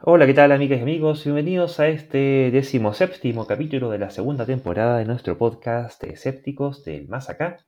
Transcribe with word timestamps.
Hola, 0.00 0.26
¿qué 0.26 0.34
tal 0.34 0.52
amigas 0.52 0.78
y 0.78 0.82
amigos? 0.82 1.24
Bienvenidos 1.24 1.80
a 1.80 1.88
este 1.88 2.52
decimoséptimo 2.52 3.48
capítulo 3.48 3.90
de 3.90 3.98
la 3.98 4.10
segunda 4.10 4.46
temporada 4.46 4.96
de 4.96 5.04
nuestro 5.04 5.36
podcast 5.36 6.00
de 6.00 6.10
Escépticos 6.10 6.84
del 6.84 7.08
Más 7.08 7.28
Acá, 7.28 7.58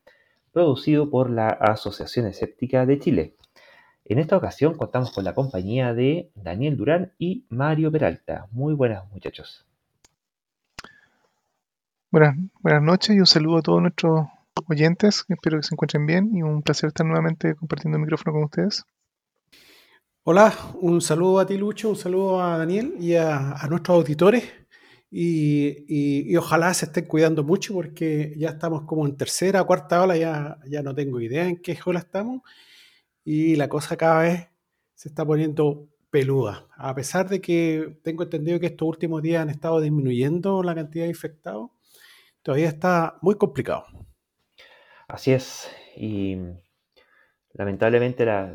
producido 0.53 1.11
por 1.11 1.29
la 1.29 1.49
Asociación 1.49 2.27
Escéptica 2.27 2.87
de 2.87 3.01
Chile. 3.01 3.35
En 4.05 4.21
esta 4.21 4.37
ocasión 4.37 4.77
contamos 4.77 5.11
con 5.11 5.25
la 5.25 5.35
compañía 5.35 5.93
de 5.93 6.31
Daniel 6.37 6.77
Durán 6.77 7.13
y 7.19 7.47
Mario 7.49 7.91
Peralta. 7.91 8.47
Muy 8.53 8.75
buenas 8.75 9.11
muchachos. 9.11 9.67
Buenas, 12.13 12.37
buenas 12.61 12.83
noches 12.83 13.17
y 13.17 13.19
un 13.19 13.27
saludo 13.27 13.59
a 13.59 13.63
todos 13.63 13.83
nuestros 13.83 14.29
oyentes. 14.69 15.25
Espero 15.29 15.59
que 15.59 15.65
se 15.65 15.75
encuentren 15.75 16.07
bien 16.07 16.31
y 16.33 16.43
un 16.43 16.63
placer 16.63 16.89
estar 16.89 17.05
nuevamente 17.05 17.57
compartiendo 17.57 17.97
el 17.97 18.03
micrófono 18.03 18.35
con 18.35 18.45
ustedes. 18.45 18.87
Hola, 20.23 20.53
un 20.75 21.01
saludo 21.01 21.39
a 21.39 21.47
ti 21.47 21.57
Lucho, 21.57 21.89
un 21.89 21.97
saludo 21.97 22.43
a 22.43 22.59
Daniel 22.59 22.95
y 23.01 23.15
a, 23.15 23.57
nuestros 23.71 23.97
auditores 23.97 24.45
y, 25.11 26.37
ojalá 26.37 26.75
se 26.75 26.85
estén 26.85 27.07
cuidando 27.07 27.43
mucho 27.43 27.73
porque 27.73 28.35
ya 28.37 28.51
estamos 28.51 28.83
como 28.83 29.07
en 29.07 29.17
tercera, 29.17 29.65
cuarta 29.65 30.03
ola, 30.03 30.19
ya, 30.19 30.59
ya 30.67 30.83
no 30.83 30.95
tengo 30.95 31.21
idea 31.21 31.49
en 31.49 31.57
qué 31.63 31.79
ola 31.87 32.01
estamos 32.01 32.43
y 33.25 33.57
la 33.57 33.69
cosa 33.71 33.97
cada 33.97 34.21
vez 34.21 34.49
se 34.95 35.09
está 35.09 35.25
poniendo 35.25 35.89
peluda. 36.11 36.67
A 36.77 36.95
pesar 36.95 37.27
de 37.27 37.41
que 37.41 37.99
tengo 38.03 38.25
entendido 38.25 38.61
que 38.61 38.67
estos 38.67 38.89
últimos 38.89 39.23
días 39.23 39.41
han 39.41 39.49
estado 39.49 39.81
disminuyendo 39.81 40.63
la 40.63 40.75
cantidad 40.75 41.05
de 41.05 41.11
infectados, 41.11 41.71
todavía 42.43 42.69
está 42.69 43.19
muy 43.23 43.37
complicado. 43.37 43.87
Así 45.09 45.33
es, 45.33 45.67
lamentablemente 47.55 48.25
la, 48.25 48.55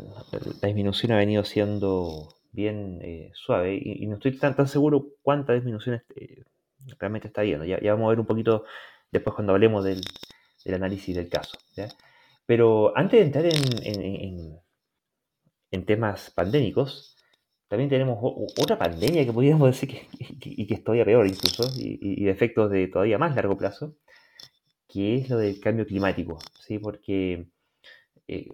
disminución 0.61 1.11
ha 1.11 1.17
venido 1.17 1.43
siendo 1.43 2.35
bien 2.51 2.99
eh, 3.01 3.31
suave 3.33 3.75
y, 3.81 4.05
no 4.07 4.15
estoy 4.15 4.37
tan, 4.37 4.55
tan 4.55 4.67
seguro 4.67 5.07
cuántas 5.21 5.55
disminuciones 5.55 6.03
eh, 6.15 6.43
realmente 6.99 7.27
está 7.27 7.41
habiendo. 7.41 7.65
Ya, 7.65 7.79
vamos 7.93 8.07
a 8.07 8.09
ver 8.09 8.19
un 8.19 8.25
poquito 8.25 8.65
después 9.11 9.33
cuando 9.35 9.53
hablemos 9.53 9.83
del, 9.83 10.01
análisis 10.73 11.15
del 11.15 11.29
caso. 11.29 11.57
Pero 12.45 12.97
antes 12.97 13.19
de 13.19 13.25
entrar 13.25 13.45
en, 13.45 14.61
en, 15.71 15.85
temas 15.85 16.31
pandémicos, 16.31 17.17
también 17.67 17.89
tenemos 17.89 18.17
otra 18.21 18.77
pandemia 18.79 19.25
que 19.25 19.33
podríamos 19.33 19.67
decir 19.71 19.89
que, 19.89 20.07
y 20.41 20.65
que 20.65 20.75
es 20.75 20.83
todavía 20.83 21.05
peor 21.05 21.27
incluso, 21.27 21.63
y, 21.77 22.23
y, 22.23 22.29
efectos 22.29 22.71
de 22.71 22.87
todavía 22.87 23.17
más 23.17 23.35
largo 23.35 23.57
plazo, 23.57 23.97
que 24.87 25.17
es 25.17 25.29
lo 25.29 25.37
del 25.37 25.59
cambio 25.59 25.85
climático, 25.85 26.39
¿sí? 26.59 26.79
Porque 26.79 27.49
eh, 28.27 28.47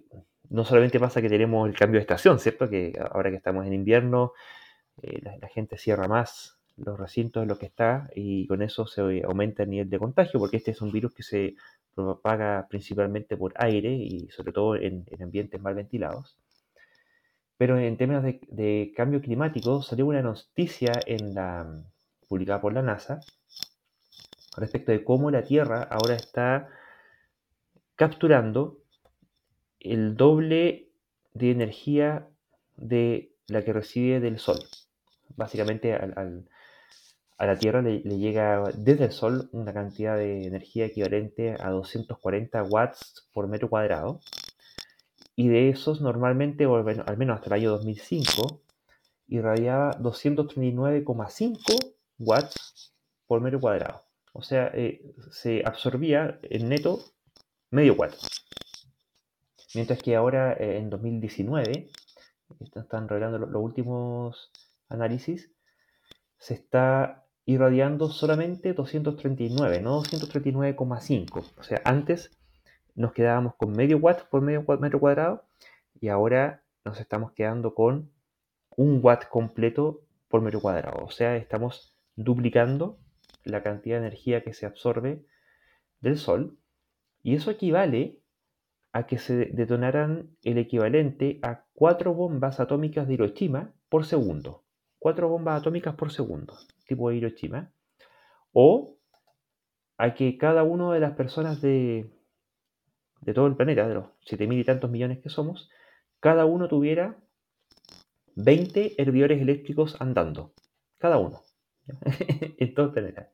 no 0.52 0.64
solamente 0.66 1.00
pasa 1.00 1.22
que 1.22 1.30
tenemos 1.30 1.66
el 1.68 1.74
cambio 1.74 1.98
de 1.98 2.02
estación, 2.02 2.38
¿cierto? 2.38 2.68
Que 2.68 2.92
ahora 3.10 3.30
que 3.30 3.36
estamos 3.36 3.66
en 3.66 3.72
invierno, 3.72 4.32
eh, 5.02 5.20
la, 5.22 5.48
gente 5.48 5.78
cierra 5.78 6.08
más 6.08 6.58
los 6.76 6.98
recintos 6.98 7.42
en 7.42 7.48
los 7.48 7.58
que 7.58 7.66
está 7.66 8.10
y 8.14 8.46
con 8.46 8.60
eso 8.62 8.86
se 8.86 9.22
aumenta 9.24 9.62
el 9.62 9.70
nivel 9.70 9.88
de 9.88 9.98
contagio, 9.98 10.38
porque 10.38 10.58
este 10.58 10.72
es 10.72 10.82
un 10.82 10.92
virus 10.92 11.14
que 11.14 11.22
se 11.22 11.56
propaga 11.94 12.66
principalmente 12.68 13.36
por 13.36 13.54
aire 13.56 13.92
y 13.92 14.28
sobre 14.28 14.52
todo 14.52 14.76
en, 14.76 15.06
ambientes 15.22 15.60
mal 15.60 15.74
ventilados. 15.74 16.36
Pero 17.56 17.78
en 17.78 17.96
términos 17.96 18.22
de, 18.22 18.92
cambio 18.94 19.22
climático, 19.22 19.82
salió 19.82 20.06
una 20.06 20.20
noticia 20.20 20.92
en 21.06 21.34
la, 21.34 21.82
publicada 22.28 22.60
por 22.60 22.74
la 22.74 22.82
NASA 22.82 23.20
respecto 24.58 24.92
de 24.92 25.02
cómo 25.02 25.30
la 25.30 25.44
Tierra 25.44 25.82
ahora 25.90 26.14
está 26.14 26.68
capturando 27.96 28.81
el 29.84 30.16
doble 30.16 30.88
de 31.34 31.50
energía 31.50 32.28
de 32.76 33.32
la 33.48 33.62
que 33.64 33.72
recibe 33.72 34.20
del 34.20 34.38
Sol. 34.38 34.58
Básicamente 35.36 35.94
a 35.94 37.46
la 37.46 37.56
Tierra 37.56 37.82
le, 37.82 38.00
llega 38.00 38.62
desde 38.74 39.06
el 39.06 39.12
Sol 39.12 39.48
una 39.52 39.72
cantidad 39.72 40.16
de 40.16 40.46
energía 40.46 40.86
equivalente 40.86 41.56
a 41.58 41.70
240 41.70 42.62
watts 42.64 43.28
por 43.32 43.48
metro 43.48 43.68
cuadrado. 43.68 44.20
Y 45.34 45.48
de 45.48 45.70
esos 45.70 46.00
normalmente, 46.02 46.64
al 46.64 47.16
menos 47.16 47.36
hasta 47.36 47.46
el 47.46 47.52
año 47.54 47.70
2005, 47.70 48.62
irradiaba 49.28 49.98
239,5 49.98 51.94
watts 52.18 52.92
por 53.26 53.40
metro 53.40 53.60
cuadrado. 53.60 54.02
O 54.34 54.42
sea, 54.42 54.70
eh, 54.74 55.14
se 55.30 55.62
absorbía 55.64 56.38
en 56.42 56.68
neto 56.68 57.00
medio 57.70 57.94
watt. 57.94 58.14
Mientras 59.74 60.02
que 60.02 60.16
ahora 60.16 60.52
eh, 60.54 60.78
en 60.78 60.90
2019, 60.90 61.88
están 62.60 63.08
revelando 63.08 63.38
los 63.38 63.62
últimos 63.62 64.52
análisis, 64.88 65.50
se 66.38 66.54
está 66.54 67.24
irradiando 67.44 68.08
solamente 68.10 68.74
239, 68.74 69.80
no 69.80 70.02
239,5. 70.02 71.52
O 71.58 71.62
sea, 71.62 71.80
antes 71.84 72.30
nos 72.94 73.12
quedábamos 73.12 73.54
con 73.56 73.72
medio 73.72 73.98
watt 73.98 74.24
por 74.28 74.42
medio 74.42 74.64
metro 74.80 75.00
cuadrado 75.00 75.44
y 76.00 76.08
ahora 76.08 76.62
nos 76.84 77.00
estamos 77.00 77.32
quedando 77.32 77.74
con 77.74 78.10
un 78.76 79.00
watt 79.02 79.28
completo 79.28 80.02
por 80.28 80.42
metro 80.42 80.60
cuadrado. 80.60 81.04
O 81.04 81.10
sea, 81.10 81.36
estamos 81.36 81.96
duplicando 82.16 82.98
la 83.44 83.62
cantidad 83.62 83.96
de 83.96 84.06
energía 84.06 84.42
que 84.42 84.52
se 84.52 84.66
absorbe 84.66 85.24
del 86.00 86.18
Sol 86.18 86.58
y 87.22 87.34
eso 87.34 87.50
equivale 87.50 88.21
a 88.92 89.06
que 89.06 89.18
se 89.18 89.46
detonaran 89.46 90.36
el 90.42 90.58
equivalente 90.58 91.38
a 91.42 91.64
cuatro 91.72 92.14
bombas 92.14 92.60
atómicas 92.60 93.08
de 93.08 93.14
Hiroshima 93.14 93.72
por 93.88 94.04
segundo. 94.04 94.64
Cuatro 94.98 95.28
bombas 95.28 95.60
atómicas 95.60 95.94
por 95.94 96.12
segundo, 96.12 96.54
tipo 96.86 97.08
de 97.08 97.16
Hiroshima. 97.16 97.72
O 98.52 98.98
a 99.96 100.14
que 100.14 100.36
cada 100.36 100.62
una 100.62 100.92
de 100.92 101.00
las 101.00 101.12
personas 101.12 101.60
de, 101.62 102.10
de 103.22 103.34
todo 103.34 103.46
el 103.46 103.56
planeta, 103.56 103.88
de 103.88 103.94
los 103.94 104.06
siete 104.20 104.46
mil 104.46 104.58
y 104.60 104.64
tantos 104.64 104.90
millones 104.90 105.20
que 105.20 105.30
somos, 105.30 105.70
cada 106.20 106.44
uno 106.44 106.68
tuviera 106.68 107.16
20 108.36 109.00
hervidores 109.00 109.40
eléctricos 109.40 110.00
andando. 110.00 110.52
Cada 110.98 111.18
uno. 111.18 111.42
en 112.58 112.74
todo 112.74 112.86
el 112.86 112.92
planeta. 112.92 113.30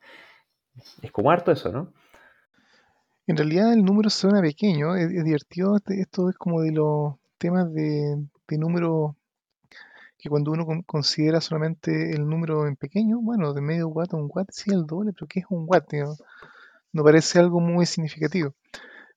Es 1.02 1.10
como 1.10 1.30
harto 1.30 1.52
eso, 1.52 1.72
¿no? 1.72 1.92
En 3.28 3.36
realidad 3.36 3.74
el 3.74 3.84
número 3.84 4.08
suena 4.08 4.40
pequeño, 4.40 4.96
es, 4.96 5.10
divertido, 5.10 5.76
este, 5.76 6.00
esto 6.00 6.30
es 6.30 6.36
como 6.36 6.62
de 6.62 6.72
los 6.72 7.16
temas 7.36 7.70
de, 7.74 8.26
número 8.52 9.16
que 10.16 10.30
cuando 10.30 10.50
uno 10.52 10.66
considera 10.86 11.42
solamente 11.42 12.12
el 12.12 12.26
número 12.26 12.66
en 12.66 12.76
pequeño, 12.76 13.20
bueno, 13.20 13.52
de 13.52 13.60
medio 13.60 13.88
watt 13.88 14.14
a 14.14 14.16
un 14.16 14.30
watt, 14.32 14.48
sí, 14.50 14.70
el 14.72 14.86
doble, 14.86 15.12
pero 15.12 15.26
¿qué 15.26 15.40
es 15.40 15.46
un 15.50 15.66
watt? 15.68 15.92
No, 16.92 17.04
parece 17.04 17.38
algo 17.38 17.60
muy 17.60 17.84
significativo. 17.84 18.54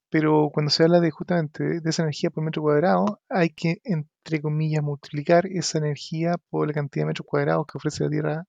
Pero 0.09 0.49
cuando 0.53 0.71
se 0.71 0.83
habla 0.83 0.99
de 0.99 1.09
justamente 1.11 1.79
de, 1.79 1.89
esa 1.89 2.03
energía 2.03 2.31
por 2.31 2.43
metro 2.43 2.63
cuadrado, 2.63 3.21
hay 3.29 3.51
que, 3.51 3.79
entre 3.85 4.41
comillas, 4.41 4.83
multiplicar 4.83 5.45
esa 5.47 5.77
energía 5.77 6.35
por 6.49 6.67
la 6.67 6.73
cantidad 6.73 7.05
de 7.05 7.07
metros 7.07 7.27
cuadrados 7.27 7.65
que 7.65 7.77
ofrece 7.77 8.03
la 8.03 8.09
Tierra 8.09 8.45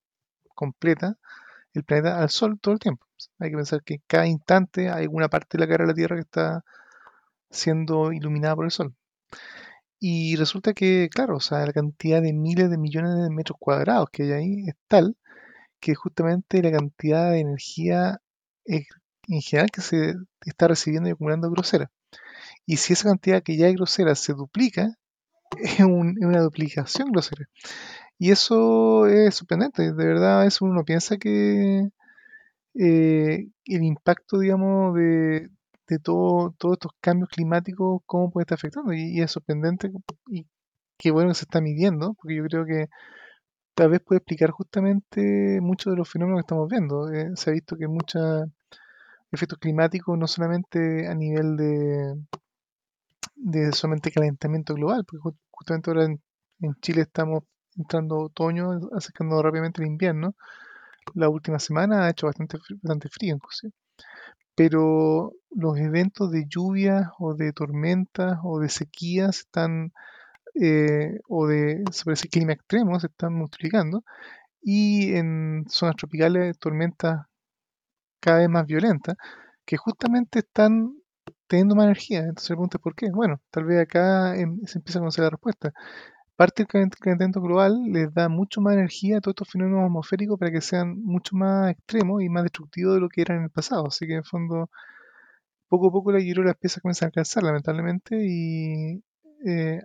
completa 0.57 1.17
el 1.75 1.85
planeta 1.85 2.21
al 2.21 2.31
Sol 2.31 2.59
todo 2.61 2.75
el 2.75 2.81
tiempo. 2.81 3.07
Hay 3.39 3.51
que 3.51 3.57
pensar 3.57 3.83
que 3.83 4.01
cada 4.07 4.27
instante 4.27 4.91
hay 4.91 5.05
alguna 5.05 5.29
parte 5.29 5.59
de 5.59 5.65
la 5.65 5.69
cara 5.69 5.85
de 5.85 5.89
la 5.89 5.95
Tierra 5.95 6.17
que 6.17 6.23
está 6.23 6.65
siendo 7.51 8.13
iluminada 8.13 8.57
por 8.57 8.65
el 8.65 8.71
Sol. 8.71 8.95
Y 10.01 10.37
resulta 10.37 10.75
que, 10.75 11.09
claro, 11.11 11.37
o 11.37 11.41
sea, 11.41 11.65
la 11.65 11.73
cantidad 11.73 12.21
de 12.23 12.33
miles 12.33 12.71
de 12.71 12.79
millones 12.79 13.15
de 13.23 13.31
metros 13.31 13.57
cuadrados 13.61 14.09
que 14.11 14.25
hay 14.25 14.33
ahí 14.33 14.65
es 14.69 14.75
tal 14.89 15.17
que 15.81 15.95
justamente 15.95 16.63
la 16.63 16.73
cantidad 16.73 17.31
de 17.31 17.41
energía 17.41 18.21
en 18.65 19.41
general 19.43 19.71
que 19.71 19.81
se 19.81 20.15
está 20.45 20.69
recibiendo 20.69 21.09
y 21.09 21.13
acumulando 21.13 21.51
grosera. 21.51 21.91
Y 22.67 22.79
si 22.79 22.93
esa 22.95 23.09
cantidad 23.11 23.43
que 23.43 23.57
ya 23.57 23.69
es 23.69 23.75
grosera 23.75 24.15
se 24.15 24.35
duplica, 24.35 24.97
es, 25.59 25.81
es 25.81 25.87
una 25.87 26.41
duplicación 26.41 27.13
grosera. 27.13 27.47
Y 28.19 28.31
eso 28.31 29.07
es 29.07 29.35
sorprendente, 29.35 29.93
de 29.93 30.07
verdad, 30.07 30.47
eso 30.47 30.65
uno 30.65 30.85
piensa 30.85 31.17
que 31.19 31.89
eh, 32.75 33.49
el 33.67 33.85
impacto, 33.85 34.39
digamos, 34.39 34.95
de, 34.95 35.49
todo, 36.03 36.55
todos 36.59 36.75
estos 36.75 36.93
cambios 37.01 37.29
climáticos, 37.29 38.03
cómo 38.07 38.31
puede 38.31 38.45
estar 38.45 38.57
afectando. 38.57 38.93
Y, 38.93 39.21
es 39.21 39.31
sorprendente 39.33 39.91
y 40.29 40.47
qué 40.99 41.11
bueno 41.11 41.31
que 41.31 41.35
se 41.37 41.45
está 41.45 41.61
midiendo, 41.61 42.15
porque 42.15 42.37
yo 42.37 42.45
creo 42.45 42.65
que 42.67 42.89
tal 43.75 43.91
vez 43.91 44.01
puede 44.01 44.19
explicar 44.19 44.51
justamente 44.51 45.61
muchos 45.61 45.93
de 45.93 45.99
los 45.99 46.09
fenómenos 46.11 46.41
que 46.41 46.43
estamos 46.43 46.69
viendo. 46.69 47.11
Eh, 47.13 47.31
se 47.37 47.51
ha 47.51 47.53
visto 47.55 47.77
que 47.77 47.89
muchos 47.89 48.45
efectos 49.33 49.59
climáticos, 49.59 50.19
no 50.19 50.27
solamente 50.27 51.09
a 51.09 51.15
nivel 51.15 51.57
de, 51.57 52.15
de 53.37 53.73
solamente 53.73 54.11
calentamiento 54.13 54.75
global, 54.75 55.05
porque 55.07 55.37
justamente 55.51 55.91
ahora 55.91 56.05
en 56.05 56.75
Chile 56.81 57.03
estamos 57.03 57.45
entrando 57.77 58.19
otoño, 58.19 58.89
acercando 58.97 59.43
rápidamente 59.43 59.83
el 59.83 59.89
invierno. 59.89 60.35
La 61.15 61.29
última 61.29 61.59
semana 61.59 62.07
ha 62.07 62.11
hecho 62.11 62.27
bastante, 62.27 62.59
bastante 62.83 63.09
frío 63.09 63.35
inclusive. 63.35 63.73
Pero 64.55 65.33
los 65.51 65.79
eventos 65.79 66.31
de 66.31 66.47
lluvia 66.49 67.13
o 67.19 67.35
de 67.35 67.53
tormentas 67.53 68.39
o 68.45 68.61
de 68.61 68.69
sequías 68.69 69.39
están 69.41 69.93
eh, 70.55 71.21
o 71.29 71.47
de 71.47 71.85
sobre 71.93 72.15
ese 72.15 72.29
clima 72.29 72.53
extremo 72.53 73.01
se 73.01 73.07
están 73.09 73.35
multiplicando 73.35 74.05
y 74.63 75.15
en 75.15 75.65
zonas 75.69 75.97
tropicales 75.97 76.59
tormentas 76.59 77.27
cada 78.21 78.39
vez 78.39 78.49
más 78.49 78.67
violentas 78.67 79.17
que 79.65 79.77
justamente 79.77 80.41
están 80.41 80.95
teniendo 81.47 81.75
más 81.77 81.85
energía. 81.87 82.21
Entonces 82.21 82.47
se 82.47 82.55
pregunta 82.55 82.79
por 82.79 82.95
qué. 82.95 83.11
Bueno, 83.13 83.41
tal 83.51 83.65
vez 83.65 83.81
acá 83.83 84.37
em, 84.37 84.61
se 84.67 84.79
empieza 84.79 84.99
a 84.99 85.03
conocer 85.03 85.25
la 85.25 85.31
respuesta. 85.31 85.73
Parte 86.37 86.65
del 86.65 86.91
calentamiento 86.91 87.41
global 87.41 87.85
les 87.93 88.13
da 88.15 88.29
mucho 88.29 88.61
más 88.61 88.75
energía 88.75 89.19
a 89.19 89.21
todos 89.21 89.35
estos 89.35 89.51
fenómenos 89.51 89.85
atmosféricos 89.85 90.39
para 90.39 90.51
que 90.51 90.61
sean 90.61 91.03
mucho 91.03 91.37
más 91.37 91.71
extremos 91.73 92.23
y 92.23 92.29
más 92.29 92.43
destructivos 92.45 92.95
de 92.95 93.01
lo 93.01 93.09
que 93.09 93.23
eran 93.23 93.39
en 93.39 93.45
el 93.45 93.51
pasado. 93.51 93.87
Así 93.87 94.07
que 94.07 94.15
en 94.15 94.25
fondo, 94.25 94.71
poco 95.69 95.89
a 95.89 95.93
poco 95.93 96.13
la 96.13 96.21
hierro 96.21 96.43
las 96.45 96.57
piezas 96.57 96.83
comienzan 96.83 97.07
a 97.07 97.09
alcanzar, 97.09 97.43
lamentablemente, 97.45 98.17
y 98.21 99.03
eh, 99.47 99.83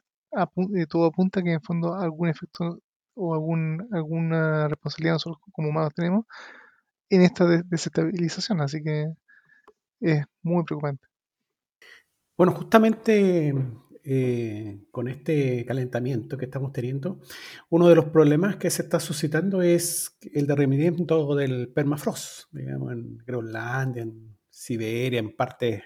eh, 0.75 0.87
todo 0.89 1.05
apunta 1.07 1.39
a 1.41 1.43
que 1.43 1.53
en 1.53 1.61
fondo 1.61 1.95
algún 1.95 2.29
efecto 2.29 2.79
o 3.15 3.33
alguna 3.35 4.67
responsabilidad 4.67 5.15
nosotros 5.15 5.41
como 5.51 5.69
humanos 5.69 5.93
tenemos 5.95 6.25
en 7.09 7.21
esta 7.23 7.45
desestabilización. 7.45 8.61
Así 8.61 8.83
que 8.83 9.13
es 10.01 10.25
muy 10.43 10.63
preocupante. 10.63 11.07
Bueno, 12.37 12.53
justamente 12.53 13.53
eh, 14.09 14.85
con 14.89 15.09
este 15.09 15.65
calentamiento 15.65 16.37
que 16.37 16.45
estamos 16.45 16.71
teniendo, 16.71 17.19
uno 17.69 17.89
de 17.89 17.95
los 17.95 18.05
problemas 18.05 18.55
que 18.55 18.69
se 18.69 18.83
está 18.83 19.01
suscitando 19.01 19.61
es 19.61 20.17
el 20.33 20.47
derretimiento 20.47 21.35
del 21.35 21.67
permafrost, 21.67 22.45
digamos, 22.51 22.93
en 22.93 23.17
Groenlandia, 23.17 24.03
en 24.03 24.37
Siberia, 24.49 25.19
en 25.19 25.35
partes 25.35 25.83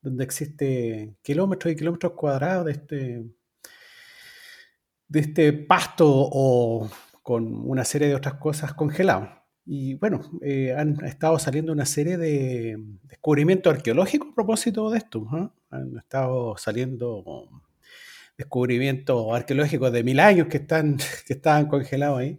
donde 0.00 0.24
existe 0.24 1.18
kilómetros 1.20 1.70
y 1.70 1.76
kilómetros 1.76 2.14
cuadrados 2.14 2.64
de 2.64 2.72
este, 2.72 3.24
de 5.08 5.20
este 5.20 5.52
pasto 5.52 6.06
o 6.08 6.88
con 7.22 7.68
una 7.68 7.84
serie 7.84 8.08
de 8.08 8.14
otras 8.14 8.34
cosas 8.34 8.72
congeladas. 8.72 9.43
Y 9.66 9.94
bueno, 9.94 10.20
eh, 10.42 10.74
han 10.76 11.02
estado 11.04 11.38
saliendo 11.38 11.72
una 11.72 11.86
serie 11.86 12.18
de 12.18 12.76
descubrimientos 13.04 13.74
arqueológicos 13.74 14.28
a 14.30 14.34
propósito 14.34 14.90
de 14.90 14.98
esto. 14.98 15.26
Han 15.70 15.96
estado 15.96 16.56
saliendo 16.58 17.48
descubrimientos 18.36 19.26
arqueológicos 19.32 19.92
de 19.92 20.02
mil 20.04 20.20
años 20.20 20.48
que, 20.48 20.58
están, 20.58 20.98
que 21.26 21.34
estaban 21.34 21.66
congelados 21.66 22.20
ahí. 22.20 22.38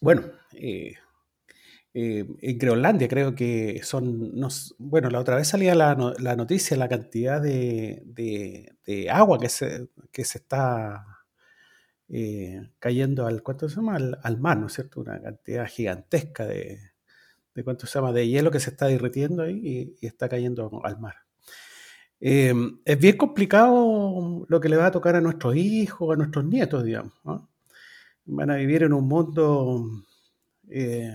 bueno, 0.00 0.22
eh, 0.52 0.94
eh, 1.94 2.26
en 2.42 2.58
Groenlandia 2.58 3.08
creo 3.08 3.34
que 3.34 3.80
son, 3.82 4.34
bueno, 4.76 5.08
la 5.08 5.18
otra 5.18 5.36
vez 5.36 5.48
salía 5.48 5.74
la, 5.74 5.94
noticia, 5.94 6.76
la 6.76 6.90
cantidad 6.90 7.40
de, 7.40 8.02
de, 8.84 9.08
agua 9.10 9.38
que 9.40 9.48
se, 9.48 9.88
que 10.12 10.24
se 10.26 10.38
está 10.38 11.15
eh, 12.08 12.70
cayendo 12.78 13.26
al, 13.26 13.42
¿cuánto 13.42 13.68
se 13.68 13.76
llama? 13.76 13.96
Al, 13.96 14.38
mar, 14.38 14.58
¿no 14.58 14.66
es 14.66 14.74
cierto? 14.74 15.00
Una 15.00 15.20
cantidad 15.20 15.66
gigantesca 15.66 16.46
de, 16.46 16.78
de, 17.54 17.64
¿cuánto 17.64 17.86
se 17.86 17.98
llama? 17.98 18.12
De 18.12 18.28
hielo 18.28 18.50
que 18.50 18.60
se 18.60 18.70
está 18.70 18.86
derritiendo 18.86 19.42
ahí 19.42 19.96
y, 20.00 20.06
está 20.06 20.28
cayendo 20.28 20.80
al 20.84 21.00
mar. 21.00 21.16
Eh, 22.20 22.54
es 22.84 22.98
bien 22.98 23.16
complicado 23.16 24.46
lo 24.48 24.60
que 24.60 24.68
le 24.68 24.76
va 24.76 24.86
a 24.86 24.90
tocar 24.90 25.16
a 25.16 25.20
nuestros 25.20 25.56
hijos, 25.56 26.14
a 26.14 26.16
nuestros 26.16 26.44
nietos, 26.44 26.84
digamos. 26.84 27.12
Van 28.24 28.50
a 28.50 28.56
vivir 28.56 28.84
en 28.84 28.92
un 28.92 29.06
mundo 29.06 29.84
eh, 30.70 31.12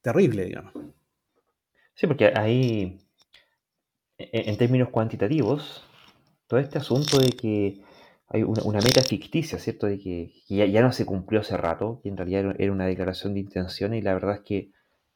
terrible, 0.00 0.46
digamos. 0.46 0.72
Sí, 1.94 2.06
porque 2.06 2.32
ahí, 2.34 2.98
en 4.18 4.56
términos 4.56 4.88
cuantitativos, 4.88 5.84
todo 6.46 6.58
este 6.58 6.78
asunto 6.78 7.18
de 7.18 7.30
que 7.30 7.82
hay 8.32 8.42
una, 8.44 8.80
meta 8.80 9.02
ficticia, 9.02 9.58
¿cierto? 9.58 9.86
De 9.86 9.98
que, 9.98 10.32
ya, 10.48 10.80
no 10.80 10.92
se 10.92 11.04
cumplió 11.04 11.40
hace 11.40 11.56
rato, 11.56 12.00
que 12.02 12.08
en 12.08 12.16
realidad 12.16 12.56
era 12.58 12.72
una 12.72 12.86
declaración 12.86 13.34
de 13.34 13.40
intención 13.40 13.92
y 13.92 14.00
la 14.00 14.14
verdad 14.14 14.36
es 14.36 14.40
que 14.40 14.70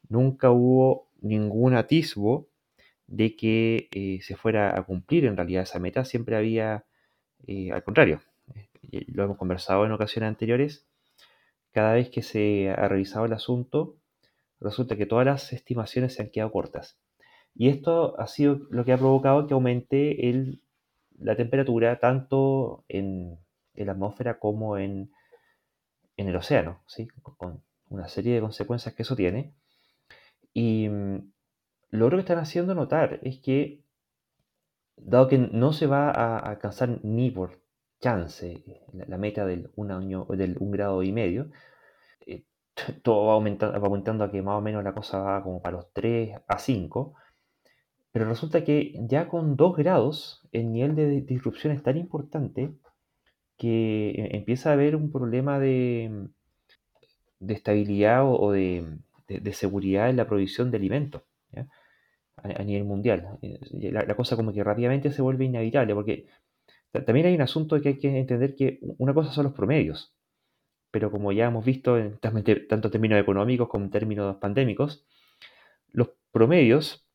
nunca 0.08 0.50
hubo 0.50 1.08
ningún 1.22 1.74
atisbo 1.74 2.48
de 3.06 3.34
que 3.34 3.88
eh, 3.92 4.18
se 4.20 4.36
fuera 4.36 4.78
a 4.78 4.82
cumplir 4.82 5.24
en 5.24 5.36
realidad 5.36 5.62
esa 5.62 5.78
meta, 5.78 6.04
siempre 6.04 6.36
había, 6.36 6.84
eh, 7.46 7.72
al 7.72 7.82
contrario, 7.84 8.20
eh, 8.92 9.04
lo 9.08 9.24
hemos 9.24 9.38
conversado 9.38 9.86
en 9.86 9.92
ocasiones 9.92 10.28
anteriores, 10.28 10.86
cada 11.72 11.94
vez 11.94 12.10
que 12.10 12.22
se 12.22 12.68
ha 12.70 12.86
revisado 12.88 13.24
el 13.24 13.32
asunto, 13.32 13.96
resulta 14.60 14.96
que 14.96 15.06
todas 15.06 15.24
las 15.24 15.52
estimaciones 15.54 16.14
se 16.14 16.22
han 16.22 16.30
quedado 16.30 16.52
cortas. 16.52 16.98
Y 17.54 17.68
esto 17.68 18.18
ha 18.20 18.26
sido 18.26 18.60
lo 18.70 18.84
que 18.84 18.92
ha 18.92 18.98
provocado 18.98 19.46
que 19.46 19.54
aumente 19.54 20.28
el 20.28 20.60
la 21.18 21.36
temperatura 21.36 21.98
tanto 21.98 22.84
en, 22.88 23.38
la 23.74 23.92
atmósfera 23.92 24.38
como 24.38 24.78
en, 24.78 25.10
el 26.16 26.36
océano, 26.36 26.80
¿sí? 26.86 27.08
con 27.22 27.62
una 27.88 28.08
serie 28.08 28.34
de 28.34 28.40
consecuencias 28.40 28.94
que 28.94 29.02
eso 29.02 29.16
tiene. 29.16 29.54
Y 30.54 30.88
mm, 30.88 31.32
lo 31.90 32.06
otro 32.06 32.16
que 32.18 32.22
están 32.22 32.38
haciendo 32.38 32.74
notar 32.74 33.20
es 33.22 33.38
que, 33.38 33.84
dado 34.96 35.28
que 35.28 35.38
no 35.38 35.72
se 35.72 35.86
va 35.86 36.10
a 36.10 36.38
alcanzar 36.38 37.00
ni 37.02 37.30
por 37.30 37.60
chance 38.00 38.64
la, 38.92 39.18
meta 39.18 39.46
del 39.46 39.70
un, 39.76 39.90
año, 39.90 40.26
del 40.30 40.56
un 40.58 40.70
grado 40.70 41.02
y 41.02 41.12
medio, 41.12 41.50
eh, 42.26 42.44
todo 43.02 43.26
va 43.26 43.34
aumentando, 43.34 43.80
va 43.80 43.86
aumentando 43.86 44.24
a 44.24 44.30
que 44.30 44.42
más 44.42 44.56
o 44.56 44.60
menos 44.60 44.84
la 44.84 44.94
cosa 44.94 45.18
va 45.18 45.42
como 45.42 45.62
para 45.62 45.76
los 45.76 45.92
3 45.92 46.38
a 46.46 46.58
5, 46.58 47.14
pero 48.16 48.30
resulta 48.30 48.64
que 48.64 48.94
ya 49.10 49.28
con 49.28 49.56
2 49.56 49.76
grados 49.76 50.40
el 50.50 50.72
nivel 50.72 50.96
de 50.96 51.20
disrupción 51.20 51.74
es 51.74 51.82
tan 51.82 51.98
importante 51.98 52.72
que 53.58 54.08
eh, 54.08 54.28
empieza 54.38 54.70
a 54.70 54.72
haber 54.72 54.96
un 54.96 55.12
problema 55.12 55.58
de, 55.58 56.28
de 57.40 57.52
estabilidad 57.52 58.22
o 58.24 58.52
de, 58.52 59.02
seguridad 59.52 60.08
en 60.08 60.16
la 60.16 60.26
provisión 60.26 60.70
de 60.70 60.78
alimentos 60.78 61.24
A, 62.38 62.62
nivel 62.62 62.84
mundial. 62.84 63.38
Eh, 63.42 63.60
la, 63.92 64.16
cosa 64.16 64.34
como 64.34 64.50
que 64.54 64.64
rápidamente 64.64 65.12
se 65.12 65.20
vuelve 65.20 65.44
inevitable 65.44 65.94
porque 65.94 66.26
también 67.04 67.26
hay 67.26 67.34
un 67.34 67.42
asunto 67.42 67.78
que 67.82 67.90
hay 67.90 67.98
que 67.98 68.18
entender 68.18 68.56
que 68.56 68.78
una 68.96 69.12
cosa 69.12 69.30
son 69.30 69.44
los 69.44 69.52
promedios, 69.52 70.14
pero 70.90 71.10
como 71.10 71.32
ya 71.32 71.48
hemos 71.48 71.66
visto 71.66 71.98
tanto 72.22 72.88
en 72.88 72.92
términos 72.92 73.20
económicos 73.20 73.68
como 73.68 73.84
en 73.84 73.90
términos 73.90 74.36
pandémicos, 74.36 75.04
los 75.92 76.12
promedios 76.32 77.05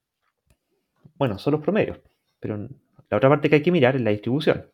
bueno, 1.16 1.38
son 1.40 1.54
los 1.54 1.62
promedios, 1.62 2.00
pero 2.40 2.58
la 3.10 3.18
otra 3.18 3.30
parte 3.30 3.50
que 3.50 3.56
hay 3.56 3.62
que 3.64 3.72
mirar 3.72 3.96
es 3.96 4.02
la 4.02 4.12
distribución 4.12 4.68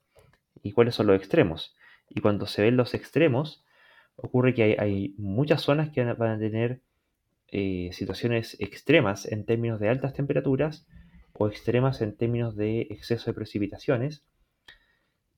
y 0.61 0.71
cuáles 0.71 0.95
son 0.95 1.07
los 1.07 1.17
extremos. 1.17 1.75
Y 2.09 2.21
cuando 2.21 2.45
se 2.45 2.61
ven 2.61 2.77
los 2.77 2.93
extremos, 2.93 3.65
ocurre 4.15 4.53
que 4.53 4.77
hay, 4.79 5.13
muchas 5.17 5.61
zonas 5.61 5.89
que 5.89 6.03
van 6.03 6.31
a 6.31 6.39
tener 6.39 6.81
eh, 7.49 7.89
situaciones 7.93 8.57
extremas 8.59 9.25
en 9.25 9.45
términos 9.45 9.79
de 9.79 9.89
altas 9.89 10.13
temperaturas 10.13 10.87
o 11.33 11.47
extremas 11.47 12.01
en 12.01 12.15
términos 12.15 12.55
de 12.55 12.81
exceso 12.89 13.29
de 13.29 13.35
precipitaciones. 13.35 14.23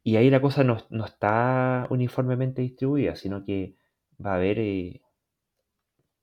Y 0.03 0.15
ahí 0.15 0.29
la 0.29 0.41
cosa 0.41 0.63
no, 0.63 0.77
está 1.05 1.85
uniformemente 1.89 2.61
distribuida, 2.61 3.15
sino 3.15 3.43
que 3.43 3.75
va 4.23 4.33
a 4.33 4.35
haber 4.35 4.59
eh, 4.59 5.01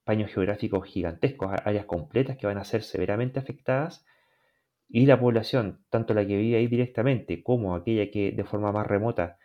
paños 0.05 0.33
geográficos 0.33 0.87
gigantescos, 0.87 1.53
áreas 1.65 1.85
completas 1.85 2.37
que 2.37 2.47
van 2.47 2.59
a 2.59 2.65
ser 2.65 2.83
severamente 2.83 3.39
afectadas 3.39 4.05
y 4.89 5.07
la 5.07 5.19
población, 5.19 5.85
tanto 5.91 6.15
la 6.15 6.27
que 6.27 6.37
vive 6.37 6.59
ahí 6.59 6.69
directamente 6.69 7.43
como 7.43 7.75
aquella 7.75 8.11
que 8.11 8.33
de 8.33 8.45
forma 8.45 8.73
más 8.73 8.87
remota 8.87 9.39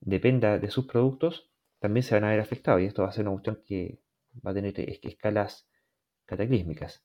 dependa 0.00 0.58
de 0.58 0.70
sus 0.70 0.86
productos, 0.86 1.50
también 1.78 2.02
se 2.02 2.14
van 2.14 2.24
a 2.24 2.30
ver 2.30 2.40
afectados. 2.40 2.82
Y 2.82 2.86
esto 2.86 3.02
va 3.02 3.08
a 3.08 3.12
ser 3.12 3.26
una 3.26 3.32
cuestión 3.32 3.62
que 3.66 4.00
va 4.44 4.50
a 4.50 4.54
tener 4.54 4.74
escalas 4.78 5.68
cataclísmicas. 6.26 7.02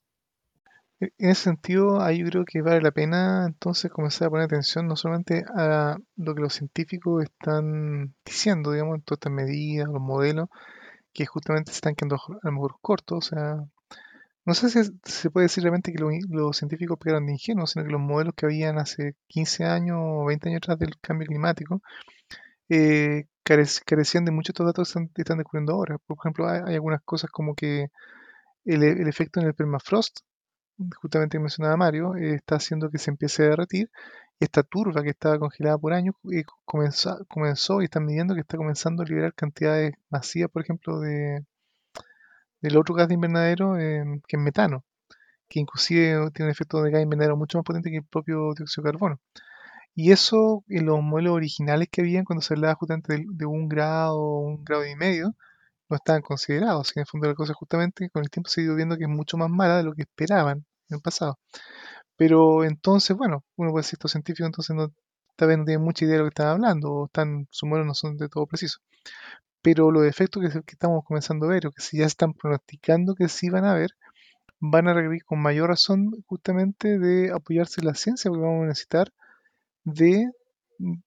E-, 0.99 1.11
en 1.17 1.29
ese 1.29 1.43
sentido, 1.43 2.01
ahí 2.01 2.23
creo 2.23 2.45
que 2.45 2.61
vale 2.61 2.81
la 2.81 2.91
pena 2.91 3.45
entonces 3.47 3.91
comenzar 3.91 4.27
a 4.27 4.29
poner 4.31 4.45
atención 4.45 4.87
no 4.87 4.95
solamente 4.95 5.43
a 5.55 5.97
lo 6.15 6.35
que 6.35 6.41
los 6.41 6.53
científicos 6.53 7.23
están 7.23 8.15
diciendo, 8.25 8.71
digamos, 8.71 8.95
en 8.95 9.01
todas 9.01 9.17
estas 9.17 9.33
medidas, 9.33 9.87
los 9.89 10.01
modelos, 10.01 10.49
que 11.13 11.25
justamente 11.25 11.71
se 11.71 11.77
están 11.77 11.95
quedando 11.95 12.15
a 12.15 12.47
lo 12.47 12.51
mejor 12.51 12.75
cortos, 12.81 13.17
o 13.17 13.35
sea, 13.35 13.65
no 14.45 14.53
sé 14.53 14.69
si 14.69 14.91
se 15.03 15.29
puede 15.31 15.45
decir 15.45 15.63
realmente 15.63 15.91
que 15.91 15.99
los 16.29 16.57
científicos 16.57 16.97
pegaron 16.99 17.25
de 17.25 17.33
ingenuos, 17.33 17.71
sino 17.71 17.85
que 17.85 17.91
los 17.91 18.01
modelos 18.01 18.35
que 18.35 18.45
habían 18.45 18.77
hace 18.77 19.15
15 19.27 19.65
años 19.65 19.97
o 19.99 20.25
20 20.25 20.49
años 20.49 20.59
atrás 20.59 20.79
del 20.79 20.99
cambio 20.99 21.27
climático 21.27 21.81
eh, 22.69 23.25
carecían 23.43 24.25
de 24.25 24.31
muchos 24.31 24.53
de 24.53 24.63
estos 24.63 24.65
datos 24.67 24.93
que 25.15 25.21
están, 25.21 25.37
descubriendo 25.37 25.73
ahora. 25.73 25.97
Por 25.99 26.17
ejemplo, 26.19 26.47
hay, 26.47 26.75
algunas 26.75 27.01
cosas 27.03 27.29
como 27.31 27.55
que 27.55 27.89
el, 28.65 28.83
efecto 29.07 29.39
en 29.39 29.47
el 29.47 29.55
permafrost, 29.55 30.19
justamente 31.01 31.39
mencionaba 31.39 31.77
Mario, 31.77 32.15
eh, 32.15 32.35
está 32.35 32.55
haciendo 32.57 32.91
que 32.91 32.97
se 32.99 33.11
empiece 33.11 33.43
a 33.43 33.49
derretir. 33.49 33.89
Esta 34.39 34.63
turba 34.63 35.03
que 35.03 35.11
estaba 35.11 35.39
congelada 35.39 35.77
por 35.77 35.93
años 35.93 36.15
eh, 36.31 36.43
comenzó, 36.65 37.25
comenzó 37.27 37.81
y 37.81 37.85
están 37.85 38.05
midiendo 38.05 38.35
que 38.35 38.41
está 38.41 38.57
comenzando 38.57 39.03
a 39.03 39.05
liberar 39.05 39.33
cantidades 39.33 39.93
masivas, 40.09 40.51
por 40.51 40.63
ejemplo, 40.63 40.99
de, 40.99 41.45
del 42.62 42.77
otro 42.77 42.95
gas 42.95 43.07
de 43.07 43.15
invernadero, 43.15 43.75
que 43.75 44.38
es 44.38 44.39
metano, 44.39 44.83
que 45.50 45.59
inclusive 45.59 46.31
tiene 46.33 46.47
un 46.50 46.51
efecto 46.51 46.81
de 46.81 46.91
gas 46.91 47.03
invernadero 47.03 47.38
mucho 47.38 47.57
más 47.57 47.65
potente 47.65 47.91
que 47.91 47.97
el 47.97 48.05
propio 48.05 48.53
dióxido 48.55 48.83
de 48.83 48.91
carbono. 48.91 49.19
Y 49.95 50.12
eso 50.12 50.63
en 50.69 50.85
los 50.88 51.01
modelos 51.01 51.33
originales 51.35 51.88
que 51.91 52.01
habían 52.01 52.25
cuando 52.25 52.41
se 52.41 52.53
hablaba 52.53 52.75
justamente 52.75 53.13
de, 53.13 53.25
de 53.29 53.45
un 53.45 53.69
grado 53.69 54.19
o 54.19 54.39
un 54.41 54.63
grado 54.63 54.85
y 54.85 54.95
medio, 54.95 55.35
no 55.89 55.95
estaban 55.97 56.21
considerados. 56.21 56.91
Y 56.95 57.00
en 57.00 57.01
el 57.01 57.07
fondo 57.07 57.27
la 57.27 57.35
cosa 57.35 57.53
justamente 57.53 58.09
con 58.09 58.24
el 58.24 58.29
tiempo 58.29 58.50
se 58.50 58.62
ha 58.62 58.63
ido 58.65 58.75
viendo 58.75 58.97
que 58.97 59.03
es 59.05 59.09
mucho 59.09 59.38
más 59.38 59.50
mala 59.50 59.77
de 59.77 59.83
lo 59.83 59.93
que 59.93 60.03
esperaban 60.03 60.65
en 60.89 60.95
el 60.97 61.01
pasado. 61.01 61.39
Pero 62.17 62.63
entonces, 62.63 63.15
bueno, 63.17 63.43
uno 63.57 63.71
puede 63.71 63.83
decir 63.83 63.97
estos 63.97 64.12
científicos 64.12 64.47
entonces 64.47 64.75
no, 64.75 64.93
tal 65.35 65.50
vez 65.50 65.57
tienen 65.65 65.81
mucha 65.83 66.05
idea 66.05 66.13
de 66.13 66.19
lo 66.19 66.25
que 66.25 66.29
están 66.29 66.47
hablando, 66.47 66.91
o 66.91 67.05
están, 67.07 67.47
sus 67.51 67.67
modelos 67.69 67.88
no 67.88 67.93
son 67.95 68.17
de 68.17 68.29
todo 68.29 68.47
precisos. 68.47 68.81
Pero 69.65 69.89
los 69.91 70.05
efectos 70.05 70.43
que, 70.43 70.74
estamos 70.74 71.03
comenzando 71.03 71.48
a 71.48 71.50
ver, 71.50 71.65
o 71.65 71.72
que 71.72 71.81
si 71.81 71.98
ya 71.98 72.05
están 72.05 72.34
pronosticando 72.34 73.15
que 73.15 73.27
sí 73.27 73.50
van 73.50 73.65
a 73.65 73.72
haber, 73.72 73.89
van 74.60 74.88
a 74.88 74.93
requerir 74.93 75.25
con 75.25 75.41
mayor 75.41 75.69
razón 75.69 76.12
justamente 76.27 77.00
de 77.00 77.31
apoyarse 77.34 77.81
en 77.81 77.88
la 77.88 77.95
ciencia, 77.95 78.29
porque 78.29 78.43
vamos 78.45 78.65
a 78.65 78.67
necesitar 78.67 79.12
de 79.84 80.29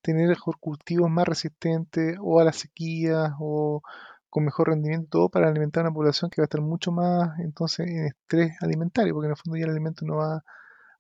tener 0.03 0.37
cultivos 0.61 1.09
más 1.09 1.29
resistentes 1.29 2.17
o 2.21 2.41
a 2.41 2.45
la 2.45 2.53
sequía 2.53 3.37
o 3.39 3.83
con 4.29 4.45
mejor 4.45 4.71
rendimiento, 4.71 5.09
todo 5.11 5.29
para 5.29 5.49
alimentar 5.49 5.85
a 5.85 5.89
una 5.89 5.95
población 5.95 6.29
que 6.31 6.41
va 6.43 6.45
a 6.45 6.47
estar 6.47 6.61
mucho 6.61 6.91
más 6.91 7.39
entonces 7.39 7.87
en 7.87 8.07
estrés 8.07 8.53
alimentario, 8.61 9.15
porque 9.15 9.27
en 9.27 9.33
el 9.33 9.37
fondo 9.37 9.57
ya 9.57 9.67
el 9.67 9.71
alimento 9.71 10.05
no 10.05 10.17
va 10.17 10.43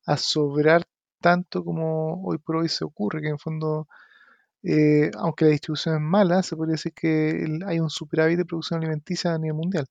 a 0.06 0.16
sobrar 0.16 0.84
tanto 1.20 1.64
como 1.64 2.22
hoy 2.24 2.38
por 2.38 2.56
hoy 2.56 2.68
se 2.68 2.84
ocurre, 2.84 3.20
que 3.20 3.28
en 3.28 3.34
el 3.34 3.40
fondo, 3.40 3.88
eh, 4.62 5.10
aunque 5.16 5.44
la 5.46 5.50
distribución 5.52 5.96
es 5.96 6.00
mala, 6.00 6.42
se 6.42 6.56
podría 6.56 6.72
decir 6.72 6.92
que 6.94 7.46
hay 7.66 7.80
un 7.80 7.90
superávit 7.90 8.38
de 8.38 8.44
producción 8.44 8.80
alimenticia 8.80 9.34
a 9.34 9.38
nivel 9.38 9.56
mundial. 9.56 9.86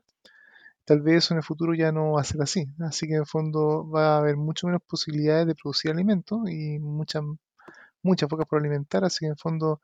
Tal 0.85 1.01
vez 1.01 1.25
eso 1.25 1.33
en 1.33 1.39
el 1.39 1.43
futuro 1.43 1.73
ya 1.73 1.91
no 1.91 2.13
va 2.13 2.21
a 2.21 2.23
ser 2.23 2.41
así, 2.41 2.67
así 2.79 3.07
que 3.07 3.15
en 3.15 3.21
el 3.21 3.25
fondo 3.27 3.89
va 3.89 4.15
a 4.15 4.17
haber 4.19 4.37
mucho 4.37 4.67
menos 4.67 4.81
posibilidades 4.87 5.47
de 5.47 5.55
producir 5.55 5.91
alimentos 5.91 6.49
y 6.49 6.79
muchas 6.79 7.23
muchas 8.03 8.29
focas 8.29 8.47
por 8.47 8.59
alimentar, 8.59 9.03
así 9.03 9.19
que 9.21 9.25
en 9.27 9.31
el 9.33 9.37
fondo 9.37 9.81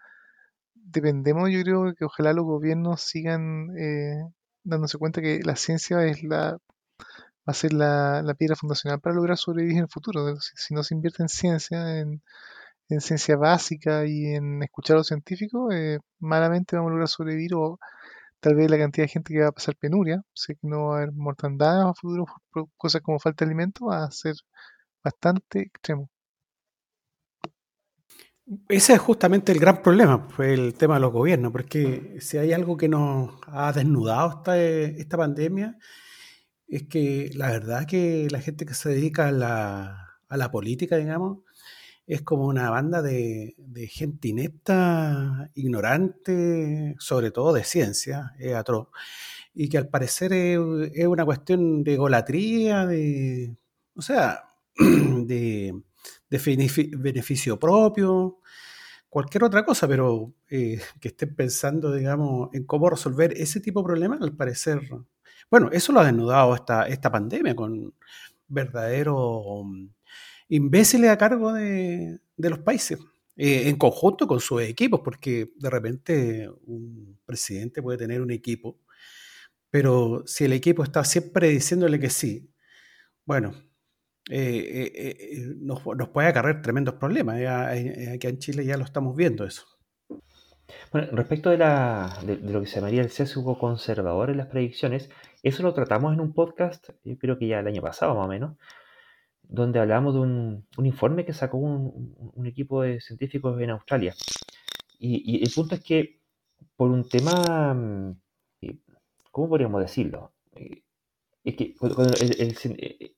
dependemos, 0.75 1.49
yo 1.51 1.61
creo 1.63 1.93
que 1.95 2.05
ojalá 2.05 2.33
los 2.33 2.45
gobiernos 2.45 3.01
sigan 3.01 3.69
eh, 3.77 4.23
dándose 4.63 4.97
cuenta 4.97 5.21
que 5.21 5.41
la 5.43 5.55
ciencia 5.55 6.05
es 6.05 6.23
la, 6.23 6.53
va 6.53 7.51
a 7.51 7.53
ser 7.53 7.73
la, 7.73 8.21
la 8.23 8.33
piedra 8.35 8.55
fundacional 8.55 8.99
para 9.01 9.15
lograr 9.15 9.37
sobrevivir 9.37 9.77
en 9.77 9.83
el 9.83 9.89
futuro. 9.89 10.35
Si, 10.39 10.51
si 10.55 10.73
no 10.73 10.83
se 10.83 10.95
invierte 10.95 11.23
en 11.23 11.29
ciencia, 11.29 11.99
en, 11.99 12.21
en 12.93 13.01
ciencia 13.01 13.35
básica 13.37 14.05
y 14.05 14.35
en 14.35 14.63
escuchar 14.63 14.95
a 14.95 14.99
los 14.99 15.07
científicos, 15.07 15.73
eh, 15.73 15.99
malamente 16.19 16.75
vamos 16.75 16.89
a 16.89 16.91
lograr 16.91 17.07
sobrevivir 17.07 17.55
o 17.55 17.79
tal 18.39 18.55
vez 18.55 18.69
la 18.69 18.77
cantidad 18.77 19.05
de 19.05 19.09
gente 19.09 19.33
que 19.33 19.41
va 19.41 19.49
a 19.49 19.51
pasar 19.53 19.75
penuria, 19.77 20.21
que 20.45 20.55
no 20.63 20.87
va 20.87 20.95
a 20.95 20.97
haber 20.97 21.13
mortandad 21.13 21.89
a 21.89 21.93
futuro 21.93 22.25
cosas 22.77 23.01
como 23.01 23.19
falta 23.19 23.45
de 23.45 23.49
alimento, 23.51 23.85
va 23.87 24.05
a 24.05 24.11
ser 24.11 24.35
bastante 25.03 25.61
extremo. 25.61 26.09
Ese 28.67 28.93
es 28.93 28.99
justamente 28.99 29.53
el 29.53 29.59
gran 29.59 29.81
problema, 29.81 30.27
fue 30.29 30.53
el 30.53 30.73
tema 30.73 30.95
de 30.95 30.99
los 30.99 31.13
gobiernos, 31.13 31.53
porque 31.53 32.17
si 32.19 32.37
hay 32.37 32.51
algo 32.51 32.75
que 32.75 32.89
nos 32.89 33.31
ha 33.47 33.71
desnudado 33.71 34.29
esta, 34.29 34.61
esta 34.61 35.17
pandemia, 35.17 35.77
es 36.67 36.83
que 36.83 37.31
la 37.35 37.51
verdad 37.51 37.85
que 37.85 38.27
la 38.29 38.41
gente 38.41 38.65
que 38.65 38.73
se 38.73 38.89
dedica 38.89 39.29
a 39.29 39.31
la, 39.31 40.03
a 40.27 40.37
la 40.37 40.51
política, 40.51 40.97
digamos, 40.97 41.39
es 42.05 42.21
como 42.21 42.45
una 42.45 42.69
banda 42.69 43.01
de, 43.01 43.55
gente 43.89 44.27
inepta, 44.29 45.49
ignorante, 45.55 46.95
sobre 46.99 47.31
todo 47.31 47.53
de 47.53 47.63
ciencia, 47.63 48.33
es 48.39 48.53
atroz, 48.55 48.89
y 49.53 49.69
que 49.69 49.77
al 49.77 49.87
parecer 49.89 50.33
es, 50.33 51.07
una 51.07 51.25
cuestión 51.25 51.83
de 51.83 51.97
golatría, 51.97 52.85
de, 52.85 53.55
o 53.95 54.01
sea, 54.01 54.53
de 54.77 55.73
beneficio 56.29 57.59
propio, 57.59 58.39
cualquier 59.13 59.43
otra 59.43 59.63
cosa, 59.63 59.87
pero 59.87 60.33
eh, 60.49 60.81
que 60.99 61.09
estén 61.09 61.35
pensando, 61.35 61.93
digamos, 61.93 62.49
en 62.51 62.65
cómo 62.65 62.89
resolver 62.89 63.31
ese 63.37 63.59
tipo 63.59 63.81
de 63.81 63.85
problemas, 63.85 64.19
al 64.21 64.35
parecer, 64.35 64.81
bueno, 65.51 65.69
eso 65.71 65.93
lo 65.93 65.99
ha 65.99 66.05
desnudado 66.05 66.55
esta, 66.55 66.87
esta 66.87 67.11
pandemia 67.11 67.55
con 67.55 67.93
verdaderos 68.47 69.67
imbéciles 70.53 71.09
a 71.09 71.17
cargo 71.17 71.51
de, 71.51 72.19
los 72.37 72.59
países, 72.59 72.99
eh, 73.35 73.69
en 73.69 73.75
conjunto 73.75 74.27
con 74.27 74.39
sus 74.39 74.61
equipos, 74.61 75.01
porque 75.03 75.51
de 75.55 75.69
repente 75.69 76.49
un 76.67 77.17
presidente 77.25 77.81
puede 77.81 77.97
tener 77.97 78.21
un 78.21 78.29
equipo, 78.29 78.79
pero 79.71 80.23
si 80.27 80.45
el 80.45 80.53
equipo 80.53 80.83
está 80.83 81.03
siempre 81.03 81.49
diciéndole 81.49 81.99
que 81.99 82.11
sí, 82.11 82.53
bueno, 83.25 83.55
eh, 84.29 84.91
eh, 84.93 85.55
nos, 85.57 85.81
puede 85.81 86.27
acarrear 86.27 86.61
tremendos 86.61 86.95
problemas. 86.95 87.37
Aquí 87.37 88.27
en 88.27 88.37
Chile 88.37 88.63
ya 88.63 88.77
lo 88.77 88.83
estamos 88.83 89.15
viendo 89.15 89.45
eso. 89.45 89.65
Bueno, 90.91 91.07
respecto 91.13 91.49
de, 91.49 91.57
de, 91.57 92.51
lo 92.51 92.61
que 92.61 92.67
se 92.67 92.75
llamaría 92.75 93.01
el 93.01 93.09
sesgo 93.09 93.57
conservador 93.57 94.29
en 94.29 94.37
las 94.37 94.47
predicciones, 94.47 95.09
eso 95.41 95.63
lo 95.63 95.73
tratamos 95.73 96.13
en 96.13 96.19
un 96.21 96.33
podcast, 96.33 96.89
yo 97.03 97.17
creo 97.17 97.39
que 97.39 97.47
ya 97.47 97.59
el 97.59 97.67
año 97.67 97.81
pasado 97.81 98.13
más 98.15 98.25
o 98.25 98.29
menos, 98.29 98.57
donde 99.43 99.79
hablamos 99.79 100.13
de 100.15 100.19
un, 100.21 100.67
un 100.77 100.85
informe 100.85 101.25
que 101.25 101.33
sacó 101.33 101.57
un, 101.57 102.45
equipo 102.45 102.81
de 102.81 102.99
científicos 103.01 103.59
en 103.61 103.69
Australia. 103.69 104.13
Y, 104.99 105.37
y, 105.37 105.43
el 105.43 105.51
punto 105.53 105.75
es 105.75 105.83
que 105.83 106.19
por 106.75 106.91
un 106.91 107.07
tema, 107.07 107.73
mm, 107.73 108.19
¿cómo 109.31 109.49
podríamos 109.49 109.81
decirlo? 109.81 110.33
Es 111.43 111.55
que 111.55 111.75
el, 111.81 113.15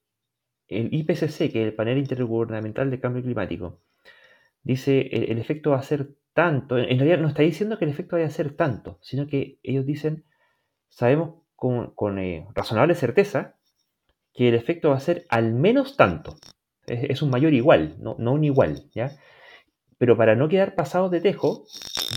el, 0.68 0.94
IPCC, 0.94 1.38
que 1.52 1.62
es 1.62 1.68
el 1.68 1.76
Panel 1.76 1.98
Intergubernamental 1.98 2.90
de 2.90 3.00
Cambio 3.00 3.24
Climático, 3.24 3.82
dice 4.64 5.02
el, 5.12 5.32
el, 5.32 5.38
efecto 5.40 5.72
va 5.72 5.80
a 5.80 5.84
ser 5.84 6.16
tanto, 6.34 6.78
en 6.78 7.00
realidad 7.00 7.20
no 7.20 7.30
está 7.30 7.44
diciendo 7.44 7.78
que 7.78 7.86
el 7.86 7.92
efecto 7.92 8.16
vaya 8.16 8.28
a 8.28 8.32
ser 8.32 8.56
tanto, 8.56 9.00
sino 9.02 9.28
que 9.28 9.60
ellos 9.64 9.86
dicen, 9.86 10.26
sabemos 10.90 11.36
con, 11.56 11.92
con 11.96 12.20
eh, 12.20 12.48
razonable 12.54 12.96
certeza 12.96 13.55
que 14.36 14.50
el 14.50 14.56
efecto 14.56 14.90
va 14.90 14.98
a 14.98 15.00
ser 15.00 15.26
al 15.30 15.54
menos 15.54 15.96
tanto, 15.96 16.36
es, 16.86 17.22
un 17.22 17.30
mayor 17.30 17.54
igual, 17.54 17.96
no, 18.00 18.16
no, 18.20 18.34
un 18.34 18.44
igual, 18.44 18.90
¿ya? 18.94 19.12
Pero 19.98 20.18
para 20.18 20.36
no 20.36 20.50
quedar 20.50 20.76
pasados 20.76 21.10
de 21.10 21.22
tejo, 21.22 21.66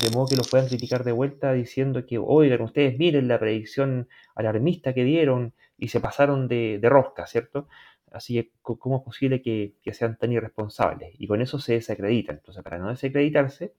de 0.03 0.11
modo 0.11 0.27
que 0.27 0.37
lo 0.37 0.43
puedan 0.43 0.67
criticar 0.67 1.05
de 1.05 1.13
vuelta 1.13 1.53
diciendo 1.53 2.05
que, 2.07 2.19
oigan, 2.19 2.61
ustedes 2.63 2.99
miren 2.99 3.29
la 3.29 3.39
predicción 3.39 4.09
alarmista 4.35 4.93
que 4.93 5.05
dieron 5.05 5.55
y 5.79 5.89
se 5.89 6.01
pasaron 6.01 6.49
de, 6.49 6.79
de 6.81 6.89
rosca, 6.89 7.27
¿cierto? 7.27 7.69
Así 8.11 8.35
que, 8.35 8.51
¿cómo 8.63 8.99
es 8.99 9.03
posible 9.05 9.41
que, 9.41 9.75
que, 9.83 9.95
sean 9.95 10.19
tan 10.19 10.33
irresponsables? 10.33 11.15
Y 11.19 11.27
con 11.27 11.41
eso 11.41 11.59
se 11.61 11.75
desacreditan. 11.75 12.37
Entonces, 12.37 12.65
para 12.65 12.79
no 12.79 12.89
desacreditarse, 12.89 13.75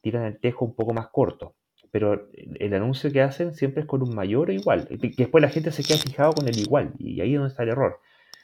tiran 0.00 0.24
el 0.24 0.38
tejo 0.38 0.64
un 0.64 0.74
poco 0.74 0.94
más 0.94 1.08
corto. 1.08 1.54
Pero 1.90 2.28
el, 2.32 2.74
anuncio 2.74 3.10
que 3.10 3.22
hacen 3.22 3.54
siempre 3.54 3.82
es 3.82 3.86
con 3.86 4.02
un 4.02 4.14
mayor 4.14 4.50
o 4.50 4.52
igual. 4.52 4.86
Que 4.88 5.12
después 5.16 5.40
la 5.40 5.48
gente 5.48 5.70
se 5.72 5.82
queda 5.82 5.98
fijado 5.98 6.32
con 6.32 6.48
el 6.48 6.58
igual. 6.58 6.92
Y 6.98 7.20
ahí 7.20 7.32
es 7.32 7.38
donde 7.38 7.50
está 7.50 7.62
el 7.62 7.70
error. 7.70 8.00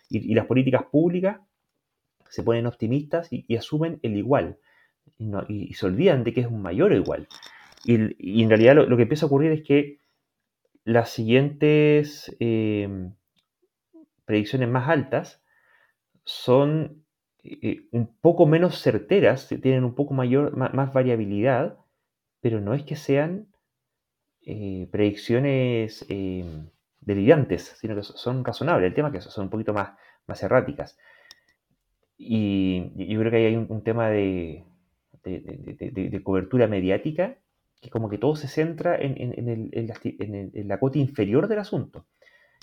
Y, 0.08 0.30
y 0.30 0.34
las 0.34 0.46
políticas 0.46 0.84
públicas 0.90 1.40
se 2.28 2.42
ponen 2.42 2.66
optimistas 2.66 3.28
y, 3.30 3.56
asumen 3.56 4.00
el 4.02 4.16
igual. 4.16 4.58
Y, 5.18 5.26
no, 5.26 5.44
y, 5.48 5.74
se 5.74 5.86
olvidan 5.86 6.24
de 6.24 6.32
que 6.32 6.40
es 6.40 6.46
un 6.46 6.62
mayor 6.62 6.92
o 6.92 6.96
igual. 6.96 7.28
Y, 7.84 8.42
en 8.42 8.48
realidad 8.48 8.74
lo, 8.74 8.96
que 8.96 9.02
empieza 9.02 9.26
a 9.26 9.28
ocurrir 9.28 9.52
es 9.52 9.62
que 9.62 10.00
las 10.84 11.10
siguientes... 11.10 12.34
Eh, 12.40 13.10
predicciones 14.24 14.68
más 14.68 14.88
altas 14.88 15.42
son 16.24 17.04
eh, 17.42 17.86
un 17.90 18.14
poco 18.20 18.46
menos 18.46 18.80
certeras, 18.80 19.48
tienen 19.48 19.84
un 19.84 19.94
poco 19.94 20.14
mayor, 20.14 20.56
más 20.56 20.92
variabilidad, 20.92 21.78
pero 22.44 22.60
no 22.60 22.74
es 22.74 22.82
que 22.82 22.94
sean 22.94 23.46
eh, 24.42 24.86
predicciones 24.92 26.04
eh, 26.10 26.44
delirantes, 27.00 27.74
sino 27.80 27.96
que 27.96 28.02
son 28.02 28.44
razonables. 28.44 28.86
El 28.86 28.94
tema 28.94 29.08
es 29.08 29.14
que 29.14 29.20
son 29.22 29.44
un 29.44 29.50
poquito 29.50 29.72
más, 29.72 29.96
erráticas. 30.42 30.98
Y 32.18 32.82
yo 33.10 33.18
creo 33.18 33.30
que 33.30 33.38
ahí 33.38 33.44
hay 33.46 33.56
un, 33.56 33.82
tema 33.82 34.10
de, 34.10 34.62
de, 35.22 36.20
cobertura 36.22 36.66
mediática 36.66 37.38
que 37.80 37.88
como 37.88 38.10
que 38.10 38.18
todo 38.18 38.36
se 38.36 38.48
centra 38.48 38.94
en, 39.00 39.88
la, 39.88 39.98
la 40.66 40.78
cota 40.78 40.98
inferior 40.98 41.48
del 41.48 41.60
asunto. 41.60 42.04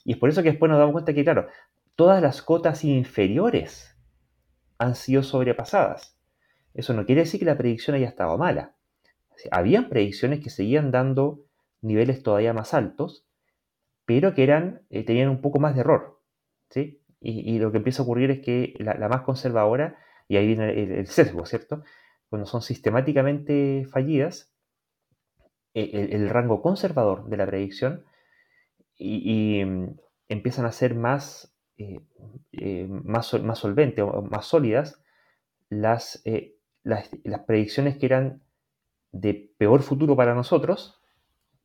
Y 0.05 0.11
es 0.11 0.19
por 0.19 0.29
eso 0.29 0.43
que 0.43 0.51
después 0.51 0.69
nos 0.69 0.77
damos 0.77 0.93
cuenta 0.93 1.15
que, 1.15 1.23
claro, 1.23 1.47
todas 1.95 2.21
las 2.21 2.43
cotas 2.43 2.83
inferiores 2.83 3.97
han 4.77 4.93
sido 4.93 5.23
sobrepasadas. 5.23 6.19
Eso 6.75 6.93
no 6.93 7.03
quiere 7.03 7.21
decir 7.21 7.39
que 7.39 7.47
la 7.47 7.57
predicción 7.57 7.95
haya 7.95 8.09
estado 8.09 8.37
mala. 8.37 8.75
Habían 9.51 9.89
predicciones 9.89 10.41
que 10.41 10.49
seguían 10.49 10.91
dando 10.91 11.45
niveles 11.81 12.23
todavía 12.23 12.53
más 12.53 12.73
altos, 12.73 13.25
pero 14.05 14.33
que 14.33 14.43
eran, 14.43 14.81
eh, 14.89 15.03
tenían 15.03 15.29
un 15.29 15.41
poco 15.41 15.59
más 15.59 15.75
de 15.75 15.81
error. 15.81 16.21
¿sí? 16.69 17.01
Y, 17.19 17.59
lo 17.59 17.71
que 17.71 17.77
empieza 17.77 18.01
a 18.01 18.05
ocurrir 18.05 18.31
es 18.31 18.39
que 18.39 18.73
la, 18.79 19.07
más 19.07 19.21
conservadora, 19.21 19.97
y 20.27 20.37
ahí 20.37 20.47
viene 20.47 20.99
el, 20.99 21.07
sesgo, 21.07 21.45
¿cierto? 21.45 21.83
Cuando 22.29 22.47
son 22.47 22.61
sistemáticamente 22.61 23.85
fallidas, 23.91 24.51
el, 25.73 26.13
el 26.13 26.29
rango 26.29 26.61
conservador 26.61 27.29
de 27.29 27.37
la 27.37 27.45
predicción 27.45 28.05
y, 28.97 29.61
y 29.61 29.95
empiezan 30.31 30.65
a 30.65 30.71
ser 30.71 30.95
más, 30.95 31.53
eh, 31.77 31.99
eh, 32.53 32.87
más, 32.87 33.33
más 33.41 33.59
solventes 33.59 34.03
o 34.03 34.21
más 34.21 34.45
sólidas 34.45 35.01
las, 35.69 36.23
las, 36.83 37.09
las 37.23 37.39
predicciones 37.41 37.97
que 37.97 38.05
eran 38.05 38.41
de 39.11 39.53
peor 39.57 39.81
futuro 39.83 40.15
para 40.15 40.35
nosotros, 40.35 41.01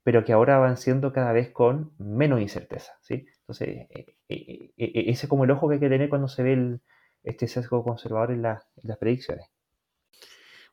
pero 0.03 0.25
que 0.25 0.33
ahora 0.33 0.59
van 0.59 0.77
siendo 0.77 1.13
cada 1.13 1.33
vez 1.33 1.51
con 1.51 1.93
menos 1.99 2.41
incerteza. 2.41 2.93
¿sí? 3.03 3.27
Entonces, 3.41 3.69
eh, 3.69 4.17
eh, 4.29 4.73
eh, 4.77 5.05
ese 5.09 5.27
es 5.27 5.29
como 5.29 5.45
el 5.45 5.51
ojo 5.51 5.69
que 5.69 5.75
hay 5.75 5.81
que 5.81 5.89
tener 5.89 6.09
cuando 6.09 6.29
se 6.29 6.43
ve 6.43 6.53
el, 6.53 6.81
este 7.23 7.49
sesgo 7.49 7.83
conservador 7.83 8.31
en, 8.31 8.45
en 8.45 8.59
las 8.85 8.99
predicciones. 8.99 9.47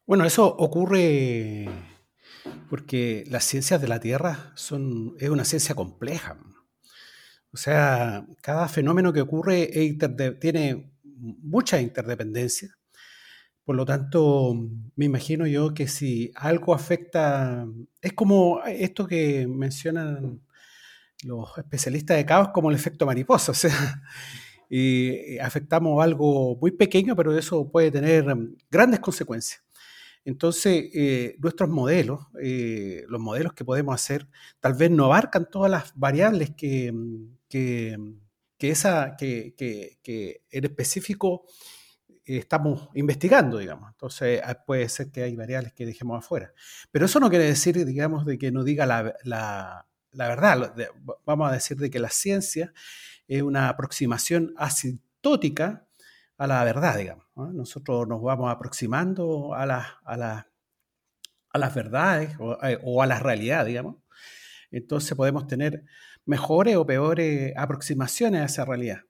Bueno, 0.06 0.26
eso 0.26 0.46
ocurre 0.48 1.70
porque 2.70 3.24
las 3.28 3.44
ciencias 3.46 3.82
de 3.82 3.88
la 3.88 4.00
Tierra 4.00 4.52
son, 4.56 5.16
es 5.20 5.30
una 5.30 5.46
ciencia 5.46 5.76
compleja. 5.76 6.38
O 7.54 7.58
sea, 7.58 8.26
cada 8.42 8.68
fenómeno 8.68 9.14
que 9.14 9.22
ocurre 9.22 9.70
tiene 10.40 10.92
mucha 11.04 11.80
interdependencia. 11.80 12.76
Por 13.66 13.76
lo 13.76 13.86
tanto, 13.86 14.56
me 14.96 15.06
imagino 15.06 15.48
yo 15.48 15.74
que 15.74 15.88
si 15.88 16.32
algo 16.36 16.74
afecta, 16.74 17.66
es 18.02 18.14
como 18.14 18.62
esto 18.66 19.08
que 19.08 19.48
mencionan 19.48 20.42
los 21.24 21.58
especialistas 21.58 22.18
de 22.18 22.26
caos 22.26 22.50
como 22.54 22.70
el 22.70 22.76
efecto 22.76 23.06
mariposa, 23.06 23.52
o 23.54 23.56
sea, 23.56 24.02
afectamos 25.42 26.04
algo 26.04 26.58
muy 26.60 26.72
pequeño, 26.72 27.16
pero 27.16 27.38
eso 27.38 27.70
puede 27.72 27.92
tener 27.92 28.26
grandes 28.70 29.00
consecuencias. 29.00 29.64
Entonces, 30.26 30.90
eh, 30.94 31.36
nuestros 31.40 31.70
modelos, 31.70 32.28
eh, 32.42 33.04
los 33.10 33.20
modelos 33.20 33.54
que 33.54 33.66
podemos 33.66 33.94
hacer, 33.94 34.28
tal 34.60 34.74
vez 34.74 34.90
no 34.90 35.06
abarcan 35.06 35.50
todas 35.50 35.70
las 35.70 35.92
variables 35.96 36.52
que, 36.56 36.94
que, 37.50 37.98
que, 38.58 40.42
en 40.50 40.64
específico 40.64 41.46
estamos 42.26 42.90
investigando, 42.94 43.58
digamos. 43.58 43.90
Entonces, 43.92 44.42
ah, 44.44 44.64
puede 44.66 44.88
ser 44.90 45.12
que 45.12 45.24
hay 45.24 45.36
variables 45.36 45.74
que 45.74 45.86
dejemos 45.86 46.24
afuera. 46.24 46.54
Pero 46.92 47.06
eso 47.06 47.20
no 47.20 47.30
quiere 47.30 47.46
decir, 47.46 47.86
digamos, 47.86 48.26
de 48.26 48.38
que 48.38 48.52
no 48.52 48.64
diga 48.64 48.86
la, 48.86 49.16
la, 49.24 49.88
la 50.12 50.28
verdad. 50.28 50.74
Vamos 51.26 51.50
a 51.50 51.54
decir 51.54 51.78
de 51.78 51.90
que 51.90 52.00
la 52.00 52.10
ciencia 52.10 52.74
es 53.28 53.42
una 53.42 53.70
aproximación 53.70 54.54
asintótica 54.58 55.86
a 56.38 56.48
la 56.48 56.64
verdad, 56.64 56.98
digamos. 56.98 57.26
Nosotros 57.36 58.08
nos 58.08 58.22
vamos 58.22 58.52
aproximando 58.52 59.54
a, 59.54 59.66
la, 59.66 60.00
a, 60.06 60.46
a 61.50 61.58
las 61.58 61.76
verdades 61.76 62.36
eh, 62.64 62.80
o, 62.84 63.02
a 63.02 63.08
la 63.08 63.20
realidad, 63.20 63.66
digamos. 63.66 63.98
Entonces 64.72 65.16
podemos 65.16 65.48
tener 65.48 65.84
mejores 66.26 66.76
o 66.76 66.86
peores 66.86 67.54
aproximaciones 67.56 68.42
a 68.42 68.46
esa 68.46 68.66
realidad. 68.66 69.02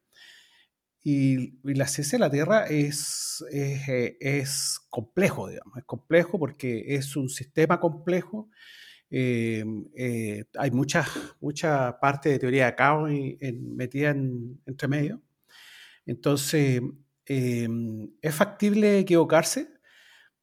Y, 1.03 1.59
la 1.63 1.87
ciencia 1.87 2.17
de 2.17 2.21
la 2.21 2.31
Tierra 2.31 2.65
es, 2.67 3.43
es, 3.51 3.89
eh, 3.89 4.17
es, 4.21 4.79
complejo, 4.89 5.49
digamos, 5.49 5.77
es 5.77 5.83
complejo 5.83 6.39
porque 6.39 6.95
es 6.95 7.15
un 7.15 7.29
sistema 7.29 7.79
complejo. 7.79 8.49
Eh, 9.09 9.65
hay 10.57 10.71
mucha, 10.71 11.05
mucha 11.39 11.99
parte 11.99 12.29
de 12.29 12.39
teoría 12.39 12.67
de 12.67 12.75
caos 12.75 13.11
metida 13.51 14.11
en, 14.11 14.61
entre 14.65 14.87
medio. 14.87 15.21
Entonces, 16.05 16.81
Em, 17.25 18.11
es 18.21 18.35
factible 18.35 18.99
equivocarse, 18.99 19.69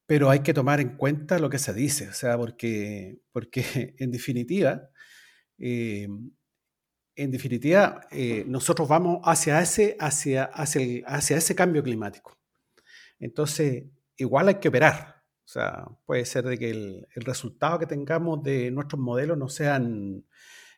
pero 0.05 0.29
hay 0.29 0.41
que 0.41 0.53
tomar 0.53 0.81
en 0.81 0.97
cuenta 0.97 1.39
lo 1.39 1.49
que 1.49 1.59
se 1.59 1.73
dice, 1.73 2.09
o 2.09 2.13
sea, 2.13 2.37
porque, 2.37 3.19
porque 3.31 3.63
en 3.99 4.11
definitiva, 4.11 4.89
em, 5.59 6.31
en 7.15 7.31
definitiva, 7.31 8.07
eh, 8.11 8.43
nosotros 8.47 8.87
vamos 8.87 9.19
hacia 9.23 9.61
ese, 9.61 9.97
hacia, 9.99 10.45
hacia, 10.45 11.05
hacia 11.05 11.37
ese 11.37 11.55
cambio 11.55 11.83
climático. 11.83 12.37
Entonces, 13.19 13.85
igual 14.17 14.47
hay 14.47 14.55
que 14.55 14.69
operar. 14.69 15.23
O 15.45 15.47
sea, 15.51 15.85
puede 16.05 16.25
ser 16.25 16.45
de 16.45 16.57
que 16.57 16.69
el, 16.69 17.07
el 17.13 17.23
resultado 17.23 17.79
que 17.79 17.85
tengamos 17.85 18.41
de 18.43 18.71
nuestros 18.71 18.99
modelos 19.01 19.37
no 19.37 19.49
sean 19.49 20.25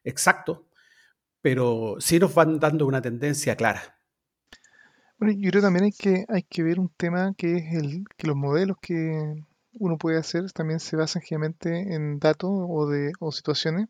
exactos, 0.03 0.61
pero 1.41 1.97
sí 1.99 2.19
nos 2.19 2.33
van 2.33 2.59
dando 2.59 2.87
una 2.87 3.01
tendencia 3.01 3.55
clara. 3.55 3.81
Bueno, 5.17 5.39
yo 5.39 5.51
creo 5.51 5.61
también 5.61 5.85
hay 5.85 5.91
que, 5.91 6.25
hay 6.27 6.43
que 6.43 6.63
ver 6.63 6.79
un 6.79 6.89
tema 6.89 7.33
que 7.37 7.57
es 7.57 7.73
el 7.75 8.03
que 8.17 8.27
los 8.27 8.35
modelos 8.35 8.77
que 8.81 9.35
uno 9.73 9.97
puede 9.97 10.17
hacer 10.17 10.51
también 10.51 10.79
se 10.79 10.95
basan 10.95 11.21
generalmente 11.21 11.93
en 11.93 12.19
datos 12.19 12.49
o, 12.51 12.87
de, 12.89 13.13
o 13.19 13.31
situaciones 13.31 13.87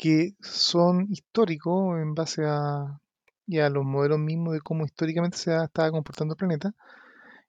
que 0.00 0.34
son 0.40 1.08
históricos 1.10 2.00
en 2.00 2.14
base 2.14 2.42
a, 2.46 2.98
los 3.46 3.84
modelos 3.84 4.18
mismos 4.18 4.54
de 4.54 4.60
cómo 4.62 4.86
históricamente 4.86 5.36
se 5.36 5.52
ha, 5.52 5.64
estaba 5.64 5.90
comportando 5.90 6.34
el 6.34 6.38
planeta 6.38 6.72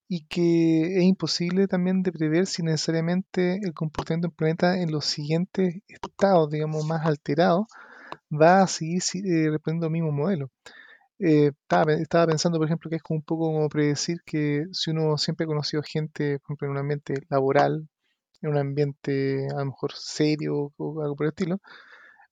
y 0.09 0.25
que 0.27 0.97
es 0.97 1.03
imposible 1.03 1.67
también 1.67 2.03
de 2.03 2.11
prever 2.11 2.47
si 2.47 2.63
necesariamente 2.63 3.59
el 3.63 3.73
comportamiento 3.73 4.27
del 4.27 4.35
planeta 4.35 4.81
en 4.81 4.91
los 4.91 5.05
siguientes 5.05 5.75
estados, 5.87 6.49
digamos, 6.49 6.85
más 6.85 7.05
alterados, 7.05 7.67
va 8.29 8.63
a 8.63 8.67
seguir 8.67 9.01
eh, 9.25 9.47
al 9.47 9.91
mismo 9.91 10.11
modelo. 10.11 10.51
Eh, 11.19 11.51
estaba, 11.59 12.27
pensando, 12.27 12.57
por 12.59 12.67
ejemplo, 12.67 12.89
que 12.89 12.97
es 12.97 13.03
como 13.03 13.19
un 13.19 13.23
poco 13.23 13.45
como 13.53 13.69
predecir 13.69 14.17
que 14.25 14.65
si 14.73 14.91
uno 14.91 15.17
siempre 15.17 15.45
ha 15.45 15.47
conocido 15.47 15.83
gente, 15.83 16.39
por 16.39 16.47
ejemplo, 16.55 16.67
en 16.67 16.71
un 16.73 16.77
ambiente 16.79 17.13
laboral, 17.29 17.87
en 18.41 18.49
un 18.49 18.57
ambiente 18.57 19.47
a 19.49 19.59
lo 19.59 19.67
mejor 19.67 19.93
serio 19.95 20.73
o 20.77 21.01
algo 21.01 21.15
por 21.15 21.27
el 21.27 21.29
estilo, 21.31 21.61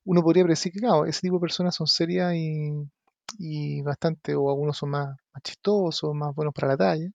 uno 0.04 0.22
podría 0.22 0.44
predecir 0.44 0.72
que, 0.72 0.80
claro, 0.80 1.06
ese 1.06 1.20
tipo 1.20 1.36
de 1.36 1.40
personas 1.40 1.74
son 1.74 1.86
serias 1.86 2.34
y, 2.34 3.82
bastante, 3.82 4.34
o 4.34 4.50
algunos 4.50 4.76
son 4.76 4.90
más, 4.90 5.16
chistosos, 5.42 6.14
más 6.14 6.34
buenos 6.34 6.54
para 6.54 6.68
la 6.68 6.76
talla. 6.76 7.10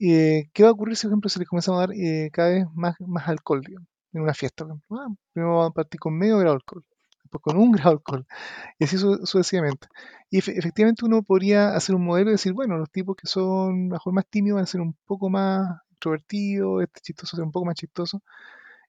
Eh, 0.00 0.50
¿Qué 0.52 0.62
va 0.62 0.70
a 0.70 0.72
ocurrir 0.72 0.96
si, 0.96 1.06
por 1.06 1.12
ejemplo, 1.12 1.30
se 1.30 1.38
les 1.38 1.48
comienza 1.48 1.72
a 1.72 1.78
dar 1.78 1.92
eh, 1.92 2.30
cada 2.32 2.50
vez 2.50 2.66
más, 2.74 2.96
más 3.00 3.28
alcohol, 3.28 3.62
en 4.12 4.22
una 4.22 4.34
fiesta? 4.34 4.66
Ah, 4.90 5.08
primero 5.32 5.56
vamos 5.56 5.70
a 5.70 5.74
partir 5.74 6.00
con 6.00 6.16
medio 6.18 6.38
grado 6.38 6.54
de 6.54 6.56
alcohol 6.56 6.84
con 7.40 7.56
un 7.56 7.72
grado 7.72 7.90
de 7.90 7.96
alcohol, 7.96 8.26
y 8.78 8.84
así 8.84 8.98
sucesivamente. 8.98 9.88
Y 10.30 10.38
efectivamente 10.38 11.04
uno 11.04 11.22
podría 11.22 11.74
hacer 11.74 11.94
un 11.94 12.04
modelo 12.04 12.30
y 12.30 12.34
decir, 12.34 12.52
bueno, 12.52 12.76
los 12.76 12.90
tipos 12.90 13.16
que 13.16 13.26
son 13.26 13.88
mejor 13.88 14.12
más 14.12 14.26
tímidos 14.28 14.56
van 14.56 14.64
a 14.64 14.66
ser 14.66 14.80
un 14.80 14.94
poco 15.06 15.30
más 15.30 15.80
introvertidos, 15.90 16.82
este 16.82 17.00
chistoso 17.00 17.42
un 17.42 17.52
poco 17.52 17.66
más 17.66 17.76
chistoso, 17.76 18.22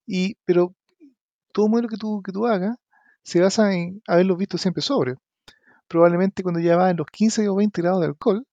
y, 0.07 0.35
pero 0.45 0.75
todo 1.53 1.67
modelo 1.69 1.89
que 1.89 1.97
tú, 1.97 2.21
que 2.23 2.31
tú 2.31 2.45
hagas 2.47 2.77
se 3.25 3.41
basa 3.41 3.73
en 3.73 4.01
haberlos 4.07 4.37
visto 4.37 4.57
siempre 4.57 4.81
sobre. 4.81 5.15
Probablemente 5.87 6.43
cuando 6.43 6.61
ya 6.61 6.77
va 6.77 6.91
en 6.91 6.97
los 6.97 7.07
15 7.07 7.49
o 7.49 7.55
20 7.55 7.81
grados 7.81 8.01
de 8.01 8.07
alcohol, 8.07 8.47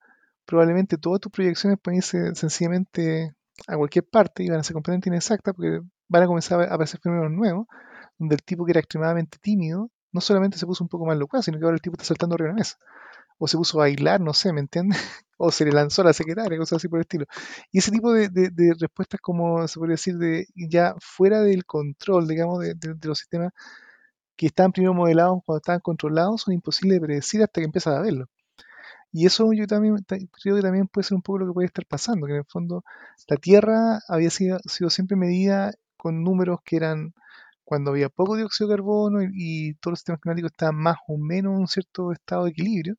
probablemente 0.46 0.98
todas 0.98 1.20
tus 1.20 1.30
proyecciones 1.30 1.78
pueden 1.80 1.98
irse 1.98 2.34
sencillamente 2.34 3.34
a 3.68 3.76
cualquier 3.76 4.04
parte 4.04 4.42
y 4.42 4.48
van 4.48 4.60
a 4.60 4.64
ser 4.64 4.74
completamente 4.74 5.10
inexactas 5.10 5.54
porque 5.54 5.80
van 6.08 6.22
a 6.24 6.26
comenzar 6.26 6.60
a 6.60 6.74
aparecer 6.74 7.00
fenómenos 7.00 7.32
nuevos 7.32 7.66
donde 8.18 8.36
el 8.36 8.42
tipo 8.42 8.64
que 8.64 8.72
era 8.72 8.80
extremadamente 8.80 9.38
tímido, 9.40 9.90
no 10.12 10.20
solamente 10.20 10.58
se 10.58 10.66
puso 10.66 10.84
un 10.84 10.88
poco 10.88 11.06
más 11.06 11.16
locuaz, 11.18 11.44
sino 11.44 11.58
que 11.58 11.64
ahora 11.64 11.74
el 11.74 11.82
tipo 11.82 11.94
está 11.94 12.04
saltando 12.04 12.34
arriba 12.34 12.48
de 12.48 12.54
la 12.54 12.58
mesa. 12.58 12.76
O 13.38 13.48
se 13.48 13.56
puso 13.56 13.78
a 13.78 13.84
bailar, 13.84 14.20
no 14.20 14.34
sé, 14.34 14.52
¿me 14.52 14.60
entiendes? 14.60 14.98
o 15.38 15.50
se 15.50 15.64
le 15.64 15.72
lanzó 15.72 16.02
a 16.02 16.06
la 16.06 16.12
secretaria, 16.12 16.58
cosas 16.58 16.76
así 16.76 16.88
por 16.88 16.98
el 16.98 17.02
estilo. 17.02 17.26
Y 17.72 17.78
ese 17.78 17.90
tipo 17.90 18.12
de, 18.12 18.30
respuestas, 18.78 19.20
como 19.20 19.66
se 19.66 19.78
podría 19.78 19.94
decir, 19.94 20.16
de 20.18 20.46
ya 20.54 20.94
fuera 21.00 21.40
del 21.40 21.64
control, 21.64 22.28
digamos, 22.28 22.60
de, 22.60 22.76
los 23.02 23.18
sistemas 23.18 23.52
que 24.36 24.46
están 24.46 24.72
primero 24.72 24.94
modelados 24.94 25.40
cuando 25.44 25.58
estaban 25.58 25.80
controlados, 25.80 26.42
son 26.42 26.54
imposibles 26.54 27.00
de 27.00 27.06
predecir 27.06 27.42
hasta 27.42 27.60
que 27.60 27.66
empiezas 27.66 27.94
a 27.96 28.00
verlo. 28.00 28.28
Y 29.12 29.26
eso 29.26 29.52
yo 29.52 29.66
también 29.66 29.98
creo 30.06 30.56
que 30.56 30.62
también 30.62 30.88
puede 30.88 31.06
ser 31.06 31.16
un 31.16 31.22
poco 31.22 31.38
lo 31.40 31.46
que 31.46 31.52
puede 31.52 31.66
estar 31.66 31.84
pasando, 31.86 32.26
que 32.26 32.32
en 32.32 32.38
el 32.38 32.44
fondo 32.46 32.82
la 33.28 33.36
Tierra 33.36 34.00
había 34.08 34.30
sido, 34.30 34.58
siempre 34.90 35.16
medida 35.16 35.72
con 35.98 36.24
números 36.24 36.60
que 36.64 36.76
eran 36.76 37.14
cuando 37.64 37.90
había 37.92 38.08
poco 38.08 38.36
dióxido 38.36 38.70
de 38.70 38.76
carbono 38.76 39.20
y, 39.22 39.74
todos 39.74 39.92
los 39.92 39.98
sistemas 40.00 40.20
climáticos 40.20 40.52
estaban 40.52 40.76
más 40.76 40.96
o 41.08 41.18
menos 41.18 41.52
en 41.54 41.60
un 41.60 41.68
cierto 41.68 42.12
estado 42.12 42.44
de 42.44 42.50
equilibrio, 42.50 42.96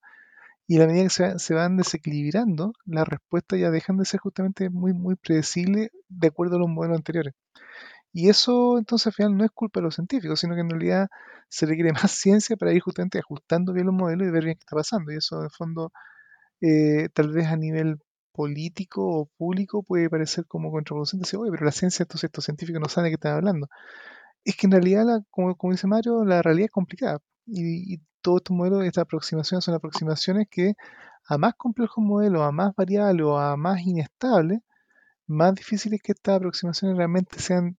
y 0.67 0.77
a 0.77 0.79
la 0.81 0.87
medida 0.87 1.03
que 1.03 1.39
se, 1.39 1.53
van 1.53 1.77
desequilibrando, 1.77 2.73
las 2.85 3.07
respuestas 3.07 3.59
ya 3.59 3.71
dejan 3.71 3.97
de 3.97 4.05
ser 4.05 4.19
justamente 4.21 4.69
muy, 4.69 4.93
muy 4.93 5.15
predecibles 5.15 5.91
de 6.09 6.27
acuerdo 6.27 6.55
a 6.55 6.59
los 6.59 6.69
modelos 6.69 6.97
anteriores. 6.97 7.33
Y 8.13 8.29
eso 8.29 8.77
entonces 8.77 9.07
al 9.07 9.13
final 9.13 9.37
no 9.37 9.45
es 9.45 9.51
culpa 9.51 9.79
de 9.79 9.85
los 9.85 9.95
científicos, 9.95 10.39
sino 10.39 10.55
que 10.55 10.61
en 10.61 10.69
realidad 10.69 11.07
se 11.49 11.65
requiere 11.65 11.93
más 11.93 12.11
ciencia 12.11 12.55
para 12.57 12.73
ir 12.73 12.81
justamente 12.81 13.19
ajustando 13.19 13.73
bien 13.73 13.87
los 13.87 13.95
modelos 13.95 14.27
y 14.27 14.31
ver 14.31 14.45
bien 14.45 14.55
qué 14.57 14.61
está 14.61 14.75
pasando. 14.75 15.11
Y 15.11 15.17
eso 15.17 15.41
de 15.41 15.49
fondo 15.49 15.91
eh, 16.61 17.09
tal 17.13 17.29
vez 17.31 17.47
a 17.47 17.57
nivel 17.57 17.99
político 18.33 19.05
o 19.07 19.25
público 19.37 19.83
puede 19.83 20.09
parecer 20.09 20.45
como 20.47 20.71
contraproducente. 20.71 21.25
Decir, 21.25 21.39
oye, 21.39 21.51
pero 21.51 21.65
la 21.65 21.71
ciencia, 21.71 22.03
entonces 22.03 22.25
estos 22.29 22.45
científicos 22.45 22.81
no 22.81 22.89
saben 22.89 23.05
de 23.05 23.11
qué 23.11 23.15
están 23.15 23.33
hablando 23.35 23.69
es 24.45 24.55
que 24.55 24.67
en 24.67 24.71
realidad, 24.71 25.23
como, 25.29 25.55
dice 25.71 25.87
Mario, 25.87 26.25
la 26.25 26.41
realidad 26.41 26.65
es 26.65 26.71
complicada. 26.71 27.19
Y, 27.45 27.99
todos 28.21 28.39
estos 28.39 28.55
modelos, 28.55 28.85
estas 28.85 29.01
aproximaciones 29.03 29.65
son 29.65 29.75
aproximaciones 29.75 30.47
que 30.49 30.75
a 31.27 31.37
más 31.37 31.55
complejos 31.55 32.01
modelos, 32.03 32.41
a 32.43 32.51
más 32.53 32.73
variables 32.75 33.25
o 33.25 33.37
a 33.37 33.57
más 33.57 33.81
inestables, 33.81 34.61
más 35.27 35.55
difícil 35.55 35.93
es 35.93 36.01
que 36.01 36.13
estas 36.13 36.37
aproximaciones 36.37 36.97
realmente 36.97 37.39
sean 37.39 37.77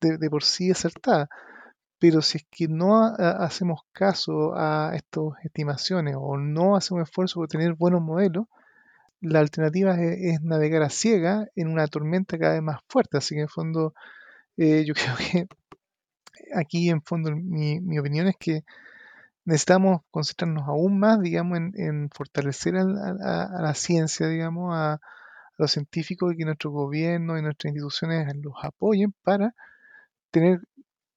de, 0.00 0.30
por 0.30 0.44
sí 0.44 0.70
acertadas. 0.70 1.28
Pero 1.98 2.22
si 2.22 2.38
es 2.38 2.46
que 2.50 2.66
no 2.68 3.04
hacemos 3.04 3.82
caso 3.92 4.54
a 4.56 4.92
estas 4.94 5.24
estimaciones 5.44 6.16
o 6.18 6.38
no 6.38 6.76
hacemos 6.76 7.02
esfuerzo 7.02 7.40
por 7.40 7.48
tener 7.48 7.74
buenos 7.74 8.00
modelos, 8.00 8.46
la 9.20 9.40
alternativa 9.40 9.94
es, 10.00 10.40
navegar 10.40 10.82
a 10.82 10.90
ciega 10.90 11.48
en 11.54 11.68
una 11.68 11.86
tormenta 11.88 12.38
cada 12.38 12.54
vez 12.54 12.62
más 12.62 12.80
fuerte. 12.88 13.18
Así 13.18 13.34
que 13.34 13.42
en 13.42 13.48
fondo, 13.48 13.94
eh, 14.56 14.84
yo 14.86 14.94
creo 14.94 15.16
que 15.16 15.48
aquí 16.54 16.90
en 16.90 17.02
fondo 17.02 17.30
mi, 17.34 17.98
opinión 17.98 18.28
es 18.28 18.36
que 18.38 18.64
necesitamos 19.44 20.02
concentrarnos 20.10 20.66
aún 20.68 20.98
más, 20.98 21.20
digamos, 21.20 21.58
en, 21.58 22.08
fortalecer 22.10 22.76
a, 22.76 22.82
la 22.82 23.74
ciencia, 23.74 24.28
digamos, 24.28 24.74
a, 24.74 24.94
a, 24.94 25.00
los 25.60 25.72
científicos 25.72 26.32
y 26.32 26.36
que 26.38 26.44
nuestro 26.44 26.70
gobierno 26.70 27.38
y 27.38 27.42
nuestras 27.42 27.70
instituciones 27.72 28.26
los 28.36 28.54
apoyen 28.62 29.14
para 29.22 29.54
tener, 30.30 30.60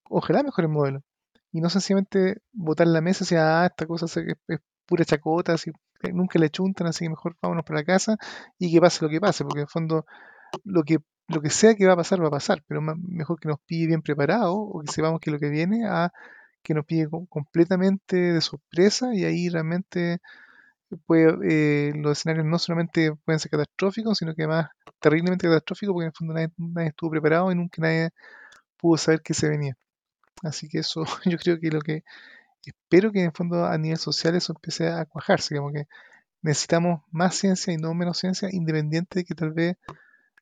ojalá, 0.09 0.43
mejores 0.43 0.69
modelos. 0.69 1.03
Y 1.51 1.61
no 1.61 1.69
sencillamente 1.69 2.41
botar 2.51 2.87
la 2.87 3.01
mesa 3.01 3.25
decir, 3.25 3.37
ah, 3.39 3.67
esta 3.67 3.85
cosa 3.85 4.05
es, 4.07 4.59
pura 4.85 5.05
chacota, 5.05 5.53
así, 5.53 5.71
nunca 6.13 6.39
le 6.39 6.49
chuntan, 6.49 6.87
así 6.87 7.05
que 7.05 7.09
mejor 7.09 7.37
vámonos 7.41 7.65
para 7.65 7.83
casa 7.83 8.17
y 8.59 8.71
que 8.71 8.81
pase 8.81 9.03
lo 9.03 9.09
que 9.09 9.21
pase, 9.21 9.43
porque 9.45 9.61
en 9.61 9.67
fondo 9.67 10.05
lo 10.63 10.83
que 10.83 10.99
lo 11.29 11.41
que 11.41 11.49
sea 11.49 11.75
que 11.75 11.87
va 11.87 11.93
a 11.93 11.95
pasar, 11.97 12.21
va 12.21 12.27
a 12.27 12.31
pasar, 12.31 12.63
pero 12.67 12.81
mejor 12.81 13.39
que 13.39 13.47
nos 13.47 13.59
pille 13.61 13.87
bien 13.87 14.01
preparado 14.01 14.55
o 14.55 14.81
que 14.81 14.91
sepamos 14.91 15.21
que 15.21 15.31
lo 15.31 15.39
que 15.39 15.49
viene 15.49 15.87
a 15.87 16.11
que 16.61 16.73
nos 16.73 16.85
pille 16.85 17.07
completamente 17.29 18.17
de 18.17 18.41
sorpresa 18.41 19.13
y 19.15 19.23
ahí 19.23 19.49
realmente 19.49 20.19
puede, 20.97 21.89
eh, 21.89 21.93
los 21.95 22.19
escenarios 22.19 22.45
no 22.45 22.59
solamente 22.59 23.13
pueden 23.25 23.39
ser 23.39 23.51
catastróficos, 23.51 24.17
sino 24.17 24.35
que 24.35 24.43
además 24.43 24.69
terriblemente 24.99 25.47
catastróficos 25.47 25.93
porque 25.93 26.05
en 26.05 26.09
el 26.09 26.15
fondo 26.15 26.33
nadie, 26.33 26.49
nadie 26.57 26.89
estuvo 26.89 27.11
preparado 27.11 27.51
y 27.51 27.55
nunca 27.55 27.81
nadie 27.81 28.09
pudo 28.77 28.97
saber 28.97 29.21
que 29.21 29.33
se 29.33 29.49
venía. 29.49 29.77
Así 30.43 30.67
que 30.69 30.79
eso 30.79 31.05
yo 31.25 31.37
creo 31.37 31.59
que 31.59 31.69
lo 31.69 31.81
que 31.81 32.03
espero 32.65 33.11
que 33.11 33.19
en 33.19 33.25
el 33.27 33.31
fondo 33.31 33.65
a 33.65 33.77
nivel 33.77 33.97
social 33.97 34.35
eso 34.35 34.53
empiece 34.53 34.87
a 34.87 35.05
cuajarse, 35.05 35.55
como 35.55 35.71
que 35.71 35.87
necesitamos 36.41 37.01
más 37.11 37.35
ciencia 37.35 37.73
y 37.73 37.77
no 37.77 37.93
menos 37.93 38.17
ciencia, 38.17 38.49
independiente 38.51 39.19
de 39.19 39.25
que 39.25 39.35
tal 39.35 39.51
vez 39.51 39.77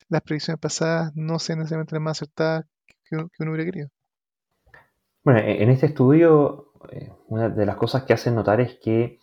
las 0.09 0.21
predicciones 0.21 0.59
pasadas 0.59 1.11
no 1.15 1.39
sean 1.39 1.59
necesariamente 1.59 1.95
las 1.95 2.01
más 2.01 2.17
acertadas 2.17 2.65
que, 3.05 3.15
uno 3.15 3.51
hubiera 3.51 3.65
querido. 3.65 3.89
Bueno, 5.23 5.39
e-, 5.39 5.63
en 5.63 5.69
este 5.69 5.85
estudio, 5.85 6.73
eh, 6.91 7.11
una 7.27 7.49
de 7.49 7.65
las 7.65 7.77
cosas 7.77 8.03
que 8.03 8.13
hacen 8.13 8.35
notar 8.35 8.59
es 8.59 8.77
que 8.83 9.19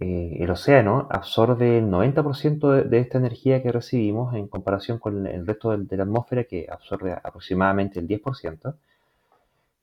eh, 0.00 0.36
el 0.38 0.50
océano 0.50 1.08
absorbe 1.10 1.78
el 1.78 1.86
90% 1.86 2.84
de, 2.84 2.98
esta 3.00 3.18
energía 3.18 3.62
que 3.62 3.72
recibimos 3.72 4.34
en 4.34 4.46
comparación 4.46 4.98
con 4.98 5.26
el 5.26 5.44
resto 5.46 5.76
de, 5.76 5.96
la 5.96 6.04
atmósfera 6.04 6.44
que 6.44 6.68
absorbe 6.70 7.12
aproximadamente 7.12 7.98
el 7.98 8.06
10%, 8.06 8.76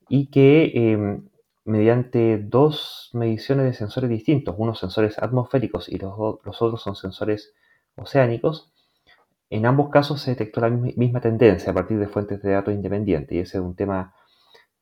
y 0.08 0.26
que 0.28 0.72
em, 0.74 1.28
mediante 1.64 2.38
dos 2.38 3.10
mediciones 3.12 3.66
de 3.66 3.74
sensores 3.74 4.08
distintos, 4.08 4.54
unos 4.56 4.78
sensores 4.78 5.18
atmosféricos 5.18 5.88
y 5.88 5.98
los, 5.98 6.14
otros 6.16 6.80
son 6.82 6.96
sensores 6.96 7.52
oceánicos, 7.96 8.72
en 9.50 9.66
ambos 9.66 9.90
casos 9.90 10.22
se 10.22 10.30
detectó 10.30 10.60
la 10.60 10.70
misma 10.70 11.20
tendencia 11.20 11.70
a 11.72 11.74
partir 11.74 11.98
de 11.98 12.08
fuentes 12.08 12.42
de 12.42 12.52
datos 12.52 12.74
independientes 12.74 13.32
y 13.32 13.40
ese 13.40 13.58
es 13.58 13.64
un 13.64 13.74
tema 13.76 14.14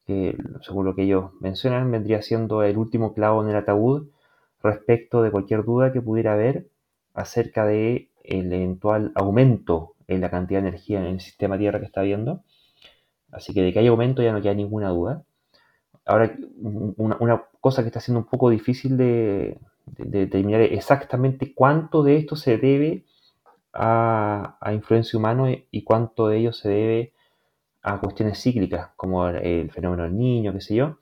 que, 0.06 0.36
según 0.62 0.84
lo 0.86 0.94
que 0.94 1.02
ellos 1.02 1.32
mencionan, 1.40 1.90
vendría 1.90 2.22
siendo 2.22 2.62
el 2.62 2.78
último 2.78 3.14
clavo 3.14 3.42
en 3.42 3.50
el 3.50 3.56
ataúd 3.56 4.08
respecto 4.64 5.22
de 5.22 5.30
cualquier 5.30 5.64
duda 5.64 5.92
que 5.92 6.00
pudiera 6.00 6.32
haber 6.32 6.68
acerca 7.12 7.66
de 7.66 8.10
el 8.24 8.52
eventual 8.52 9.12
aumento 9.14 9.94
en 10.08 10.20
la 10.20 10.30
cantidad 10.30 10.62
de 10.62 10.68
energía 10.68 10.98
en 10.98 11.06
el 11.06 11.20
sistema 11.20 11.58
Tierra 11.58 11.78
que 11.78 11.86
está 11.86 12.00
habiendo. 12.00 12.42
Así 13.30 13.52
que 13.52 13.62
de 13.62 13.72
que 13.72 13.78
hay 13.78 13.86
aumento 13.86 14.22
ya 14.22 14.32
no 14.32 14.42
queda 14.42 14.54
ninguna 14.54 14.88
duda. 14.88 15.22
Ahora, 16.06 16.36
una, 16.96 17.44
cosa 17.60 17.82
que 17.82 17.88
está 17.88 18.00
siendo 18.00 18.20
un 18.20 18.26
poco 18.26 18.50
difícil 18.50 18.96
de, 18.96 19.58
determinar 19.86 20.60
exactamente 20.60 21.54
cuánto 21.54 22.02
de 22.02 22.16
esto 22.16 22.36
se 22.36 22.58
debe 22.58 23.04
a, 23.72 24.58
influencia 24.72 25.18
humana 25.18 25.54
y 25.70 25.82
cuánto 25.82 26.28
de 26.28 26.38
ello 26.38 26.52
se 26.52 26.68
debe 26.68 27.12
a 27.82 28.00
cuestiones 28.00 28.40
cíclicas, 28.40 28.90
como 28.96 29.26
el 29.28 29.70
fenómeno 29.70 30.04
del 30.04 30.16
niño, 30.16 30.52
qué 30.52 30.60
sé 30.60 30.74
yo, 30.76 30.98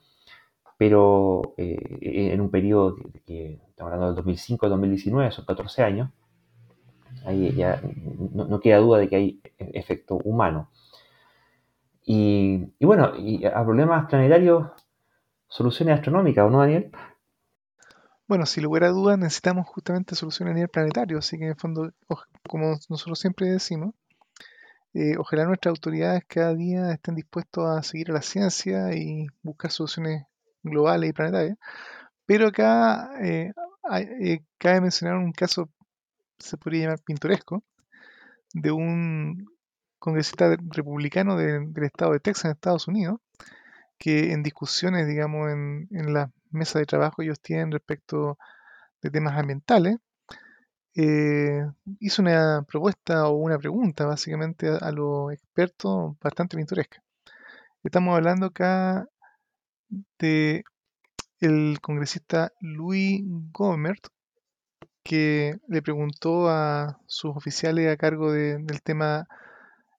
pero 0.77 1.53
eh, 1.57 1.77
en 2.01 2.41
un 2.41 2.49
periodo 2.49 2.95
que, 3.25 3.59
estamos 3.69 3.93
hablando 3.93 4.07
del 4.07 4.15
2005 4.15 4.65
al 4.65 4.71
2019, 4.71 5.31
son 5.31 5.45
14 5.45 5.83
años, 5.83 6.09
ahí 7.25 7.53
ya 7.53 7.81
no, 8.33 8.59
queda 8.59 8.77
duda 8.77 8.99
de 8.99 9.09
que 9.09 9.15
hay 9.15 9.41
efecto 9.57 10.15
humano. 10.23 10.69
Y, 12.05 12.73
y, 12.79 12.85
bueno, 12.85 13.13
y 13.17 13.45
a 13.45 13.63
problemas 13.63 14.07
planetarios 14.07 14.67
soluciones 15.47 15.95
astronómicas, 15.95 16.45
¿o 16.45 16.49
no, 16.49 16.59
Daniel? 16.59 16.91
Bueno, 18.27 18.45
si 18.45 18.65
hubiera 18.65 18.89
dudas, 18.89 19.19
necesitamos 19.19 19.67
justamente 19.67 20.15
soluciones 20.15 20.53
a 20.53 20.55
nivel 20.55 20.69
planetario, 20.69 21.19
así 21.19 21.37
que 21.37 21.43
en 21.43 21.49
el 21.51 21.55
fondo, 21.55 21.91
como 22.49 22.77
nosotros 22.89 23.19
siempre 23.19 23.47
decimos, 23.47 23.93
eh, 24.93 25.17
ojalá 25.17 25.45
nuestras 25.45 25.71
autoridades 25.71 26.23
cada 26.27 26.53
día 26.53 26.91
estén 26.91 27.15
dispuestos 27.15 27.65
a 27.67 27.83
seguir 27.83 28.11
a 28.11 28.13
la 28.13 28.21
ciencia 28.21 28.95
y 28.95 29.27
buscar 29.41 29.71
soluciones 29.71 30.25
globales 30.63 31.09
y 31.09 31.13
planetarias, 31.13 31.57
pero 32.25 32.47
acá 32.47 33.11
eh, 33.21 33.53
eh, 34.21 34.39
cabe 34.57 34.81
mencionar 34.81 35.17
un 35.17 35.33
caso, 35.33 35.69
se 36.39 36.57
podría 36.57 36.83
llamar 36.83 36.99
pintoresco, 37.01 37.63
de 38.53 38.71
un 38.71 39.47
congresista 39.99 40.55
republicano 40.69 41.37
del 41.37 41.71
estado 41.83 42.13
de 42.13 42.19
Texas, 42.19 42.45
en 42.45 42.51
Estados 42.51 42.87
Unidos, 42.87 43.19
que 43.97 44.33
en 44.33 44.43
discusiones, 44.43 45.07
digamos, 45.07 45.51
en, 45.51 45.87
en 45.91 46.13
la 46.13 46.31
mesa 46.51 46.79
de 46.79 46.85
trabajo 46.85 47.21
ellos 47.21 47.39
tienen 47.41 47.71
respecto 47.71 48.37
de 49.01 49.11
temas 49.11 49.37
ambientales, 49.37 49.97
eh, 50.95 51.65
hizo 51.99 52.21
una 52.21 52.63
propuesta 52.67 53.27
o 53.27 53.37
una 53.37 53.57
pregunta 53.57 54.05
básicamente 54.05 54.69
a, 54.69 54.91
los 54.91 55.33
expertos 55.33 56.15
bastante 56.21 56.55
pintoresca. 56.57 57.03
Estamos 57.83 58.15
hablando 58.15 58.47
acá 58.47 59.07
de 60.19 60.63
el 61.39 61.79
congresista 61.81 62.51
Louis 62.61 63.21
Gomert, 63.51 64.07
que 65.03 65.55
le 65.67 65.81
preguntó 65.81 66.49
a 66.49 66.99
sus 67.07 67.35
oficiales 67.35 67.91
a 67.91 67.97
cargo 67.97 68.31
del 68.31 68.81
tema, 68.83 69.27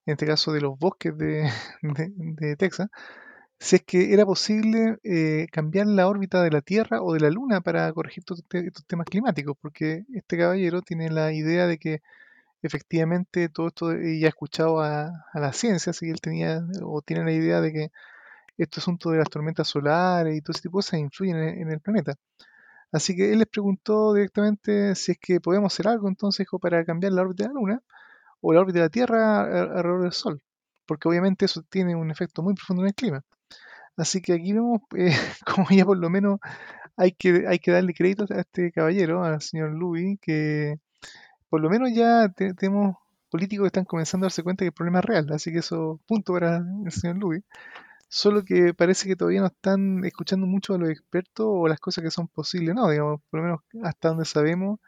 en 0.07 0.13
este 0.13 0.27
caso 0.27 0.53
de 0.53 0.61
los 0.63 0.79
bosques 0.79 1.17
de, 1.19 1.51
de 1.83 2.57
Texas, 2.57 2.89
si 3.59 3.77
es 3.77 3.83
que 3.83 4.13
era 4.13 4.27
posible 4.27 4.99
eh, 5.05 5.47
cambiar 5.51 5.87
la 5.87 6.09
órbita 6.09 6.43
de 6.43 6.51
la 6.51 6.61
Tierra 6.61 7.03
o 7.03 7.15
de 7.15 7.21
la 7.21 7.31
Luna 7.31 7.61
para 7.63 7.93
corregir 7.93 8.23
estos 8.27 8.87
temas 8.87 9.07
climáticos, 9.07 9.57
porque 9.61 10.05
este 10.15 10.37
caballero 10.39 10.83
tiene 10.83 11.11
la 11.11 11.33
idea 11.33 11.67
de 11.67 11.79
que 11.79 12.03
efectivamente 12.63 13.49
todo 13.49 13.69
esto 13.69 13.93
ya 13.95 14.27
ha 14.27 14.29
escuchado 14.29 14.81
a, 14.81 15.13
la 15.35 15.53
ciencia, 15.53 15.91
así 15.91 16.07
que 16.07 16.13
él 16.13 16.21
tenía 16.21 16.63
o 16.83 17.03
tiene 17.03 17.25
la 17.25 17.33
idea 17.33 17.61
de 17.61 17.73
que 17.73 17.91
estos 18.59 18.85
asuntos 18.85 19.13
de 19.13 19.19
las 19.19 19.29
tormentas 19.29 19.69
solares 19.69 20.37
y 20.37 20.41
todo 20.41 20.53
ese 20.53 20.63
tipo 20.63 20.79
de 20.79 20.83
cosas 20.83 21.01
influyen 21.01 21.37
en, 21.37 21.71
el 21.71 21.81
planeta. 21.81 22.15
Así 22.93 23.17
que 23.17 23.33
él 23.33 23.39
les 23.41 23.49
preguntó 23.49 24.15
directamente 24.15 24.95
si 24.95 25.13
es 25.13 25.19
que 25.19 25.41
podemos 25.41 25.73
hacer 25.73 25.89
algo 25.89 26.09
entonces 26.09 26.47
para 26.61 26.85
cambiar 26.85 27.13
la 27.13 27.23
órbita 27.23 27.45
de 27.45 27.49
la 27.49 27.55
Luna 27.55 27.83
o 28.41 28.53
la 28.53 28.61
órbita 28.61 28.79
de 28.81 28.85
la 28.85 28.91
Tierra 28.91 29.41
alrededor 29.43 30.03
del 30.03 30.13
Sol, 30.13 30.43
porque 30.87 31.09
obviamente 31.09 31.47
eso 31.47 31.63
tiene 31.69 31.97
un 31.97 32.11
efecto 32.11 32.43
muy 32.43 32.55
profundo 32.55 32.83
en 32.83 32.89
el 32.89 32.95
clima. 32.95 33.23
Así 33.97 34.21
que 34.23 34.35
aquí 34.35 34.53
vemos 34.53 34.83
eh, 34.97 35.17
como 35.47 35.69
ya 35.71 35.85
por 35.85 35.99
lo 35.99 36.11
menos 36.11 36.41
hay 36.97 37.13
que, 37.13 37.47
hay 37.49 37.59
que 37.59 37.73
darle 37.73 37.95
crédito 37.95 38.27
a 38.31 38.41
este 38.41 38.73
caballero, 38.73 39.25
al 39.25 39.41
señor 39.43 39.71
Louis, 39.73 40.19
que 40.21 40.79
por 41.49 41.61
lo 41.61 41.71
menos 41.71 41.91
ya 41.95 42.29
tenemos 42.31 42.97
políticos 43.31 43.65
que 43.65 43.69
están 43.69 43.85
comenzando 43.85 44.27
a 44.27 44.29
darse 44.29 44.43
cuenta 44.43 44.65
que 44.65 44.69
el 44.69 44.73
problema 44.73 45.01
es 45.01 45.05
real. 45.05 45.27
Así 45.33 45.53
que 45.53 45.59
eso, 45.59 46.01
punto 46.07 46.33
para 46.33 46.59
el 46.85 46.93
señor 46.93 47.19
Louis. 47.19 47.43
Solo 48.15 48.45
que 48.45 48.73
parece 48.75 49.09
que 49.09 49.17
todavía 49.17 49.41
no 49.41 49.49
están 49.49 50.05
escuchando 50.05 50.47
mucho 50.47 50.75
a 50.75 50.79
los 50.79 50.89
expertos 50.89 51.47
o 51.49 51.67
las 51.67 51.81
cosas 51.81 52.05
que 52.05 52.13
son 52.13 52.29
posibles. 52.29 52.73
No, 52.73 52.89
digamos, 52.89 53.21
por 53.29 53.41
lo 53.41 53.45
menos 53.45 53.61
hasta 53.83 54.11
donde 54.11 54.25
sabemos, 54.25 54.79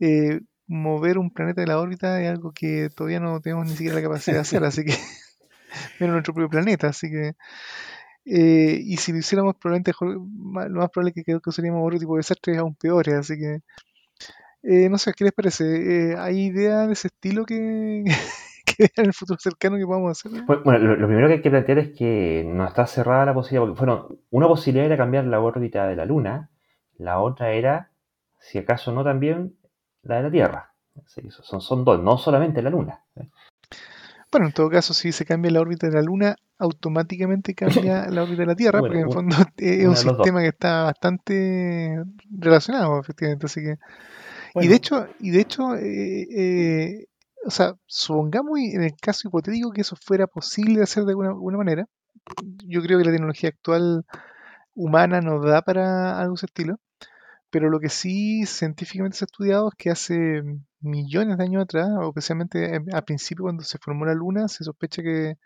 eh, 0.00 0.40
mover 0.66 1.18
un 1.18 1.30
planeta 1.30 1.60
de 1.60 1.68
la 1.68 1.78
órbita 1.78 2.20
es 2.20 2.28
algo 2.28 2.50
que 2.52 2.90
todavía 2.90 3.20
no 3.20 3.40
tenemos 3.40 3.66
ni 3.66 3.72
siquiera 3.76 3.94
la 3.94 4.02
capacidad 4.02 4.38
de 4.38 4.40
hacer. 4.40 4.64
así 4.64 4.84
que, 4.84 4.92
menos 6.00 6.14
nuestro 6.14 6.34
propio 6.34 6.50
planeta. 6.50 6.88
Así 6.88 7.08
que 7.08 7.36
eh, 8.24 8.80
y 8.84 8.96
si 8.96 9.12
lo 9.12 9.18
hiciéramos, 9.18 9.54
probablemente 9.54 9.92
lo 10.00 10.20
más 10.24 10.90
probable 10.90 11.12
es 11.14 11.24
que 11.24 11.52
seríamos 11.52 11.86
otro 11.86 12.00
tipo 12.00 12.14
de 12.14 12.20
desastres 12.20 12.58
aún 12.58 12.74
peores. 12.74 13.14
Así 13.14 13.38
que, 13.38 13.60
eh, 14.64 14.88
no 14.88 14.98
sé, 14.98 15.12
¿qué 15.14 15.24
les 15.24 15.32
parece? 15.32 16.10
Eh, 16.10 16.16
¿Hay 16.18 16.46
ideas 16.46 16.88
de 16.88 16.94
ese 16.94 17.08
estilo 17.08 17.46
que, 17.46 18.04
que 18.76 18.90
en 18.96 19.06
el 19.06 19.12
futuro 19.12 19.38
cercano 19.40 19.76
que 19.76 19.86
podamos 19.86 20.12
hacer? 20.12 20.42
Bueno, 20.44 20.78
lo, 20.78 21.06
primero 21.06 21.28
que 21.28 21.34
hay 21.34 21.42
que 21.42 21.50
plantear 21.50 21.78
es 21.78 21.88
que 21.96 22.44
no 22.46 22.66
está 22.66 22.86
cerrada 22.86 23.26
la 23.26 23.34
posibilidad, 23.34 23.66
porque 23.66 23.78
fueron, 23.78 24.18
una 24.30 24.48
posibilidad 24.48 24.86
era 24.86 24.96
cambiar 24.96 25.24
la 25.24 25.40
órbita 25.40 25.86
de 25.86 25.96
la 25.96 26.04
Luna, 26.04 26.50
la 26.96 27.20
otra 27.20 27.52
era, 27.52 27.90
si 28.38 28.58
acaso 28.58 28.92
no 28.92 29.04
también, 29.04 29.56
la 30.02 30.16
de 30.16 30.22
la 30.22 30.30
Tierra. 30.30 30.72
son, 31.06 31.60
son 31.60 31.84
dos, 31.84 32.00
no 32.02 32.18
solamente 32.18 32.62
la 32.62 32.70
Luna. 32.70 33.04
Bueno, 34.30 34.48
en 34.48 34.52
todo 34.52 34.68
caso, 34.68 34.92
si 34.92 35.12
se 35.12 35.24
cambia 35.24 35.50
la 35.50 35.60
órbita 35.60 35.86
de 35.86 35.94
la 35.94 36.02
Luna, 36.02 36.36
automáticamente 36.58 37.54
cambia 37.54 38.06
la 38.10 38.22
órbita 38.24 38.42
de 38.42 38.46
la 38.46 38.56
Tierra, 38.56 38.80
porque 38.80 38.98
en 38.98 39.06
el 39.06 39.12
fondo 39.12 39.36
es 39.56 39.86
un 39.86 39.96
sistema 39.96 40.40
que 40.42 40.48
está 40.48 40.84
bastante 40.84 42.02
relacionado, 42.30 43.00
efectivamente. 43.00 43.46
Así 43.46 43.62
que. 43.62 43.78
Y 44.54 44.68
de 44.68 44.74
hecho, 44.74 45.06
y 45.20 45.30
de 45.30 45.40
hecho 45.40 45.74
eh, 45.76 46.26
eh, 46.30 47.06
o 47.44 47.50
sea, 47.50 47.74
supongamos 47.86 48.58
en 48.58 48.82
el 48.82 48.94
caso 49.00 49.28
hipotético 49.28 49.72
que 49.72 49.82
eso 49.82 49.96
fuera 49.96 50.26
posible 50.26 50.76
de 50.76 50.82
hacer 50.84 51.04
de 51.04 51.12
alguna, 51.12 51.56
manera, 51.56 51.86
yo 52.66 52.82
creo 52.82 52.98
que 52.98 53.04
la 53.04 53.12
tecnología 53.12 53.50
actual 53.50 54.04
humana 54.74 55.20
nos 55.20 55.44
da 55.44 55.62
para 55.62 56.20
algo 56.20 56.36
de 56.36 56.46
estilo, 56.46 56.80
pero 57.50 57.70
lo 57.70 57.80
que 57.80 57.88
sí 57.88 58.46
científicamente 58.46 59.16
se 59.18 59.24
ha 59.24 59.26
estudiado 59.26 59.68
es 59.70 59.74
que 59.76 59.90
hace 59.90 60.42
millones 60.80 61.38
de 61.38 61.44
años 61.44 61.64
atrás, 61.64 61.88
o 61.98 62.08
especialmente 62.10 62.80
al 62.92 63.04
principio 63.04 63.44
cuando 63.44 63.64
se 63.64 63.78
formó 63.78 64.04
la 64.06 64.14
Luna, 64.14 64.48
se 64.48 64.64
sospecha 64.64 65.02
que, 65.02 65.36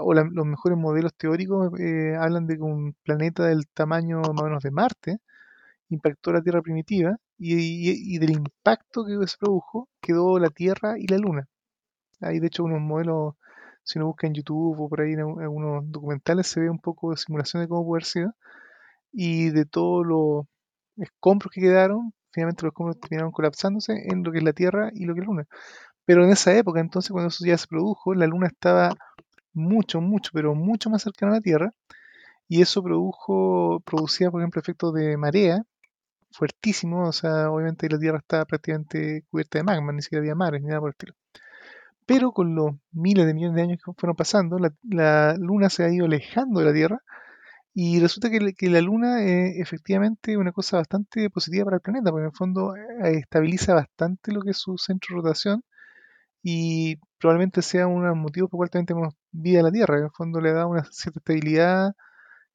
o 0.00 0.14
los 0.14 0.46
mejores 0.46 0.78
modelos 0.78 1.14
teóricos 1.14 1.78
eh, 1.80 2.16
hablan 2.18 2.46
de 2.46 2.56
que 2.56 2.62
un 2.62 2.96
planeta 3.04 3.44
del 3.46 3.68
tamaño 3.68 4.20
más 4.20 4.30
o 4.30 4.44
menos 4.44 4.62
de 4.62 4.70
Marte 4.70 5.18
impactó 5.90 6.32
la 6.32 6.42
Tierra 6.42 6.62
primitiva 6.62 7.18
y, 7.46 8.18
del 8.18 8.30
impacto 8.30 9.04
que 9.04 9.14
se 9.26 9.36
produjo 9.38 9.88
quedó 10.00 10.38
la 10.38 10.50
Tierra 10.50 10.98
y 10.98 11.06
la 11.06 11.18
Luna. 11.18 11.48
Hay 12.20 12.40
de 12.40 12.46
hecho 12.46 12.64
unos 12.64 12.80
modelos, 12.80 13.34
si 13.82 13.98
uno 13.98 14.06
busca 14.06 14.26
en 14.26 14.34
YouTube 14.34 14.80
o 14.80 14.88
por 14.88 15.00
ahí 15.02 15.12
en 15.12 15.20
algunos 15.20 15.90
documentales, 15.90 16.46
se 16.46 16.60
ve 16.60 16.70
un 16.70 16.78
poco 16.78 17.10
de 17.10 17.16
simulación 17.18 17.62
de 17.62 17.68
cómo 17.68 17.90
haber 17.92 18.04
sido. 18.04 18.34
Y 19.12 19.50
de 19.50 19.66
todos 19.66 20.06
los 20.06 20.46
escombros 20.96 21.52
que 21.52 21.60
quedaron, 21.60 22.14
finalmente 22.32 22.62
los 22.64 22.70
escombros 22.72 23.00
terminaron 23.00 23.32
colapsándose 23.32 23.92
en 24.10 24.24
lo 24.24 24.32
que 24.32 24.38
es 24.38 24.44
la 24.44 24.52
Tierra 24.54 24.90
y 24.94 25.04
lo 25.04 25.14
que 25.14 25.20
es 25.20 25.26
la 25.26 25.32
Luna. 25.32 25.46
Pero 26.06 26.24
en 26.24 26.30
esa 26.32 26.56
época, 26.56 26.80
entonces, 26.80 27.10
cuando 27.12 27.28
eso 27.28 27.44
ya 27.46 27.58
se 27.58 27.66
produjo, 27.68 28.14
la 28.14 28.26
Luna 28.26 28.48
estaba 28.48 28.94
mucho, 29.52 30.00
mucho, 30.00 30.30
pero 30.34 30.54
mucho 30.54 30.90
más 30.90 31.02
cercana 31.02 31.32
a 31.32 31.36
la 31.36 31.40
Tierra. 31.42 31.74
Y 32.48 32.62
eso 32.62 32.82
produjo, 32.82 33.80
producía, 33.86 34.30
por 34.30 34.42
ejemplo, 34.42 34.60
efectos 34.60 34.94
de 34.94 35.16
marea, 35.16 35.64
fuertísimo, 36.34 37.08
o 37.08 37.12
sea, 37.12 37.50
obviamente 37.50 37.88
la 37.88 37.98
Tierra 37.98 38.18
está 38.18 38.44
prácticamente 38.44 39.24
cubierta 39.30 39.58
de 39.58 39.64
magma, 39.64 39.92
ni 39.92 40.02
siquiera 40.02 40.20
había 40.22 40.34
mares 40.34 40.62
ni 40.62 40.68
nada 40.68 40.80
por 40.80 40.90
el 40.90 40.94
estilo. 40.94 41.14
Pero 42.06 42.32
con 42.32 42.54
los 42.54 42.72
miles 42.92 43.26
de 43.26 43.34
millones 43.34 43.56
de 43.56 43.62
años 43.62 43.78
que 43.84 43.92
fueron 43.96 44.16
pasando, 44.16 44.58
la, 44.58 45.36
Luna 45.38 45.70
se 45.70 45.84
ha 45.84 45.90
ido 45.90 46.06
alejando 46.06 46.60
de 46.60 46.66
la 46.66 46.72
Tierra 46.72 46.98
y 47.74 48.00
resulta 48.00 48.30
que, 48.30 48.70
la 48.70 48.80
Luna 48.80 49.22
es 49.22 49.58
efectivamente 49.60 50.36
una 50.36 50.52
cosa 50.52 50.78
bastante 50.78 51.30
positiva 51.30 51.64
para 51.66 51.76
el 51.76 51.82
planeta, 51.82 52.10
porque 52.10 52.22
en 52.22 52.30
el 52.30 52.36
fondo 52.36 52.76
eh, 52.76 53.18
estabiliza 53.18 53.74
bastante 53.74 54.32
lo 54.32 54.42
que 54.42 54.50
es 54.50 54.58
su 54.58 54.78
centro 54.78 55.16
de 55.16 55.22
rotación 55.22 55.64
y 56.42 56.96
probablemente 57.18 57.62
sea 57.62 57.86
un 57.88 58.18
motivo 58.20 58.48
por 58.48 58.58
el 58.58 58.58
cual 58.58 58.70
también 58.70 58.86
tenemos 58.86 59.14
vida 59.32 59.60
en 59.60 59.64
la 59.66 59.72
Tierra, 59.72 59.98
en 59.98 60.04
el 60.04 60.10
fondo 60.10 60.40
le 60.40 60.52
da 60.52 60.66
una 60.66 60.84
cierta 60.92 61.20
estabilidad 61.20 61.94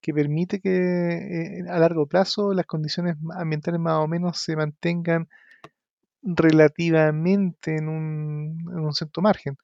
que 0.02 0.14
permite 0.14 0.60
que 0.62 1.60
eh, 1.60 1.64
a 1.70 1.80
largo 1.80 2.08
plazo 2.08 2.54
las 2.54 2.66
condiciones 2.66 3.18
ambientales 3.36 3.80
más 3.80 3.96
o 4.04 4.08
menos 4.08 4.40
se 4.40 4.56
mantengan 4.56 5.28
relativamente 6.22 7.78
en 7.78 7.90
un, 7.90 8.94
cierto 8.94 9.22
margen. 9.22 9.58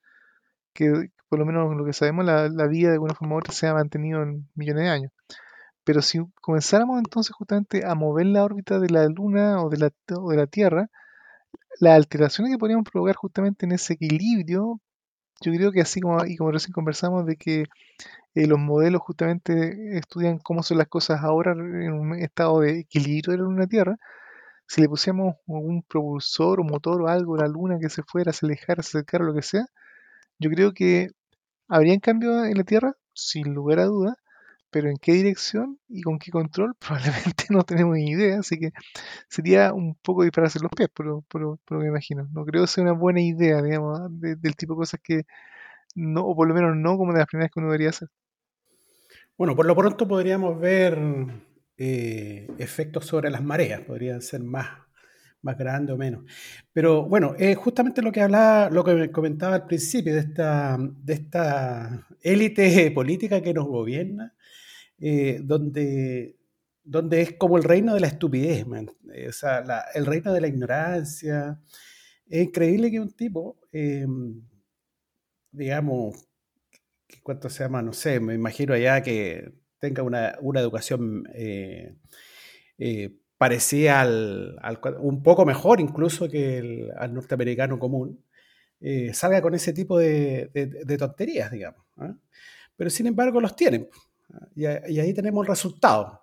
Que 0.74 1.10
por 1.28 1.38
lo 1.38 1.46
menos 1.46 1.76
lo 1.76 1.84
que 1.84 1.92
sabemos, 1.92 2.24
la, 2.24 2.66
vida 2.68 2.88
de 2.88 2.94
alguna 2.94 3.14
forma 3.14 3.36
u 3.36 3.38
otra 3.38 3.52
se 3.52 3.66
ha 3.66 3.74
mantenido 3.74 4.22
en 4.22 4.48
millones 4.54 4.84
de 4.84 4.90
años. 4.90 5.12
Pero 5.84 6.02
si 6.02 6.20
comenzáramos 6.40 6.98
entonces 6.98 7.34
justamente 7.34 7.86
a 7.86 7.94
mover 7.94 8.26
la 8.26 8.44
órbita 8.44 8.80
de 8.80 8.90
la 8.90 9.06
Luna 9.08 9.62
o 9.62 9.70
de 9.70 9.78
la, 9.78 9.90
o 10.18 10.30
de 10.30 10.36
la 10.36 10.46
Tierra, 10.46 10.90
las 11.80 11.94
alteraciones 11.96 12.52
que 12.52 12.58
podríamos 12.58 12.88
provocar 12.90 13.16
justamente 13.16 13.66
en 13.66 13.72
ese 13.72 13.94
equilibrio, 13.94 14.80
yo 15.40 15.52
creo 15.52 15.72
que 15.72 15.80
así 15.80 16.00
como, 16.00 16.24
y 16.24 16.36
como 16.36 16.52
recién 16.52 16.72
conversamos, 16.72 17.26
de 17.26 17.36
que 17.36 17.64
eh, 18.34 18.46
los 18.46 18.58
modelos 18.58 19.02
justamente 19.02 19.96
estudian 19.98 20.38
cómo 20.38 20.62
son 20.62 20.78
las 20.78 20.88
cosas 20.88 21.22
ahora 21.22 21.52
en 21.52 21.92
un 21.92 22.14
estado 22.16 22.60
de 22.60 22.80
equilibrio 22.80 23.32
de 23.32 23.38
la 23.38 23.44
Luna 23.44 23.66
Tierra. 23.66 23.96
Si 24.68 24.80
le 24.82 24.88
pusiéramos 24.88 25.36
algún 25.48 25.82
propulsor 25.82 26.60
o 26.60 26.64
motor 26.64 27.02
o 27.02 27.08
algo 27.08 27.36
a 27.36 27.42
la 27.42 27.48
Luna 27.48 27.78
que 27.80 27.90
se 27.90 28.02
fuera, 28.02 28.32
se 28.32 28.46
alejara, 28.46 28.82
se 28.82 28.98
acercara, 28.98 29.24
lo 29.24 29.34
que 29.34 29.42
sea, 29.42 29.66
yo 30.38 30.50
creo 30.50 30.72
que 30.74 31.10
habría 31.68 31.98
cambio 32.00 32.44
en 32.44 32.58
la 32.58 32.64
Tierra, 32.64 32.94
sin 33.14 33.54
lugar 33.54 33.80
a 33.80 33.86
duda, 33.86 34.16
pero 34.70 34.90
en 34.90 34.96
qué 34.96 35.12
dirección 35.12 35.78
y 35.88 36.02
con 36.02 36.18
qué 36.18 36.30
control 36.30 36.74
probablemente 36.78 37.46
no 37.50 37.62
tenemos 37.64 37.94
ni 37.96 38.10
idea, 38.10 38.40
así 38.40 38.58
que 38.58 38.70
sería 39.28 39.72
un 39.72 39.94
poco 39.96 40.22
dispararse 40.22 40.60
los 40.60 40.70
pies, 40.76 40.88
por, 40.90 41.06
lo 41.06 41.58
me 41.70 41.88
imagino. 41.88 42.28
No 42.32 42.44
creo 42.44 42.62
que 42.62 42.68
sea 42.68 42.84
una 42.84 42.92
buena 42.92 43.20
idea, 43.20 43.62
digamos, 43.62 44.00
del 44.20 44.56
tipo 44.56 44.74
de 44.74 44.78
cosas 44.78 45.00
que 45.02 45.22
no, 45.94 46.22
o 46.26 46.36
por 46.36 46.48
lo 46.48 46.54
menos 46.54 46.76
no 46.76 46.96
como 46.98 47.12
de 47.12 47.20
las 47.20 47.28
primeras 47.28 47.50
que 47.50 47.60
uno 47.60 47.68
debería 47.68 47.90
hacer. 47.90 48.08
Bueno, 49.38 49.54
por 49.54 49.66
lo 49.66 49.76
pronto 49.76 50.08
podríamos 50.08 50.58
ver 50.58 50.98
eh, 51.76 52.48
efectos 52.58 53.06
sobre 53.06 53.30
las 53.30 53.42
mareas, 53.42 53.82
podrían 53.82 54.22
ser 54.22 54.42
más, 54.42 54.66
más 55.42 55.58
grandes 55.58 55.94
o 55.94 55.98
menos. 55.98 56.24
Pero 56.72 57.04
bueno, 57.04 57.34
es 57.38 57.56
justamente 57.56 58.00
lo 58.00 58.12
que 58.12 58.22
hablaba, 58.22 58.70
lo 58.70 58.82
que 58.82 59.10
comentaba 59.10 59.56
al 59.56 59.66
principio 59.66 60.14
de 60.14 60.20
esta, 60.20 60.78
de 60.78 61.12
esta 61.12 62.06
élite 62.22 62.90
política 62.94 63.42
que 63.42 63.52
nos 63.52 63.66
gobierna, 63.66 64.34
eh, 65.00 65.40
donde, 65.42 66.36
donde 66.84 67.22
es 67.22 67.32
como 67.34 67.56
el 67.56 67.64
reino 67.64 67.94
de 67.94 68.00
la 68.00 68.06
estupidez, 68.08 68.66
o 68.66 69.32
sea, 69.32 69.64
el 69.94 70.06
reino 70.06 70.32
de 70.32 70.40
la 70.40 70.48
ignorancia. 70.48 71.60
Es 72.28 72.44
increíble 72.44 72.90
que 72.90 73.00
un 73.00 73.12
tipo, 73.12 73.58
em, 73.72 74.42
digamos, 75.52 76.26
¿cuánto 77.22 77.48
se 77.48 77.64
llama? 77.64 77.82
No 77.82 77.92
sé, 77.92 78.20
me 78.20 78.34
imagino 78.34 78.74
allá 78.74 79.02
que 79.02 79.52
tenga 79.78 80.02
una, 80.02 80.30
educación 80.60 81.28
eh, 81.34 81.94
eh, 82.78 83.16
parecida 83.38 84.00
al, 84.02 84.58
un 85.00 85.22
poco 85.22 85.44
mejor 85.44 85.80
incluso 85.80 86.28
que 86.28 86.58
el, 86.58 86.92
al 86.96 87.14
norteamericano 87.14 87.78
común, 87.78 88.24
eh, 88.80 89.14
salga 89.14 89.40
con 89.40 89.54
ese 89.54 89.72
tipo 89.72 89.98
de, 89.98 90.50
tonterías, 90.98 91.50
digamos. 91.50 91.84
¿ah? 91.96 92.14
Pero 92.76 92.90
sin 92.90 93.06
embargo 93.06 93.40
los 93.40 93.56
tienen. 93.56 93.88
Y, 94.54 94.66
ahí 94.66 95.14
tenemos 95.14 95.44
el 95.44 95.48
resultado. 95.48 96.20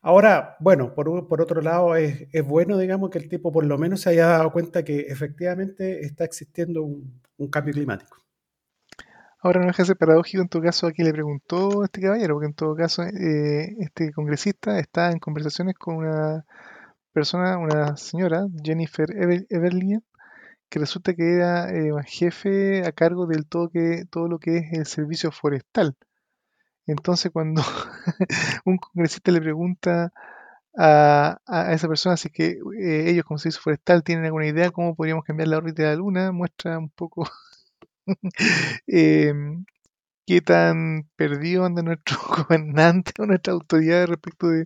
Ahora, 0.00 0.56
bueno, 0.60 0.94
por, 0.94 1.28
por 1.28 1.40
otro 1.40 1.60
lado, 1.60 1.96
es, 1.96 2.28
bueno, 2.46 2.78
digamos, 2.78 3.10
que 3.10 3.18
el 3.18 3.28
tipo 3.28 3.52
por 3.52 3.64
lo 3.64 3.78
menos 3.78 4.02
se 4.02 4.10
haya 4.10 4.26
dado 4.26 4.52
cuenta 4.52 4.84
que 4.84 5.00
efectivamente 5.08 6.00
está 6.06 6.24
existiendo 6.24 6.82
un 6.82 7.48
cambio 7.50 7.74
climático. 7.74 8.18
Ahora 9.40 9.60
no 9.60 9.66
de 9.68 9.72
ser 9.72 9.96
paradójico 9.96 10.42
en 10.42 10.48
todo 10.48 10.62
caso 10.62 10.88
a 10.88 10.92
quien 10.92 11.06
le 11.06 11.12
preguntó 11.12 11.84
este 11.84 12.00
caballero, 12.00 12.34
porque 12.34 12.46
en 12.46 12.54
todo 12.54 12.74
caso 12.74 13.04
eh, 13.04 13.76
este 13.78 14.12
congresista 14.12 14.80
está 14.80 15.12
en 15.12 15.20
conversaciones 15.20 15.76
con 15.76 15.96
una 15.96 16.44
persona, 17.12 17.56
una 17.58 17.96
señora, 17.96 18.48
Jennifer 18.64 19.08
Ever 19.16 19.72
que 20.68 20.78
resulta 20.80 21.14
que 21.14 21.34
era 21.34 21.70
eh, 21.70 21.92
jefe 22.06 22.84
a 22.86 22.92
cargo 22.92 23.26
del 23.26 23.46
todo, 23.46 23.70
que, 23.70 24.04
todo 24.10 24.28
lo 24.28 24.38
que 24.40 24.58
es 24.58 24.72
el 24.72 24.86
servicio 24.86 25.30
forestal. 25.30 25.96
Entonces 26.88 27.30
cuando 27.32 27.62
un 28.64 28.78
congresista 28.78 29.30
le 29.32 29.40
pregunta 29.40 30.12
a, 30.76 31.38
esa 31.72 31.88
persona 31.88 32.16
si 32.16 32.30
que 32.30 32.58
eh, 32.80 33.10
ellos 33.10 33.24
como 33.24 33.38
servicio 33.38 33.62
forestal 33.62 34.04
tienen 34.04 34.26
alguna 34.26 34.46
idea 34.46 34.70
cómo 34.70 34.94
podríamos 34.96 35.24
cambiar 35.24 35.48
la 35.48 35.58
órbita 35.58 35.82
de 35.82 35.88
la 35.90 35.96
Luna, 35.96 36.32
muestra 36.32 36.78
un 36.78 36.90
poco 36.90 37.28
Em, 38.86 39.64
qué 40.26 40.40
tan 40.42 41.08
perdido 41.16 41.64
anda 41.64 41.82
nuestro 41.82 42.18
gobernante 42.48 43.12
o 43.20 43.26
nuestra 43.26 43.54
autoridad 43.54 44.06
respecto 44.08 44.48
de 44.48 44.64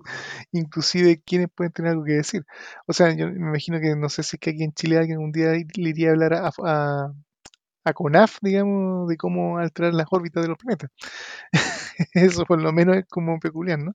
inclusive 0.52 1.22
quiénes 1.24 1.48
pueden 1.54 1.72
tener 1.72 1.92
algo 1.92 2.04
que 2.04 2.14
decir. 2.14 2.44
O 2.86 2.92
sea, 2.92 3.12
yo 3.14 3.28
me 3.30 3.50
imagino 3.50 3.80
que 3.80 3.96
no 3.96 4.08
sé 4.08 4.22
si 4.24 4.36
es 4.36 4.40
que 4.40 4.50
aquí 4.50 4.64
en 4.64 4.74
Chile 4.74 4.98
alguien 4.98 5.18
un 5.20 5.32
día 5.32 5.52
le 5.52 5.90
iría 5.90 6.10
a 6.10 6.12
hablar 6.12 6.34
a, 6.34 7.92
CONAF, 7.94 8.38
digamos, 8.42 9.08
de 9.08 9.16
cómo 9.16 9.58
alterar 9.58 9.94
las 9.94 10.06
órbitas 10.10 10.42
de 10.42 10.48
los 10.48 10.58
planetas. 10.58 10.90
Eso 12.14 12.44
por 12.44 12.60
lo 12.60 12.72
menos 12.72 12.96
es 12.96 13.06
como 13.06 13.38
peculiar, 13.38 13.78
¿no? 13.78 13.94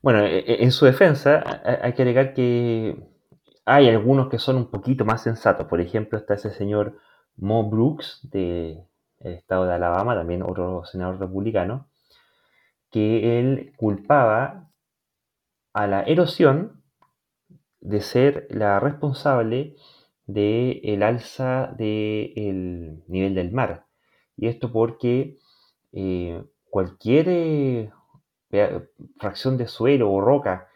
Bueno, 0.00 0.20
e, 0.20 0.38
e, 0.38 0.62
en 0.62 0.72
su 0.72 0.84
defensa 0.86 1.42
hay 1.82 1.92
que 1.92 2.02
agregar 2.02 2.34
que 2.34 2.96
hay 3.64 3.88
algunos 3.88 4.28
que 4.28 4.38
son 4.38 4.56
un 4.56 4.70
poquito 4.70 5.04
más 5.04 5.22
sensatos. 5.22 5.66
Por 5.66 5.80
ejemplo, 5.80 6.18
está 6.18 6.34
ese 6.34 6.50
señor 6.50 6.98
Mo 7.36 7.68
Brooks, 7.68 8.20
del 8.30 8.84
estado 9.20 9.66
de 9.66 9.74
Alabama, 9.74 10.14
también 10.14 10.42
otro 10.42 10.84
senador 10.84 11.18
republicano, 11.18 11.88
que 12.90 13.38
él 13.38 13.72
culpaba 13.76 14.70
a 15.72 15.86
la 15.86 16.02
erosión 16.02 16.82
de 17.80 18.00
ser 18.00 18.46
la 18.50 18.78
responsable 18.80 19.76
del 20.26 21.02
alza 21.02 21.74
del 21.76 23.02
nivel 23.08 23.34
del 23.34 23.52
mar. 23.52 23.86
Y 24.36 24.48
esto 24.48 24.72
porque 24.72 25.38
eh, 25.92 26.44
cualquier 26.72 27.26
eh, 27.28 27.90
fracción 29.18 29.58
de 29.58 29.66
suelo 29.68 30.10
o 30.10 30.22
roca 30.22 30.68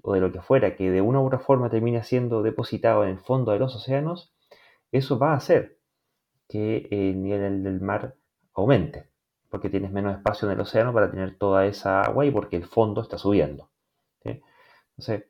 o 0.00 0.14
de 0.14 0.20
lo 0.20 0.32
que 0.32 0.40
fuera 0.40 0.74
que 0.76 0.90
de 0.90 1.02
una 1.02 1.20
u 1.20 1.26
otra 1.26 1.40
forma 1.40 1.68
termine 1.68 2.02
siendo 2.02 2.42
depositado 2.42 3.04
en 3.04 3.10
el 3.10 3.18
fondo 3.18 3.52
de 3.52 3.58
los 3.58 3.76
océanos, 3.76 4.32
eso 4.92 5.18
va 5.18 5.32
a 5.32 5.36
hacer 5.36 5.78
que 6.48 6.88
el 6.90 7.22
nivel 7.22 7.62
del 7.62 7.82
mar 7.82 8.16
aumente, 8.54 9.10
porque 9.50 9.68
tienes 9.68 9.92
menos 9.92 10.16
espacio 10.16 10.48
en 10.48 10.54
el 10.54 10.60
océano 10.60 10.94
para 10.94 11.10
tener 11.10 11.36
toda 11.36 11.66
esa 11.66 12.00
agua 12.00 12.24
y 12.24 12.30
porque 12.30 12.56
el 12.56 12.64
fondo 12.64 13.02
está 13.02 13.18
subiendo. 13.18 13.68
Entonces, 14.24 15.26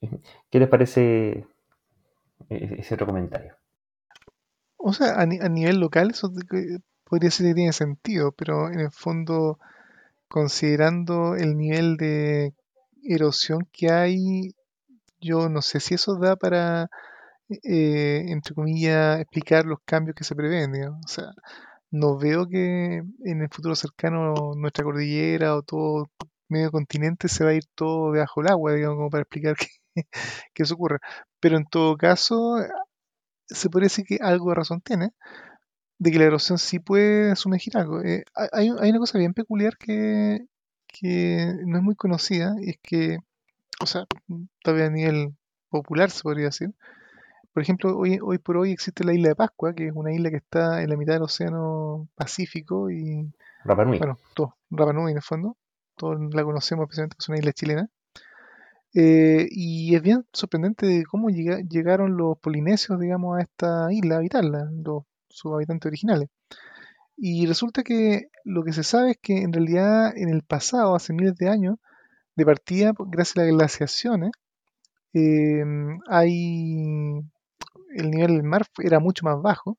¿qué 0.50 0.58
les 0.58 0.68
parece 0.70 1.46
e-, 2.48 2.80
ese 2.80 2.94
otro 2.94 3.06
comentario. 3.06 3.56
O 4.78 4.94
sea, 4.94 5.20
a, 5.20 5.26
nivel 5.26 5.78
local 5.80 6.14
podría 7.10 7.30
ser 7.30 7.48
que 7.48 7.54
tiene 7.54 7.72
sentido, 7.72 8.32
pero 8.32 8.68
en 8.70 8.80
el 8.80 8.92
fondo, 8.92 9.58
considerando 10.28 11.34
el 11.36 11.56
nivel 11.56 11.96
de 11.96 12.54
erosión 13.04 13.68
que 13.72 13.90
hay, 13.90 14.54
yo 15.20 15.48
no 15.50 15.62
sé 15.62 15.80
si 15.80 15.94
eso 15.94 16.16
da 16.16 16.36
para, 16.36 16.88
eh, 17.64 18.24
entre 18.28 18.54
comillas, 18.54 19.20
explicar 19.20 19.66
los 19.66 19.80
cambios 19.84 20.16
que 20.16 20.24
se 20.24 20.36
prevén. 20.36 20.72
O 21.04 21.08
sea, 21.08 21.32
no 21.90 22.18
veo 22.18 22.48
que 22.48 23.02
en 23.24 23.42
el 23.42 23.48
futuro 23.50 23.74
cercano 23.76 24.34
nuestra 24.56 24.84
cordillera 24.84 25.56
o 25.56 25.62
todo 25.62 26.10
medio 26.48 26.70
continente 26.72 27.28
se 27.28 27.44
va 27.44 27.50
a 27.50 27.54
ir 27.54 27.64
todo 27.74 28.12
debajo 28.12 28.42
del 28.42 28.52
agua, 28.52 28.74
digamos, 28.74 28.96
como 28.98 29.10
para 29.10 29.22
explicar 29.22 29.56
que, 30.54 30.62
eso 30.62 30.74
ocurre. 30.74 30.98
Pero 31.40 31.56
en 31.56 31.64
todo 31.66 31.96
caso, 31.96 32.58
se 33.46 33.70
puede 33.70 33.86
decir 33.86 34.04
que 34.06 34.18
algo 34.22 34.50
de 34.50 34.54
razón 34.56 34.80
tiene, 34.80 35.12
de 36.00 36.10
que 36.10 36.18
la 36.18 36.24
erosión 36.24 36.58
sí 36.58 36.78
puede 36.78 37.36
sumergir 37.36 37.76
algo. 37.76 38.02
Eh, 38.02 38.24
hay, 38.52 38.70
una 38.70 38.98
cosa 38.98 39.18
bien 39.18 39.34
peculiar 39.34 39.76
que, 39.76 40.46
que 40.88 41.54
no 41.66 41.76
es 41.76 41.84
muy 41.84 41.94
conocida, 41.94 42.56
y 42.58 42.70
es 42.70 42.78
que, 42.82 43.18
o 43.80 43.86
sea, 43.86 44.06
todavía 44.62 44.86
a 44.86 44.90
nivel 44.90 45.34
popular 45.68 46.10
se 46.10 46.22
podría 46.22 46.46
decir, 46.46 46.74
por 47.52 47.62
ejemplo, 47.62 47.98
hoy, 47.98 48.18
hoy 48.22 48.38
por 48.38 48.56
hoy 48.56 48.72
existe 48.72 49.04
la 49.04 49.12
isla 49.12 49.28
de 49.28 49.34
Pascua, 49.36 49.74
que 49.74 49.88
es 49.88 49.92
una 49.94 50.12
isla 50.12 50.30
que 50.30 50.36
está 50.36 50.82
en 50.82 50.88
la 50.88 50.96
mitad 50.96 51.12
del 51.12 51.22
Océano 51.22 52.08
Pacífico 52.14 52.90
y... 52.90 53.30
Rapa 53.64 53.84
Nui. 53.84 53.98
Bueno, 53.98 54.18
todo, 54.34 54.56
Rapa 54.70 54.94
Nui 54.94 55.10
en 55.10 55.18
el 55.18 55.22
fondo. 55.22 55.58
Todos 55.96 56.18
la 56.32 56.44
conocemos, 56.44 56.84
especialmente 56.84 57.16
que 57.16 57.22
es 57.22 57.28
una 57.28 57.38
isla 57.38 57.52
chilena. 57.52 57.90
Eh, 58.94 59.48
y 59.50 59.94
es 59.94 60.00
bien 60.00 60.24
sorprendente 60.32 61.04
cómo 61.04 61.28
llegaron 61.28 62.16
los 62.16 62.38
polinesios, 62.38 62.98
digamos, 62.98 63.38
a 63.38 63.42
esta 63.42 63.92
isla 63.92 64.14
a 64.14 64.18
habitarla, 64.18 64.70
los, 64.72 65.04
sus 65.30 65.52
habitantes 65.52 65.86
originales. 65.88 66.28
Y 67.16 67.46
resulta 67.46 67.82
que 67.82 68.28
lo 68.44 68.64
que 68.64 68.72
se 68.72 68.82
sabe 68.84 69.12
es 69.12 69.18
que 69.22 69.42
en 69.42 69.52
realidad 69.52 70.16
en 70.16 70.30
el 70.30 70.42
pasado, 70.42 70.94
hace 70.94 71.12
miles 71.12 71.36
de 71.36 71.48
años, 71.48 71.76
de 72.36 72.46
partida, 72.46 72.92
gracias 72.98 73.36
a 73.38 73.42
las 73.42 73.52
glaciaciones, 73.52 74.30
eh, 75.14 75.64
hay 76.08 77.22
el 77.96 78.10
nivel 78.10 78.32
del 78.34 78.42
mar 78.44 78.66
era 78.82 79.00
mucho 79.00 79.24
más 79.24 79.42
bajo, 79.42 79.78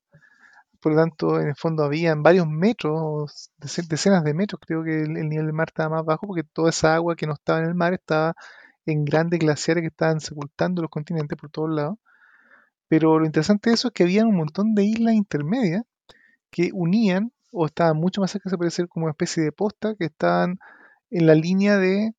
por 0.82 0.92
lo 0.92 0.98
tanto, 0.98 1.40
en 1.40 1.48
el 1.48 1.54
fondo 1.54 1.84
había 1.84 2.12
varios 2.16 2.48
metros, 2.48 3.52
decenas 3.56 4.24
de 4.24 4.34
metros, 4.34 4.60
creo 4.66 4.82
que 4.82 5.02
el, 5.02 5.28
nivel 5.28 5.46
del 5.46 5.54
mar 5.54 5.68
estaba 5.68 5.96
más 5.96 6.04
bajo, 6.04 6.26
porque 6.26 6.42
toda 6.42 6.70
esa 6.70 6.96
agua 6.96 7.14
que 7.14 7.26
no 7.28 7.34
estaba 7.34 7.60
en 7.60 7.66
el 7.66 7.74
mar 7.76 7.94
estaba 7.94 8.34
en 8.84 9.04
grandes 9.04 9.38
glaciares 9.38 9.82
que 9.82 9.88
estaban 9.88 10.20
sepultando 10.20 10.82
los 10.82 10.90
continentes 10.90 11.38
por 11.38 11.50
todos 11.50 11.70
lados. 11.70 11.98
Pero 12.92 13.18
lo 13.18 13.24
interesante 13.24 13.70
de 13.70 13.74
eso 13.76 13.88
es 13.88 13.94
que 13.94 14.02
había 14.02 14.26
un 14.26 14.36
montón 14.36 14.74
de 14.74 14.84
islas 14.84 15.14
intermedias 15.14 15.82
que 16.50 16.72
unían, 16.74 17.32
o 17.50 17.64
estaban 17.64 17.96
mucho 17.96 18.20
más 18.20 18.32
cerca, 18.32 18.50
se 18.50 18.58
puede 18.58 18.70
ser 18.70 18.86
como 18.86 19.06
una 19.06 19.12
especie 19.12 19.42
de 19.42 19.50
posta, 19.50 19.94
que 19.94 20.04
estaban 20.04 20.58
en 21.08 21.26
la 21.26 21.34
línea 21.34 21.78
de 21.78 22.12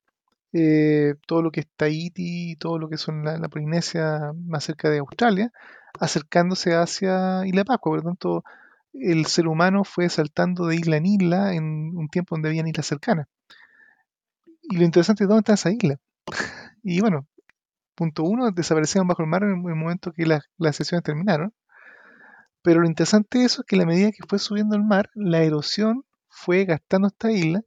eh, 0.51 1.13
todo 1.27 1.43
lo 1.43 1.51
que 1.51 1.59
es 1.59 1.67
Tahiti 1.77 2.53
y 2.53 2.55
todo 2.55 2.79
lo 2.79 2.89
que 2.89 2.97
son 2.97 3.23
la, 3.23 3.49
Polinesia 3.49 4.31
más 4.35 4.63
cerca 4.63 4.89
de 4.89 4.97
Australia, 4.97 5.51
acercándose 5.99 6.73
hacia 6.73 7.45
Isla 7.45 7.65
Pascua. 7.65 7.91
Por 7.91 7.99
lo 7.99 8.09
tanto, 8.09 8.43
el 8.93 9.27
ser 9.27 9.47
humano 9.47 9.83
fue 9.83 10.09
saltando 10.09 10.65
de 10.65 10.77
isla 10.77 10.97
en 10.97 11.05
isla 11.05 11.53
en 11.53 11.95
un 11.95 12.07
tiempo 12.09 12.33
donde 12.33 12.49
habían 12.49 12.67
islas 12.67 12.87
cercanas. 12.87 13.27
Y 14.63 14.77
lo 14.77 14.85
interesante 14.85 15.25
es 15.25 15.27
dónde 15.27 15.41
está 15.41 15.53
esa 15.53 15.69
isla. 15.69 15.99
Y 16.85 16.99
bueno, 16.99 17.27
punto 17.95 18.23
uno, 18.23 18.51
desaparecieron 18.51 19.07
bajo 19.07 19.23
el 19.23 19.29
mar 19.29 19.43
en 19.43 19.51
el 19.51 19.75
momento 19.75 20.11
que 20.11 20.25
las, 20.25 20.43
las 20.57 20.75
sesiones 20.75 21.03
terminaron. 21.03 21.53
Pero 22.61 22.81
lo 22.81 22.87
interesante 22.87 23.39
de 23.39 23.45
eso 23.45 23.61
es 23.61 23.67
que 23.67 23.75
la 23.75 23.85
medida 23.85 24.11
que 24.11 24.23
fue 24.27 24.39
subiendo 24.39 24.75
el 24.75 24.83
mar, 24.83 25.09
la 25.15 25.43
erosión 25.43 26.03
fue 26.29 26.65
gastando 26.65 27.09
esta 27.09 27.31
isla 27.31 27.61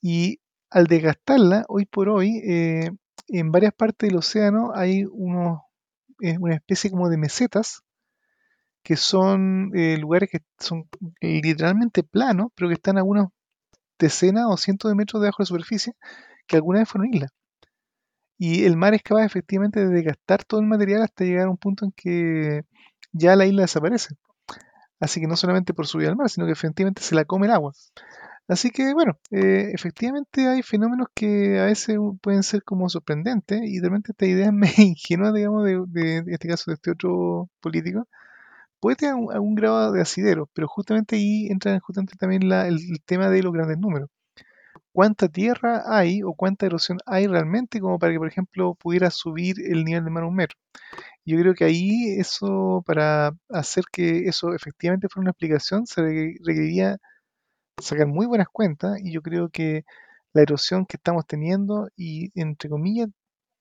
y 0.00 0.40
al 0.70 0.86
desgastarla, 0.86 1.64
hoy 1.68 1.86
por 1.86 2.08
hoy, 2.10 2.40
eh, 2.44 2.90
en 3.28 3.52
varias 3.52 3.74
partes 3.74 4.08
del 4.08 4.18
océano 4.18 4.72
hay 4.74 5.04
unos 5.10 5.60
una 6.40 6.54
especie 6.56 6.90
como 6.90 7.08
de 7.08 7.16
mesetas, 7.16 7.82
que 8.82 8.96
son 8.96 9.70
eh, 9.74 9.96
lugares 9.98 10.30
que 10.30 10.40
son 10.58 10.88
literalmente 11.20 12.02
planos, 12.02 12.48
pero 12.54 12.68
que 12.68 12.74
están 12.74 12.98
a 12.98 13.04
unas 13.04 13.28
decenas 13.98 14.46
o 14.48 14.56
cientos 14.56 14.90
de 14.90 14.94
metros 14.96 15.22
debajo 15.22 15.42
de 15.42 15.44
la 15.44 15.46
superficie, 15.46 15.94
que 16.46 16.56
alguna 16.56 16.80
vez 16.80 16.88
fueron 16.88 17.12
islas. 17.12 17.30
Y 18.38 18.64
el 18.64 18.76
mar 18.76 18.94
es 18.94 19.02
capaz 19.02 19.24
efectivamente 19.24 19.80
de 19.80 19.92
desgastar 19.92 20.44
todo 20.44 20.60
el 20.60 20.66
material 20.66 21.02
hasta 21.02 21.24
llegar 21.24 21.48
a 21.48 21.50
un 21.50 21.56
punto 21.58 21.84
en 21.84 21.92
que 21.92 22.62
ya 23.12 23.36
la 23.36 23.46
isla 23.46 23.62
desaparece. 23.62 24.16
Así 25.00 25.20
que 25.20 25.26
no 25.26 25.36
solamente 25.36 25.74
por 25.74 25.86
subir 25.86 26.08
al 26.08 26.16
mar, 26.16 26.30
sino 26.30 26.46
que 26.46 26.52
efectivamente 26.52 27.02
se 27.02 27.14
la 27.14 27.24
come 27.24 27.46
el 27.46 27.52
agua. 27.52 27.72
Así 28.48 28.70
que 28.70 28.94
bueno, 28.94 29.18
eh, 29.30 29.72
efectivamente 29.74 30.48
hay 30.48 30.62
fenómenos 30.62 31.08
que 31.14 31.60
a 31.60 31.66
veces 31.66 31.98
pueden 32.22 32.42
ser 32.42 32.64
como 32.64 32.88
sorprendentes 32.88 33.60
y 33.62 33.78
de 33.78 33.88
repente 33.88 34.12
esta 34.12 34.26
idea 34.26 34.50
me 34.52 34.72
ingenua, 34.78 35.32
digamos, 35.32 35.64
de, 35.64 35.84
de, 35.88 36.24
este 36.28 36.48
caso 36.48 36.70
de 36.70 36.76
este 36.76 36.92
otro 36.92 37.50
político, 37.60 38.08
puede 38.80 38.96
tener 38.96 39.14
algún 39.32 39.54
grado 39.54 39.92
de 39.92 40.02
asidero, 40.02 40.48
pero 40.54 40.68
justamente 40.68 41.16
ahí 41.16 41.48
entra 41.48 41.78
justamente 41.80 42.16
también 42.18 42.48
la, 42.48 42.68
el, 42.68 42.78
tema 43.06 43.30
de 43.30 43.42
los 43.42 43.52
grandes 43.52 43.78
números. 43.78 44.10
¿Cuánta 44.98 45.28
tierra 45.28 45.84
hay 45.86 46.24
o 46.24 46.34
cuánta 46.34 46.66
erosión 46.66 46.98
hay 47.06 47.28
realmente 47.28 47.78
como 47.78 48.00
para 48.00 48.12
que, 48.12 48.18
por 48.18 48.26
ejemplo, 48.26 48.74
pudiera 48.74 49.10
subir 49.10 49.54
el 49.64 49.84
nivel 49.84 50.04
de 50.04 50.10
mar 50.10 50.24
un 50.24 50.34
metro? 50.34 50.58
Yo 51.24 51.38
creo 51.38 51.54
que 51.54 51.64
ahí 51.64 52.16
eso, 52.18 52.82
para 52.84 53.30
hacer 53.48 53.84
que 53.92 54.26
eso 54.26 54.52
efectivamente 54.54 55.06
fuera 55.08 55.26
una 55.26 55.30
explicación, 55.30 55.86
se 55.86 56.02
requeriría 56.02 56.98
sacar 57.80 58.08
muy 58.08 58.26
buenas 58.26 58.48
cuentas 58.48 58.98
y 59.00 59.12
yo 59.12 59.22
creo 59.22 59.50
que 59.50 59.84
la 60.32 60.42
erosión 60.42 60.84
que 60.84 60.96
estamos 60.96 61.28
teniendo 61.28 61.88
y 61.96 62.32
entre 62.34 62.68
comillas, 62.68 63.08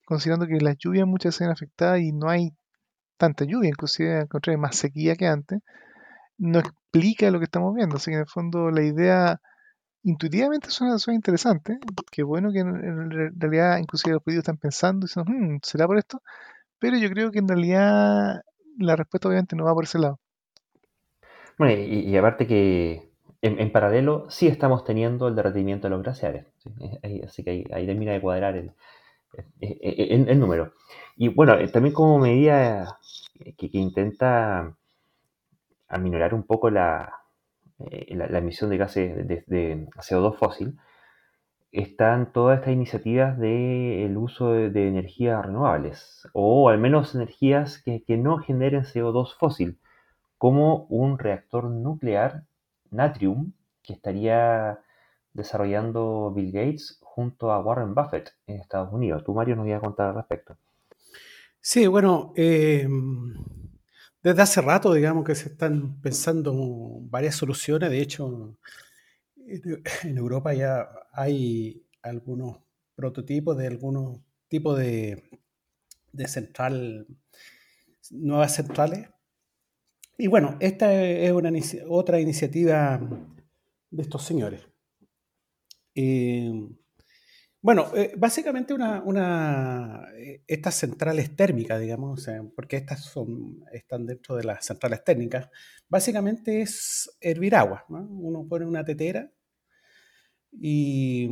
considerando 0.07 0.47
que 0.47 0.59
las 0.59 0.75
lluvias 0.79 1.05
muchas 1.05 1.35
se 1.35 1.43
han 1.43 1.51
afectadas 1.51 1.99
y 2.01 2.13
no 2.13 2.29
hay 2.31 2.49
tanta 3.17 3.45
lluvia, 3.45 3.69
inclusive 3.69 4.21
al 4.21 4.27
contrario, 4.27 4.57
más 4.59 4.75
sequía 4.75 5.15
que 5.15 5.27
antes, 5.27 5.59
no 6.39 6.57
explica 6.57 7.29
lo 7.29 7.37
que 7.37 7.45
estamos 7.45 7.75
viendo. 7.75 7.97
Así 7.97 8.09
que 8.09 8.15
en 8.15 8.21
el 8.21 8.27
fondo 8.27 8.71
la 8.71 8.81
idea 8.81 9.39
intuitivamente 10.07 10.69
suena, 10.69 10.97
suena 10.97 11.15
interesante. 11.15 11.79
Qué 12.11 12.23
bueno 12.23 12.51
que 12.51 12.59
en, 12.59 13.39
realidad 13.39 13.77
inclusive 13.77 14.13
los 14.13 14.23
políticos 14.23 14.43
están 14.43 14.57
pensando 14.57 15.05
y 15.05 15.19
hmm, 15.19 15.59
¿será 15.63 15.87
por 15.87 15.97
esto? 15.97 16.21
Pero 16.79 16.97
yo 16.97 17.09
creo 17.09 17.31
que 17.31 17.39
en 17.39 17.47
realidad 17.47 18.41
la 18.77 18.95
respuesta 18.95 19.27
obviamente 19.27 19.55
no 19.55 19.65
va 19.65 19.73
por 19.73 19.83
ese 19.85 19.99
lado. 19.99 20.19
Bueno, 21.57 21.73
y 21.73 22.15
aparte 22.15 22.45
que 22.45 23.07
en, 23.41 23.71
paralelo 23.71 24.29
sí 24.29 24.47
estamos 24.47 24.83
teniendo 24.83 25.27
el 25.27 25.35
derretimiento 25.35 25.87
de 25.87 25.91
los 25.91 26.03
glaciares. 26.03 26.45
Así 27.25 27.43
que 27.43 27.65
ahí, 27.71 27.85
termina 27.85 28.13
de 28.13 28.21
cuadrar 28.21 28.55
el, 28.55 28.71
el, 29.59 30.39
número. 30.39 30.73
Y 31.15 31.27
bueno, 31.29 31.55
eh, 31.55 31.67
también 31.67 31.93
como 31.93 32.19
medida 32.19 32.99
que, 33.57 33.69
intenta 33.73 34.75
aminorar 35.87 36.33
un 36.33 36.43
poco 36.43 36.69
la, 36.69 37.13
eh, 37.79 38.15
la, 38.15 38.37
emisión 38.37 38.69
de 38.69 38.77
gases 38.77 39.27
de, 39.27 39.87
CO2 39.97 40.37
fósil, 40.37 40.77
están 41.71 42.31
todas 42.31 42.59
estas 42.59 42.73
iniciativas 42.73 43.37
del 43.37 44.17
uso 44.17 44.53
de, 44.53 44.87
energías 44.87 45.45
renovables, 45.45 46.27
o 46.33 46.69
al 46.69 46.79
menos 46.79 47.15
energías 47.15 47.81
que, 47.81 48.03
que 48.03 48.17
no 48.17 48.37
generen 48.39 48.83
CO2 48.83 49.35
fósil, 49.37 49.79
como 50.37 50.85
un 50.89 51.19
reactor 51.19 51.65
nuclear 51.65 52.43
Natrium 52.91 53.53
que 53.83 53.93
estaría 53.93 54.79
desarrollando 55.33 56.31
Bill 56.35 56.51
Gates 56.51 56.99
junto 57.01 57.51
a 57.51 57.59
Warren 57.59 57.95
Buffett 57.95 58.31
en 58.47 58.59
Estados 58.59 58.91
Unidos. 58.91 59.23
Tú, 59.23 59.33
Mario, 59.33 59.55
nos 59.55 59.67
ibas 59.67 59.79
a 59.79 59.85
contar 59.85 60.09
al 60.09 60.15
respecto. 60.15 60.57
Sí, 61.61 61.87
bueno, 61.87 62.33
em, 62.35 63.33
desde 64.27 64.41
hace 64.41 64.61
rato, 64.61 64.93
digamos 64.93 65.25
que 65.25 65.35
se 65.35 65.49
están 65.49 66.01
pensando 66.01 66.53
varias 67.01 67.35
soluciones. 67.35 67.89
De 67.89 68.01
hecho, 68.01 68.57
en 70.03 70.17
Europa 70.17 70.53
ya 70.53 70.89
hay 71.13 71.85
algunos 72.01 72.57
prototipos 72.95 73.57
de 73.57 73.67
algunos 73.67 74.19
tipos 74.47 74.77
de, 74.77 75.23
de 76.11 76.27
central, 76.27 77.07
nuevas 78.11 78.55
centrales 78.55 79.09
y 80.19 80.27
bueno, 80.27 80.57
esta 80.59 81.03
es 81.03 81.31
una, 81.31 81.51
otra 81.89 82.19
iniciativa 82.19 82.99
de 83.91 84.01
estos 84.01 84.23
señores. 84.23 84.61
Eh, 85.93 86.51
bueno, 87.67 87.91
eh, 87.97 88.13
básicamente 88.15 88.73
una, 88.73 90.07
eh, 90.15 90.41
estas 90.47 90.75
centrales 90.75 91.35
térmicas, 91.35 91.81
digamos, 91.81 92.25
porque 92.55 92.77
estas 92.77 93.03
son, 93.03 93.61
están 93.73 94.05
dentro 94.05 94.37
de 94.37 94.45
las 94.45 94.65
centrales 94.65 95.03
técnicas, 95.03 95.49
básicamente 95.89 96.61
es 96.61 97.17
hervir 97.19 97.55
agua. 97.55 97.83
Uno 97.89 98.47
pone 98.47 98.65
una 98.65 98.85
tetera 98.85 99.29
y, 100.49 101.29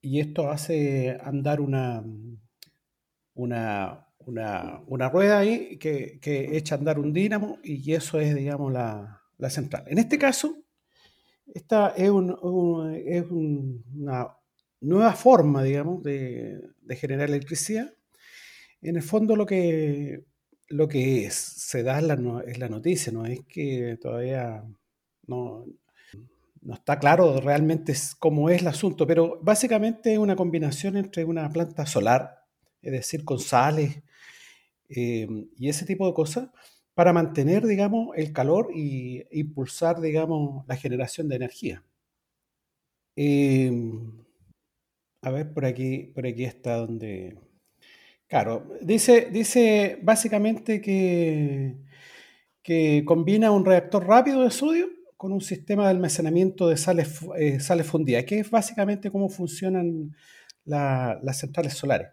y 0.00 0.18
esto 0.18 0.50
hace 0.50 1.16
andar 1.22 1.60
una, 1.60 2.02
una, 3.34 4.08
una, 4.26 5.08
rueda 5.08 5.38
ahí 5.38 5.78
que, 5.78 6.18
echa 6.52 6.74
a 6.74 6.78
andar 6.78 6.98
un 6.98 7.12
dínamo 7.12 7.58
y 7.62 7.92
eso 7.92 8.18
es, 8.18 8.34
digamos, 8.34 8.72
la, 8.72 9.20
central. 9.50 9.84
En 9.86 9.98
este 9.98 10.18
caso, 10.18 10.56
esta 11.46 11.90
es, 11.90 12.10
una 12.10 14.34
nueva 14.84 15.14
forma, 15.14 15.62
digamos, 15.62 16.02
de, 16.02 16.60
generar 16.90 17.28
electricidad. 17.28 17.94
En 18.82 18.96
el 18.96 19.02
fondo 19.02 19.36
lo 19.36 19.46
que, 19.46 20.24
lo 20.68 20.88
que 20.88 21.26
es, 21.26 21.34
se 21.34 21.82
da 21.82 21.98
es 21.98 22.04
la, 22.04 22.16
la 22.16 22.68
noticia, 22.68 23.12
no 23.12 23.24
es 23.26 23.40
que 23.48 23.98
todavía 24.00 24.64
no, 25.26 25.64
no 26.64 26.74
está 26.74 26.98
claro 26.98 27.40
realmente 27.40 27.94
cómo 28.18 28.50
es 28.50 28.62
el 28.62 28.68
asunto, 28.68 29.06
pero 29.06 29.38
básicamente 29.42 30.14
es 30.14 30.18
una 30.18 30.36
combinación 30.36 30.96
entre 30.96 31.24
una 31.24 31.48
planta 31.50 31.86
solar, 31.86 32.44
es 32.82 32.92
decir, 32.92 33.24
con 33.24 33.38
sales 33.38 34.02
eh, 34.88 35.26
y 35.56 35.68
ese 35.68 35.86
tipo 35.86 36.06
de 36.06 36.14
cosas, 36.14 36.48
para 36.94 37.12
mantener, 37.12 37.66
digamos, 37.66 38.16
el 38.16 38.32
calor 38.32 38.68
y 38.74 39.24
impulsar, 39.32 40.00
digamos, 40.00 40.64
la 40.66 40.76
generación 40.76 41.28
de 41.28 41.36
energía. 41.36 41.84
Em, 43.16 44.23
a 45.24 45.30
ver, 45.30 45.52
por 45.52 45.64
aquí, 45.64 46.12
por 46.14 46.26
aquí 46.26 46.44
está 46.44 46.76
donde... 46.76 47.38
Claro, 48.28 48.66
dice, 48.80 49.28
dice 49.30 49.98
básicamente 50.02 50.80
que, 50.80 51.76
que 52.62 53.02
combina 53.06 53.50
un 53.50 53.64
reactor 53.64 54.06
rápido 54.06 54.42
de 54.42 54.50
sodio 54.50 54.88
con 55.16 55.32
un 55.32 55.40
sistema 55.40 55.84
de 55.84 55.90
almacenamiento 55.90 56.68
de 56.68 56.76
sales, 56.76 57.20
eh, 57.38 57.60
sales 57.60 57.86
fundidas, 57.86 58.24
que 58.24 58.40
es 58.40 58.50
básicamente 58.50 59.10
cómo 59.10 59.28
funcionan 59.28 60.14
las 60.64 61.38
centrales 61.38 61.74
solares. 61.74 62.08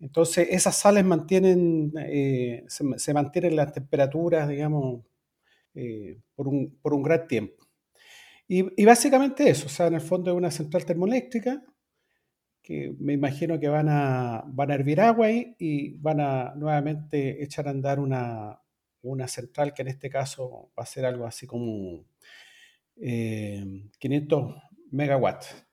Entonces, 0.00 0.48
esas 0.50 0.76
sales 0.76 1.04
mantienen, 1.04 1.92
eh, 1.98 2.64
se, 2.68 3.12
mantienen 3.12 3.56
las 3.56 3.72
temperaturas, 3.72 4.48
digamos, 4.48 5.02
eh, 5.74 6.20
por, 6.34 6.48
un, 6.48 6.78
por, 6.80 6.94
un, 6.94 7.02
gran 7.02 7.26
tiempo. 7.26 7.66
Y, 8.46 8.84
básicamente 8.84 9.50
eso, 9.50 9.66
o 9.66 9.68
sea, 9.68 9.88
en 9.88 9.94
el 9.94 10.00
fondo 10.00 10.30
es 10.30 10.36
una 10.36 10.50
central 10.50 10.86
termoeléctrica 10.86 11.62
que 12.68 12.94
me 12.98 13.14
imagino 13.14 13.58
que 13.58 13.70
van 13.70 13.88
a, 13.88 14.44
van 14.46 14.70
a 14.70 14.74
hervir 14.74 15.00
agua 15.00 15.28
ahí 15.28 15.56
y 15.58 15.94
van 15.94 16.20
a 16.20 16.52
nuevamente 16.54 17.42
echar 17.42 17.66
a 17.66 17.70
andar 17.70 17.98
una, 17.98 18.60
una 19.00 19.26
central 19.26 19.72
que 19.72 19.80
en 19.80 19.88
este 19.88 20.10
caso 20.10 20.68
va 20.78 20.82
a 20.82 20.86
ser 20.86 21.06
algo 21.06 21.24
así 21.24 21.46
como 21.46 22.04
500 22.94 23.00
eh, 23.00 24.54
megawatts. 24.90 25.64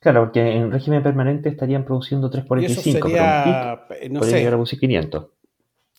Claro, 0.00 0.24
porque 0.24 0.40
en 0.40 0.72
régimen 0.72 1.00
permanente 1.00 1.48
estarían 1.48 1.84
produciendo 1.84 2.28
345, 2.28 3.08
y 3.08 3.12
sería, 3.12 3.84
pero 3.88 4.14
no 4.14 4.22
sé, 4.24 4.38
llegar 4.38 4.54
a 4.54 4.64
500. 4.64 5.26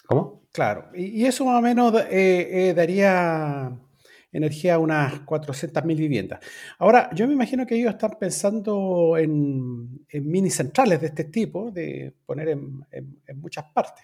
¿Cómo? 0.08 0.42
Claro, 0.52 0.90
y, 0.94 1.24
eso 1.24 1.46
más 1.46 1.58
o 1.58 1.62
menos 1.62 1.94
eh, 2.12 2.70
eh, 2.70 2.74
daría 2.74 3.72
energía 4.36 4.76
a 4.76 4.80
unas 4.80 5.26
400.000 5.26 5.96
viviendas. 5.96 6.40
Ahora, 6.78 7.10
yo 7.14 7.28
me 7.28 7.34
imagino 7.34 7.66
que 7.66 7.76
ellos 7.76 7.92
están 7.92 8.18
pensando 8.20 9.18
en, 9.18 10.06
mini 10.12 10.50
centrales 10.50 11.00
de 11.00 11.08
este 11.08 11.26
tipo, 11.26 11.72
de 11.72 12.14
poner 12.26 12.50
en, 12.50 12.86
muchas 13.36 13.66
partes. 13.74 14.04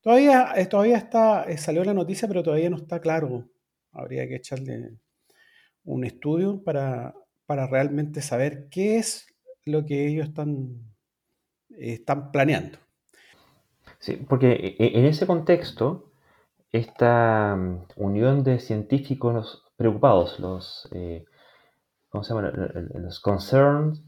Todavía, 0.00 0.52
eh, 0.56 0.66
todavía 0.66 0.96
está, 0.96 1.44
eh, 1.44 1.58
salió 1.58 1.84
la 1.84 1.92
noticia, 1.92 2.28
pero 2.28 2.42
todavía 2.42 2.70
no 2.70 2.76
está 2.76 3.00
claro. 3.00 3.48
Habría 3.92 4.26
que 4.28 4.36
echarle 4.36 4.92
un 5.84 6.04
estudio 6.04 6.62
para, 6.62 7.14
para 7.46 7.66
realmente 7.66 8.22
saber 8.22 8.68
qué 8.70 8.96
es 8.98 9.26
lo 9.64 9.84
que 9.84 10.06
ellos 10.06 10.28
están, 10.28 10.84
están 11.70 12.30
planeando. 12.30 12.78
Sí, 13.98 14.16
porque 14.28 14.76
en 14.78 15.04
ese 15.04 15.26
contexto, 15.26 16.09
esta 16.72 17.56
mm, 17.56 17.86
unión 17.96 18.44
de 18.44 18.58
científicos 18.58 19.64
preocupados, 19.76 20.38
los, 20.40 20.88
eh, 20.92 21.24
¿cómo 22.08 22.24
se 22.24 22.34
llama? 22.34 22.52
Los 22.94 23.20
concerns, 23.20 24.04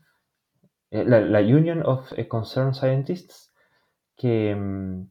la, 0.91 1.21
la, 1.21 1.41
Union 1.41 1.83
of 1.85 2.13
Concerned 2.29 2.75
Scientists, 2.75 3.53
que 4.17 4.55
mm, 4.55 5.07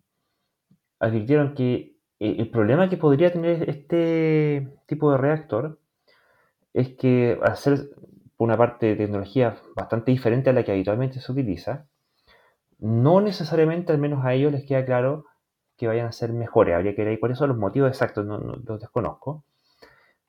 advirtieron 0.99 1.55
que 1.55 1.97
eh, 2.19 2.35
el 2.37 2.49
problema 2.49 2.87
que 2.87 2.97
podría 2.97 3.33
tener 3.33 3.69
este 3.69 4.71
tipo 4.87 5.11
de 5.11 5.17
reactor 5.17 5.79
es 6.73 6.89
que 6.95 7.39
al 7.41 7.57
ser 7.57 7.89
una 8.37 8.57
parte 8.57 8.87
de 8.87 8.95
tecnología 8.95 9.57
bastante 9.75 10.11
diferente 10.11 10.49
a 10.49 10.53
la 10.53 10.63
que 10.63 10.71
habitualmente 10.71 11.19
se 11.19 11.31
utiliza, 11.31 11.87
no 12.79 13.21
necesariamente, 13.21 13.91
al 13.91 13.99
menos 13.99 14.23
a 14.23 14.33
ellos 14.33 14.51
les 14.51 14.65
queda 14.65 14.85
claro 14.85 15.25
que 15.81 15.87
vayan 15.87 16.07
a 16.07 16.11
ser 16.11 16.31
mejores. 16.31 16.75
Habría 16.75 16.95
que 16.95 17.03
ver 17.03 17.19
cuáles 17.19 17.37
son 17.37 17.49
los 17.49 17.57
motivos 17.57 17.89
exactos, 17.89 18.25
no, 18.25 18.37
los 18.37 18.79
desconozco, 18.79 19.43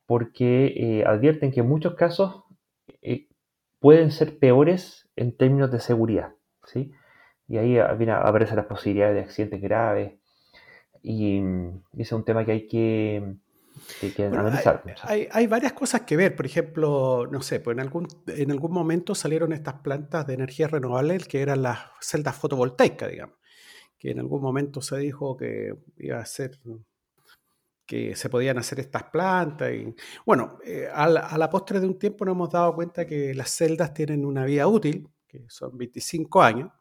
porque 0.07 0.67
eh, 0.77 1.05
advierten 1.07 1.53
que 1.53 1.61
en 1.61 1.69
muchos 1.69 1.95
casos 1.95 2.45
eh, 3.03 3.29
pueden 3.79 4.11
ser 4.11 4.39
peores 4.39 5.09
en 5.15 5.37
términos 5.37 5.71
de 5.71 5.81
seguridad. 5.81 6.33
¿sí? 6.65 6.93
Y 7.49 7.59
ahí 7.59 7.79
aparecen 7.79 8.57
las 8.57 8.67
posibilidades 8.67 9.15
de 9.15 9.21
accidentes 9.21 9.61
graves, 9.61 10.15
y, 11.03 11.39
ese 11.95 12.03
es 12.03 12.13
un 12.13 12.25
tema 12.25 12.45
que 12.45 12.53
hay 12.53 12.69
que, 12.69 13.37
analizar. 14.19 14.83
Hay, 15.03 15.47
varias 15.49 15.73
cosas 15.73 16.03
que 16.03 16.17
ver. 16.17 16.37
Por 16.37 16.47
ejemplo, 16.47 17.27
no 17.31 17.43
sé, 17.43 17.61
pues 17.61 17.75
en 17.75 17.81
algún, 17.81 18.07
en 18.29 18.51
algún 18.53 18.73
momento 18.73 19.15
salieron 19.15 19.53
estas 19.53 19.75
plantas 19.75 20.27
de 20.27 20.35
energía 20.35 20.69
renovable 20.69 21.19
que 21.19 21.43
eran 21.43 21.63
las 21.63 21.81
celdas 22.01 22.37
fotovoltaicas, 22.37 23.11
digamos. 23.11 23.37
Que 24.03 24.11
en 24.11 24.19
algún 24.19 24.43
momento 24.43 24.81
se 24.83 24.99
dijo 24.99 25.37
que 25.37 25.77
iba 25.99 26.19
a 26.19 26.27
ser 26.27 26.59
que 27.87 28.17
se 28.17 28.29
podían 28.29 28.59
hacer 28.59 28.81
estas 28.81 29.05
plantas. 29.05 29.73
Y, 29.73 29.95
bueno, 30.27 30.59
eh, 30.65 30.89
a, 30.93 31.07
la, 31.09 31.49
postre 31.49 31.79
de 31.79 31.87
un 31.87 31.97
tiempo 31.97 32.25
nos 32.25 32.35
hemos 32.35 32.51
dado 32.51 32.75
cuenta 32.75 33.07
que 33.07 33.33
las 33.33 33.51
celdas 33.51 33.95
tienen 33.95 34.25
una 34.25 34.45
vida 34.45 34.67
útil, 34.67 35.09
que 35.29 35.45
son 35.49 35.79
25 35.79 36.43
años, 36.43 36.73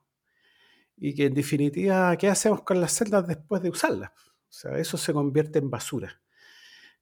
y 0.98 1.14
que 1.14 1.26
en 1.28 1.36
definitiva, 1.36 2.18
¿qué 2.18 2.28
hacemos 2.28 2.64
con 2.64 2.82
las 2.82 2.94
celdas 2.94 3.28
después 3.28 3.62
de 3.62 3.70
usarlas? 3.70 4.10
O 4.16 4.54
sea, 4.54 4.80
eso 4.80 4.98
se 4.98 5.14
convierte 5.14 5.60
en 5.60 5.70
basura. 5.70 6.20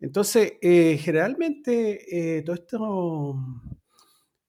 Entonces, 0.02 0.54
eh, 0.62 0.98
generalmente, 1.02 2.38
eh, 2.38 2.42
todo 2.42 2.56
esto, 2.56 3.36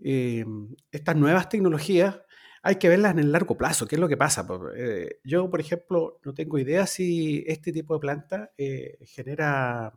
eh, 0.01 0.45
estas 0.91 1.15
nuevas 1.15 1.49
tecnologías 1.49 2.19
hay 2.63 2.77
que 2.77 2.89
verlas 2.89 3.13
en 3.13 3.21
el 3.21 3.33
largo 3.33 3.57
plazo. 3.57 3.87
¿Qué 3.87 3.97
es 3.97 4.01
lo 4.01 4.09
que 4.09 4.17
pasa? 4.17 4.47
yo, 5.25 5.51
por 5.51 5.61
ejemplo, 5.61 6.21
no 6.25 6.35
tengo 6.35 6.59
idea 6.59 6.87
si 6.87 7.45
este 7.47 7.73
tipo 7.73 7.95
de 7.95 8.01
planta 8.01 8.53
genera 9.07 9.93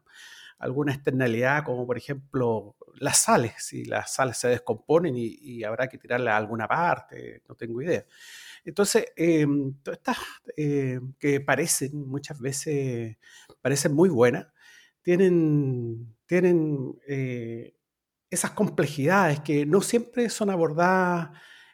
alguna 0.64 0.94
externalidad, 0.94 1.64
como 1.66 1.86
por 1.86 1.98
ejemplo 1.98 2.76
las 2.96 3.18
sales, 3.18 3.54
si 3.58 3.84
las 3.86 4.14
sales 4.14 4.38
se 4.38 4.48
descomponen 4.48 5.14
y, 5.18 5.64
habrá 5.64 5.88
que 5.88 5.98
tirarlas 5.98 6.34
a 6.34 6.38
alguna 6.38 6.68
parte, 6.68 7.42
no 7.48 7.56
tengo 7.56 7.82
idea. 7.82 8.06
Entonces, 8.64 9.08
em, 9.16 9.74
todas 9.84 10.00
estas 10.00 10.18
eh, 10.56 11.00
que 11.20 11.42
parecen 11.42 12.08
muchas 12.08 12.40
veces, 12.40 13.18
parecen 13.62 13.94
muy 13.94 14.10
buenas, 14.10 14.48
tienen, 15.02 16.16
tienen 16.26 16.96
eh, 17.08 17.76
esas 18.30 18.52
complejidades 18.52 19.42
que 19.42 19.66
no 19.66 19.82
siempre 19.82 20.30
son 20.30 20.50
abordadas 20.50 21.32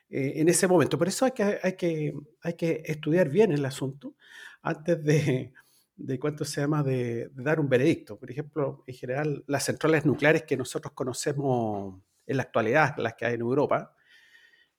eh, 0.09 0.33
en 0.37 0.49
ese 0.49 0.67
momento. 0.67 0.97
Por 0.97 1.07
eso 1.07 1.25
hay 1.25 1.31
que, 1.31 1.59
hay, 1.61 1.73
que, 1.73 2.13
hay 2.41 2.53
que 2.53 2.83
estudiar 2.85 3.29
bien 3.29 3.51
el 3.51 3.65
asunto 3.65 4.15
antes 4.61 5.03
de, 5.03 5.53
de 5.99 6.17
cuánto 6.17 6.45
se 6.45 6.61
llama, 6.61 6.81
de, 6.81 7.29
dar 7.33 7.59
un 7.59 7.69
veredicto. 7.69 8.17
Por 8.17 8.31
ejemplo, 8.31 8.83
en 8.87 8.95
general, 8.95 9.43
las 9.47 9.65
centrales 9.65 10.05
nucleares 10.05 10.43
que 10.43 10.57
nosotros 10.57 10.93
conocemos 10.93 12.01
en 12.25 12.37
la 12.37 12.43
actualidad, 12.43 12.95
las 12.97 13.15
que 13.15 13.25
hay 13.25 13.35
en 13.35 13.41
Europa, 13.41 13.95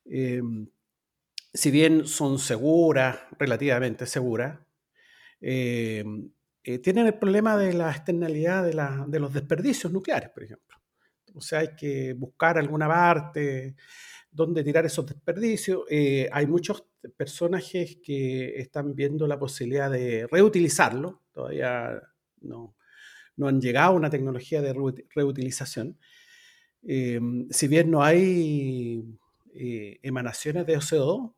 em, 0.07 0.69
si 1.53 1.71
bien 1.71 2.07
son 2.07 2.39
seguras, 2.39 3.19
relativamente 3.39 4.07
seguras, 4.07 4.59
eh, 5.41 6.05
eh, 6.63 6.79
tienen 6.79 7.07
el 7.07 7.15
problema 7.15 7.57
de 7.57 7.73
la 7.75 7.91
externalidad 7.91 8.65
de, 8.65 9.21
los 9.21 9.33
desperdicios 9.33 9.93
nucleares, 9.93 10.31
por 10.31 10.45
ejemplo. 10.45 10.77
O 11.35 11.41
sea, 11.41 11.61
hay 11.61 11.75
que 11.77 12.15
buscar 12.15 12.59
alguna 12.59 12.89
parte 12.89 13.77
donde 14.31 14.63
tirar 14.65 14.87
esos 14.87 15.07
desperdicios. 15.07 15.83
Eh, 15.91 16.29
hay 16.33 16.47
muchos 16.47 16.85
personajes 17.17 17.99
que 18.03 18.61
están 18.61 18.95
viendo 18.95 19.27
la 19.27 19.39
posibilidad 19.39 19.91
de 19.91 20.27
reutilizarlo. 20.31 21.23
Todavía 21.33 22.01
no, 22.41 22.77
no 23.37 23.49
han 23.49 23.61
llegado 23.61 23.93
a 23.93 23.97
una 23.97 24.11
tecnología 24.11 24.63
de 24.63 24.75
reutilización. 25.15 25.99
si 26.83 27.69
bien 27.69 27.91
no 27.91 28.03
hay 28.03 29.05
emanaciones 30.03 30.67
de 30.67 30.77
CO2, 30.77 31.35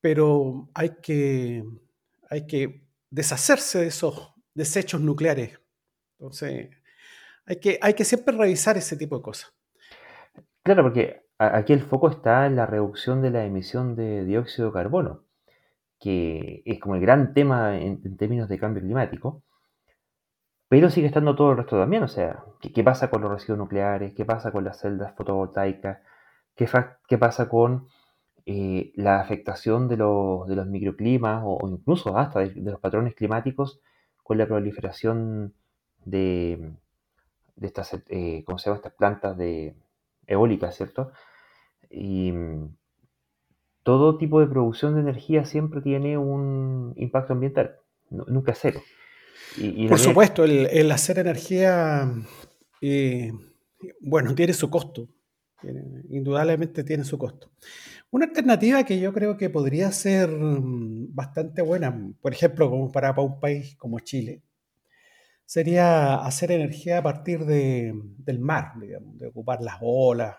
pero 0.00 0.68
hay 0.74 0.90
que, 1.02 1.64
hay 2.30 2.46
que 2.46 2.88
deshacerse 3.10 3.80
de 3.80 3.86
esos 3.88 4.32
desechos 4.54 5.00
nucleares. 5.00 5.58
Entonces, 6.18 6.70
hay 7.46 7.56
que, 7.56 7.78
hay 7.80 7.94
que 7.94 8.04
siempre 8.04 8.36
revisar 8.36 8.76
ese 8.76 8.96
tipo 8.96 9.16
de 9.16 9.22
cosas. 9.22 9.52
Claro, 10.62 10.84
porque 10.84 11.27
aquí 11.38 11.72
el 11.72 11.82
foco 11.82 12.10
está 12.10 12.46
en 12.46 12.56
la 12.56 12.66
reducción 12.66 13.22
de 13.22 13.30
la 13.30 13.44
emisión 13.44 13.94
de 13.96 14.24
dióxido 14.24 14.68
de 14.68 14.74
carbono, 14.74 15.22
que 16.00 16.62
es 16.66 16.80
como 16.80 16.96
el 16.96 17.00
gran 17.00 17.34
tema 17.34 17.78
en, 17.78 18.16
términos 18.16 18.48
de 18.48 18.58
cambio 18.58 18.82
climático, 18.82 19.42
pero 20.68 20.90
sigue 20.90 21.06
estando 21.06 21.34
todo 21.34 21.52
el 21.52 21.58
resto 21.58 21.78
también, 21.78 22.02
o 22.02 22.08
sea, 22.08 22.44
¿qué, 22.60 22.84
pasa 22.84 23.08
con 23.10 23.22
los 23.22 23.30
residuos 23.30 23.58
nucleares? 23.58 24.14
¿Qué 24.14 24.24
pasa 24.24 24.52
con 24.52 24.64
las 24.64 24.78
celdas 24.80 25.14
fotovoltaicas? 25.16 26.00
¿Qué, 26.54 27.18
pasa 27.18 27.48
con 27.48 27.88
eh, 28.44 28.92
la 28.96 29.20
afectación 29.20 29.88
de 29.88 29.96
los, 29.96 30.46
microclimas 30.66 31.42
o, 31.44 31.58
incluso 31.68 32.18
hasta 32.18 32.40
de, 32.40 32.52
los 32.56 32.80
patrones 32.80 33.14
climáticos 33.14 33.80
con 34.22 34.38
la 34.38 34.46
proliferación 34.46 35.54
de, 36.04 36.74
de 37.56 37.66
estas, 37.66 37.94
eh, 38.08 38.42
¿cómo 38.44 38.58
se 38.58 38.66
llama? 38.66 38.76
Estas 38.76 38.94
plantas 38.94 39.36
de 39.38 39.74
eólicas, 40.26 40.76
¿cierto? 40.76 41.12
Y 41.90 42.32
mm, 42.32 42.76
todo 43.82 44.18
tipo 44.18 44.40
de 44.40 44.46
producción 44.46 44.94
de 44.94 45.00
energía 45.00 45.44
siempre 45.44 45.80
tiene 45.80 46.18
un 46.18 46.92
impacto 46.96 47.32
ambiental, 47.32 47.76
nu- 48.10 48.24
nunca 48.28 48.54
cero. 48.54 48.82
Y, 49.56 49.88
Por 49.88 49.98
supuesto, 49.98 50.44
el, 50.44 50.66
el 50.66 50.90
hacer 50.92 51.18
energía, 51.18 52.12
eh, 52.82 53.32
bueno, 54.00 54.34
tiene 54.34 54.52
su 54.52 54.68
costo. 54.68 55.08
Tiene- 55.60 56.02
indudablemente 56.10 56.84
tiene 56.84 57.04
su 57.04 57.18
costo. 57.18 57.50
Una 58.10 58.26
alternativa 58.26 58.84
que 58.84 59.00
yo 59.00 59.12
creo 59.12 59.36
que 59.36 59.50
podría 59.50 59.90
ser 59.92 60.28
mm, 60.30 61.14
bastante 61.14 61.62
buena, 61.62 61.96
por 62.20 62.32
ejemplo, 62.32 62.70
como 62.70 62.92
para, 62.92 63.14
para 63.14 63.26
un 63.26 63.40
país 63.40 63.74
como 63.76 63.98
Chile, 64.00 64.42
sería 65.44 66.16
hacer 66.16 66.52
energía 66.52 66.98
a 66.98 67.02
partir 67.02 67.44
de- 67.46 67.92
del 68.18 68.38
mar, 68.38 68.72
digamos, 68.80 69.18
de 69.18 69.28
ocupar 69.28 69.60
las 69.62 69.76
olas. 69.80 70.36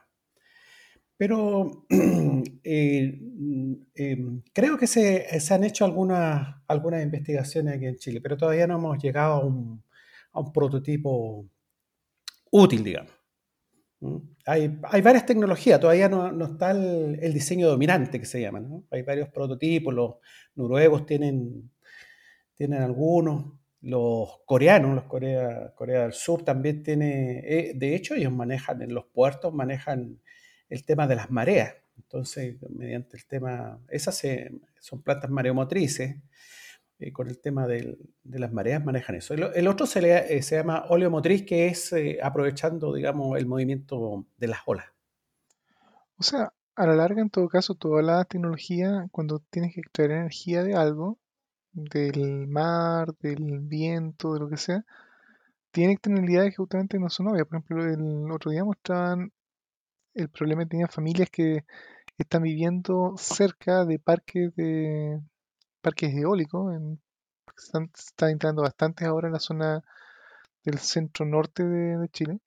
Pero 1.20 1.86
eh, 2.64 3.20
mm, 3.22 3.74
eh, 3.94 4.18
creo 4.54 4.78
que 4.78 4.88
se, 4.88 5.38
se 5.42 5.54
han 5.54 5.66
hecho 5.66 5.84
algunas, 5.84 6.56
algunas 6.66 7.04
investigaciones 7.04 7.76
aquí 7.76 7.88
en 7.88 7.98
Chile, 7.98 8.22
pero 8.22 8.38
todavía 8.38 8.66
no 8.66 8.78
hemos 8.78 9.04
llegado 9.04 9.34
a 9.34 9.46
un, 9.46 9.84
a 10.32 10.40
un 10.40 10.54
prototipo 10.54 11.46
útil, 12.52 12.86
digamos. 12.86 13.12
Hay, 14.46 14.80
hay 14.82 15.02
varias 15.02 15.26
tecnologías, 15.26 15.82
todavía 15.82 16.08
no, 16.08 16.46
está 16.46 16.72
el, 16.72 17.20
el 17.22 17.34
diseño 17.34 17.68
dominante 17.68 18.18
que 18.18 18.26
se 18.26 18.40
llama, 18.40 18.62
¿no? 18.62 18.86
Hay 18.90 19.02
varios 19.02 19.28
prototipos, 19.28 19.94
los 19.94 20.16
noruegos 20.56 21.06
tienen, 21.06 21.70
tienen 22.56 22.82
algunos, 22.82 23.60
los 23.82 24.40
coreanos, 24.46 24.96
los 24.96 25.04
Corea, 25.04 25.74
Corea 25.76 26.04
del 26.04 26.14
Sur 26.14 26.44
también 26.44 26.82
tiene, 26.82 27.40
eh, 27.40 27.74
de 27.76 27.94
hecho 27.94 28.16
ellos 28.16 28.32
manejan 28.32 28.82
en 28.82 28.94
los 28.94 29.08
puertos, 29.08 29.54
manejan 29.54 30.22
el 30.70 30.86
tema 30.86 31.08
de 31.08 31.16
las 31.16 31.32
mareas. 31.32 31.76
Entonces, 31.98 32.58
mediante 32.70 33.18
el 33.18 33.26
tema, 33.26 33.80
esas 33.90 34.16
se- 34.18 34.52
son 34.80 35.02
plantas 35.02 35.30
mareomotrices, 35.32 36.18
eh, 37.00 37.12
con 37.14 37.28
el 37.30 37.40
tema 37.40 37.68
de 37.68 37.98
las 38.24 38.52
mareas 38.52 38.84
manejan 38.84 39.16
eso. 39.16 39.34
El, 39.34 39.44
el 39.56 39.68
otro 39.68 39.86
se, 39.86 40.02
le- 40.02 40.38
eh, 40.38 40.42
se 40.42 40.58
llama 40.58 40.86
oleomotriz, 40.90 41.46
que 41.46 41.68
es 41.68 41.94
eh, 41.94 42.20
aprovechando, 42.22 42.94
digamos, 42.94 43.38
el 43.38 43.46
movimiento 43.48 44.26
de 44.38 44.48
las 44.48 44.60
olas. 44.66 44.88
O 46.18 46.24
sea, 46.24 46.54
a 46.76 46.86
la 46.88 46.96
larga, 46.96 47.22
en 47.22 47.30
todo 47.30 47.48
caso, 47.50 47.76
toda 47.76 48.02
la 48.02 48.24
tecnología, 48.26 49.08
cuando 49.12 49.40
tienes 49.50 49.74
que 49.74 49.82
extraer 49.82 50.12
energía 50.12 50.64
de 50.64 50.76
algo, 50.76 51.20
del 51.74 52.48
mar, 52.48 53.16
del 53.22 53.60
viento, 53.62 54.34
de 54.34 54.40
lo 54.42 54.50
que 54.50 54.58
sea, 54.58 54.86
tiene 55.72 55.94
externalidades 55.94 56.52
que 56.52 56.58
justamente 56.58 57.00
no 57.00 57.10
son 57.10 57.28
obvias. 57.30 57.48
Por 57.48 57.60
ejemplo, 57.60 57.86
el 57.86 58.32
otro 58.32 58.52
día 58.52 58.64
mostraban 58.66 59.32
el 60.20 60.30
problema 60.30 60.64
que 60.64 60.70
tenían 60.70 60.90
familias 60.90 61.30
que 61.30 61.66
están 62.18 62.44
viviendo 62.44 63.16
cerca 63.18 63.86
de 63.86 64.00
parques 64.00 64.56
de 64.56 65.22
parques 65.82 66.14
eólicos. 66.16 66.76
En, 66.76 67.00
están, 67.58 67.92
están 67.98 68.32
entrando 68.32 68.62
bastantes 68.64 69.08
ahora 69.08 69.28
en 69.28 69.34
la 69.34 69.40
zona 69.40 69.84
del 70.64 70.80
centro 70.80 71.26
norte 71.26 71.64
de, 71.64 72.10
Chile. 72.10 72.40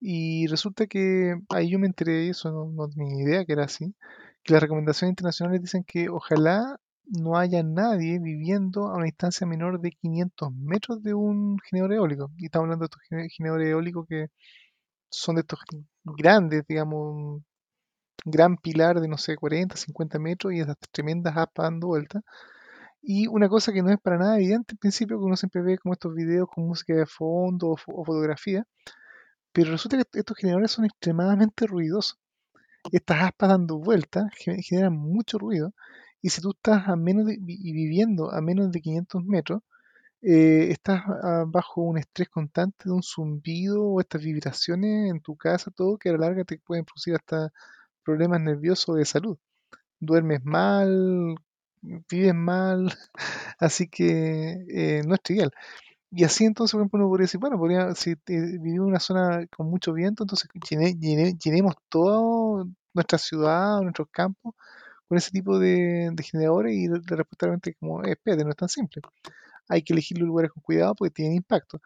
Y 0.00 0.46
resulta 0.48 0.86
que 0.86 1.36
ahí 1.50 1.70
yo 1.70 1.78
me 1.78 1.86
enteré, 1.86 2.28
eso 2.28 2.50
no, 2.50 2.66
no 2.66 2.88
tenía 2.88 3.22
idea 3.24 3.44
que 3.44 3.52
era 3.54 3.64
así, 3.64 3.94
que 4.42 4.52
las 4.54 4.62
recomendaciones 4.62 5.12
internacionales 5.12 5.62
dicen 5.62 5.84
que 5.84 6.08
ojalá 6.10 6.78
no 7.06 7.36
haya 7.38 7.62
nadie 7.62 8.18
viviendo 8.18 8.88
a 8.88 8.96
una 8.96 9.04
distancia 9.06 9.46
menor 9.46 9.80
de 9.80 9.92
500 9.92 10.52
metros 10.54 11.02
de 11.02 11.14
un 11.14 11.58
generador 11.60 11.94
eólico. 11.96 12.30
Y 12.38 12.46
estamos 12.46 12.64
hablando 12.66 12.84
de 12.84 12.86
estos 12.86 13.02
gene- 13.08 13.28
generadores 13.30 13.68
eólicos 13.68 14.06
que 14.08 14.28
son 15.14 15.36
de 15.36 15.42
estos 15.42 15.60
grandes, 16.04 16.64
digamos, 16.68 17.42
gran 18.24 18.56
pilar 18.58 19.00
de, 19.00 19.08
no 19.08 19.18
sé, 19.18 19.36
40, 19.36 19.76
50 19.76 20.18
metros 20.18 20.52
y 20.54 20.60
esas 20.60 20.76
tremendas 20.92 21.36
aspas 21.36 21.64
dando 21.66 21.88
vueltas. 21.88 22.22
Y 23.02 23.26
una 23.28 23.48
cosa 23.48 23.72
que 23.72 23.82
no 23.82 23.90
es 23.92 24.00
para 24.00 24.18
nada 24.18 24.36
evidente 24.36 24.74
al 24.74 24.78
principio, 24.78 25.18
que 25.18 25.24
uno 25.24 25.36
siempre 25.36 25.62
ve 25.62 25.78
como 25.78 25.94
estos 25.94 26.14
videos 26.14 26.48
con 26.54 26.66
música 26.68 26.94
de 26.94 27.06
fondo 27.06 27.70
o, 27.70 27.76
fo- 27.76 27.94
o 27.96 28.04
fotografía, 28.04 28.66
pero 29.52 29.70
resulta 29.72 29.96
que 29.98 30.20
estos 30.20 30.36
generadores 30.36 30.72
son 30.72 30.84
extremadamente 30.86 31.66
ruidosos. 31.66 32.18
Estas 32.92 33.22
aspas 33.24 33.50
dando 33.50 33.78
vueltas 33.78 34.24
ge- 34.36 34.62
generan 34.62 34.94
mucho 34.94 35.38
ruido. 35.38 35.74
Y 36.22 36.30
si 36.30 36.40
tú 36.42 36.52
estás 36.52 36.88
a 36.88 36.96
menos 36.96 37.26
de, 37.26 37.36
y 37.40 37.72
viviendo 37.72 38.32
a 38.32 38.40
menos 38.42 38.72
de 38.72 38.80
500 38.82 39.24
metros, 39.24 39.62
eh, 40.24 40.70
estás 40.70 41.02
bajo 41.48 41.82
un 41.82 41.98
estrés 41.98 42.28
constante 42.28 42.84
de 42.86 42.92
un 42.92 43.02
zumbido 43.02 43.82
o 43.84 44.00
estas 44.00 44.22
vibraciones 44.22 45.10
en 45.10 45.20
tu 45.20 45.36
casa, 45.36 45.70
todo 45.70 45.98
que 45.98 46.10
a 46.10 46.12
la 46.12 46.18
larga 46.18 46.44
te 46.44 46.58
pueden 46.58 46.84
producir 46.84 47.14
hasta 47.14 47.52
problemas 48.04 48.40
nerviosos 48.42 48.96
de 48.96 49.04
salud. 49.06 49.38
Duermes 50.00 50.44
mal, 50.44 51.36
vives 51.82 52.34
mal, 52.34 52.92
así 53.58 53.88
que 53.88 54.64
eh, 54.70 55.02
no 55.06 55.14
es 55.14 55.22
trivial. 55.22 55.52
Y 56.10 56.24
así 56.24 56.44
entonces, 56.44 56.72
por 56.72 56.80
ejemplo, 56.82 57.00
uno 57.00 57.08
podría 57.10 57.24
decir, 57.26 57.40
bueno, 57.40 57.94
si 57.96 58.16
te- 58.16 58.34
vivimos 58.58 58.86
en 58.86 58.90
una 58.90 59.00
zona 59.00 59.46
con 59.56 59.68
mucho 59.70 59.92
viento, 59.92 60.24
entonces 60.24 60.48
llene- 60.70 60.98
llene- 61.00 61.36
llenemos 61.38 61.74
toda 61.88 62.64
nuestra 62.94 63.18
ciudad, 63.18 63.80
nuestros 63.82 64.08
campos, 64.10 64.54
con 65.08 65.18
ese 65.18 65.30
tipo 65.32 65.58
de, 65.58 66.12
generadores 66.24 66.74
y 66.76 66.88
la 66.88 66.98
respuesta 67.16 67.46
realmente 67.46 67.74
como, 67.76 68.04
eh, 68.04 68.12
espérate, 68.12 68.44
no 68.44 68.50
es 68.50 68.56
tan 68.56 68.68
simple. 68.70 69.02
Hay 69.68 69.82
que 69.82 69.92
elegir 69.92 70.18
los 70.18 70.28
lugares 70.28 70.52
con 70.52 70.62
cuidado 70.62 70.94
porque 70.94 71.12
tienen 71.12 71.36
impacto. 71.36 71.80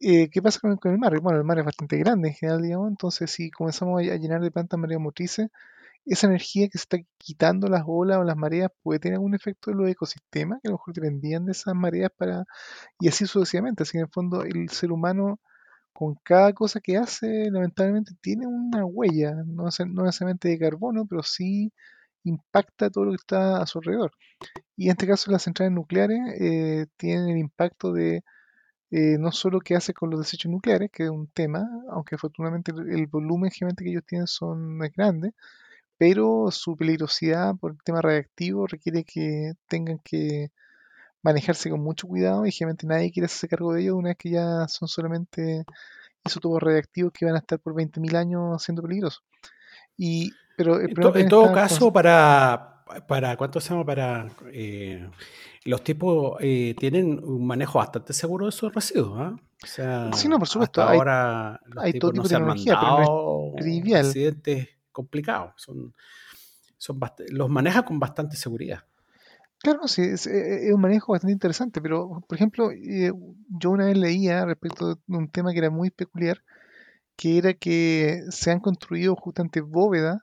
Eh, 0.00 0.30
¿qué 0.30 0.40
pasa 0.42 0.60
con, 0.60 0.78
el 0.92 0.98
mar? 0.98 1.18
Bueno, 1.20 1.38
el 1.38 1.44
mar 1.44 1.58
es 1.58 1.64
bastante 1.64 1.98
grande 1.98 2.28
en 2.28 2.34
general, 2.34 2.62
digamos, 2.62 2.88
entonces 2.88 3.30
si 3.30 3.50
comenzamos 3.50 4.00
a, 4.00 4.16
llenar 4.16 4.40
de 4.40 4.50
plantas 4.52 4.78
mareomotrices, 4.78 5.48
esa 6.06 6.28
energía 6.28 6.68
que 6.68 6.78
se 6.78 6.84
está 6.84 6.98
quitando 7.18 7.68
las 7.68 7.84
olas 7.86 8.18
o 8.18 8.24
las 8.24 8.36
mareas 8.36 8.70
puede 8.82 9.00
tener 9.00 9.16
algún 9.16 9.34
efecto 9.34 9.70
en 9.70 9.78
los 9.78 9.90
ecosistemas 9.90 10.60
que 10.62 10.68
a 10.68 10.72
lo 10.72 10.78
mejor 10.78 10.94
dependían 10.94 11.46
de 11.46 11.52
esas 11.52 11.74
mareas 11.74 12.10
para 12.16 12.44
y 13.00 13.08
así 13.08 13.26
sucesivamente. 13.26 13.84
Así 13.84 13.92
que 13.92 13.98
en 13.98 14.04
el 14.04 14.10
fondo 14.10 14.42
el 14.44 14.70
ser 14.70 14.92
humano 14.92 15.40
con 15.92 16.16
cada 16.24 16.52
cosa 16.54 16.80
que 16.80 16.96
hace 16.98 17.50
lamentablemente 17.50 18.14
tiene 18.22 18.46
una 18.46 18.84
huella, 18.86 19.34
no, 19.46 19.64
no 19.64 20.04
necesariamente 20.04 20.48
de 20.48 20.58
carbono, 20.58 21.06
pero 21.06 21.22
sí 21.24 21.72
impacta 22.24 22.90
todo 22.90 23.06
lo 23.06 23.10
que 23.12 23.16
está 23.16 23.62
a 23.62 23.66
su 23.66 23.78
alrededor. 23.78 24.12
Y 24.76 24.86
en 24.86 24.92
este 24.92 25.06
caso 25.06 25.30
las 25.30 25.42
centrales 25.42 25.72
nucleares 25.74 26.20
eh, 26.40 26.86
tienen 26.96 27.28
el 27.30 27.38
impacto 27.38 27.92
de 27.92 28.22
eh, 28.90 29.18
no 29.18 29.32
solo 29.32 29.60
qué 29.60 29.76
hace 29.76 29.92
con 29.94 30.10
los 30.10 30.20
desechos 30.20 30.50
nucleares, 30.50 30.90
que 30.90 31.04
es 31.04 31.10
un 31.10 31.28
tema, 31.28 31.68
aunque 31.90 32.14
afortunadamente 32.16 32.72
el, 32.72 33.06
volumen 33.06 33.50
generalmente 33.50 33.84
que 33.84 33.90
ellos 33.90 34.04
tienen 34.06 34.26
son, 34.26 34.82
es 34.84 34.92
grande, 34.94 35.34
pero 35.98 36.50
su 36.52 36.76
peligrosidad 36.76 37.56
por 37.56 37.72
el 37.72 37.78
tema 37.84 38.02
radiactivo 38.02 38.66
requiere 38.66 39.04
que 39.04 39.54
tengan 39.68 39.98
que 40.00 40.52
manejarse 41.22 41.70
con 41.70 41.82
mucho 41.82 42.08
cuidado 42.08 42.46
y 42.46 42.52
generalmente 42.52 42.86
nadie 42.86 43.12
quiere 43.12 43.26
hacerse 43.26 43.48
cargo 43.48 43.74
de 43.74 43.82
ellos 43.82 43.96
una 43.96 44.10
vez 44.10 44.18
que 44.18 44.30
ya 44.30 44.68
son 44.68 44.88
solamente 44.88 45.64
isótopos 46.24 46.62
radiactivos 46.62 47.12
que 47.12 47.26
van 47.26 47.36
a 47.36 47.38
estar 47.40 47.60
por 47.60 47.74
20.000 47.74 48.16
años 48.16 48.62
siendo 48.62 48.82
peligrosos. 48.82 49.24
Y, 49.96 50.32
pero 50.58 50.80
En, 50.80 50.94
to- 50.94 51.14
todo 51.28 51.52
caso, 51.52 51.92
para, 51.92 52.82
para 53.06 53.36
¿cuánto 53.36 53.60
se 53.60 53.70
llama? 53.70 53.84
Para 53.86 54.28
eh, 54.52 55.08
los 55.64 55.82
tipos 55.84 56.36
eh, 56.40 56.74
tienen 56.78 57.22
un 57.22 57.46
manejo 57.46 57.78
bastante 57.78 58.12
seguro 58.12 58.46
de 58.46 58.50
esos 58.50 58.74
residuos, 58.74 59.18
¿ah? 59.18 59.36
O 59.62 59.66
sea, 59.66 60.12
Sí, 60.12 60.28
no, 60.28 60.38
por 60.38 60.48
supuesto, 60.48 60.80
hasta 60.80 60.92
hay- 60.92 60.98
ahora 60.98 61.60
los 61.66 61.84
hay 61.84 61.92
todo 61.98 62.10
no 62.12 62.14
tipo 62.14 62.22
de 62.24 62.28
se 62.28 62.36
han 62.36 62.42
pero 62.42 62.50
no 62.96 63.56
trivial. 63.56 64.06
accidentes 64.06 64.68
complicados. 64.92 65.52
Son, 65.56 65.94
son 66.76 66.98
los 67.30 67.48
maneja 67.48 67.82
con 67.84 67.98
bastante 67.98 68.36
seguridad. 68.36 68.84
Claro, 69.60 69.88
sí, 69.88 70.02
es, 70.02 70.26
eh, 70.28 70.68
es 70.68 70.72
un 70.74 70.80
manejo 70.80 71.12
bastante 71.12 71.32
interesante, 71.32 71.80
pero 71.80 72.22
por 72.28 72.36
ejemplo, 72.36 72.70
eh, 72.70 73.12
yo 73.48 73.70
una 73.70 73.86
vez 73.86 73.96
leía 73.98 74.44
respecto 74.44 74.94
de 74.94 75.16
un 75.16 75.28
tema 75.28 75.52
que 75.52 75.58
era 75.58 75.70
muy 75.70 75.90
peculiar, 75.90 76.42
que 77.16 77.38
era 77.38 77.54
que 77.54 78.22
se 78.30 78.52
han 78.52 78.60
construido 78.60 79.16
justamente 79.16 79.60
bóvedas 79.60 80.18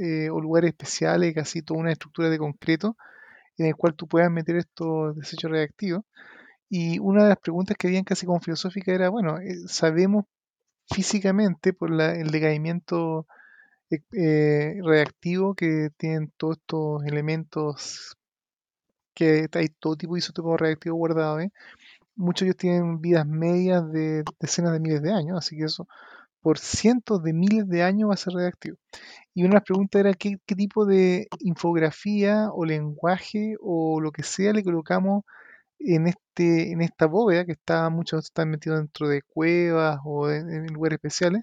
eh, 0.00 0.30
o 0.30 0.40
lugares 0.40 0.68
especiales, 0.70 1.34
casi 1.34 1.62
toda 1.62 1.80
una 1.80 1.92
estructura 1.92 2.30
de 2.30 2.38
concreto, 2.38 2.96
en 3.58 3.66
el 3.66 3.76
cual 3.76 3.94
tú 3.94 4.06
puedas 4.08 4.30
meter 4.30 4.56
estos 4.56 5.16
desechos 5.16 5.50
reactivos. 5.50 6.04
Y 6.68 6.98
una 6.98 7.24
de 7.24 7.30
las 7.30 7.38
preguntas 7.38 7.76
que 7.78 7.88
habían 7.88 8.04
casi 8.04 8.26
como 8.26 8.40
filosófica 8.40 8.92
era, 8.92 9.08
bueno, 9.08 9.38
eh, 9.38 9.56
sabemos 9.68 10.24
físicamente 10.90 11.72
por 11.72 11.90
el 12.00 12.30
decaimiento 12.30 13.26
eh, 13.90 14.00
eh, 14.12 14.80
reactivo 14.82 15.54
que 15.54 15.90
tienen 15.96 16.32
todos 16.36 16.58
estos 16.58 17.04
elementos 17.04 18.16
que 19.14 19.48
hay 19.52 19.68
todo 19.68 19.96
tipo 19.96 20.14
de 20.14 20.18
isótopos 20.20 20.60
reactivos 20.60 20.98
guardados. 20.98 21.44
Muchos 22.16 22.40
de 22.40 22.46
ellos 22.48 22.56
tienen 22.56 23.00
vidas 23.00 23.26
medias 23.26 23.90
de 23.92 24.24
decenas 24.40 24.72
de 24.72 24.80
miles 24.80 25.02
de 25.02 25.12
años, 25.12 25.38
así 25.38 25.56
que 25.56 25.64
eso 25.64 25.88
por 26.46 26.60
cientos 26.60 27.24
de 27.24 27.32
miles 27.32 27.68
de 27.68 27.82
años 27.82 28.08
va 28.08 28.14
a 28.14 28.16
ser 28.16 28.34
reactivo. 28.34 28.76
Y 29.34 29.40
una 29.42 29.48
de 29.48 29.54
las 29.54 29.64
preguntas 29.64 29.98
era 29.98 30.14
qué, 30.14 30.38
tipo 30.46 30.86
de 30.86 31.26
infografía 31.40 32.50
o 32.52 32.64
lenguaje 32.64 33.56
o 33.60 34.00
lo 34.00 34.12
que 34.12 34.22
sea 34.22 34.52
le 34.52 34.62
colocamos 34.62 35.24
en, 35.80 36.06
este, 36.06 36.70
en 36.70 36.82
esta 36.82 37.06
bóveda 37.06 37.44
que 37.46 37.50
está 37.50 37.90
muchos 37.90 38.26
están 38.26 38.50
metidos 38.50 38.78
dentro 38.78 39.08
de 39.08 39.22
cuevas 39.22 39.98
o 40.04 40.30
en, 40.30 40.48
en 40.48 40.66
lugares 40.72 40.98
especiales. 40.98 41.42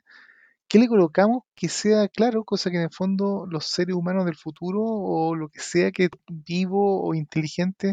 ¿Qué 0.69 0.79
le 0.79 0.87
colocamos 0.87 1.43
que 1.53 1.67
sea 1.67 2.07
claro, 2.07 2.45
cosa 2.45 2.71
que 2.71 2.77
en 2.77 2.83
el 2.83 2.91
fondo 2.91 3.45
los 3.49 3.65
seres 3.65 3.97
humanos 3.97 4.23
del 4.23 4.37
futuro 4.37 4.81
o 4.85 5.35
lo 5.35 5.49
que 5.49 5.59
sea 5.59 5.91
que 5.91 6.07
vivo 6.29 7.03
o 7.05 7.13
inteligente 7.13 7.91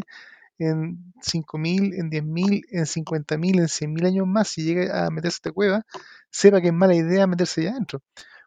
en 0.59 1.13
5.000, 1.21 1.93
en 1.95 2.09
10.000, 2.09 2.63
en 2.71 2.85
50.000, 2.85 3.59
en 3.59 3.67
100.000 3.67 4.05
años 4.05 4.27
más, 4.27 4.47
si 4.49 4.63
llega 4.63 5.05
a 5.05 5.09
meterse 5.11 5.35
a 5.35 5.39
esta 5.39 5.51
cueva, 5.51 5.85
sepa 6.29 6.61
que 6.61 6.67
es 6.67 6.73
mala 6.73 6.95
idea 6.95 7.27
meterse 7.27 7.61
allá 7.61 7.71
adentro? 7.71 8.01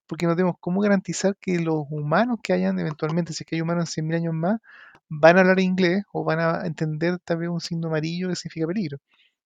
Porque 0.07 0.27
no 0.27 0.35
tenemos 0.37 0.57
cómo 0.61 0.81
garantizar 0.83 1.37
que 1.41 1.59
los 1.61 1.85
humanos 1.91 2.39
que 2.43 2.53
hayan 2.53 2.79
eventualmente, 2.79 3.33
si 3.33 3.45
es 3.45 3.47
que 3.49 3.57
hay 3.57 3.63
humanos 3.63 3.85
en 3.91 3.93
100.000 3.93 4.17
años 4.17 4.35
más, 4.35 4.61
van 5.09 5.37
a 5.39 5.41
hablar 5.41 5.61
inglés 5.61 6.05
o 6.13 6.25
van 6.25 6.41
a 6.41 6.67
entender 6.67 7.19
tal 7.21 7.39
vez 7.39 7.49
un 7.49 7.61
signo 7.61 7.89
amarillo 7.89 8.29
que 8.29 8.37
significa 8.37 8.67
peligro. 8.67 8.99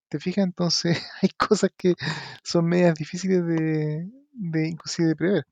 ¿Te 0.08 0.18
fijas? 0.20 0.44
Entonces 0.46 0.98
hay 1.22 1.30
cosas 1.30 1.70
que 1.76 1.94
son 2.44 2.66
medias 2.66 2.94
difíciles 2.96 3.44
de, 3.46 4.68
inclusive 4.68 5.08
de 5.08 5.16
prever. 5.16 5.46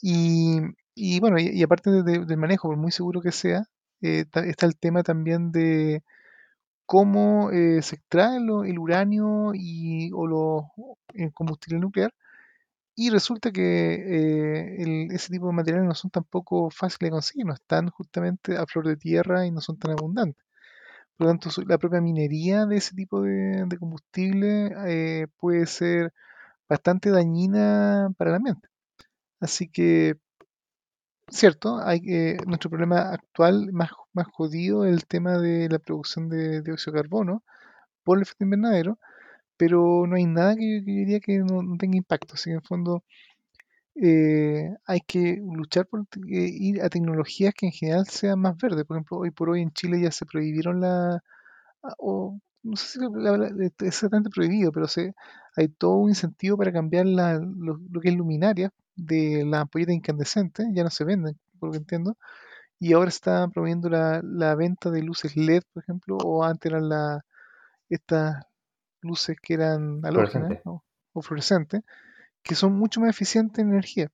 Y, 0.00 0.60
y 0.94 1.20
bueno, 1.20 1.38
y, 1.38 1.62
aparte 1.62 1.90
de- 1.90 2.02
de- 2.02 2.24
del 2.26 2.36
manejo, 2.38 2.68
por 2.68 2.76
muy 2.76 2.92
seguro 2.92 3.20
que 3.20 3.32
sea, 3.32 3.64
eh, 4.02 4.24
está 4.46 4.66
el 4.66 4.76
tema 4.78 5.02
también 5.02 5.52
de 5.52 6.02
cómo 6.88 7.52
eh, 7.52 7.82
se 7.82 7.96
extrae 7.96 8.40
lo- 8.40 8.64
el 8.64 8.80
uranio 8.80 9.52
y, 9.54 10.12
o 10.14 10.26
los 10.28 10.64
el 11.14 11.32
combustible 11.34 11.80
nuclear. 11.80 12.12
Y 12.96 13.10
resulta 13.10 13.52
que 13.52 13.94
eh, 13.94 15.06
ese 15.12 15.32
tipo 15.32 15.46
de 15.46 15.52
materiales 15.52 15.88
no 15.88 15.94
son 15.94 16.10
tampoco 16.10 16.68
fáciles 16.70 17.08
de 17.08 17.12
conseguir, 17.12 17.46
no 17.46 17.54
están 17.54 17.90
justamente 17.90 18.56
a 18.56 18.66
flor 18.66 18.88
de 18.88 18.96
tierra 18.96 19.46
y 19.46 19.52
no 19.52 19.60
son 19.60 19.78
tan 19.78 19.92
abundantes. 19.92 20.44
Por 21.16 21.26
lo 21.28 21.32
tanto, 21.32 21.50
la 21.68 21.78
propia 21.78 22.00
minería 22.00 22.66
de 22.66 22.76
ese 22.78 22.94
tipo 22.94 23.22
de, 23.22 23.66
combustible 23.80 24.72
eh, 24.88 25.26
puede 25.38 25.66
ser 25.66 26.12
bastante 26.68 27.10
dañina 27.10 28.10
para 28.18 28.30
el 28.32 28.36
ambiente. 28.36 28.68
Así 29.40 29.68
que, 29.70 30.16
cierto, 31.30 31.78
hay, 31.84 32.00
eh, 32.06 32.38
nuestro 32.46 32.70
problema 32.70 33.12
actual 33.12 33.72
más, 33.72 33.90
más 34.12 34.26
jodido 34.28 34.84
es 34.84 34.94
el 34.94 35.06
tema 35.06 35.38
de 35.38 35.68
la 35.68 35.78
producción 35.78 36.28
de 36.28 36.62
dióxido 36.62 36.94
de 36.94 37.02
carbono 37.02 37.42
por 38.04 38.18
el 38.18 38.22
efecto 38.22 38.44
invernadero, 38.44 38.98
pero 39.56 40.06
no 40.06 40.16
hay 40.16 40.26
nada 40.26 40.56
que, 40.56 40.80
yo 40.80 40.84
diría 40.86 41.20
que 41.20 41.38
no, 41.38 41.62
tenga 41.78 41.96
impacto. 41.96 42.34
Así 42.34 42.46
que 42.46 42.52
en 42.52 42.56
el 42.58 42.62
fondo 42.66 43.04
eh, 43.96 44.70
hay 44.86 45.00
que 45.02 45.38
luchar 45.42 45.86
por 45.86 46.02
eh, 46.02 46.06
ir 46.28 46.82
a 46.82 46.90
tecnologías 46.90 47.54
que 47.54 47.66
en 47.66 47.72
general 47.72 48.06
sean 48.08 48.40
más 48.40 48.56
verdes. 48.58 48.84
Por 48.84 48.96
ejemplo, 48.96 49.18
hoy 49.18 49.30
por 49.32 49.50
hoy 49.50 49.62
en 49.62 49.72
Chile 49.72 50.00
ya 50.02 50.12
se 50.12 50.26
prohibieron 50.26 50.80
la, 50.80 51.22
ah, 51.82 51.94
o 51.98 52.40
no 52.62 52.76
sé 52.76 53.00
si 53.00 53.06
es 53.64 53.72
exactamente 53.82 54.30
prohibido, 54.30 54.72
pero 54.72 54.88
se, 54.88 55.14
hay 55.56 55.68
todo 55.68 55.96
un 55.96 56.10
incentivo 56.10 56.56
para 56.58 56.72
cambiar 56.72 57.06
la, 57.06 57.34
lo, 57.38 57.80
lo 57.90 58.00
que 58.00 58.10
es 58.10 58.16
luminaria 58.16 58.72
de 58.98 59.44
las 59.46 59.62
ampolletas 59.62 59.96
incandescentes, 59.96 60.66
ya 60.74 60.84
no 60.84 60.90
se 60.90 61.04
venden, 61.04 61.38
por 61.60 61.68
lo 61.68 61.72
que 61.72 61.78
entiendo, 61.78 62.16
y 62.80 62.94
ahora 62.94 63.08
está 63.10 63.48
promoviendo 63.48 63.88
la, 63.90 64.20
la 64.24 64.54
venta 64.56 64.90
de 64.90 65.02
luces 65.02 65.36
LED, 65.36 65.62
por 65.72 65.82
ejemplo, 65.84 66.18
o 66.24 66.44
antes 66.44 66.70
eran 66.72 66.88
la, 66.90 67.24
estas 67.90 68.44
luces 69.02 69.36
que 69.42 69.54
eran 69.54 70.00
halógenas 70.04 70.54
o 71.12 71.22
fluorescentes, 71.22 71.82
que 72.42 72.54
son 72.56 72.74
mucho 72.74 73.00
más 73.00 73.10
eficientes 73.10 73.60
en 73.64 73.70
energía. 73.70 74.10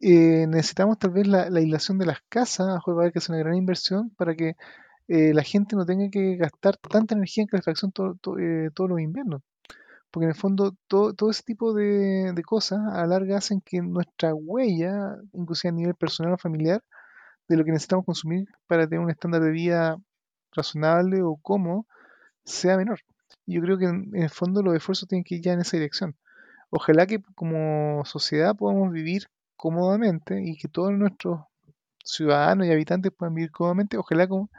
Eh, 0.00 0.46
necesitamos 0.48 0.98
tal 0.98 1.10
vez 1.12 1.26
la, 1.28 1.48
la 1.50 1.60
aislación 1.60 1.98
de 1.98 2.06
las 2.06 2.18
casas, 2.28 2.68
a 2.68 2.80
haber 2.92 3.12
que 3.12 3.18
hacer 3.20 3.34
una 3.34 3.44
gran 3.44 3.56
inversión 3.56 4.10
para 4.10 4.34
que 4.34 4.56
eh, 5.08 5.34
la 5.34 5.42
gente 5.44 5.76
no 5.76 5.86
tenga 5.86 6.10
que 6.10 6.36
gastar 6.36 6.76
tanta 6.78 7.14
energía 7.14 7.42
en 7.42 7.48
calefacción 7.48 7.92
to- 7.92 8.16
to- 8.20 8.38
eh, 8.38 8.70
todos 8.74 8.90
los 8.90 9.00
inviernos. 9.00 9.42
Porque 10.12 10.26
en 10.26 10.30
el 10.30 10.36
fondo 10.36 10.76
todo, 10.88 11.30
ese 11.30 11.42
tipo 11.42 11.74
de, 11.74 12.32
de 12.34 12.42
cosas 12.44 12.80
a 12.92 12.98
la 13.00 13.06
larga 13.08 13.38
hacen 13.38 13.62
que 13.62 13.80
nuestra 13.82 14.34
huella, 14.34 15.16
inclusive 15.32 15.70
a 15.70 15.72
nivel 15.72 15.94
personal 15.96 16.34
o 16.34 16.38
familiar, 16.38 16.84
de 17.48 17.56
lo 17.56 17.64
que 17.64 17.72
necesitamos 17.72 18.06
consumir 18.06 18.46
para 18.66 18.86
tener 18.86 19.00
un 19.00 19.10
estándar 19.10 19.42
de 19.42 19.50
vida 19.50 19.96
razonable 20.52 21.22
o 21.22 21.36
cómodo, 21.36 21.86
sea 22.44 22.76
menor. 22.76 23.00
Y 23.46 23.54
yo 23.56 23.62
creo 23.62 23.78
que 23.78 23.86
en, 23.86 24.10
en 24.14 24.24
el 24.24 24.30
fondo 24.30 24.62
los 24.62 24.76
esfuerzos 24.76 25.08
tienen 25.08 25.24
que 25.24 25.36
ir 25.36 25.42
ya 25.42 25.54
en 25.54 25.60
esa 25.60 25.76
dirección. 25.78 26.16
Ojalá 26.70 27.06
que 27.06 27.22
como 27.34 28.04
sociedad 28.04 28.54
podamos 28.56 28.92
vivir 28.92 29.28
cómodamente 29.56 30.42
y 30.42 30.56
que 30.56 30.68
todos 30.68 30.92
nuestros 30.92 31.40
ciudadanos 32.04 32.66
y 32.66 32.72
habitantes 32.72 33.12
puedan 33.12 33.34
vivir 33.34 33.50
cómodamente. 33.50 33.96
Ojalá 33.96 34.26
con, 34.28 34.50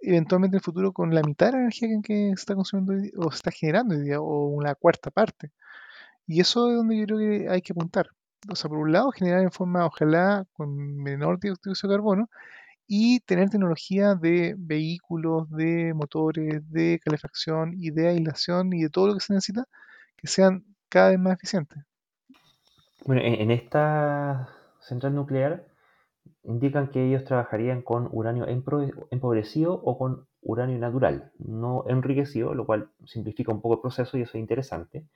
eventualmente 0.00 0.56
en 0.56 0.58
el 0.58 0.64
futuro 0.64 0.92
con 0.92 1.14
la 1.14 1.22
mitad 1.22 1.46
de 1.46 1.52
la 1.52 1.58
energía 1.60 1.88
que, 2.02 2.30
está 2.30 2.54
consumiendo 2.54 2.94
hoy 2.94 3.12
o 3.16 3.30
está 3.30 3.50
generando 3.50 3.94
hoy 3.94 4.02
día, 4.02 4.20
o 4.20 4.48
una 4.48 4.74
cuarta 4.74 5.10
parte. 5.10 5.52
Y 6.26 6.40
eso 6.40 6.70
es 6.70 6.76
donde 6.76 6.98
yo 6.98 7.06
creo 7.06 7.18
que 7.18 7.48
hay 7.48 7.62
que 7.62 7.72
apuntar. 7.72 8.08
O 8.50 8.56
sea, 8.56 8.68
por 8.68 8.78
un 8.78 8.92
lado, 8.92 9.10
generar 9.12 9.42
en 9.42 9.52
forma, 9.52 9.86
ojalá, 9.86 10.44
con 10.52 10.96
menor 11.02 11.40
dióxido 11.40 11.74
de 11.82 11.96
carbono, 11.96 12.30
y 12.86 13.20
tener 13.20 13.50
tecnología 13.50 14.14
de 14.14 14.54
vehículos, 14.56 15.50
de 15.50 15.92
motores, 15.94 16.62
de 16.70 17.00
calefacción 17.04 17.74
y 17.76 17.90
de 17.90 18.08
aislación 18.08 18.72
y 18.72 18.82
de 18.82 18.90
todo 18.90 19.08
lo 19.08 19.14
que 19.14 19.20
se 19.20 19.34
necesita 19.34 19.66
que 20.16 20.26
sean 20.26 20.64
cada 20.88 21.10
vez 21.10 21.18
más 21.18 21.34
eficientes. 21.34 21.84
Bueno, 23.04 23.22
en, 23.22 23.34
en 23.34 23.50
esta 23.50 24.48
central 24.80 25.14
nuclear 25.14 25.66
indican 26.48 26.90
que 26.90 27.06
ellos 27.06 27.24
trabajarían 27.24 27.82
con 27.82 28.08
uranio 28.12 28.46
empobrecido 29.10 29.74
o 29.74 29.98
con 29.98 30.26
uranio 30.42 30.78
natural, 30.78 31.32
no 31.38 31.84
enriquecido, 31.88 32.54
lo 32.54 32.66
cual 32.66 32.90
simplifica 33.06 33.52
un 33.52 33.62
poco 33.62 33.76
el 33.76 33.82
proceso 33.82 34.18
y 34.18 34.22
eso 34.22 34.38
es 34.38 34.42
interesante. 34.42 35.06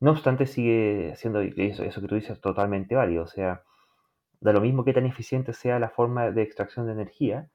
No 0.00 0.12
obstante, 0.12 0.46
sigue 0.46 1.14
siendo 1.16 1.40
eso, 1.40 1.84
eso 1.84 2.00
que 2.00 2.08
tú 2.08 2.14
dices 2.16 2.40
totalmente 2.40 2.94
válido. 2.96 3.24
O 3.24 3.28
sea, 3.28 3.62
da 4.40 4.52
lo 4.52 4.60
mismo 4.60 4.84
que 4.84 4.92
tan 4.94 5.06
eficiente 5.06 5.52
sea 5.52 5.78
la 5.78 5.90
forma 5.90 6.30
de 6.30 6.42
extracción 6.42 6.86
de 6.86 6.92
energía, 6.92 7.48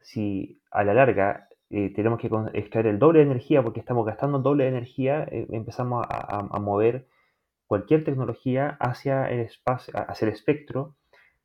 si 0.00 0.60
a 0.70 0.84
la 0.84 0.94
larga 0.94 1.48
eh, 1.70 1.92
tenemos 1.94 2.20
que 2.20 2.30
extraer 2.54 2.86
el 2.88 2.98
doble 3.00 3.20
de 3.20 3.26
energía 3.26 3.62
porque 3.62 3.80
estamos 3.80 4.06
gastando 4.06 4.40
doble 4.40 4.64
de 4.64 4.70
energía, 4.70 5.24
eh, 5.30 5.46
empezamos 5.52 6.04
a, 6.08 6.16
a- 6.38 6.48
a 6.50 6.60
mover 6.60 7.06
cualquier 7.66 8.04
tecnología 8.04 8.76
hacia 8.80 9.30
el 9.30 9.40
espacio, 9.40 9.94
hacia 9.96 10.26
el 10.28 10.34
espectro 10.34 10.96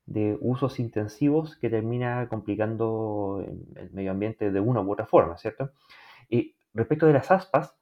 de 0.08 0.38
usos 0.40 0.80
intensivos 0.80 1.56
que 1.56 1.68
termina 1.68 2.28
complicando 2.28 3.44
el 3.76 3.90
medio 3.92 4.10
ambiente 4.12 4.50
de 4.50 4.60
una 4.60 4.80
u 4.80 4.90
otra 4.90 5.06
forma, 5.06 5.36
¿cierto? 5.36 5.70
Y 6.30 6.56
respecto 6.74 7.06
de 7.06 7.12
las 7.14 7.30
aspas, 7.30 7.76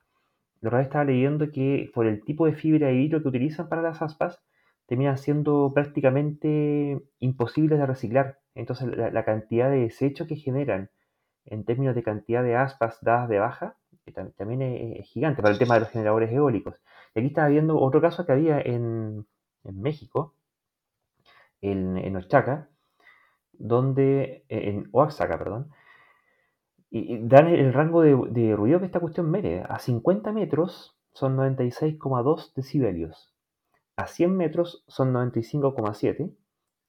la 0.61 0.69
otra 0.69 0.79
vez 0.79 0.87
estaba 0.89 1.05
leyendo 1.05 1.51
que 1.53 1.91
por 1.95 2.07
el 2.07 2.25
tipo 2.25 2.47
de 2.47 2.55
fibra 2.55 2.89
de 2.89 2.95
vidrio 2.95 3.23
que 3.23 3.29
utilizan 3.29 3.69
para 3.69 3.83
las 3.83 4.03
aspas, 4.03 4.43
terminan 4.87 5.19
siendo 5.19 5.73
prácticamente 5.75 7.01
imposibles 7.21 7.79
de 7.79 7.87
reciclar. 7.87 8.39
Entonces 8.55 8.89
la, 8.97 9.25
cantidad 9.25 9.71
de 9.71 9.81
desechos 9.81 10.27
que 10.27 10.37
generan 10.37 10.91
en 11.45 11.65
términos 11.65 11.95
de 11.95 12.03
cantidad 12.03 12.43
de 12.43 12.57
aspas 12.57 12.99
dadas 13.03 13.29
de 13.29 13.39
baja 13.39 13.77
que 14.05 14.13
tam- 14.13 14.33
también 14.37 14.63
es, 14.63 15.01
es 15.01 15.07
gigante 15.09 15.43
para 15.43 15.53
el 15.53 15.59
tema 15.59 15.75
de 15.75 15.81
los 15.81 15.91
generadores 15.91 16.33
eólicos. 16.33 16.77
Y 17.15 17.21
aquí 17.21 17.29
estaba 17.29 17.49
viendo 17.49 17.79
otro 17.79 18.01
caso 18.01 18.27
que 18.27 18.33
había 18.33 18.61
en 18.61 19.27
México, 19.65 20.36
en, 21.61 21.99
en 21.99 22.17
Oaxaca, 22.17 22.69
donde, 23.53 24.45
en 24.49 24.89
Oaxaca, 24.93 25.39
perdón, 25.39 25.71
y, 26.91 27.19
dan 27.27 27.49
el 27.49 27.73
rango 27.73 28.03
de, 28.03 28.17
de 28.31 28.57
ruido 28.57 28.81
que 28.81 28.87
esta 28.87 29.01
cuestión 29.01 29.31
mede. 29.31 29.63
A 29.69 29.79
50 29.79 30.33
metros 30.33 30.97
son 31.13 31.37
96,2 31.37 32.53
decibelios. 32.55 33.33
A 33.97 34.07
100 34.07 34.37
metros 34.37 34.85
son 34.89 35.13
95,7. 35.13 36.35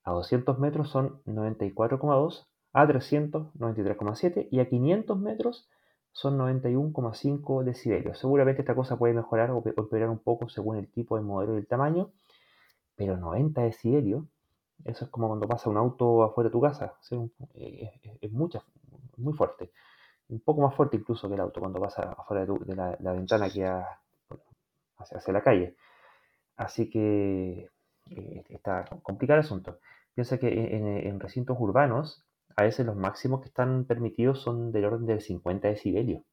A 0.03 0.11
200 0.11 0.59
metros 0.59 0.89
son 0.89 1.22
94,2. 1.26 2.47
A 2.74 2.88
300, 2.88 3.53
93,7. 3.55 4.47
Y 4.51 4.59
a 4.59 4.70
500 4.70 5.20
metros 5.20 5.70
son 6.11 6.38
91,5 6.38 7.63
decibelios. 7.63 8.20
Seguramente 8.20 8.61
esta 8.61 8.76
cosa 8.76 8.97
puede 8.97 9.13
mejorar 9.13 9.51
o 9.51 9.61
pe- 9.63 9.74
o 9.78 9.82
empeorar 9.82 10.09
un 10.09 10.20
poco 10.20 10.49
según 10.49 10.78
el 10.78 10.89
tipo 10.91 11.18
de 11.18 11.24
modelo 11.24 11.55
y 11.55 11.57
el 11.59 11.68
tamaño. 11.68 12.11
Pero 12.95 13.18
90 13.18 13.61
decibelios, 13.63 14.26
eso 14.86 15.05
es 15.05 15.11
como 15.11 15.28
cuando 15.28 15.47
pasa 15.47 15.69
un 15.69 15.78
auto 15.78 16.23
afuera 16.23 16.49
de 16.49 16.53
tu 16.53 16.61
casa. 16.61 16.95
eh, 17.55 17.91
Es, 18.03 18.17
es 18.21 18.32
mucha- 18.32 18.63
muy 19.17 19.34
fuerte 19.34 19.71
un 20.30 20.39
poco 20.41 20.61
más 20.61 20.75
fuerte 20.75 20.97
incluso 20.97 21.28
que 21.30 21.36
el 21.36 21.41
auto 21.41 21.59
cuando 21.61 21.80
pasa 21.82 22.13
afuera 22.13 22.41
de, 22.41 22.47
tu- 22.47 22.65
de 22.65 22.75
la, 22.75 22.97
ventana 23.13 23.49
que 23.49 23.65
ha- 23.65 23.99
hacia, 24.97 25.34
la 25.34 25.41
calle. 25.43 25.75
Así 26.57 26.89
que 26.89 27.69
eh, 28.11 28.43
está 28.49 28.86
complicado 29.03 29.39
el 29.39 29.45
asunto. 29.45 29.80
Piensa 30.15 30.38
que 30.39 30.49
en, 30.78 30.88
en- 30.88 31.19
recintos 31.19 31.57
urbanos 31.59 32.25
a 32.55 32.63
veces 32.63 32.86
los 32.86 32.95
máximos 32.95 33.41
que 33.41 33.47
están 33.49 33.86
permitidos 33.86 34.41
son 34.41 34.71
del 34.71 34.86
orden 34.86 35.05
de 35.07 35.21
50 35.21 35.67
decibelios. 35.69 36.23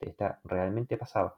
Está 0.00 0.40
realmente 0.44 0.96
pasado. 0.96 1.36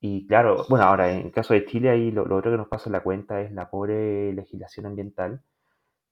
Y 0.00 0.26
claro, 0.26 0.64
bueno, 0.68 0.86
ahora 0.86 1.12
en 1.12 1.26
el 1.26 1.32
caso 1.32 1.52
de 1.54 1.66
Chile, 1.66 1.90
ahí 1.90 2.10
lo, 2.10 2.22
otro 2.22 2.50
que 2.50 2.56
nos 2.56 2.68
pasa 2.68 2.88
en 2.88 2.92
la 2.94 3.02
cuenta 3.02 3.42
es 3.42 3.52
la 3.52 3.70
pobre 3.70 4.32
legislación 4.32 4.86
ambiental, 4.86 5.42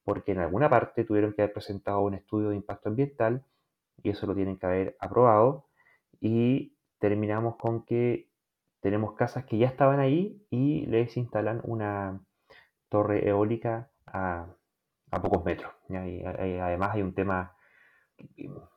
porque 0.05 0.33
en 0.33 0.41
alguna 0.41 0.69
parte 0.69 1.05
tuvieron 1.05 1.33
que 1.33 1.43
haber 1.43 1.55
presentado 1.55 2.01
un 2.01 2.15
estudio 2.15 2.51
de 2.51 2.57
impacto 2.57 2.91
ambiental 2.91 3.45
y 4.03 4.11
eso 4.11 4.27
lo 4.27 4.35
tienen 4.35 4.59
que 4.59 4.67
haber 4.67 4.97
aprobado 5.01 5.67
y 6.21 6.75
terminamos 6.99 7.57
con 7.57 7.85
que 7.85 8.29
tenemos 8.81 9.15
casas 9.15 9.45
que 9.45 9.59
ya 9.59 9.67
estaban 9.67 10.01
ahí 10.01 10.47
y 10.51 10.87
les 10.87 11.17
instalan 11.17 11.61
una 11.65 12.21
torre 12.89 13.29
eólica 13.29 13.91
a, 14.07 14.49
pocos 15.23 15.45
metros. 15.45 15.73
Y 15.89 16.23
además 16.25 16.95
hay 16.95 17.03
un 17.03 17.15
tema, 17.15 17.57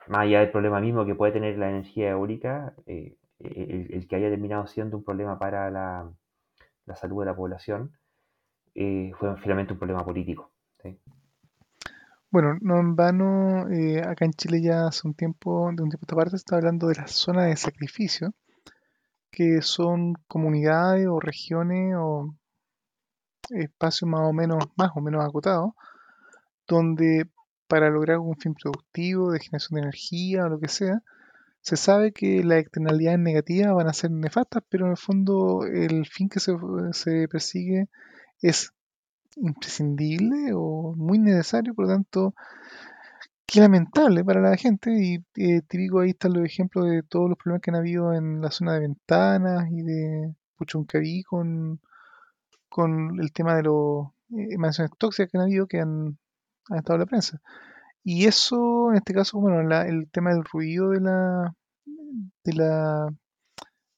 más 0.08 0.22
allá 0.22 0.40
del 0.40 0.52
problema 0.52 0.80
mismo 0.80 1.06
que 1.06 1.16
puede 1.16 1.34
tener 1.34 1.58
la 1.58 1.70
energía 1.70 2.12
eólica, 2.12 2.74
eh, 2.86 3.18
el, 3.44 4.08
que 4.08 4.16
haya 4.16 4.30
terminado 4.30 4.68
siendo 4.68 4.98
un 4.98 5.04
problema 5.04 5.38
para 5.40 5.70
la, 5.70 6.12
salud 6.96 7.22
de 7.22 7.26
la 7.26 7.36
población, 7.36 7.98
eh, 8.76 9.12
fue 9.18 9.36
finalmente 9.38 9.74
un 9.74 9.80
problema 9.80 10.04
político. 10.04 10.52
Bueno, 12.30 12.58
no 12.62 12.80
en 12.80 12.96
vano, 12.96 13.70
eh, 13.70 14.02
acá 14.02 14.24
en 14.24 14.32
Chile 14.32 14.62
ya 14.62 14.88
hace 14.88 15.06
un 15.06 15.14
tiempo, 15.14 15.70
de 15.74 15.84
un 15.84 15.90
tiempo 15.90 16.04
a 16.04 16.06
esta 16.06 16.16
parte, 16.16 16.36
está 16.38 16.56
hablando 16.56 16.88
de 16.88 16.96
las 16.96 17.12
zonas 17.12 17.48
de 17.48 17.58
sacrificio, 17.58 18.34
que 19.32 19.62
son 19.62 20.14
comunidades 20.28 21.08
o 21.08 21.20
regiones 21.20 21.96
o 21.98 22.34
espacios 23.50 24.10
más 24.10 24.22
o 24.22 24.34
menos, 24.34 24.64
más 24.78 24.92
o 24.96 25.02
menos 25.02 25.26
acotados, 25.26 25.74
donde 26.68 27.30
para 27.68 27.90
lograr 27.90 28.20
un 28.20 28.38
fin 28.38 28.54
productivo 28.54 29.32
de 29.32 29.40
generación 29.40 29.76
de 29.76 29.82
energía 29.82 30.46
o 30.46 30.50
lo 30.50 30.60
que 30.60 30.68
sea, 30.68 31.02
se 31.62 31.78
sabe 31.78 32.12
que 32.12 32.44
las 32.44 32.60
externalidades 32.60 33.20
negativas 33.20 33.74
van 33.74 33.88
a 33.88 33.94
ser 33.94 34.12
nefastas, 34.12 34.64
pero 34.70 34.86
en 34.86 34.92
el 34.92 34.98
fondo 34.98 35.64
el 35.64 36.06
fin 36.08 36.28
que 36.28 36.40
se, 36.40 37.28
persigue 37.28 37.88
es 38.42 38.74
imprescindible 39.36 40.54
o 40.56 40.94
muy 40.98 41.20
necesario, 41.20 41.76
por 41.76 41.86
lo 41.86 41.94
tanto, 41.94 42.36
qué 43.46 43.60
lamentable 43.62 44.24
para 44.26 44.42
la 44.42 44.58
gente. 44.58 44.92
Y 44.92 45.24
eh, 45.36 45.62
típico 45.68 46.00
ahí 46.00 46.12
están 46.12 46.34
los 46.34 46.46
ejemplos 46.46 46.90
de 46.90 47.04
todos 47.04 47.30
los 47.30 47.38
problemas 47.38 47.62
que 47.62 47.72
han 47.72 47.78
habido 47.78 48.14
en 48.14 48.42
la 48.42 48.52
zona 48.52 48.74
de 48.74 48.82
ventanas 48.82 49.70
y 49.72 49.84
de 49.84 50.36
Puchuncaví 50.58 51.24
con, 51.24 51.80
con 52.70 53.20
el 53.20 53.32
tema 53.34 53.56
de 53.56 53.64
las 53.64 54.52
eh, 54.52 54.58
mansiones 54.58 54.92
tóxicas 54.98 55.32
que 55.32 55.38
han 55.38 55.44
habido 55.44 55.68
que 55.68 55.80
han 55.80 56.18
estado 56.76 56.96
en 56.96 57.00
la 57.02 57.06
prensa. 57.06 57.42
Y 58.04 58.26
eso, 58.28 58.92
en 58.92 58.98
este 58.98 59.14
caso, 59.14 59.40
bueno, 59.40 59.62
el 59.62 60.10
tema 60.12 60.34
del 60.34 60.44
ruido 60.46 60.90
de 60.92 61.02
la 61.02 61.54
de 62.44 62.54
la 62.54 63.10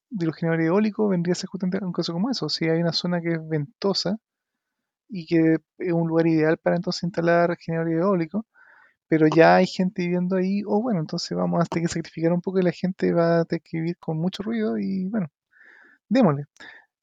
de 0.09 0.25
los 0.27 0.35
generadores 0.35 0.67
eólicos 0.67 1.09
vendría 1.09 1.33
a 1.33 1.35
ser 1.35 1.49
justamente 1.49 1.83
un 1.85 1.93
caso 1.93 2.13
como 2.13 2.29
eso. 2.29 2.49
Si 2.49 2.65
hay 2.69 2.79
una 2.81 2.93
zona 2.93 3.21
que 3.21 3.33
es 3.33 3.47
ventosa 3.49 4.17
y 5.09 5.25
que 5.27 5.57
es 5.79 5.93
un 5.93 6.07
lugar 6.07 6.27
ideal 6.27 6.57
para 6.57 6.75
entonces 6.77 7.03
instalar 7.03 7.57
generadores 7.57 7.99
eólicos, 8.01 8.45
pero 9.07 9.27
ya 9.27 9.57
hay 9.57 9.67
gente 9.67 10.03
viviendo 10.03 10.37
ahí, 10.37 10.63
o 10.65 10.81
bueno, 10.81 10.99
entonces 11.01 11.37
vamos 11.37 11.61
a 11.61 11.65
tener 11.65 11.87
que 11.87 11.93
sacrificar 11.93 12.33
un 12.33 12.41
poco 12.41 12.59
y 12.59 12.63
la 12.63 12.71
gente 12.71 13.13
va 13.13 13.41
a 13.41 13.45
tener 13.45 13.61
que 13.63 13.77
vivir 13.77 13.97
con 13.99 14.17
mucho 14.19 14.43
ruido 14.43 14.77
y 14.79 15.07
bueno, 15.09 15.27
démosle. 16.09 16.45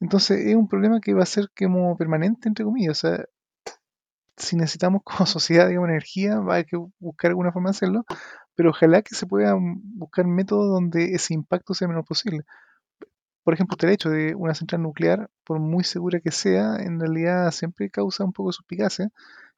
Entonces 0.00 0.46
es 0.46 0.56
un 0.56 0.68
problema 0.68 1.00
que 1.00 1.14
va 1.14 1.24
a 1.24 1.26
ser 1.26 1.50
como 1.58 1.96
permanente, 1.96 2.48
entre 2.48 2.64
comillas. 2.64 3.04
O 3.04 3.08
sea, 3.08 3.26
si 4.40 4.56
necesitamos 4.56 5.02
como 5.04 5.26
sociedad, 5.26 5.68
digamos, 5.68 5.88
energía, 5.90 6.38
va 6.40 6.54
a 6.54 6.56
haber 6.56 6.66
que 6.66 6.76
buscar 6.98 7.30
alguna 7.30 7.52
forma 7.52 7.70
de 7.70 7.76
hacerlo, 7.76 8.04
pero 8.54 8.70
ojalá 8.70 9.02
que 9.02 9.14
se 9.14 9.26
puedan 9.26 9.80
buscar 9.98 10.26
métodos 10.26 10.70
donde 10.70 11.14
ese 11.14 11.34
impacto 11.34 11.74
sea 11.74 11.88
menos 11.88 12.06
posible. 12.06 12.44
Por 13.44 13.54
ejemplo, 13.54 13.76
el 13.80 13.90
hecho 13.90 14.10
de 14.10 14.34
una 14.34 14.54
central 14.54 14.82
nuclear, 14.82 15.30
por 15.44 15.60
muy 15.60 15.84
segura 15.84 16.20
que 16.20 16.30
sea, 16.30 16.76
en 16.76 17.00
realidad 17.00 17.50
siempre 17.52 17.90
causa 17.90 18.24
un 18.24 18.32
poco 18.32 18.50
de 18.50 18.54
suspicacia. 18.54 19.10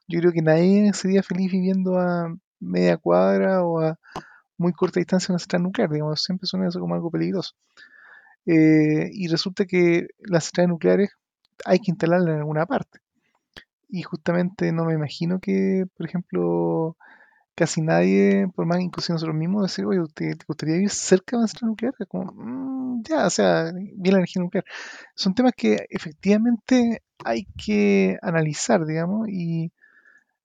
Yo 0.08 0.20
creo 0.20 0.32
que 0.32 0.42
nadie 0.42 0.92
sería 0.94 1.22
feliz 1.22 1.50
viviendo 1.52 1.98
a 1.98 2.34
media 2.60 2.96
cuadra 2.96 3.64
o 3.64 3.80
a 3.80 3.98
muy 4.58 4.72
corta 4.72 5.00
distancia 5.00 5.28
de 5.28 5.34
una 5.34 5.38
central 5.40 5.62
nuclear, 5.64 5.90
digamos, 5.90 6.22
siempre 6.22 6.46
suena 6.46 6.68
eso 6.68 6.80
como 6.80 6.94
algo 6.94 7.10
peligroso. 7.10 7.54
Eh, 8.46 9.10
y 9.12 9.28
resulta 9.28 9.66
que 9.66 10.08
las 10.20 10.44
centrales 10.44 10.70
nucleares 10.70 11.10
hay 11.64 11.78
que 11.80 11.92
instalarlas 11.92 12.34
en 12.34 12.38
alguna 12.40 12.66
parte 12.66 13.00
y 13.92 14.02
justamente 14.02 14.72
no 14.72 14.86
me 14.86 14.94
imagino 14.94 15.38
que, 15.38 15.84
por 15.96 16.06
ejemplo, 16.06 16.96
casi 17.54 17.82
nadie, 17.82 18.48
por 18.56 18.66
más 18.66 18.80
incluso 18.80 19.12
nosotros 19.12 19.36
mismos, 19.36 19.62
decir, 19.64 19.84
oye, 19.86 20.00
¿te, 20.14 20.34
gustaría 20.48 20.76
vivir 20.76 20.90
cerca 20.90 21.36
de 21.36 21.40
una 21.40 21.48
central 21.48 21.70
nuclear? 21.70 21.94
Como, 22.08 22.32
mm, 22.32 23.02
ya, 23.04 23.26
o 23.26 23.30
sea, 23.30 23.70
bien 23.74 24.14
la 24.14 24.18
energía 24.20 24.42
nuclear. 24.42 24.64
Son 25.14 25.34
temas 25.34 25.52
que 25.56 25.86
efectivamente 25.90 27.02
hay 27.24 27.46
que 27.64 28.18
analizar, 28.22 28.86
digamos, 28.86 29.28
y 29.28 29.72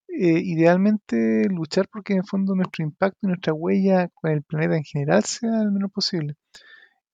eh, 0.08 0.40
idealmente 0.44 1.48
luchar 1.50 1.88
porque 1.88 2.14
en 2.14 2.20
el 2.20 2.26
fondo 2.26 2.54
nuestro 2.54 2.84
impacto 2.84 3.18
y 3.22 3.28
nuestra 3.28 3.54
huella 3.54 4.08
con 4.14 4.30
el 4.32 4.42
planeta 4.42 4.76
en 4.76 4.84
general 4.84 5.24
sea 5.24 5.62
el 5.62 5.72
menos 5.72 5.92
posible. 5.92 6.36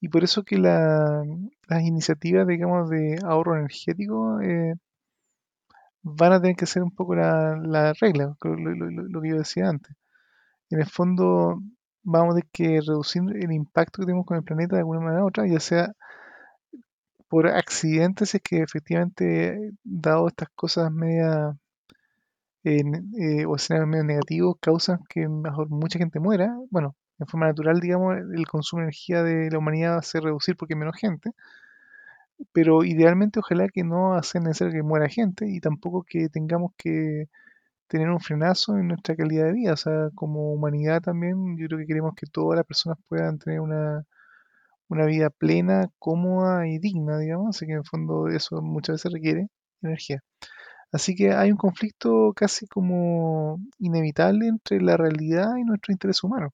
Y 0.01 0.09
por 0.09 0.25
eso 0.25 0.45
que 0.45 0.59
las 0.59 1.83
iniciativas, 1.83 2.47
digamos, 2.47 2.91
de 2.91 3.19
ahorro 3.25 3.57
energético 3.57 4.41
eh, 4.41 4.75
van 6.05 6.33
a 6.35 6.41
tener 6.41 6.57
que 6.57 6.67
ser 6.67 6.83
un 6.83 6.91
poco 6.93 7.17
la, 7.17 7.95
regla, 8.01 8.37
lo, 8.43 9.23
que 9.23 9.29
yo 9.29 9.39
decía 9.39 9.69
antes. 9.69 9.97
En 10.71 10.81
el 10.81 10.87
fondo, 10.87 11.61
vamos 12.03 12.35
a 12.35 12.39
tener 12.41 12.51
que 12.53 12.81
reducir 12.87 13.23
el 13.35 13.53
impacto 13.53 14.01
que 14.01 14.07
tenemos 14.07 14.27
con 14.27 14.37
el 14.37 14.45
planeta 14.45 14.77
de 14.77 14.81
alguna 14.81 15.01
manera 15.01 15.25
u 15.25 15.29
otra, 15.29 15.47
ya 15.47 15.61
sea 15.61 15.95
por 17.29 17.49
accidentes, 17.49 18.35
es 18.35 18.43
que 18.43 18.63
efectivamente, 18.63 19.73
dado 19.83 20.29
estas 20.29 20.51
cosas 20.55 20.93
media 20.93 21.57
eh, 22.65 23.47
o 23.47 23.57
escenarios 23.57 23.89
medio 23.89 24.05
negativos, 24.05 24.57
causan 24.61 25.01
que 25.09 25.29
mejor 25.29 25.71
mucha 25.71 25.99
gente 25.99 26.21
muera. 26.21 26.55
Bueno, 26.71 26.97
en 27.19 27.27
forma 27.27 27.47
natural, 27.47 27.81
digamos, 27.81 28.17
el 28.19 28.47
consumo 28.47 28.81
de 28.81 28.85
energía 28.87 29.23
de 29.23 29.51
la 29.51 29.59
humanidad 29.59 29.95
va 29.95 29.99
a 29.99 30.03
ser 30.03 30.23
reducir 30.23 30.57
porque 30.57 30.75
hay 30.75 30.81
menos 30.81 30.97
gente 30.97 31.33
pero 32.53 32.85
idealmente 32.85 33.41
ojalá 33.41 33.69
que 33.69 33.85
no 33.85 34.21
sea 34.23 34.41
necesario 34.41 34.75
que 34.75 34.83
muera 34.83 35.09
gente 35.09 35.49
y 35.49 35.61
tampoco 35.61 36.05
que 36.05 36.29
tengamos 36.29 36.73
que 36.77 37.29
tener 37.89 38.11
un 38.11 38.21
frenazo 38.21 38.77
en 38.79 38.89
nuestra 38.89 39.17
calidad 39.17 39.47
de 39.47 39.53
vida. 39.53 39.73
O 39.75 39.77
sea, 39.77 40.11
como 40.15 40.53
humanidad 40.53 41.03
también, 41.03 41.57
yo 41.59 41.67
creo 41.69 41.79
que 41.81 41.87
queremos 41.87 42.15
que 42.17 42.27
todas 42.27 42.57
las 42.57 42.67
personas 42.67 42.99
puedan 43.09 43.39
tener 43.39 43.61
una, 43.61 44.05
una 44.89 45.07
vida 45.07 45.31
plena, 45.31 45.91
cómoda 45.99 46.67
y 46.69 46.79
digna, 46.79 47.19
digamos. 47.19 47.57
Así 47.57 47.67
que 47.67 47.73
en 47.73 47.79
el 47.79 47.87
fondo 47.87 48.29
eso 48.29 48.63
muchas 48.63 48.95
veces 48.97 49.13
requiere 49.13 49.49
energía. 49.83 50.23
Así 50.93 51.15
que 51.17 51.33
hay 51.33 51.51
un 51.51 51.57
conflicto 51.59 52.33
casi 52.37 52.67
como 52.69 53.61
inevitable 53.79 54.49
entre 54.49 54.81
la 54.81 54.97
realidad 54.97 55.57
y 55.57 55.65
nuestro 55.65 55.93
interés 55.93 56.23
humano. 56.25 56.53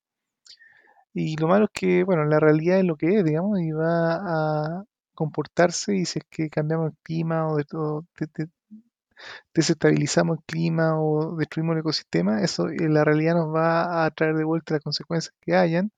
Y 1.13 1.37
lo 1.37 1.49
malo 1.49 1.67
es 1.67 1.71
que, 1.73 2.05
bueno, 2.05 2.25
la 2.25 2.41
realidad 2.41 2.79
es 2.79 2.85
lo 2.85 2.97
que 2.97 3.19
es, 3.19 3.25
digamos, 3.25 3.61
y 3.61 3.73
va 3.73 4.79
a, 4.81 4.85
comportarse 5.21 5.95
y 5.97 6.07
si 6.07 6.21
es 6.21 6.25
que 6.31 6.49
cambiamos 6.49 6.93
el 6.93 6.99
clima 7.03 7.47
o, 7.47 7.61
desestabilizamos 9.53 10.39
el 10.39 10.45
clima 10.45 10.99
o 10.99 11.37
destruimos 11.37 11.75
el 11.75 11.81
ecosistema, 11.81 12.41
eso 12.43 12.69
en 12.71 12.95
la 12.95 13.05
realidad 13.05 13.35
nos 13.35 13.55
va 13.55 14.07
a 14.07 14.11
traer 14.13 14.35
de 14.37 14.45
vuelta 14.45 14.75
las 14.75 14.83
consecuencias 14.83 15.35
que 15.43 15.55
hayan. 15.55 15.93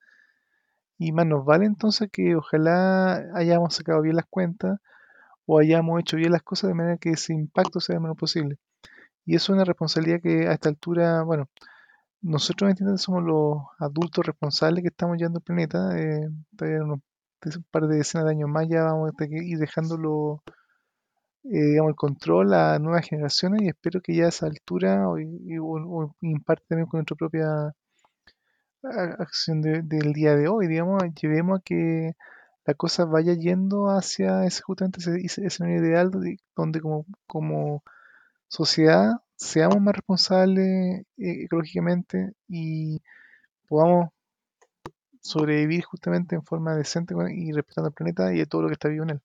Y 0.98 1.12
más 1.12 1.26
nos 1.26 1.44
vale 1.44 1.66
entonces 1.66 2.08
que 2.12 2.34
ojalá 2.36 3.24
hayamos 3.34 3.74
sacado 3.76 4.02
bien 4.02 4.16
las 4.16 4.26
cuentas 4.26 4.80
o 5.46 5.58
hayamos 5.60 6.00
hecho 6.00 6.16
bien 6.16 6.32
las 6.32 6.42
cosas 6.42 6.68
de 6.68 6.74
manera 6.74 6.98
que 6.98 7.10
ese 7.10 7.32
impacto 7.34 7.80
sea 7.80 7.96
lo 7.96 8.02
menos 8.02 8.16
posible. 8.16 8.58
Y 9.26 9.36
eso 9.36 9.52
es 9.52 9.56
una 9.56 9.64
responsabilidad 9.64 10.20
que 10.22 10.48
a 10.48 10.52
esta 10.54 10.68
altura, 10.68 11.22
bueno, 11.22 11.48
nosotros 12.22 12.70
entiendo 12.70 12.98
somos 12.98 13.22
los 13.24 13.58
adultos 13.78 14.26
responsables 14.26 14.82
que 14.82 14.88
estamos 14.88 15.16
llevando 15.18 15.38
el 15.40 15.44
planeta. 15.44 15.98
Eh, 15.98 16.28
todavía 16.56 16.84
unos 16.84 17.00
un 17.44 17.64
par 17.70 17.88
de 17.88 17.96
decenas 17.98 18.26
de 18.26 18.32
años 18.32 18.48
más 18.48 18.68
ya 18.68 18.84
vamos 18.84 19.12
a 19.18 19.24
ir 19.24 19.58
dejándolo, 19.58 20.42
eh, 21.44 21.48
digamos, 21.50 21.90
el 21.90 21.96
control 21.96 22.54
a 22.54 22.78
nuevas 22.78 23.06
generaciones 23.08 23.62
y 23.62 23.68
espero 23.68 24.00
que 24.00 24.14
ya 24.16 24.26
a 24.26 24.28
esa 24.28 24.46
altura 24.46 25.08
o, 25.08 25.18
en 25.18 26.40
parte 26.44 26.64
también 26.68 26.88
con 26.88 26.98
nuestra 26.98 27.16
propia 27.16 27.74
acción 29.18 29.62
del 29.62 30.12
día 30.12 30.36
de 30.36 30.48
hoy, 30.48 30.66
digamos, 30.66 31.02
llevemos 31.20 31.60
a 31.60 31.62
que 31.62 32.14
la 32.64 32.74
cosa 32.74 33.04
vaya 33.04 33.34
yendo 33.34 33.86
hacia 33.86 34.44
ese, 34.44 34.62
justamente 34.62 35.00
ese, 35.00 35.46
escenario 35.46 35.84
ideal 35.84 36.10
donde, 36.56 36.80
como, 36.80 37.06
como 37.26 37.82
sociedad 38.48 39.12
seamos 39.36 39.80
más 39.80 39.94
responsables 39.96 41.00
eh, 41.18 41.44
ecológicamente 41.44 42.32
y 42.48 43.02
podamos 43.68 44.10
sobrevivir 45.22 45.84
justamente 45.84 46.34
en 46.34 46.42
forma 46.42 46.74
decente 46.76 47.14
y 47.34 47.52
respetando 47.52 47.88
el 47.88 47.94
planeta 47.94 48.34
y 48.34 48.44
todo 48.46 48.62
lo 48.62 48.68
que 48.68 48.74
está 48.74 48.88
vivo 48.88 49.04
en 49.04 49.10
él. 49.10 49.20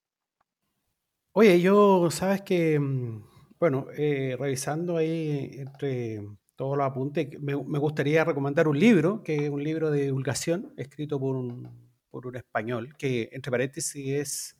Oye, 1.33 1.59
yo, 1.61 2.09
sabes 2.09 2.41
que, 2.41 2.79
mm, 2.79 3.23
bueno, 3.59 3.87
eh, 3.95 4.35
revisando 4.39 4.97
ahí 4.97 5.51
entre 5.59 6.21
todos 6.55 6.77
los 6.77 6.85
apuntes. 6.85 7.39
Me, 7.39 7.53
gustaría 7.53 8.23
recomendar 8.25 8.67
un 8.67 8.79
libro, 8.79 9.23
que 9.23 9.45
es 9.45 9.49
un 9.49 9.63
libro 9.63 9.91
de 9.91 10.05
divulgación 10.05 10.73
escrito 10.77 11.19
por 11.19 11.35
un, 11.35 11.91
por 12.09 12.27
un 12.27 12.35
español, 12.35 12.95
que 12.97 13.29
entre 13.31 13.51
paréntesis 13.51 14.07
es, 14.09 14.57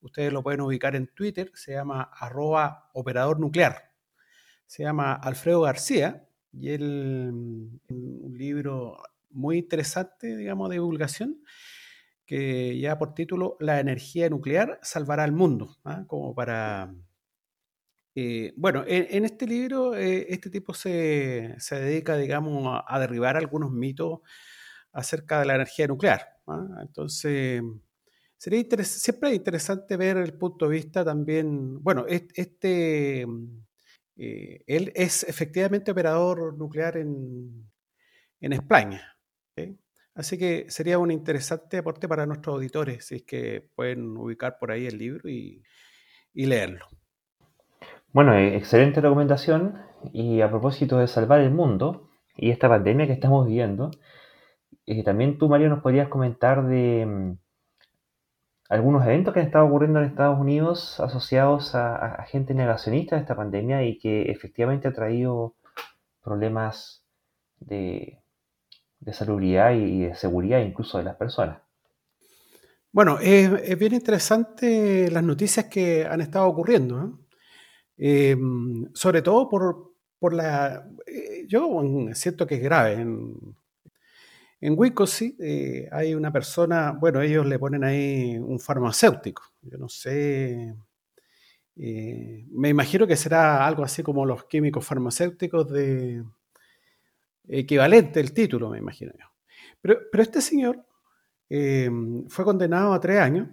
ustedes 0.00 0.32
lo 0.32 0.42
pueden 0.42 0.60
ubicar 0.60 0.94
en 0.96 1.08
Twitter, 1.08 1.50
se 1.54 1.72
llama 1.72 2.10
arroba 2.14 2.90
operador 2.94 3.40
nuclear. 3.40 3.92
Se 4.66 4.84
llama 4.84 5.14
Alfredo 5.14 5.62
García 5.62 6.28
y 6.52 6.70
él, 6.70 6.82
un 7.88 8.34
libro 8.38 9.02
muy 9.32 9.58
interesante, 9.58 10.36
digamos, 10.36 10.68
de 10.68 10.76
divulgación, 10.76 11.42
que 12.26 12.78
ya 12.78 12.98
por 12.98 13.14
título 13.14 13.56
La 13.60 13.80
energía 13.80 14.28
nuclear 14.30 14.78
salvará 14.82 15.24
al 15.24 15.32
mundo, 15.32 15.76
¿ah? 15.84 16.04
como 16.06 16.34
para 16.34 16.94
eh, 18.14 18.52
bueno, 18.56 18.84
en, 18.86 19.24
este 19.24 19.46
libro, 19.46 19.96
eh, 19.96 20.26
este 20.28 20.50
tipo 20.50 20.74
se, 20.74 21.56
dedica, 21.70 22.16
digamos, 22.16 22.82
a, 22.86 23.00
derribar 23.00 23.36
algunos 23.36 23.70
mitos 23.72 24.20
acerca 24.92 25.40
de 25.40 25.46
la 25.46 25.54
energía 25.54 25.86
nuclear. 25.86 26.28
¿ah? 26.46 26.66
Entonces, 26.82 27.62
sería 28.36 28.84
siempre 28.84 29.34
interesante 29.34 29.96
ver 29.96 30.18
el 30.18 30.34
punto 30.34 30.68
de 30.68 30.76
vista 30.76 31.04
también. 31.04 31.82
Bueno, 31.82 32.04
este, 32.08 33.22
eh, 34.16 34.64
él 34.66 34.92
es 34.94 35.24
efectivamente 35.24 35.90
operador 35.90 36.56
nuclear 36.58 36.98
en, 36.98 37.68
España. 38.40 39.16
Así 40.14 40.38
que 40.38 40.66
sería 40.68 40.98
un 40.98 41.10
interesante 41.10 41.78
aporte 41.78 42.08
para 42.08 42.26
nuestros 42.26 42.54
auditores, 42.54 43.06
si 43.06 43.16
es 43.16 43.22
que 43.22 43.68
pueden 43.74 44.16
ubicar 44.16 44.58
por 44.58 44.70
ahí 44.70 44.86
el 44.86 44.98
libro 44.98 45.28
y 45.28 45.62
leerlo. 46.34 46.86
Bueno, 48.12 48.34
eh, 48.34 48.56
excelente 48.56 49.00
recomendación. 49.00 49.80
Y 50.12 50.40
a 50.42 50.50
propósito 50.50 50.98
de 50.98 51.06
salvar 51.06 51.40
el 51.40 51.50
mundo 51.50 52.10
y 52.36 52.50
esta 52.50 52.68
pandemia 52.68 53.06
que 53.06 53.14
estamos 53.14 53.46
viviendo, 53.46 53.90
eh, 54.86 55.02
también 55.04 55.38
tú, 55.38 55.48
Mario, 55.48 55.70
nos 55.70 55.82
podrías 55.82 56.08
comentar 56.08 56.66
de 56.66 57.06
mm, 57.06 57.38
algunos 58.68 59.04
eventos 59.04 59.32
que 59.32 59.40
han 59.40 59.46
estado 59.46 59.66
ocurriendo 59.66 60.00
en 60.00 60.06
Estados 60.06 60.38
Unidos 60.38 61.00
asociados 61.00 61.74
a, 61.74 62.24
gente 62.28 62.54
negacionista 62.54 63.16
de 63.16 63.22
esta 63.22 63.36
pandemia 63.36 63.84
y 63.84 63.98
que 63.98 64.30
efectivamente 64.30 64.88
ha 64.88 64.92
traído 64.92 65.54
problemas 66.22 67.04
de, 67.60 68.21
de 69.04 69.12
salubridad 69.12 69.72
y 69.72 70.02
de 70.02 70.14
seguridad 70.14 70.60
incluso 70.60 70.98
de 70.98 71.04
las 71.04 71.16
personas. 71.16 71.58
Bueno, 72.92 73.18
es, 73.20 73.78
bien 73.78 73.94
interesante 73.94 75.10
las 75.10 75.24
noticias 75.24 75.66
que 75.66 76.04
han 76.04 76.20
estado 76.20 76.46
ocurriendo. 76.46 77.18
¿eh? 77.98 78.30
Em, 78.32 78.88
sobre 78.94 79.22
todo 79.22 79.48
por, 79.48 79.94
por 80.18 80.34
la... 80.34 80.86
Eh, 81.06 81.46
yo 81.48 81.82
siento 82.14 82.46
que 82.46 82.56
es 82.56 82.62
grave. 82.62 82.94
En, 82.94 83.34
en 84.60 84.74
Wicosi 84.78 85.36
eh, 85.40 85.88
hay 85.90 86.14
una 86.14 86.32
persona, 86.32 86.92
bueno, 86.92 87.22
ellos 87.22 87.46
le 87.46 87.58
ponen 87.58 87.82
ahí 87.84 88.36
un 88.38 88.60
farmacéutico. 88.60 89.42
Yo 89.62 89.78
no 89.78 89.88
sé... 89.88 90.74
Me 91.74 92.68
imagino 92.68 93.06
que 93.06 93.16
será 93.16 93.66
algo 93.66 93.82
así 93.82 94.02
como 94.02 94.26
los 94.26 94.44
químicos 94.44 94.84
farmacéuticos 94.84 95.70
de 95.72 96.22
equivalente 97.48 98.20
el 98.20 98.32
título, 98.32 98.70
me 98.70 98.78
imagino 98.78 99.12
yo. 99.18 99.26
Pero, 99.80 99.98
pero 100.10 100.22
este 100.22 100.40
señor 100.40 100.84
em, 101.48 102.28
fue 102.28 102.44
condenado 102.44 102.92
a 102.92 103.00
tres 103.00 103.20
años, 103.20 103.48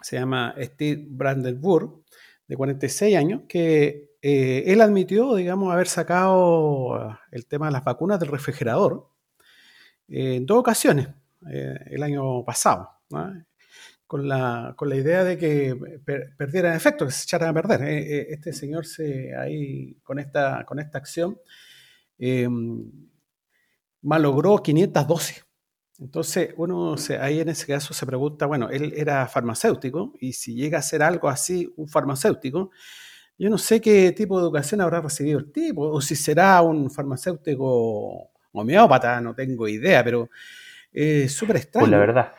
se 0.00 0.16
llama 0.16 0.54
Steve 0.58 1.06
Brandenburg, 1.08 2.02
de 2.50 2.56
46 2.56 3.16
años, 3.16 3.42
que 3.48 4.10
eh, 4.22 4.64
él 4.66 4.80
admitió, 4.80 5.34
digamos, 5.34 5.72
haber 5.72 5.86
sacado 5.86 6.94
ah, 6.94 7.20
el 7.30 7.46
tema 7.46 7.66
de 7.66 7.72
las 7.72 7.84
vacunas 7.84 8.20
del 8.20 8.28
refrigerador 8.28 9.08
eh, 10.08 10.34
en 10.34 10.46
dos 10.46 10.58
ocasiones 10.58 11.08
eh, 11.50 11.78
el 11.86 12.02
año 12.02 12.44
pasado, 12.44 12.90
con, 14.06 14.28
la, 14.28 14.74
con, 14.76 14.88
la, 14.88 14.96
idea 14.96 15.22
de 15.22 15.38
que 15.38 15.76
perdieran 16.36 16.74
efecto, 16.74 17.06
que 17.06 17.12
se 17.12 17.22
echaran 17.22 17.50
a 17.50 17.54
perder. 17.54 17.82
este 17.84 18.52
señor 18.52 18.84
se, 18.84 19.34
ahí, 19.36 19.94
con, 20.02 20.18
esta, 20.18 20.64
con 20.66 20.80
esta 20.80 20.98
acción 20.98 21.38
malogró 24.02 24.58
512 24.58 25.50
entonces, 26.00 26.54
uno 26.56 26.96
ahí 27.20 27.40
en 27.40 27.50
ese 27.50 27.66
caso 27.66 27.92
se 27.92 28.06
pregunta, 28.06 28.46
bueno, 28.46 28.70
él 28.70 28.94
era 28.96 29.28
farmacéutico 29.28 30.14
y 30.18 30.32
si 30.32 30.54
llega 30.54 30.78
a 30.78 30.82
ser 30.82 31.02
algo 31.02 31.28
así, 31.28 31.70
un 31.76 31.88
farmacéutico, 31.88 32.70
yo 33.38 33.50
no 33.50 33.58
sé 33.58 33.82
qué 33.82 34.10
tipo 34.12 34.38
de 34.38 34.44
educación 34.44 34.80
habrá 34.80 35.02
recibido 35.02 35.38
el 35.38 35.52
tipo, 35.52 35.82
o 35.82 36.00
si 36.00 36.16
será 36.16 36.62
un 36.62 36.90
farmacéutico 36.90 38.30
homeópata, 38.52 39.20
no 39.20 39.34
tengo 39.34 39.68
idea, 39.68 40.02
pero 40.02 40.30
es 40.90 41.34
súper 41.34 41.56
extraño. 41.56 41.84
Por 41.84 41.90
la 41.90 41.98
verdad. 41.98 42.32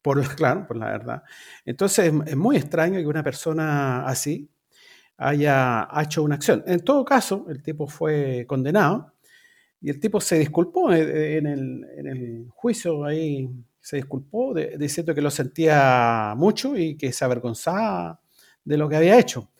Por, 0.00 0.34
claro, 0.34 0.66
por 0.66 0.78
la 0.78 0.86
verdad. 0.86 1.22
Entonces, 1.66 2.10
es 2.26 2.36
muy 2.36 2.56
extraño 2.56 3.00
que 3.00 3.06
una 3.06 3.22
persona 3.22 4.06
así 4.06 4.48
haya 5.18 5.88
hecho 6.00 6.22
una 6.22 6.36
acción. 6.36 6.62
En 6.66 6.80
todo 6.80 7.04
caso, 7.04 7.46
el 7.48 7.62
tipo 7.62 7.86
fue 7.86 8.46
condenado 8.46 9.12
y 9.80 9.90
el 9.90 10.00
tipo 10.00 10.20
se 10.20 10.38
disculpó 10.38 10.92
eh, 10.92 11.02
eh, 11.02 11.36
en 11.38 11.46
el, 11.46 12.46
juicio, 12.50 13.04
ahí 13.04 13.50
se 13.80 13.96
disculpó 13.96 14.54
diciendo 14.54 15.14
que 15.14 15.20
lo 15.20 15.30
sentía 15.30 16.34
mucho 16.36 16.76
y 16.76 16.96
que 16.96 17.12
se 17.12 17.24
avergonzaba 17.24 18.20
de 18.64 18.76
lo 18.76 18.88
que 18.88 18.96
había 18.96 19.18
hecho. 19.18 19.50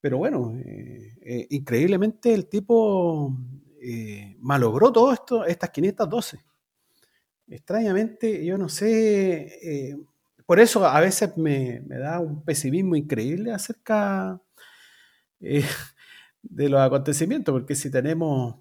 Pero 0.00 0.18
bueno, 0.18 0.54
eh, 0.56 1.46
increíblemente 1.50 2.34
el 2.34 2.46
tipo 2.46 3.36
malogró 4.40 4.90
todo 4.90 5.12
esto, 5.12 5.44
estas 5.44 5.70
512. 5.70 6.38
Extrañamente, 7.48 8.44
yo 8.44 8.56
no 8.56 8.68
sé, 8.68 9.98
por 10.46 10.60
eso 10.60 10.86
a 10.86 10.98
veces 11.00 11.36
me, 11.36 11.82
me, 11.86 11.98
da 11.98 12.20
un 12.20 12.42
pesimismo 12.42 12.96
increíble 12.96 13.52
acerca 13.52 14.40
de 16.42 16.68
los 16.68 16.80
acontecimientos, 16.80 17.52
porque 17.52 17.74
si 17.74 17.90
tenemos, 17.90 18.56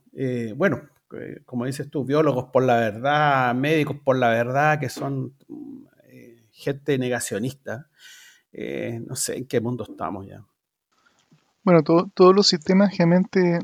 bueno, 0.55 0.81
eh, 1.13 1.41
como 1.45 1.65
dices 1.65 1.89
tú, 1.89 2.03
biólogos 2.05 2.45
por 2.45 2.63
la 2.63 2.75
verdad, 2.75 3.53
médicos 3.53 3.97
por 4.03 4.17
la 4.17 4.29
verdad, 4.29 4.79
que 4.79 4.89
son 4.89 5.33
eh, 6.05 6.43
gente 6.51 6.97
negacionista. 6.97 7.87
Eh, 8.51 9.01
no 9.07 9.15
sé 9.15 9.37
en 9.37 9.45
qué 9.45 9.61
mundo 9.61 9.85
estamos 9.89 10.27
ya. 10.27 10.43
Bueno, 11.63 11.81
todos 11.83 12.35
los 12.35 12.47
sistemas 12.47 12.97
realmente 12.97 13.59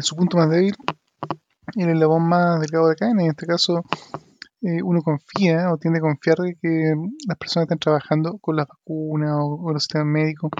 su 0.00 0.16
punto 0.16 0.38
más 0.38 0.48
débil 0.48 0.74
y 1.74 1.82
el 1.82 1.90
eslabón 1.90 2.22
más 2.28 2.60
delgado 2.60 2.88
de 2.88 2.96
cadena. 2.96 3.22
En 3.24 3.30
este 3.30 3.46
caso, 3.46 3.84
uno 4.60 5.02
confía 5.02 5.72
o 5.72 5.76
tiende 5.76 5.98
a 5.98 6.02
confiar 6.02 6.38
de 6.38 6.54
que 6.54 6.94
las 7.26 7.36
personas 7.36 7.64
están 7.64 7.78
trabajando 7.78 8.38
con 8.38 8.56
las 8.56 8.68
vacunas 8.68 9.32
o, 9.34 9.56
o 9.60 9.72
los 9.72 9.82
sistemas 9.82 10.06
médicos 10.06 10.50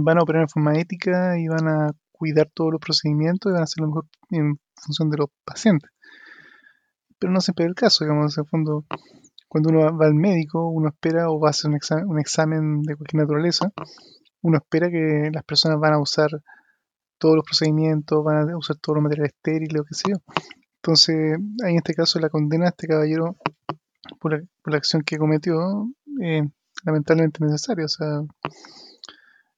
van 0.00 0.18
a 0.18 0.22
operar 0.22 0.42
en 0.42 0.48
forma 0.48 0.78
ética 0.78 1.38
y 1.38 1.48
van 1.48 1.68
a 1.68 1.90
cuidar 2.10 2.50
todos 2.54 2.72
los 2.72 2.80
procedimientos 2.80 3.50
y 3.50 3.52
van 3.52 3.62
a 3.62 3.64
hacer 3.64 3.82
lo 3.82 3.88
mejor 3.88 4.06
en 4.30 4.58
función 4.74 5.10
de 5.10 5.18
los 5.18 5.28
pacientes. 5.44 5.90
Pero 7.18 7.32
no 7.32 7.40
siempre 7.40 7.64
es 7.64 7.68
el 7.68 7.74
caso, 7.74 8.04
digamos, 8.04 8.36
en 8.36 8.44
el 8.44 8.48
fondo, 8.48 8.84
cuando 9.48 9.70
uno 9.70 9.96
va, 9.96 10.06
al 10.06 10.14
médico, 10.14 10.68
uno 10.68 10.88
espera 10.88 11.30
o 11.30 11.38
va 11.38 11.48
a 11.48 11.50
hacer 11.50 11.70
un 11.70 12.18
examen, 12.18 12.82
de 12.82 12.96
cualquier 12.96 13.22
naturaleza, 13.22 13.70
uno 14.40 14.58
espera 14.58 14.90
que 14.90 15.30
las 15.32 15.44
personas 15.44 15.78
van 15.78 15.94
a 15.94 16.00
usar 16.00 16.30
todos 17.18 17.36
los 17.36 17.44
procedimientos, 17.44 18.24
van 18.24 18.50
a 18.50 18.56
usar 18.56 18.76
todos 18.78 18.96
los 18.96 19.04
materiales 19.04 19.34
estériles 19.34 19.80
o 19.80 19.84
qué 19.84 19.94
sé 19.94 20.02
yo. 20.10 20.16
Entonces, 20.76 21.38
ahí 21.64 21.72
en 21.72 21.76
este 21.76 21.94
caso 21.94 22.18
la 22.18 22.28
condena 22.28 22.66
a 22.66 22.68
este 22.70 22.88
caballero 22.88 23.36
por 24.18 24.32
la, 24.66 24.76
acción 24.76 25.02
que 25.02 25.16
cometió, 25.16 25.88
eh, 26.20 26.42
lamentablemente 26.84 27.44
necesaria. 27.44 27.84
O 27.84 27.88
sea, 27.88 28.22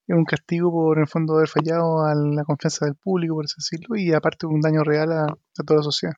es 0.07 0.17
un 0.17 0.25
castigo 0.25 0.71
por 0.71 0.99
en 0.99 1.03
el 1.03 1.09
fondo 1.09 1.35
haber 1.35 1.49
fallado 1.49 2.05
a 2.05 2.15
la 2.15 2.45
confianza 2.45 2.85
del 2.85 2.95
público, 2.95 3.35
por 3.35 3.45
así 3.45 3.55
decirlo, 3.57 3.97
y 3.97 4.13
aparte 4.13 4.47
un 4.47 4.61
daño 4.61 4.85
real 4.85 5.13
a, 5.13 5.27
toda 5.65 5.79
la 5.79 5.83
sociedad. 5.83 6.15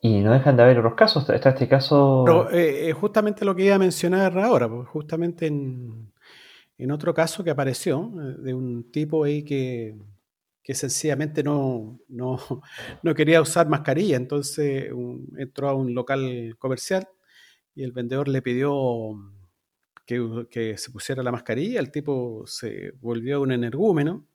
Y 0.00 0.20
no 0.20 0.32
dejan 0.32 0.56
de 0.56 0.62
haber 0.62 0.78
otros 0.78 0.94
casos. 0.94 1.28
Está 1.28 1.50
este 1.50 1.68
caso. 1.68 2.22
Pero 2.24 2.50
eh, 2.52 2.92
justamente 2.92 3.44
lo 3.44 3.54
que 3.54 3.64
iba 3.64 3.74
a 3.74 3.78
mencionar 3.78 4.38
ahora, 4.38 4.68
pues, 4.68 4.88
justamente 4.88 5.46
en, 5.46 6.90
otro 6.90 7.12
caso 7.12 7.42
que 7.42 7.50
apareció, 7.50 8.12
eh, 8.14 8.36
de 8.38 8.54
un 8.54 8.90
tipo 8.90 9.24
ahí 9.24 9.42
que, 9.42 9.96
sencillamente 10.72 11.42
no, 11.42 11.98
no, 12.08 12.38
no, 13.02 13.14
quería 13.14 13.40
usar 13.42 13.68
mascarilla, 13.68 14.16
entonces 14.16 14.90
entró 15.36 15.68
a 15.68 15.74
un 15.74 15.94
local 15.94 16.54
comercial 16.58 17.08
y 17.74 17.82
el 17.82 17.92
vendedor 17.92 18.28
le 18.28 18.42
pidió 18.42 19.14
que, 20.08 20.78
se 20.78 20.90
pusiera 20.90 21.22
la 21.22 21.30
mascarilla, 21.30 21.80
el 21.80 21.90
tipo 21.90 22.44
se 22.46 22.92
volvió 23.00 23.42
un 23.42 23.52
energúmeno. 23.52 24.26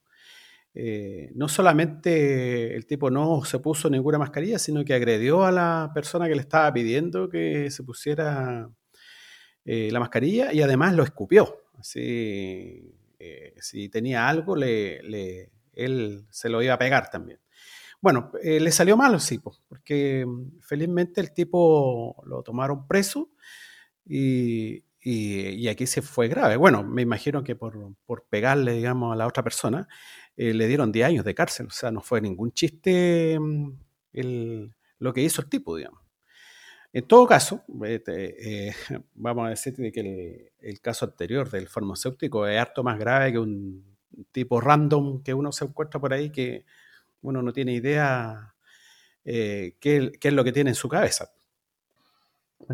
Eh, 0.76 1.32
no 1.36 1.48
solamente 1.48 2.76
el 2.76 2.86
tipo 2.88 3.12
no 3.12 3.44
se 3.46 3.60
puso 3.60 3.90
ninguna 3.90 4.18
mascarilla, 4.20 4.60
sino 4.60 4.86
que 4.86 4.94
agredió 4.94 5.44
a 5.44 5.52
la 5.52 5.92
persona 5.94 6.28
que 6.28 6.36
le 6.36 6.42
estaba 6.42 6.72
pidiendo 6.74 7.30
que 7.30 7.70
se 7.70 7.84
pusiera 7.84 8.70
eh, 9.66 9.90
la 9.92 10.00
mascarilla 10.00 10.54
y 10.54 10.62
además 10.62 10.94
lo 10.94 11.04
escupió. 11.04 11.64
Así, 11.80 12.96
eh, 13.20 13.56
si 13.60 13.90
tenía 13.90 14.30
algo, 14.30 14.56
le, 14.56 15.50
él 15.74 16.26
se 16.30 16.50
lo 16.50 16.62
iba 16.62 16.76
a 16.76 16.80
pegar 16.80 17.10
también. 17.10 17.40
Bueno, 18.00 18.32
eh, 18.44 18.60
le 18.60 18.72
salió 18.72 18.98
mal, 18.98 19.20
sí, 19.22 19.40
porque 19.40 20.26
mm, 20.26 20.60
felizmente 20.60 21.22
el 21.22 21.34
tipo 21.34 22.22
lo 22.26 22.44
tomaron 22.44 22.88
preso 22.88 23.32
y, 24.06 24.84
aquí 25.70 25.88
se 25.88 26.02
fue 26.02 26.28
grave. 26.28 26.58
Bueno, 26.58 26.84
me 26.84 27.02
imagino 27.02 27.44
que 27.44 27.56
por, 27.56 27.96
pegarle, 28.30 28.74
digamos, 28.74 29.14
a 29.14 29.16
la 29.16 29.28
otra 29.28 29.44
persona, 29.44 29.88
eh, 30.38 30.54
le 30.54 30.68
dieron 30.68 30.92
10 30.92 31.08
años 31.08 31.26
de 31.26 31.36
cárcel. 31.36 31.68
O 31.68 31.72
sea, 31.72 31.92
no 31.92 32.02
fue 32.02 32.22
ningún 32.22 32.52
chiste 32.52 33.38
mm, 33.40 33.72
lo 35.00 35.14
que 35.14 35.22
hizo 35.22 35.42
el 35.42 35.50
tipo, 35.50 35.76
digamos. 35.76 36.02
En 36.94 37.08
todo 37.08 37.26
caso, 37.26 37.64
eh, 37.86 38.72
vamos 39.16 39.48
a 39.48 39.50
decir 39.50 39.76
que 39.92 40.52
el, 40.60 40.80
caso 40.80 41.06
anterior 41.06 41.50
del 41.50 41.68
farmacéutico 41.68 42.46
es 42.48 42.60
harto 42.60 42.84
más 42.84 43.00
grave 43.00 43.32
que 43.32 43.40
un 43.40 43.98
tipo 44.32 44.62
random 44.62 45.24
que 45.24 45.34
uno 45.34 45.52
se 45.52 45.66
encuentra 45.66 46.00
por 46.00 46.14
ahí 46.14 46.30
que 46.30 46.66
uno 47.24 47.42
no 47.42 47.52
tiene 47.52 47.74
idea 47.74 48.54
eh, 49.26 49.76
qué, 49.80 50.12
es 50.22 50.34
lo 50.34 50.44
que 50.44 50.52
tiene 50.52 50.70
en 50.70 50.76
su 50.76 50.88
cabeza. 50.88 51.34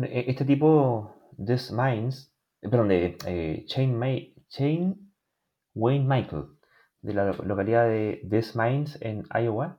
E, 0.02 0.24
este 0.28 0.44
tipo, 0.44 1.19
Des 1.40 1.72
Mines, 1.72 2.34
eh, 2.60 2.68
perdón, 2.68 2.88
de 2.88 3.16
eh, 3.26 3.64
Chain, 3.66 3.98
Wayne 5.74 6.06
Michael, 6.06 6.44
de 7.00 7.14
la 7.14 7.32
localidad 7.32 7.86
de 7.86 8.20
Des 8.24 8.54
Mines 8.54 8.98
en 9.00 9.24
Iowa, 9.34 9.78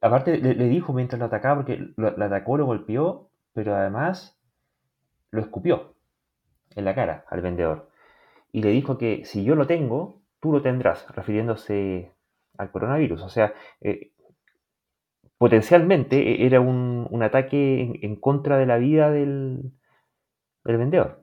aparte 0.00 0.38
le, 0.38 0.54
dijo 0.68 0.92
mientras 0.92 1.20
lo 1.20 1.26
atacaba, 1.26 1.56
porque 1.56 1.92
lo, 1.96 2.08
atacó, 2.08 2.56
lo 2.56 2.66
golpeó, 2.66 3.30
pero 3.52 3.76
además 3.76 4.40
lo 5.30 5.40
escupió 5.40 5.94
en 6.74 6.84
la 6.84 6.96
cara 6.96 7.24
al 7.28 7.42
vendedor. 7.42 7.88
Y 8.50 8.62
le 8.62 8.70
dijo 8.70 8.98
que 8.98 9.24
si 9.24 9.44
yo 9.44 9.54
lo 9.54 9.68
tengo, 9.68 10.20
tú 10.40 10.50
lo 10.50 10.62
tendrás, 10.62 11.06
refiriéndose 11.14 12.12
al 12.58 12.72
coronavirus. 12.72 13.22
O 13.22 13.28
sea, 13.28 13.54
eh, 13.80 14.10
potencialmente 15.38 16.16
e-, 16.16 16.46
era 16.46 16.60
un, 16.60 17.22
ataque 17.22 18.00
en, 18.02 18.16
contra 18.16 18.58
de 18.58 18.66
la 18.66 18.78
vida 18.78 19.12
del, 19.12 19.72
vendedor. 20.64 21.22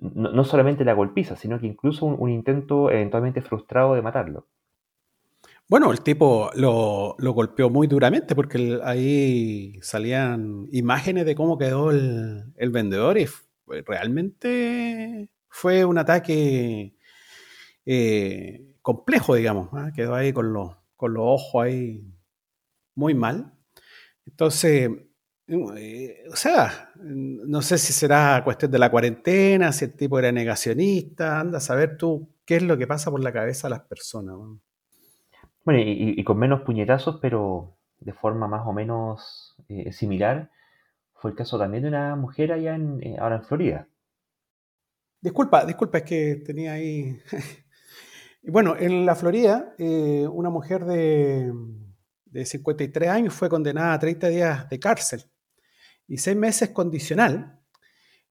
No, 0.00 0.44
solamente 0.44 0.84
la 0.84 0.92
golpiza, 0.92 1.36
sino 1.36 1.60
que 1.60 1.66
incluso 1.66 2.06
un, 2.06 2.30
intento 2.30 2.90
eventualmente 2.90 3.42
frustrado 3.42 3.94
de 3.94 4.02
matarlo. 4.02 4.48
Bueno, 5.68 5.92
el 5.92 6.00
tipo 6.00 6.50
lo, 6.54 7.14
golpeó 7.18 7.70
muy 7.70 7.86
duramente 7.86 8.34
porque 8.34 8.80
ahí 8.82 9.78
salían 9.82 10.66
imágenes 10.72 11.26
de 11.26 11.34
cómo 11.34 11.58
quedó 11.58 11.90
el, 11.90 12.70
vendedor 12.70 13.18
y 13.18 13.26
realmente 13.86 15.28
fue 15.48 15.84
un 15.84 15.98
ataque 15.98 16.96
eh, 17.86 18.74
complejo, 18.82 19.34
digamos. 19.34 19.68
¿ah? 19.72 19.90
Quedó 19.94 20.14
ahí 20.14 20.32
con 20.32 20.52
los, 20.52 20.76
con 20.96 21.14
los 21.14 21.22
ojos 21.24 21.64
ahí 21.64 22.02
muy 22.94 23.14
mal. 23.14 23.52
Entonces, 24.26 24.90
eh, 25.46 26.24
o 26.30 26.36
sea, 26.36 26.87
no 27.00 27.62
sé 27.62 27.78
si 27.78 27.92
será 27.92 28.42
cuestión 28.44 28.70
de 28.70 28.78
la 28.78 28.90
cuarentena, 28.90 29.72
si 29.72 29.86
el 29.86 29.94
tipo 29.94 30.18
era 30.18 30.32
negacionista, 30.32 31.40
anda 31.40 31.58
a 31.58 31.60
saber 31.60 31.96
tú 31.96 32.28
qué 32.44 32.56
es 32.56 32.62
lo 32.62 32.76
que 32.76 32.86
pasa 32.86 33.10
por 33.10 33.22
la 33.22 33.32
cabeza 33.32 33.68
de 33.68 33.74
las 33.74 33.82
personas. 33.82 34.36
Bueno, 35.64 35.80
y, 35.84 36.22
con 36.24 36.38
menos 36.38 36.62
puñetazos, 36.62 37.18
pero 37.20 37.76
de 38.00 38.12
forma 38.12 38.48
más 38.48 38.66
o 38.66 38.72
menos 38.72 39.56
eh, 39.68 39.92
similar, 39.92 40.50
fue 41.14 41.32
el 41.32 41.36
caso 41.36 41.58
también 41.58 41.82
de 41.82 41.88
una 41.90 42.16
mujer 42.16 42.52
allá 42.52 42.74
en, 42.74 43.02
eh, 43.02 43.16
ahora 43.18 43.36
en 43.36 43.44
Florida. 43.44 43.88
Disculpa, 45.20 45.64
disculpa, 45.64 45.98
es 45.98 46.04
que 46.04 46.36
tenía 46.36 46.72
ahí 46.72 47.20
Bueno, 48.42 48.76
en 48.78 49.04
la 49.04 49.14
Florida, 49.14 49.74
eh, 49.78 50.26
una 50.30 50.48
mujer 50.48 50.84
de, 50.84 51.52
53 52.44 53.08
años 53.10 53.34
fue 53.34 53.48
condenada 53.48 53.94
a 53.94 53.98
30 53.98 54.28
días 54.28 54.68
de 54.68 54.78
cárcel 54.78 55.24
y 56.08 56.18
6 56.18 56.36
meses 56.36 56.70
condicional. 56.70 57.60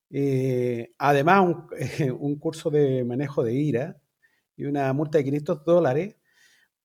Eh, 0.09 0.93
además, 0.97 1.55
un, 2.19 2.35
curso 2.37 2.69
de 2.69 3.05
manejo 3.05 3.43
de 3.43 3.53
ira 3.53 3.97
y 4.55 4.65
una 4.65 4.91
multa 4.91 5.19
de 5.19 5.23
500 5.23 5.63
dólares 5.63 6.15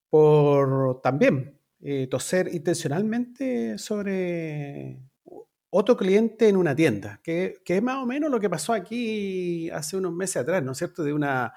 por 0.08 1.00
también 1.00 1.58
eh, 1.80 2.06
toser 2.08 2.54
intencionalmente 2.54 3.78
sobre 3.78 5.00
otro 5.70 5.96
cliente 5.96 6.48
en 6.48 6.56
una 6.56 6.76
tienda, 6.76 7.18
que, 7.24 7.62
que, 7.64 7.78
es 7.78 7.82
más 7.82 7.96
o 7.96 8.06
menos 8.06 8.30
lo 8.30 8.38
que 8.38 8.50
pasó 8.50 8.74
aquí 8.74 9.70
hace 9.70 9.96
unos 9.96 10.12
meses 10.12 10.36
atrás, 10.36 10.62
¿no 10.62 10.72
es 10.72 10.78
cierto? 10.78 11.02
De 11.02 11.14
una 11.14 11.54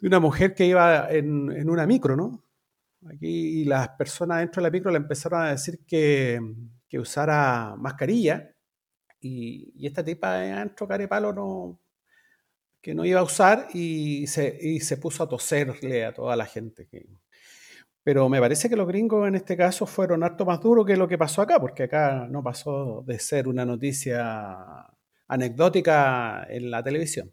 de 0.00 0.08
una 0.08 0.18
mujer 0.18 0.54
que 0.54 0.66
iba 0.66 1.10
en, 1.10 1.68
una 1.68 1.86
micro, 1.86 2.16
¿no? 2.16 2.42
Aquí 3.06 3.60
y 3.60 3.64
las 3.64 3.90
personas 3.90 4.38
dentro 4.38 4.62
de 4.62 4.68
la 4.68 4.72
micro 4.72 4.90
le 4.90 4.98
empezaron 4.98 5.42
a 5.42 5.50
decir 5.50 5.80
que, 5.86 6.40
usara 6.98 7.74
mascarilla 7.76 8.54
y, 9.20 9.86
esta 9.86 10.04
tipa 10.04 10.34
dentro 10.34 10.88
palo 11.08 11.32
no, 11.32 11.80
que 12.80 12.94
no 12.94 13.04
iba 13.04 13.20
a 13.20 13.24
usar 13.24 13.68
y 13.72 14.26
se, 14.26 14.80
se 14.80 14.96
puso 14.96 15.22
a 15.22 15.28
toserle 15.28 16.04
a 16.04 16.14
toda 16.14 16.36
la 16.36 16.46
gente. 16.46 16.88
Pero 18.02 18.28
me 18.28 18.40
parece 18.40 18.68
que 18.68 18.76
los 18.76 18.88
gringos 18.88 19.28
en 19.28 19.34
este 19.34 19.56
caso 19.56 19.86
fueron 19.86 20.24
harto 20.24 20.44
más 20.46 20.60
duros 20.60 20.86
que 20.86 20.96
lo 20.96 21.06
que 21.08 21.18
pasó 21.18 21.42
acá, 21.42 21.60
porque 21.60 21.84
acá 21.84 22.26
no 22.30 22.42
pasó 22.42 23.02
de 23.06 23.18
ser 23.18 23.46
una 23.48 23.64
noticia 23.64 24.56
anecdótica 25.28 26.46
en 26.48 26.70
la 26.70 26.82
televisión. 26.82 27.32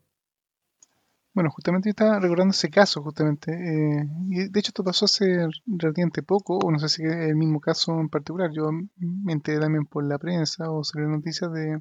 Bueno, 1.38 1.52
justamente 1.52 1.90
estaba 1.92 2.20
recordando 2.20 2.50
ese 2.50 2.72
caso, 2.72 3.04
justamente. 3.04 3.52
Eh, 3.52 4.08
de 4.50 4.60
hecho, 4.60 4.70
esto 4.70 4.84
pasó 4.84 5.06
hace 5.06 5.48
relativamente 5.68 6.24
poco, 6.24 6.58
o 6.58 6.72
no 6.72 6.80
sé 6.80 6.90
si 6.90 7.04
es 7.04 7.14
el 7.14 7.36
mismo 7.36 7.60
caso 7.62 8.00
en 8.00 8.10
particular. 8.10 8.50
Yo 8.52 8.72
me 8.98 9.34
enteré 9.34 9.60
también 9.60 9.86
por 9.86 10.04
la 10.04 10.18
prensa 10.18 10.72
o 10.72 10.84
sobre 10.84 11.06
noticias 11.06 11.52
de, 11.54 11.80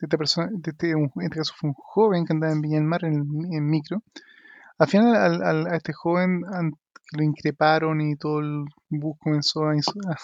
esta 0.00 0.18
persona. 0.18 0.48
De 0.50 0.72
este, 0.72 0.94
este 1.20 1.36
caso 1.36 1.54
fue 1.56 1.70
un 1.70 1.74
joven 1.74 2.24
que 2.26 2.32
andaba 2.32 2.52
en 2.52 2.60
Viña 2.60 2.78
del 2.78 2.84
Mar 2.88 3.04
en, 3.04 3.70
micro. 3.70 4.02
Al 4.78 4.88
final, 4.88 5.14
al, 5.14 5.66
a 5.68 5.76
este 5.76 5.92
joven 5.92 6.42
lo 7.12 7.22
increparon 7.22 8.00
y 8.00 8.16
todo 8.16 8.40
el 8.40 8.64
bus 8.88 9.16
comenzó 9.20 9.66
a, 9.66 9.74
a, 9.74 10.16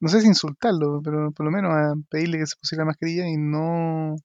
no 0.00 0.08
sé 0.08 0.22
si 0.22 0.28
insultarlo, 0.28 1.02
pero 1.04 1.30
por 1.30 1.44
lo 1.44 1.52
menos 1.52 1.72
a 1.74 1.92
pedirle 2.08 2.38
que 2.38 2.46
se 2.46 2.56
pusiera 2.56 2.84
la 2.84 2.86
mascarilla 2.86 3.28
y 3.28 3.36
no 3.36 4.16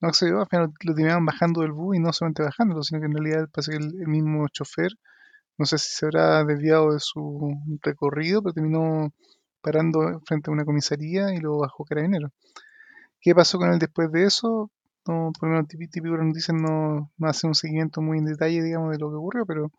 no 0.00 0.08
accedió, 0.08 0.40
al 0.40 0.48
final 0.48 0.72
lo 0.82 0.94
terminaban 0.94 1.26
bajando 1.26 1.60
del 1.60 1.72
bus 1.72 1.96
y 1.96 2.00
no 2.00 2.12
solamente 2.12 2.42
bajándolo, 2.42 2.82
sino 2.82 3.00
que 3.00 3.06
en 3.06 3.12
realidad 3.12 3.48
parece 3.52 3.72
que 3.72 3.78
el, 3.78 4.08
mismo 4.08 4.48
chofer, 4.48 4.92
no 5.58 5.66
sé 5.66 5.78
si 5.78 5.90
se 5.92 6.06
habrá 6.06 6.44
desviado 6.44 6.92
de 6.92 7.00
su 7.00 7.54
recorrido, 7.82 8.42
pero 8.42 8.54
terminó 8.54 9.12
parando 9.60 10.20
frente 10.26 10.50
a 10.50 10.54
una 10.54 10.64
comisaría 10.64 11.34
y 11.34 11.38
lo 11.38 11.58
bajó 11.58 11.84
carabinero. 11.84 12.30
¿Qué 13.20 13.34
pasó 13.34 13.58
con 13.58 13.72
él 13.72 13.78
después 13.78 14.10
de 14.10 14.24
eso? 14.24 14.70
No, 15.06 15.32
por 15.38 15.48
lo 15.48 15.54
menos 15.56 15.68
típico 15.68 16.16
nos 16.16 16.34
dicen 16.34 16.56
no, 16.56 17.10
no 17.16 17.28
hace 17.28 17.46
un 17.46 17.54
seguimiento 17.54 18.00
muy 18.00 18.18
en 18.18 18.24
detalle, 18.24 18.62
digamos, 18.62 18.92
de 18.92 18.98
lo 18.98 19.10
que 19.10 19.16
ocurrió, 19.16 19.46
pero 19.46 19.70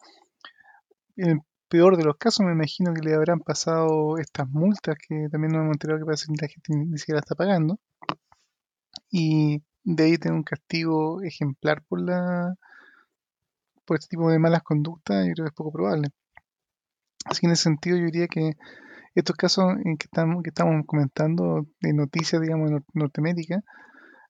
en 1.17 1.29
el 1.31 1.39
peor 1.67 1.97
de 1.97 2.03
los 2.03 2.17
casos 2.17 2.45
me 2.45 2.51
imagino 2.51 2.93
que 2.93 3.01
le 3.01 3.15
habrán 3.15 3.39
pasado 3.39 4.17
estas 4.17 4.47
multas 4.49 4.97
que 4.97 5.29
también 5.31 5.53
nos 5.53 5.61
hemos 5.63 5.73
enterado 5.73 5.99
que 5.99 6.05
parece 6.05 6.25
que 6.27 6.45
la 6.45 6.47
gente 6.47 6.73
ni 6.75 6.97
siquiera 6.97 7.19
está 7.19 7.33
pagando. 7.33 7.79
Y 9.09 9.61
de 9.83 10.03
ahí 10.03 10.17
tener 10.17 10.35
un 10.35 10.43
castigo 10.43 11.21
ejemplar 11.23 11.83
por 11.83 12.01
la 12.01 12.55
por 13.85 13.97
este 13.97 14.09
tipo 14.15 14.29
de 14.29 14.39
malas 14.39 14.63
conductas, 14.63 15.27
yo 15.27 15.33
creo 15.33 15.45
que 15.45 15.49
es 15.49 15.55
poco 15.55 15.71
probable. 15.71 16.09
Así 17.25 17.41
que 17.41 17.47
en 17.47 17.53
ese 17.53 17.63
sentido 17.63 17.97
yo 17.97 18.05
diría 18.05 18.27
que 18.27 18.53
estos 19.15 19.35
casos 19.35 19.75
en 19.83 19.97
que 19.97 20.05
estamos, 20.05 20.43
que 20.43 20.49
estamos 20.49 20.85
comentando 20.85 21.65
de 21.81 21.93
noticias, 21.93 22.41
digamos, 22.41 22.71
de 22.71 22.81
Norteamérica, 22.93 23.61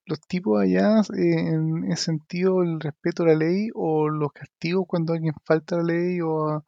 los 0.05 0.19
tipos 0.21 0.61
allá, 0.61 1.01
eh, 1.15 1.53
en 1.53 1.91
ese 1.91 2.05
sentido, 2.05 2.63
el 2.63 2.79
respeto 2.79 3.23
a 3.23 3.27
la 3.27 3.35
ley 3.35 3.69
o 3.75 4.09
los 4.09 4.31
castigos 4.33 4.85
cuando 4.87 5.13
alguien 5.13 5.33
falta 5.45 5.77
la 5.77 5.83
ley 5.83 6.21
o, 6.21 6.63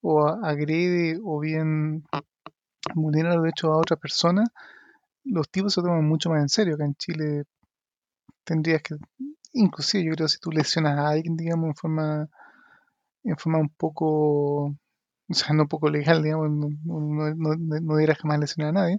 o 0.00 0.26
agrede 0.28 1.18
o 1.22 1.38
bien 1.40 2.04
vulnera 2.94 3.34
los 3.34 3.44
derechos 3.44 3.70
a 3.70 3.76
otra 3.76 3.96
persona, 3.96 4.44
los 5.24 5.48
tipos 5.48 5.74
se 5.74 5.82
toman 5.82 6.04
mucho 6.04 6.30
más 6.30 6.42
en 6.42 6.48
serio. 6.48 6.74
Acá 6.74 6.84
en 6.84 6.94
Chile 6.96 7.44
tendrías 8.44 8.82
que, 8.82 8.96
inclusive 9.52 10.04
yo 10.04 10.12
creo 10.12 10.28
si 10.28 10.38
tú 10.38 10.50
lesionas 10.50 10.98
a 10.98 11.10
alguien, 11.10 11.36
digamos, 11.36 11.68
en 11.68 11.74
forma, 11.74 12.28
en 13.24 13.36
forma 13.36 13.58
un 13.58 13.70
poco, 13.70 14.64
o 14.66 15.34
sea, 15.34 15.54
no 15.54 15.68
poco 15.68 15.90
legal, 15.90 16.22
digamos, 16.22 16.50
no, 16.50 16.68
no, 16.84 17.34
no, 17.34 18.14
jamás 18.16 18.40
lesionar 18.40 18.70
a 18.70 18.80
nadie, 18.80 18.98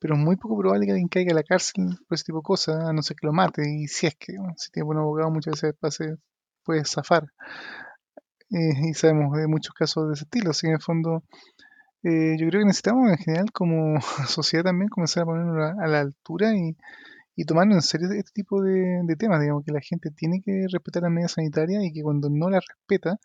pero 0.00 0.14
es 0.14 0.20
muy 0.20 0.36
poco 0.36 0.58
probable 0.58 0.86
que 0.86 0.92
alguien 0.92 1.08
caiga 1.08 1.32
a 1.32 1.36
la 1.36 1.42
cárcel 1.42 1.98
por 2.08 2.16
ese 2.16 2.24
tipo 2.24 2.38
de 2.38 2.42
cosas, 2.42 2.84
a 2.84 2.92
no 2.92 3.02
ser 3.02 3.16
que 3.16 3.26
lo 3.26 3.32
mate, 3.32 3.62
y 3.68 3.88
si 3.88 4.06
es 4.06 4.16
que, 4.16 4.34
si 4.56 4.70
tiene 4.70 4.86
buen 4.86 4.98
abogado, 4.98 5.30
muchas 5.30 5.52
veces 5.54 5.74
pase, 5.78 6.16
puede 6.64 6.84
zafar. 6.84 7.28
Eh, 8.50 8.88
y 8.90 8.94
sabemos 8.94 9.36
de 9.36 9.46
muchos 9.46 9.74
casos 9.74 10.08
de 10.08 10.14
ese 10.14 10.24
estilo, 10.24 10.50
así 10.50 10.62
que 10.62 10.68
en 10.68 10.74
el 10.74 10.82
fondo 10.82 11.22
eh, 12.02 12.36
yo 12.38 12.48
creo 12.48 12.60
que 12.60 12.66
necesitamos 12.66 13.10
en 13.10 13.18
general 13.18 13.52
como 13.52 14.00
sociedad 14.28 14.64
también 14.64 14.88
comenzar 14.88 15.24
a 15.24 15.26
ponernos 15.26 15.78
a 15.78 15.86
la 15.86 16.00
altura 16.00 16.54
y, 16.54 16.76
y 17.38 17.44
tomando 17.44 17.76
en 17.76 17.82
serio 17.82 18.10
este 18.10 18.32
tipo 18.32 18.60
de, 18.60 19.14
temas, 19.16 19.40
digamos 19.40 19.64
que 19.64 19.70
la 19.70 19.80
gente 19.80 20.10
tiene 20.10 20.42
que 20.42 20.66
respetar 20.72 21.04
las 21.04 21.12
medidas 21.12 21.32
sanitarias 21.34 21.84
y 21.84 21.92
que 21.92 22.02
cuando 22.02 22.28
no 22.28 22.50
las 22.50 22.64
respeta, 22.66 23.20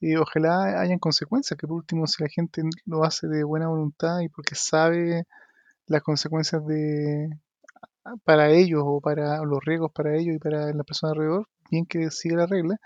eh, 0.00 0.18
ojalá 0.18 0.80
hayan 0.80 0.98
consecuencias, 0.98 1.56
que 1.56 1.68
por 1.68 1.76
último 1.76 2.08
si 2.08 2.24
la 2.24 2.28
gente 2.28 2.62
lo 2.86 3.04
hace 3.04 3.28
de 3.28 3.44
buena 3.44 3.68
voluntad 3.68 4.18
y 4.18 4.28
porque 4.28 4.56
sabe 4.56 5.26
las 5.86 6.02
consecuencias 6.02 6.66
de 6.66 7.30
para 8.24 8.50
ellos 8.50 8.82
o 8.84 9.00
para 9.00 9.38
los 9.44 9.64
riesgos 9.64 9.92
para 9.92 10.16
ellos 10.16 10.34
y 10.34 10.38
para 10.40 10.72
la 10.72 10.82
persona 10.82 11.12
alrededor, 11.12 11.46
bien 11.70 11.86
que 11.86 12.10
siga 12.10 12.36
la 12.36 12.46
regla. 12.46 12.78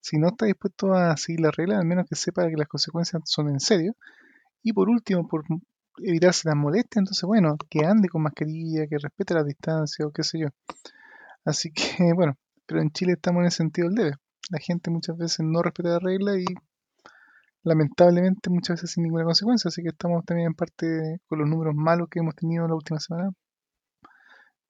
Si 0.00 0.18
no 0.18 0.28
está 0.28 0.44
dispuesto 0.44 0.92
a 0.92 1.16
seguir 1.16 1.40
la 1.40 1.52
regla, 1.52 1.78
al 1.78 1.86
menos 1.86 2.06
que 2.06 2.16
sepa 2.16 2.46
que 2.50 2.56
las 2.58 2.68
consecuencias 2.68 3.22
son 3.24 3.48
en 3.48 3.60
serio. 3.60 3.94
Y 4.62 4.74
por 4.74 4.90
último, 4.90 5.26
por 5.26 5.44
evitarse 5.98 6.48
las 6.48 6.56
molestias, 6.56 7.02
entonces 7.02 7.22
bueno, 7.24 7.56
que 7.70 7.84
ande 7.84 8.08
con 8.08 8.22
mascarilla, 8.22 8.86
que 8.86 8.98
respete 8.98 9.34
la 9.34 9.44
distancia 9.44 10.06
o 10.06 10.10
qué 10.12 10.22
sé 10.22 10.38
yo. 10.38 10.48
Así 11.44 11.72
que 11.72 11.82
bueno, 12.14 12.36
pero 12.66 12.80
en 12.82 12.90
Chile 12.90 13.12
estamos 13.12 13.40
en 13.40 13.46
ese 13.46 13.58
sentido 13.58 13.90
debe. 13.90 14.12
La 14.50 14.58
gente 14.58 14.90
muchas 14.90 15.16
veces 15.16 15.40
no 15.40 15.62
respeta 15.62 15.90
la 15.90 15.98
regla 15.98 16.38
y 16.38 16.44
lamentablemente 17.62 18.48
muchas 18.50 18.76
veces 18.76 18.92
sin 18.92 19.02
ninguna 19.04 19.24
consecuencia, 19.24 19.68
así 19.68 19.82
que 19.82 19.88
estamos 19.88 20.24
también 20.24 20.48
en 20.48 20.54
parte 20.54 21.20
con 21.26 21.40
los 21.40 21.48
números 21.48 21.74
malos 21.74 22.08
que 22.08 22.20
hemos 22.20 22.34
tenido 22.36 22.68
la 22.68 22.74
última 22.74 23.00
semana 23.00 23.32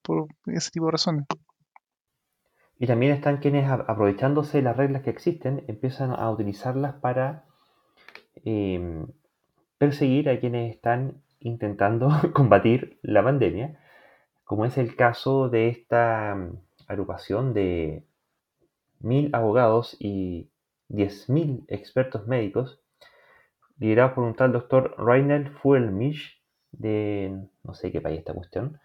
por 0.01 0.27
ese 0.47 0.71
tipo 0.71 0.85
de 0.87 0.91
razones. 0.93 1.25
Y 2.79 2.87
también 2.87 3.11
están 3.11 3.37
quienes, 3.37 3.69
aprovechándose 3.69 4.57
de 4.57 4.63
las 4.63 4.77
reglas 4.77 5.01
que 5.01 5.09
existen, 5.09 5.63
empiezan 5.67 6.11
a 6.11 6.29
utilizarlas 6.29 6.95
para 6.95 7.45
em, 8.45 9.07
perseguir 9.77 10.29
a 10.29 10.39
quienes 10.39 10.73
están 10.73 11.21
intentando 11.39 12.09
combatir 12.33 12.99
la 13.01 13.23
pandemia, 13.23 13.79
como 14.43 14.65
es 14.65 14.77
el 14.77 14.95
caso 14.95 15.49
de 15.49 15.69
esta 15.69 16.35
mm, 16.35 16.57
agrupación 16.87 17.53
de 17.53 18.03
mil 18.99 19.29
abogados 19.33 19.95
y 19.99 20.49
diez 20.87 21.29
mil 21.29 21.65
expertos 21.67 22.27
médicos, 22.27 22.81
liderados 23.77 24.13
por 24.13 24.23
un 24.23 24.35
tal 24.35 24.51
doctor 24.51 24.95
Rainer 24.97 25.51
Fuelmich, 25.51 26.41
de 26.71 27.47
no 27.63 27.73
sé 27.73 27.91
qué 27.91 28.01
país 28.01 28.19
esta 28.19 28.33
cuestión, 28.33 28.79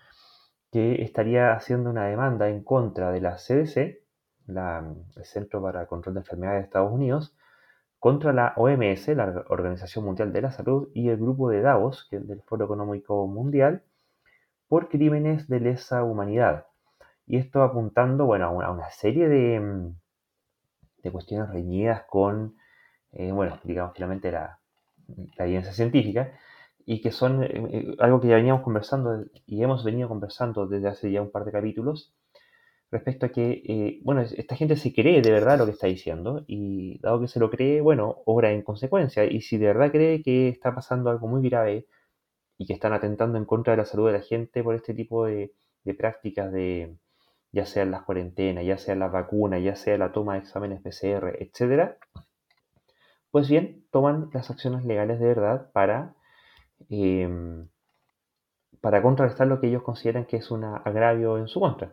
que 0.70 1.02
estaría 1.02 1.52
haciendo 1.52 1.90
una 1.90 2.06
demanda 2.06 2.48
en 2.48 2.62
contra 2.62 3.12
de 3.12 3.20
la 3.20 3.36
CDC, 3.36 4.00
la, 4.46 4.94
el 5.16 5.24
Centro 5.24 5.62
para 5.62 5.86
Control 5.86 6.14
de 6.14 6.20
Enfermedades 6.20 6.60
de 6.60 6.64
Estados 6.64 6.92
Unidos, 6.92 7.34
contra 8.02 8.32
la 8.32 8.52
OMS, 8.56 9.06
la 9.14 9.44
Organización 9.48 10.04
Mundial 10.04 10.32
de 10.32 10.42
la 10.42 10.50
Salud, 10.50 10.88
y 10.92 11.08
el 11.08 11.18
grupo 11.18 11.48
de 11.50 11.60
Davos, 11.60 12.08
que 12.10 12.16
es 12.16 12.26
del 12.26 12.42
Foro 12.42 12.64
Económico 12.64 13.28
Mundial, 13.28 13.84
por 14.66 14.88
crímenes 14.88 15.46
de 15.46 15.60
lesa 15.60 16.02
humanidad. 16.02 16.66
Y 17.28 17.36
esto 17.36 17.62
apuntando 17.62 18.26
bueno, 18.26 18.60
a, 18.60 18.72
una, 18.72 18.90
serie 18.90 19.28
de, 19.28 19.60
mm, 19.60 19.94
de, 21.04 21.12
cuestiones 21.12 21.48
reñidas 21.50 22.02
con, 22.10 22.56
eh, 23.12 23.30
bueno, 23.30 23.60
digamos, 23.62 23.92
finalmente 23.94 24.32
la, 24.32 24.58
la, 25.36 25.44
evidencia 25.44 25.72
científica, 25.72 26.32
y 26.84 27.02
que 27.02 27.12
son 27.12 27.44
eh, 27.44 27.50
eh, 27.54 27.96
algo 28.00 28.20
que 28.20 28.26
ya 28.26 28.34
veníamos 28.34 28.64
conversando 28.64 29.26
y 29.46 29.62
hemos 29.62 29.84
venido 29.84 30.08
conversando 30.08 30.66
desde 30.66 30.88
hace 30.88 31.12
ya 31.12 31.22
un 31.22 31.30
par 31.30 31.44
de 31.44 31.52
capítulos, 31.52 32.12
respecto 32.92 33.26
a 33.26 33.30
que, 33.30 33.62
eh, 33.66 34.00
bueno, 34.04 34.20
esta 34.22 34.54
gente 34.56 34.76
se 34.76 34.92
cree 34.92 35.22
de 35.22 35.32
verdad 35.32 35.58
lo 35.58 35.64
que 35.66 35.72
está 35.72 35.86
diciendo 35.88 36.44
y 36.46 37.00
dado 37.00 37.20
que 37.20 37.28
se 37.28 37.40
lo 37.40 37.50
cree, 37.50 37.80
bueno, 37.80 38.18
obra 38.26 38.52
en 38.52 38.62
consecuencia. 38.62 39.24
Y 39.24 39.40
si 39.40 39.56
de 39.58 39.66
verdad 39.66 39.90
cree 39.90 40.22
que 40.22 40.48
está 40.50 40.74
pasando 40.74 41.10
algo 41.10 41.26
muy 41.26 41.42
grave 41.48 41.86
y 42.58 42.66
que 42.66 42.74
están 42.74 42.92
atentando 42.92 43.38
en 43.38 43.46
contra 43.46 43.72
de 43.72 43.78
la 43.78 43.86
salud 43.86 44.08
de 44.08 44.14
la 44.14 44.22
gente 44.22 44.62
por 44.62 44.74
este 44.74 44.94
tipo 44.94 45.26
de, 45.26 45.54
prácticas 45.98 46.52
de, 46.52 46.96
ya 47.52 47.66
sea 47.66 47.84
las 47.86 48.02
cuarentenas, 48.04 48.64
ya 48.66 48.78
sea 48.78 48.94
las 48.96 49.12
vacunas, 49.12 49.62
ya 49.62 49.76
sea 49.76 49.98
la 49.98 50.12
toma 50.12 50.34
de 50.34 50.40
exámenes 50.40 50.82
PCR, 50.82 51.36
etcétera, 51.40 51.98
pues 53.30 53.48
bien, 53.48 53.86
toman 53.90 54.30
las 54.34 54.50
acciones 54.50 54.84
legales 54.84 55.18
de 55.18 55.26
verdad 55.26 55.70
para, 55.72 56.14
em, 56.90 57.68
para 58.80 59.02
contrarrestar 59.02 59.46
lo 59.46 59.60
que 59.60 59.68
ellos 59.68 59.82
consideran 59.82 60.26
que 60.26 60.36
es 60.36 60.50
un 60.50 60.64
agravio 60.64 61.38
en 61.38 61.48
su 61.48 61.60
contra. 61.60 61.92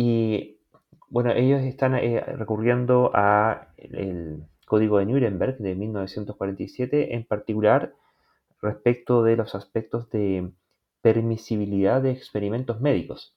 Y 0.00 0.60
bueno, 1.08 1.32
ellos 1.32 1.60
están 1.62 1.96
eh, 1.96 2.20
recurriendo 2.20 3.10
a 3.14 3.66
el 3.78 4.44
Código 4.64 4.98
de 4.98 5.06
Nuremberg 5.06 5.58
de 5.58 5.74
1947, 5.74 7.16
en 7.16 7.24
particular 7.24 7.94
respecto 8.62 9.24
de 9.24 9.34
los 9.34 9.56
aspectos 9.56 10.08
de 10.10 10.52
permisibilidad 11.02 12.00
de 12.00 12.12
experimentos 12.12 12.80
médicos. 12.80 13.36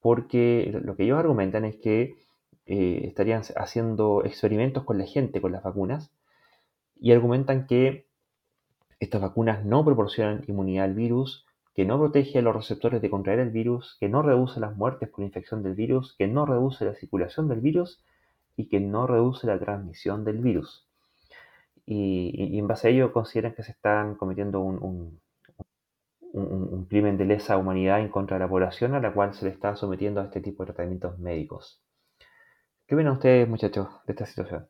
Porque 0.00 0.74
lo 0.82 0.96
que 0.96 1.04
ellos 1.04 1.18
argumentan 1.18 1.66
es 1.66 1.76
que 1.76 2.14
eh, 2.64 3.02
estarían 3.04 3.42
haciendo 3.56 4.24
experimentos 4.24 4.84
con 4.84 4.96
la 4.96 5.04
gente, 5.04 5.42
con 5.42 5.52
las 5.52 5.62
vacunas, 5.62 6.10
y 6.98 7.12
argumentan 7.12 7.66
que 7.66 8.06
estas 9.00 9.20
vacunas 9.20 9.66
no 9.66 9.84
proporcionan 9.84 10.44
inmunidad 10.48 10.86
al 10.86 10.94
virus, 10.94 11.44
que 11.78 11.84
no 11.84 11.96
protege 11.96 12.40
a 12.40 12.42
los 12.42 12.56
receptores 12.56 13.00
de 13.00 13.08
contraer 13.08 13.38
el 13.38 13.50
virus, 13.50 13.96
que 14.00 14.08
no 14.08 14.20
reduce 14.20 14.58
las 14.58 14.76
muertes 14.76 15.08
por 15.10 15.22
infección 15.22 15.62
del 15.62 15.76
virus, 15.76 16.16
que 16.18 16.26
no 16.26 16.44
reduce 16.44 16.84
la 16.84 16.92
circulación 16.96 17.46
del 17.46 17.60
virus 17.60 18.04
y 18.56 18.68
que 18.68 18.80
no 18.80 19.06
reduce 19.06 19.46
la 19.46 19.60
transmisión 19.60 20.24
del 20.24 20.38
virus. 20.38 20.88
Y, 21.86 22.58
en 22.58 22.66
base 22.66 22.88
a 22.88 22.90
ello 22.90 23.12
consideran 23.12 23.54
que 23.54 23.62
se 23.62 23.70
están 23.70 24.16
cometiendo 24.16 24.58
un, 24.58 25.20
crimen 26.88 27.16
de 27.16 27.26
lesa 27.26 27.56
humanidad 27.56 28.00
en 28.00 28.08
contra 28.08 28.38
de 28.38 28.44
la 28.44 28.48
población 28.48 28.94
a 28.94 29.00
la 29.00 29.14
cual 29.14 29.32
se 29.32 29.44
le 29.44 29.52
está 29.52 29.76
sometiendo 29.76 30.20
a 30.20 30.24
este 30.24 30.40
tipo 30.40 30.64
de 30.64 30.72
tratamientos 30.72 31.16
médicos. 31.20 31.80
¿Qué 32.88 32.96
ven 32.96 33.06
ustedes, 33.06 33.48
muchachos, 33.48 33.86
de 34.04 34.14
esta 34.14 34.26
situación? 34.26 34.68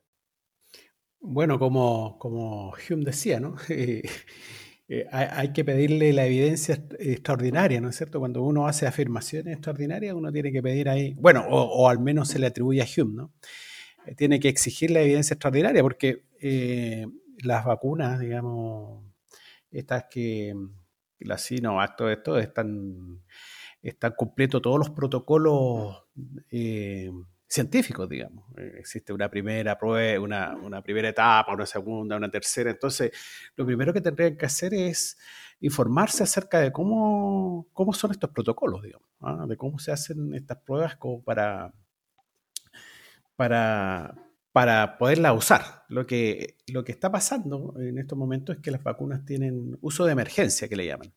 Bueno, 1.19 1.57
como, 1.57 2.19
como 2.19 2.71
Hume 2.87 3.05
decía, 3.05 3.39
¿no? 3.39 3.55
Eh, 4.91 5.05
hay, 5.11 5.53
que 5.53 5.63
pedirle 5.63 6.11
la 6.13 6.25
evidencia 6.25 6.83
extraordinaria, 6.97 7.79
¿no 7.79 7.89
es 7.89 7.95
cierto? 7.95 8.17
Cuando 8.17 8.41
uno 8.41 8.65
hace 8.65 8.87
afirmaciones 8.87 9.53
extraordinarias, 9.53 10.15
uno 10.15 10.31
tiene 10.31 10.51
que 10.51 10.63
pedir 10.63 10.89
ahí, 10.89 11.13
bueno, 11.19 11.45
o, 11.47 11.87
al 11.87 11.99
menos 11.99 12.29
se 12.29 12.39
le 12.39 12.47
atribuye 12.47 12.81
a 12.81 12.85
Hume, 12.85 13.15
¿no? 13.15 13.31
Eh, 14.07 14.15
tiene 14.15 14.39
que 14.39 14.49
exigir 14.49 14.89
la 14.89 15.01
evidencia 15.01 15.35
extraordinaria 15.35 15.83
porque 15.83 16.23
eh, 16.41 17.05
las 17.43 17.65
vacunas, 17.65 18.19
digamos, 18.19 19.03
estas 19.69 20.05
que, 20.09 20.55
la 21.19 21.37
Sinovac, 21.37 21.95
todo 21.95 22.09
esto, 22.09 22.39
están, 22.39 23.21
están 23.83 24.13
cumpliendo 24.17 24.59
todos 24.59 24.79
los 24.79 24.89
protocolos 24.89 26.03
científicos, 27.49 28.07
digamos. 28.07 28.45
Eh, 28.57 28.75
existe 28.79 29.11
una 29.11 29.29
primera 29.29 29.77
prueba, 29.77 30.21
una, 30.21 30.55
una, 30.55 30.81
primera 30.81 31.09
etapa, 31.09 31.53
una 31.53 31.65
segunda, 31.65 32.15
una 32.15 32.29
tercera. 32.29 32.69
Entonces, 32.69 33.11
lo 33.55 33.65
primero 33.65 33.91
que 33.91 34.01
tendrían 34.01 34.37
que 34.37 34.45
hacer 34.45 34.73
es 34.73 35.17
informarse 35.59 36.23
acerca 36.23 36.59
de 36.59 36.71
cómo, 36.71 37.67
cómo 37.73 37.93
son 37.93 38.11
estos 38.11 38.29
protocolos, 38.29 38.83
digamos, 38.83 39.07
¿ah? 39.21 39.45
de 39.47 39.57
cómo 39.57 39.79
se 39.79 39.91
hacen 39.91 40.33
estas 40.35 40.59
pruebas 40.59 40.95
como 40.97 41.23
para, 41.23 41.73
para, 43.35 44.15
para 44.51 44.97
poderlas 44.97 45.35
usar. 45.35 45.85
Lo 45.89 46.05
que, 46.05 46.57
lo 46.67 46.83
que 46.83 46.91
está 46.91 47.11
pasando 47.11 47.73
en 47.79 47.97
estos 47.97 48.17
momentos 48.17 48.57
es 48.57 48.61
que 48.61 48.71
las 48.71 48.83
vacunas 48.83 49.25
tienen 49.25 49.77
uso 49.81 50.05
de 50.05 50.11
emergencia, 50.13 50.67
que 50.69 50.75
le 50.75 50.85
llaman. 50.85 51.13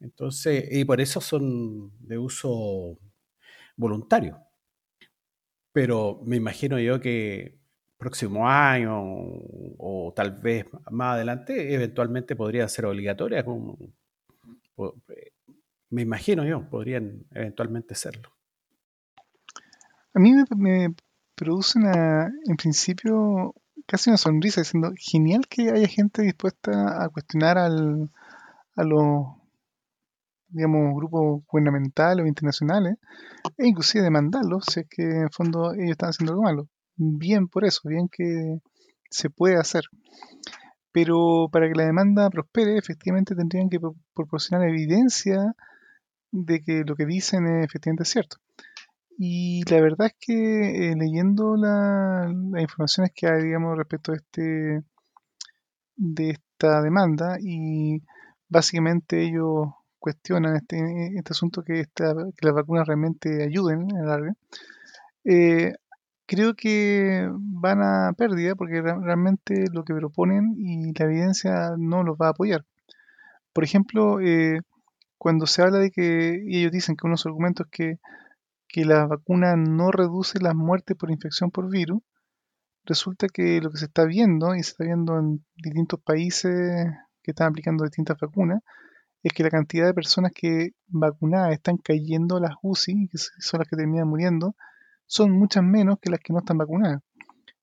Entonces, 0.00 0.64
y 0.72 0.84
por 0.84 1.00
eso 1.00 1.20
son 1.20 1.92
de 2.00 2.18
uso 2.18 2.98
voluntario 3.76 4.49
pero 5.72 6.20
me 6.24 6.36
imagino 6.36 6.78
yo 6.78 7.00
que 7.00 7.58
próximo 7.98 8.48
año 8.48 8.98
o, 9.02 10.12
tal 10.16 10.32
vez 10.32 10.66
más 10.90 11.14
adelante 11.14 11.74
eventualmente 11.74 12.34
podrían 12.34 12.68
ser 12.68 12.86
obligatorias. 12.86 13.44
Eh, 13.46 15.32
me 15.90 16.02
imagino 16.02 16.44
yo, 16.44 16.68
podrían 16.68 17.26
eventualmente 17.32 17.94
serlo. 17.94 18.30
A 20.14 20.18
mí 20.18 20.32
me, 20.56 20.94
produce 21.34 21.78
una, 21.78 22.32
en 22.46 22.56
principio 22.56 23.54
casi 23.86 24.10
una 24.10 24.16
sonrisa 24.16 24.60
diciendo, 24.60 24.92
genial 24.96 25.46
que 25.48 25.70
haya 25.70 25.88
gente 25.88 26.22
dispuesta 26.22 27.02
a 27.02 27.08
cuestionar 27.08 27.58
a 27.58 27.68
los 27.68 29.40
digamos, 30.50 30.94
grupos 30.94 31.42
gubernamentales 31.46 32.24
o 32.24 32.28
internacionales, 32.28 32.96
e 33.60 33.68
inclusive 33.68 34.02
demandarlos 34.02 34.64
si 34.64 34.80
es 34.80 34.86
que 34.88 35.02
en 35.02 35.22
el 35.24 35.30
fondo 35.30 35.72
ellos 35.74 35.90
están 35.90 36.10
haciendo 36.10 36.32
algo 36.32 36.42
malo. 36.44 36.68
Bien 36.96 37.46
por 37.48 37.64
eso, 37.64 37.82
bien 37.84 38.08
que 38.08 38.58
se 39.10 39.28
puede 39.30 39.56
hacer. 39.56 39.84
Pero 40.92 41.48
para 41.52 41.68
que 41.68 41.74
la 41.74 41.84
demanda 41.84 42.30
prospere, 42.30 42.78
efectivamente 42.78 43.34
tendrían 43.34 43.68
que 43.68 43.78
proporcionar 44.14 44.68
evidencia 44.68 45.54
de 46.32 46.62
que 46.62 46.84
lo 46.86 46.96
que 46.96 47.06
dicen 47.06 47.46
es 47.46 47.66
efectivamente 47.66 48.04
cierto. 48.04 48.38
Y 49.18 49.62
la 49.70 49.80
verdad 49.82 50.06
es 50.06 50.14
que 50.18 50.92
eh, 50.92 50.96
leyendo 50.96 51.54
las 51.56 52.30
informaciones 52.62 53.12
que 53.14 53.26
hay, 53.28 53.42
digamos, 53.42 53.76
respecto 53.76 54.12
a 54.12 54.16
este 54.16 54.82
de 55.96 56.30
esta 56.30 56.80
demanda 56.80 57.36
y 57.38 58.02
básicamente 58.48 59.22
ellos 59.22 59.68
cuestionan 60.00 60.56
este, 60.56 61.16
este 61.16 61.32
asunto 61.32 61.62
que, 61.62 61.86
las 62.40 62.54
vacunas 62.54 62.86
realmente 62.86 63.44
ayuden 63.44 63.88
en 63.90 63.96
el 63.96 64.10
área. 64.10 64.34
Eh, 65.24 65.74
creo 66.26 66.54
que 66.54 67.28
van 67.32 67.82
a 67.82 68.12
pérdida 68.14 68.54
porque 68.56 68.82
realmente 68.82 69.66
lo 69.72 69.84
que 69.84 69.94
proponen 69.94 70.54
y 70.58 70.92
la 70.98 71.04
evidencia 71.04 71.74
no 71.78 72.02
los 72.02 72.16
va 72.16 72.28
a 72.28 72.30
apoyar. 72.30 72.64
Por 73.52 73.64
ejemplo, 73.64 74.20
eh, 74.20 74.60
cuando 75.18 75.46
se 75.46 75.62
habla 75.62 75.78
de 75.78 75.90
que, 75.90 76.42
y 76.46 76.60
ellos 76.60 76.72
dicen 76.72 76.96
que 76.96 77.06
unos 77.06 77.26
argumentos 77.26 77.66
que, 77.70 77.98
que 78.68 78.84
la 78.84 79.06
vacuna 79.06 79.56
no 79.56 79.90
reduce 79.92 80.40
las 80.40 80.54
muertes 80.54 80.96
por 80.96 81.10
infección 81.10 81.50
por 81.50 81.68
virus, 81.70 82.00
resulta 82.84 83.28
que 83.28 83.60
lo 83.60 83.70
que 83.70 83.78
se 83.78 83.86
está 83.86 84.04
viendo, 84.04 84.54
y 84.54 84.62
se 84.62 84.70
está 84.70 84.84
viendo 84.84 85.18
en 85.18 85.44
distintos 85.56 86.00
países 86.00 86.86
que 87.22 87.32
están 87.32 87.48
aplicando 87.48 87.84
distintas 87.84 88.18
vacunas, 88.18 88.62
es 89.22 89.32
que 89.32 89.42
la 89.42 89.50
cantidad 89.50 89.86
de 89.86 89.94
personas 89.94 90.32
que 90.34 90.72
vacunadas 90.88 91.52
están 91.52 91.76
cayendo 91.76 92.36
a 92.36 92.40
las 92.40 92.54
UCI, 92.62 93.08
que 93.08 93.18
son 93.18 93.58
las 93.58 93.68
que 93.68 93.76
terminan 93.76 94.08
muriendo, 94.08 94.54
son 95.06 95.32
muchas 95.32 95.62
menos 95.62 95.98
que 96.00 96.10
las 96.10 96.20
que 96.20 96.32
no 96.32 96.38
están 96.38 96.58
vacunadas. 96.58 97.02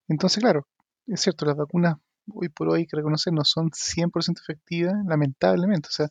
Entonces, 0.07 0.41
claro, 0.41 0.67
es 1.07 1.21
cierto, 1.21 1.45
las 1.45 1.57
vacunas 1.57 1.97
hoy 2.33 2.49
por 2.49 2.69
hoy 2.69 2.85
que 2.85 2.97
reconocer 2.97 3.33
no 3.33 3.43
son 3.43 3.71
100% 3.71 4.39
efectivas, 4.41 4.93
lamentablemente. 5.05 5.87
O 5.89 5.91
sea, 5.91 6.09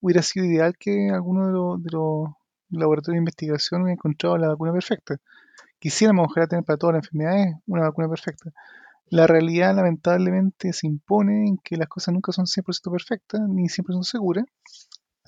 hubiera 0.00 0.22
sido 0.22 0.46
ideal 0.46 0.76
que 0.78 1.10
alguno 1.10 1.78
de 1.78 1.90
los, 1.90 2.30
laboratorios 2.70 3.14
de 3.14 3.20
investigación 3.20 3.82
hubiera 3.82 3.94
encontrado 3.94 4.36
la 4.36 4.48
vacuna 4.48 4.72
perfecta. 4.72 5.16
Quisiéramos 5.78 6.26
ojalá 6.28 6.46
tener 6.48 6.64
para 6.64 6.76
todas 6.76 6.96
las 6.96 7.04
enfermedades 7.04 7.56
una 7.66 7.82
vacuna 7.82 8.08
perfecta. 8.08 8.52
La 9.10 9.26
realidad 9.26 9.74
lamentablemente 9.74 10.74
se 10.74 10.86
impone 10.86 11.48
en 11.48 11.56
que 11.58 11.78
las 11.78 11.88
cosas 11.88 12.12
nunca 12.12 12.32
son 12.32 12.44
100% 12.44 12.90
perfectas 12.92 13.40
ni 13.48 13.68
100% 13.68 14.02
seguras. 14.02 14.44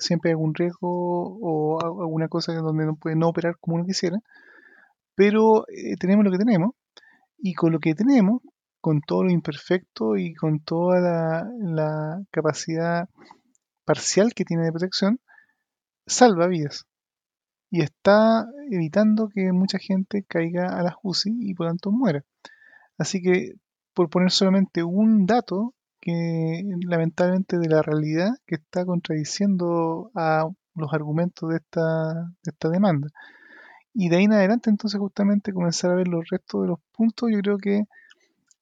Siempre 0.00 0.30
hay 0.30 0.32
algún 0.32 0.54
riesgo 0.54 0.88
o 1.40 1.80
alguna 2.02 2.26
cosa 2.28 2.52
donde 2.54 2.86
no 2.86 2.96
puede 2.96 3.14
no 3.14 3.28
operar 3.28 3.56
como 3.60 3.76
uno 3.76 3.86
quisiera 3.86 4.18
pero 5.20 5.68
eh, 5.68 5.96
tenemos 5.98 6.24
lo 6.24 6.30
que 6.30 6.38
tenemos 6.38 6.70
y 7.36 7.52
con 7.52 7.72
lo 7.72 7.78
que 7.78 7.94
tenemos, 7.94 8.40
con 8.80 9.02
todo 9.02 9.24
lo 9.24 9.30
imperfecto 9.30 10.16
y 10.16 10.32
con 10.32 10.60
toda 10.60 11.46
la, 11.58 12.22
capacidad 12.30 13.06
parcial 13.84 14.32
que 14.34 14.46
tiene 14.46 14.64
de 14.64 14.72
protección, 14.72 15.20
salva 16.06 16.46
vidas 16.46 16.86
y 17.70 17.82
está 17.82 18.46
evitando 18.70 19.28
que 19.28 19.52
mucha 19.52 19.78
gente 19.78 20.24
caiga 20.26 20.78
a 20.78 20.82
las 20.82 20.94
UCI 21.02 21.36
y 21.50 21.52
por 21.52 21.66
tanto 21.66 21.90
muera. 21.90 22.24
Así 22.96 23.20
que, 23.20 23.56
por 23.92 24.08
poner 24.08 24.30
solamente 24.30 24.82
un 24.82 25.26
dato 25.26 25.74
que 26.00 26.64
lamentablemente 26.86 27.58
de 27.58 27.68
la 27.68 27.82
realidad 27.82 28.30
que 28.46 28.56
está 28.56 28.84
contradiciendo 28.84 30.10
a 30.14 30.48
los 30.74 30.92
argumentos 30.92 31.50
de 31.50 31.56
esta, 31.56 32.14
de 32.42 32.50
esta 32.50 32.68
demanda. 32.70 33.08
Y 33.94 34.08
de 34.08 34.16
ahí 34.16 34.24
en 34.24 34.32
adelante, 34.32 34.70
entonces, 34.70 35.00
justamente 35.00 35.52
comenzar 35.52 35.90
a 35.90 35.94
ver 35.94 36.08
los 36.08 36.28
restos 36.30 36.62
de 36.62 36.68
los 36.68 36.78
puntos, 36.92 37.30
yo 37.32 37.40
creo 37.40 37.58
que, 37.58 37.84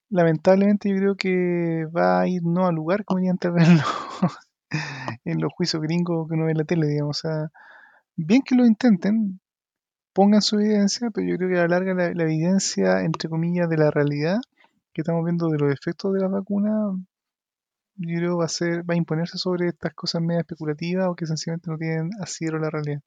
lamentablemente, 0.09 0.89
yo 0.89 0.95
creo 0.97 1.15
que 1.15 1.85
va 1.95 2.21
a 2.21 2.27
ir 2.27 2.43
no 2.43 2.67
al 2.67 2.75
lugar 2.75 3.05
como 3.05 3.19
irían 3.19 3.37
en 5.25 5.41
los 5.41 5.53
juicios 5.53 5.81
gringos 5.81 6.27
que 6.27 6.35
uno 6.35 6.45
ve 6.45 6.51
en 6.51 6.57
la 6.57 6.63
tele, 6.65 6.87
digamos. 6.87 7.23
O 7.25 7.49
bien 8.15 8.41
que 8.41 8.55
lo 8.55 8.65
intenten, 8.65 9.39
pongan 10.13 10.41
su 10.41 10.59
evidencia, 10.59 11.09
pero 11.11 11.27
yo 11.27 11.37
creo 11.37 11.49
que 11.49 11.57
a 11.59 11.67
la 11.67 11.79
larga 11.79 11.93
la, 11.93 12.23
evidencia, 12.23 13.01
entre 13.01 13.29
comillas, 13.29 13.69
de 13.69 13.77
la 13.77 13.91
realidad 13.91 14.39
que 14.93 15.01
estamos 15.01 15.23
viendo 15.23 15.49
de 15.49 15.59
los 15.59 15.73
efectos 15.73 16.13
de 16.13 16.21
la 16.21 16.27
vacuna, 16.27 16.71
yo 17.99 18.17
creo 18.17 18.37
va 18.37 18.45
a 18.45 18.49
ser, 18.49 18.89
va 18.89 18.93
a 18.93 18.97
imponerse 18.97 19.37
sobre 19.37 19.67
estas 19.67 19.93
cosas 19.93 20.21
medio 20.21 20.39
especulativas 20.39 21.07
o 21.07 21.15
que 21.15 21.25
sencillamente 21.25 21.69
no 21.69 21.77
tienen 21.77 22.09
así 22.21 22.45
la 22.47 22.69
realidad. 22.69 23.01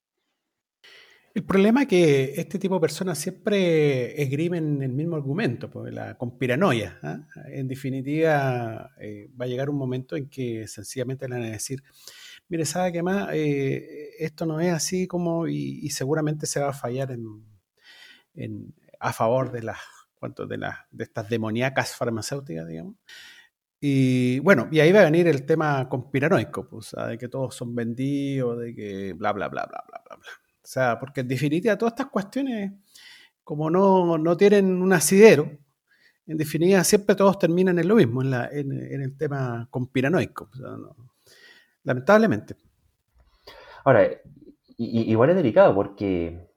El 1.34 1.44
problema 1.44 1.82
es 1.82 1.88
que 1.88 2.34
este 2.36 2.58
tipo 2.58 2.74
de 2.74 2.82
personas 2.82 3.16
siempre 3.18 4.20
esgrimen 4.22 4.82
el 4.82 4.92
mismo 4.92 5.16
argumento, 5.16 5.70
pues, 5.70 5.92
la 5.92 6.18
conspiranoia. 6.18 6.98
¿ah? 7.02 7.26
En 7.46 7.68
definitiva, 7.68 8.90
eh, 9.00 9.30
va 9.40 9.46
a 9.46 9.48
llegar 9.48 9.70
un 9.70 9.76
momento 9.76 10.14
en 10.14 10.28
que 10.28 10.68
sencillamente 10.68 11.26
le 11.26 11.36
van 11.36 11.44
a 11.44 11.50
decir, 11.50 11.82
mire, 12.48 12.66
¿sabe 12.66 12.92
qué 12.92 13.02
más? 13.02 13.30
Eh, 13.32 14.10
esto 14.18 14.44
no 14.44 14.60
es 14.60 14.74
así 14.74 15.06
como, 15.06 15.48
y, 15.48 15.88
seguramente 15.88 16.44
se 16.44 16.60
va 16.60 16.68
a 16.68 16.74
fallar 16.74 17.12
en, 18.34 18.74
a 19.00 19.12
favor 19.14 19.52
de 19.52 19.62
las, 19.62 19.78
de, 20.46 20.58
las, 20.58 20.76
de 20.90 21.04
estas 21.04 21.30
demoníacas 21.30 21.96
farmacéuticas, 21.96 22.68
digamos. 22.68 22.96
Y 23.84 24.38
bueno, 24.38 24.68
y 24.70 24.78
ahí 24.78 24.92
va 24.92 25.00
a 25.00 25.06
venir 25.06 25.26
el 25.26 25.44
tema 25.44 25.88
conspiranoico, 25.88 26.68
pues, 26.68 26.94
de 27.08 27.18
que 27.18 27.26
todos 27.26 27.56
son 27.56 27.74
vendidos, 27.74 28.60
de 28.60 28.72
que 28.76 29.12
bla, 29.12 29.32
bla, 29.32 29.48
bla, 29.48 29.66
bla, 29.66 29.82
bla, 29.88 30.00
bla, 30.06 30.16
bla. 30.18 30.26
O 30.28 30.66
sea, 30.66 31.00
porque 31.00 31.22
en 31.22 31.26
definitiva 31.26 31.76
todas 31.76 31.94
estas 31.94 32.06
cuestiones, 32.06 32.74
como 33.42 33.70
no, 33.70 34.36
tienen 34.36 34.80
un 34.80 34.92
asidero, 34.92 35.50
en 36.28 36.36
definitiva 36.36 36.84
siempre 36.84 37.16
todos 37.16 37.40
terminan 37.40 37.76
en 37.80 37.88
lo 37.88 37.96
mismo, 37.96 38.22
en, 38.22 39.02
el 39.02 39.16
tema 39.16 39.66
conspiranoico. 39.68 40.48
lamentablemente. 41.82 42.54
Ahora, 43.84 44.08
igual 44.76 45.30
es 45.30 45.36
delicado 45.36 45.74
porque 45.74 46.52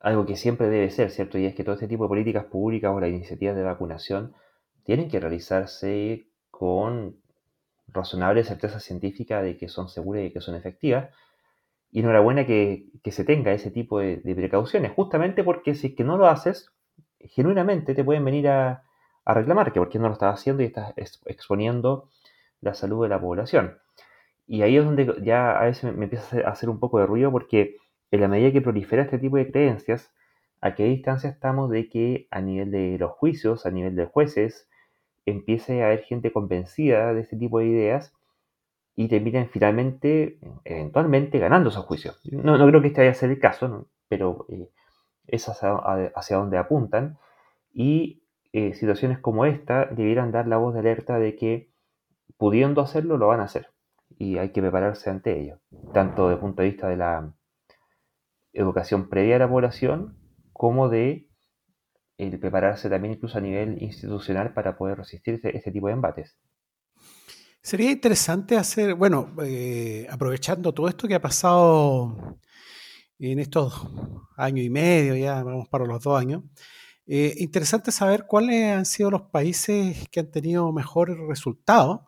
algo 0.00 0.26
que 0.26 0.34
siempre 0.34 0.68
debe 0.70 0.90
ser, 0.90 1.12
¿cierto? 1.12 1.38
Y 1.38 1.46
es 1.46 1.54
que 1.54 1.62
todo 1.62 1.76
este 1.76 1.86
tipo 1.86 2.02
de 2.02 2.08
políticas 2.08 2.46
públicas 2.46 2.90
o 2.92 2.98
las 2.98 3.10
iniciativas 3.10 3.54
de 3.54 3.62
vacunación 3.62 4.34
tienen 4.90 5.08
que 5.08 5.20
realizarse 5.20 6.26
con 6.50 7.14
razonable 7.86 8.42
certeza 8.42 8.80
científica 8.80 9.40
de 9.40 9.56
que 9.56 9.68
son 9.68 9.88
seguras 9.88 10.24
y 10.24 10.32
que 10.32 10.40
son 10.40 10.56
efectivas, 10.56 11.14
y 11.92 12.00
enhorabuena 12.00 12.44
que, 12.44 12.88
que 13.00 13.12
se 13.12 13.22
tenga 13.22 13.52
ese 13.52 13.70
tipo 13.70 14.00
de, 14.00 14.16
precauciones, 14.16 14.90
justamente 14.90 15.44
porque 15.44 15.76
si 15.76 15.86
es 15.86 15.94
que 15.94 16.02
no 16.02 16.16
lo 16.16 16.26
haces, 16.26 16.72
genuinamente 17.20 17.94
te 17.94 18.02
pueden 18.02 18.24
venir 18.24 18.48
a, 18.48 18.82
reclamar 19.24 19.72
que 19.72 19.78
por 19.78 19.90
qué 19.90 20.00
no 20.00 20.08
lo 20.08 20.14
estás 20.14 20.40
haciendo 20.40 20.64
y 20.64 20.66
estás 20.66 20.92
exponiendo 21.24 22.10
la 22.60 22.74
salud 22.74 23.04
de 23.04 23.10
la 23.10 23.20
población. 23.20 23.78
Y 24.48 24.62
ahí 24.62 24.76
es 24.76 24.84
donde 24.84 25.22
ya 25.22 25.56
a 25.56 25.66
veces 25.66 25.84
me, 25.84 26.02
empieza 26.02 26.38
a 26.40 26.50
hacer 26.50 26.68
un 26.68 26.80
poco 26.80 26.98
de 26.98 27.06
ruido 27.06 27.30
porque 27.30 27.76
en 28.10 28.20
la 28.22 28.26
medida 28.26 28.50
que 28.50 28.60
prolifera 28.60 29.02
este 29.02 29.20
tipo 29.20 29.36
de 29.36 29.52
creencias, 29.52 30.12
¿a 30.60 30.74
qué 30.74 30.86
distancia 30.86 31.30
estamos 31.30 31.70
de 31.70 31.88
que 31.88 32.26
a 32.32 32.40
nivel 32.40 32.72
de 32.72 32.98
los 32.98 33.12
juicios, 33.12 33.66
a 33.66 33.70
nivel 33.70 33.94
de 33.94 34.06
jueces, 34.06 34.66
empiece 35.26 35.82
a 35.82 35.86
haber 35.86 36.02
gente 36.02 36.32
convencida 36.32 37.12
de 37.14 37.20
este 37.20 37.36
tipo 37.36 37.58
de 37.58 37.66
ideas 37.66 38.14
y 38.96 39.08
terminan 39.08 39.48
finalmente, 39.48 40.38
eventualmente, 40.64 41.38
ganando 41.38 41.70
esos 41.70 41.84
juicios. 41.86 42.20
No, 42.30 42.58
no 42.58 42.66
creo 42.68 42.80
que 42.80 42.88
este 42.88 43.00
vaya 43.00 43.12
a 43.12 43.14
ser 43.14 43.30
el 43.30 43.38
caso, 43.38 43.86
pero 44.08 44.46
eh, 44.48 44.68
es 45.26 45.48
hacia, 45.48 46.36
donde 46.36 46.58
apuntan. 46.58 47.18
Y 47.72 48.24
eh, 48.52 48.74
situaciones 48.74 49.18
como 49.18 49.46
esta 49.46 49.86
debieran 49.86 50.32
dar 50.32 50.46
la 50.46 50.58
voz 50.58 50.74
de 50.74 50.80
alerta 50.80 51.18
de 51.18 51.36
que 51.36 51.70
pudiendo 52.36 52.80
hacerlo, 52.80 53.16
lo 53.16 53.28
van 53.28 53.40
a 53.40 53.44
hacer. 53.44 53.68
Y 54.18 54.38
hay 54.38 54.50
que 54.50 54.60
prepararse 54.60 55.08
ante 55.08 55.40
ello, 55.40 55.60
tanto 55.94 56.28
desde 56.28 56.34
el 56.34 56.40
punto 56.40 56.62
de 56.62 56.68
vista 56.68 56.88
de 56.88 56.96
la 56.96 57.32
educación 58.52 59.08
previa 59.08 59.36
a 59.36 59.38
la 59.38 59.48
población, 59.48 60.18
como 60.52 60.88
de 60.88 61.29
el 62.20 62.38
prepararse 62.38 62.88
también 62.88 63.14
incluso 63.14 63.38
a 63.38 63.40
nivel 63.40 63.82
institucional 63.82 64.52
para 64.52 64.76
poder 64.76 64.98
resistir 64.98 65.34
este, 65.34 65.56
este 65.56 65.70
tipo 65.70 65.86
de 65.86 65.94
embates. 65.94 66.36
Sería 67.62 67.90
interesante 67.90 68.56
hacer, 68.56 68.94
bueno, 68.94 69.34
eh, 69.44 70.06
aprovechando 70.08 70.72
todo 70.72 70.88
esto 70.88 71.06
que 71.06 71.14
ha 71.14 71.20
pasado 71.20 72.38
en 73.18 73.38
estos 73.38 73.74
años 74.36 74.64
y 74.64 74.70
medio, 74.70 75.14
ya 75.14 75.42
vamos 75.42 75.68
para 75.68 75.84
los 75.84 76.02
dos 76.02 76.18
años, 76.18 76.42
eh, 77.06 77.34
interesante 77.38 77.92
saber 77.92 78.24
cuáles 78.26 78.72
han 78.72 78.86
sido 78.86 79.10
los 79.10 79.22
países 79.22 80.08
que 80.10 80.20
han 80.20 80.30
tenido 80.30 80.72
mejores 80.72 81.18
resultados, 81.18 82.00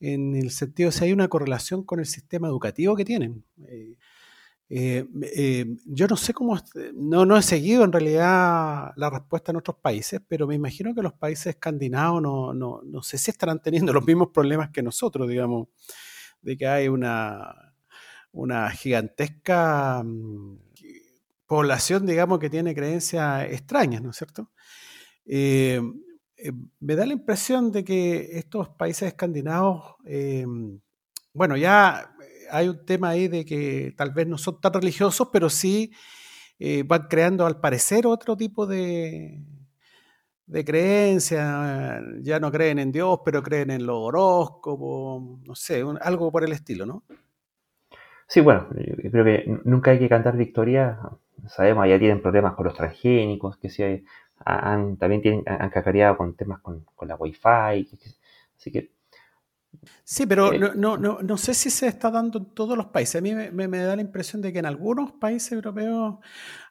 en 0.00 0.34
el 0.34 0.50
sentido 0.50 0.90
de 0.90 0.92
si 0.92 1.04
hay 1.04 1.12
una 1.12 1.28
correlación 1.28 1.84
con 1.84 2.00
el 2.00 2.06
sistema 2.06 2.48
educativo 2.48 2.96
que 2.96 3.04
tienen. 3.04 3.44
Eh, 3.68 3.96
eh, 4.74 5.06
eh, 5.36 5.66
yo 5.84 6.06
no 6.06 6.16
sé 6.16 6.32
cómo, 6.32 6.58
no, 6.94 7.26
no 7.26 7.36
he 7.36 7.42
seguido 7.42 7.84
en 7.84 7.92
realidad 7.92 8.92
la 8.96 9.10
respuesta 9.10 9.52
en 9.52 9.58
otros 9.58 9.76
países, 9.76 10.22
pero 10.26 10.46
me 10.46 10.54
imagino 10.54 10.94
que 10.94 11.02
los 11.02 11.12
países 11.12 11.48
escandinavos 11.48 12.22
no, 12.22 12.54
no, 12.54 12.80
no 12.82 13.02
sé 13.02 13.18
si 13.18 13.30
estarán 13.30 13.60
teniendo 13.60 13.92
los 13.92 14.06
mismos 14.06 14.28
problemas 14.32 14.70
que 14.70 14.82
nosotros, 14.82 15.28
digamos, 15.28 15.68
de 16.40 16.56
que 16.56 16.66
hay 16.66 16.88
una, 16.88 17.74
una 18.32 18.70
gigantesca 18.70 20.02
mm, 20.02 20.56
población, 21.46 22.06
digamos, 22.06 22.38
que 22.38 22.48
tiene 22.48 22.74
creencias 22.74 23.50
extrañas, 23.50 24.00
¿no 24.00 24.08
es 24.08 24.16
cierto? 24.16 24.52
Eh, 25.26 25.82
me 26.80 26.96
da 26.96 27.04
la 27.04 27.12
impresión 27.12 27.70
de 27.70 27.84
que 27.84 28.38
estos 28.38 28.70
países 28.70 29.08
escandinavos, 29.08 29.96
bueno, 31.34 31.58
ya 31.58 32.11
hay 32.52 32.68
un 32.68 32.84
tema 32.84 33.10
ahí 33.10 33.28
de 33.28 33.44
que 33.44 33.94
tal 33.96 34.12
vez 34.12 34.26
no 34.26 34.38
son 34.38 34.60
tan 34.60 34.72
religiosos, 34.72 35.28
pero 35.32 35.50
sí 35.50 35.92
eh, 36.58 36.84
van 36.86 37.08
creando 37.08 37.46
al 37.46 37.58
parecer 37.58 38.06
otro 38.06 38.36
tipo 38.36 38.66
de, 38.66 39.42
de 40.46 40.64
creencia, 40.64 42.00
ya 42.20 42.38
no 42.38 42.52
creen 42.52 42.78
en 42.78 42.92
Dios, 42.92 43.20
pero 43.24 43.42
creen 43.42 43.70
en 43.70 43.86
los 43.86 43.96
horóscopos, 43.96 45.40
no 45.46 45.54
sé, 45.54 45.82
algo 46.00 46.30
por 46.30 46.44
el 46.44 46.52
estilo, 46.52 46.86
¿no? 46.86 47.04
Sí, 48.26 48.40
bueno, 48.40 48.68
creo 48.70 49.24
que 49.24 49.60
nunca 49.64 49.90
hay 49.90 49.98
que 49.98 50.08
cantar 50.08 50.36
victoria. 50.36 50.98
Sabemos, 51.48 51.86
ya 51.88 51.98
tienen 51.98 52.22
problemas 52.22 52.54
con 52.54 52.64
los 52.64 52.74
transgénicos, 52.74 53.56
que 53.58 53.68
hay, 53.82 54.04
han, 54.44 54.96
también 54.96 55.22
tienen, 55.22 55.42
han 55.46 55.70
cacareado 55.70 56.16
con 56.16 56.34
temas 56.34 56.60
con, 56.60 56.84
con 56.94 57.08
la 57.08 57.16
Wi-Fi. 57.16 57.88
Así 58.56 58.70
que 58.70 58.90
Sí, 60.04 60.26
pero 60.26 60.52
eh, 60.52 60.72
no, 60.76 60.96
no, 60.96 61.20
no, 61.22 61.36
sé 61.36 61.54
si 61.54 61.70
se 61.70 61.88
está 61.88 62.10
dando 62.10 62.38
en 62.38 62.54
todos 62.54 62.76
los 62.76 62.86
países. 62.86 63.16
A 63.16 63.20
mí 63.20 63.34
me, 63.34 63.50
me, 63.50 63.78
da 63.78 63.96
la 63.96 64.02
impresión 64.02 64.42
de 64.42 64.52
que 64.52 64.58
en 64.58 64.66
algunos 64.66 65.12
países 65.12 65.52
europeos 65.52 66.18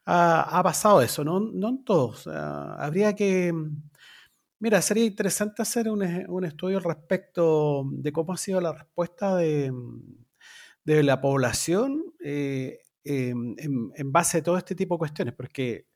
ha, 0.06 0.62
pasado 0.64 1.02
eso, 1.02 1.24
no, 1.24 1.40
no 1.40 1.70
en 1.70 1.84
todos. 1.84 2.28
habría 2.28 3.16
que... 3.16 3.54
Mira, 4.60 4.80
sería 4.82 5.06
interesante 5.06 5.64
hacer 5.64 5.90
un, 5.90 6.04
un, 6.30 6.46
estudio 6.46 6.80
respecto 6.80 7.84
de 7.92 8.12
cómo 8.12 8.34
ha 8.34 8.38
sido 8.38 8.62
la 8.62 8.74
respuesta 8.74 9.36
de, 9.36 9.74
de 10.84 11.04
la 11.04 11.20
población 11.20 12.04
eh, 12.24 12.80
en, 13.04 13.56
en, 13.58 14.12
base 14.12 14.38
a 14.38 14.44
todo 14.44 14.58
este 14.58 14.76
tipo 14.76 14.96
de 14.96 15.00
cuestiones, 15.00 15.34
porque 15.34 15.88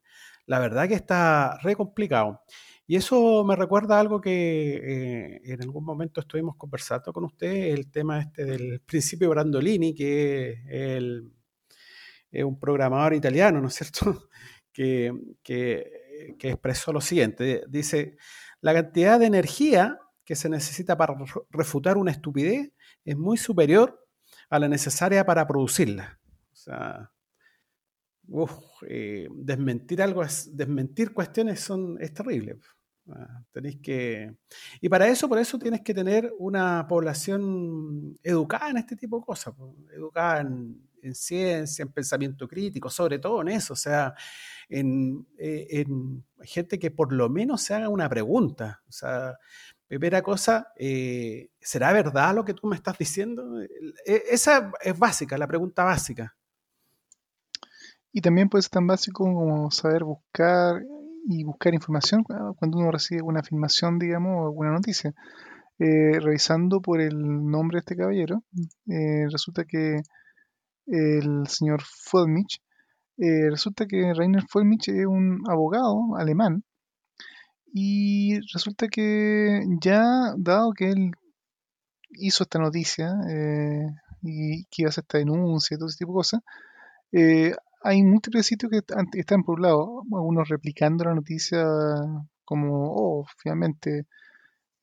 la 0.48 0.60
verdad 0.60 0.88
que 0.88 0.95
está 0.95 1.57
re 1.61 1.76
complicado. 1.76 2.41
Y 2.88 2.95
eso 2.95 3.44
me 3.44 3.56
recuerda 3.56 3.99
algo 3.99 4.22
que 4.22 4.76
eh, 4.76 5.41
en 5.44 5.62
algún 5.64 5.84
momento 5.84 6.22
estuvimos 6.22 6.56
conversando 6.56 7.12
con 7.12 7.24
usted, 7.24 7.74
el 7.74 7.90
tema 7.90 8.22
este 8.22 8.45
del 8.45 8.82
principio 8.82 9.30
Brandolini, 9.32 9.95
que 9.95 10.62
es, 10.70 12.44
un 12.44 12.60
programador 12.60 13.14
italiano, 13.14 13.60
¿no 13.62 13.70
es 13.70 13.76
cierto?, 13.76 14.30
que, 14.74 15.12
que, 15.41 16.28
expresó 16.40 16.94
lo 16.94 17.02
siguiente. 17.02 17.64
Dice, 17.68 18.18
la 18.62 18.74
cantidad 18.74 19.20
de 19.20 19.26
energía 19.26 19.98
que 20.24 20.36
se 20.36 20.49
necesita 20.49 20.98
para 20.98 21.16
refutar 21.49 21.98
una 21.98 22.12
estupidez 22.12 22.72
es 23.03 23.18
muy 23.18 23.38
superior 23.38 24.06
a 24.49 24.60
la 24.60 24.68
necesaria 24.68 25.26
para 25.26 25.48
producirla. 25.48 26.20
O 26.52 26.56
sea, 26.56 27.12
eh, 28.88 29.28
desmentir 29.32 30.02
algo, 30.02 30.24
es, 30.24 30.56
desmentir 30.56 31.14
cuestiones 31.14 31.60
son, 31.60 31.98
es 31.99 32.14
terrible. 32.14 32.57
Ah, 33.11 33.44
tenéis 33.52 33.77
que. 33.82 34.36
Y 34.82 34.90
para 34.90 35.07
eso, 35.07 35.30
por 35.30 35.38
eso 35.38 35.60
tienes 35.60 35.82
que 35.82 35.94
tener 35.94 36.34
una 36.40 36.88
población 36.88 38.18
educada 38.23 38.72
en 38.72 38.77
este 38.77 38.95
tipo 38.95 39.19
de 39.19 39.26
cosas, 39.26 39.53
educada 39.94 40.41
en, 40.41 40.84
ciencia, 41.14 41.84
en 41.84 41.91
pensamiento 41.91 42.48
crítico, 42.48 42.90
sobre 42.90 43.19
todo 43.19 43.41
en 43.41 43.49
eso, 43.49 43.73
o 43.73 43.76
sea, 43.76 44.15
en, 44.68 45.27
eh, 45.38 45.86
gente 46.41 46.80
que 46.80 46.90
por 46.90 47.14
lo 47.14 47.30
menos 47.30 47.61
se 47.61 47.76
haga 47.76 47.90
una 47.90 48.10
pregunta. 48.10 48.82
O 48.90 48.91
sea, 48.91 49.38
primera 49.88 50.23
cosa, 50.23 50.69
eh, 50.76 51.49
¿será 51.60 51.94
verdad 51.94 52.34
lo 52.34 52.44
que 52.44 52.56
tú 52.56 52.65
me 52.68 52.76
estás 52.76 52.98
diciendo? 52.98 53.61
E, 53.61 54.23
esa 54.32 54.72
es 54.82 54.98
básica, 54.98 55.38
la 55.38 55.48
pregunta 55.48 55.84
básica. 55.84 56.36
Y 58.11 58.22
también 58.22 58.49
puede 58.49 58.64
ser 58.64 58.72
tan 58.72 58.88
básico 58.88 59.26
como 59.26 59.69
saber 59.69 60.03
buscar 60.06 60.82
y 61.27 61.43
buscar 61.43 61.73
información 61.73 62.23
cuando 62.23 62.77
uno 62.77 62.91
recibe 62.91 63.22
una 63.23 63.39
afirmación, 63.39 63.97
digamos, 63.99 64.31
o 64.38 64.45
alguna 64.45 64.72
noticia. 64.72 65.14
Eh, 65.77 66.19
revisando 66.22 66.81
por 66.81 67.02
el 67.02 67.18
nombre 67.18 67.77
de 67.77 67.80
este 67.80 67.97
caballero, 67.97 68.43
eh, 68.88 69.27
resulta 69.30 69.65
que 69.65 69.99
el 70.85 71.47
señor 71.47 71.81
Fulmich, 71.84 72.61
eh, 73.18 73.49
resulta 73.49 73.85
que 73.85 74.14
Rainer 74.14 74.43
Fulmich 74.47 74.88
es 74.88 75.06
un 75.06 75.41
abogado 75.49 76.15
alemán 76.18 76.64
y 77.73 78.39
resulta 78.53 78.88
que 78.88 79.64
ya, 79.81 80.34
dado 80.38 80.72
que 80.72 80.91
él 80.91 81.11
hizo 82.11 82.43
esta 82.43 82.60
noticia 82.60 83.14
y 84.22 84.64
que 84.65 84.84
iba 84.84 84.88
a 84.88 84.91
hacer 84.91 85.03
esta 85.03 85.18
denuncia 85.18 85.76
y 85.76 85.77
todo 85.77 85.89
ese 85.89 85.97
tipo 85.97 86.14
de 86.14 86.15
cosas, 86.15 86.41
hay 87.86 88.02
múltiples 88.03 88.48
sitios 88.48 88.72
que 88.72 88.82
están 89.20 89.44
por 89.44 89.57
un 89.57 89.62
lado, 89.62 90.03
algunos 90.12 90.49
replicando 90.49 91.03
la 91.06 91.14
noticia 91.14 91.64
como, 92.44 92.91
oh, 92.91 93.26
finalmente 93.38 94.06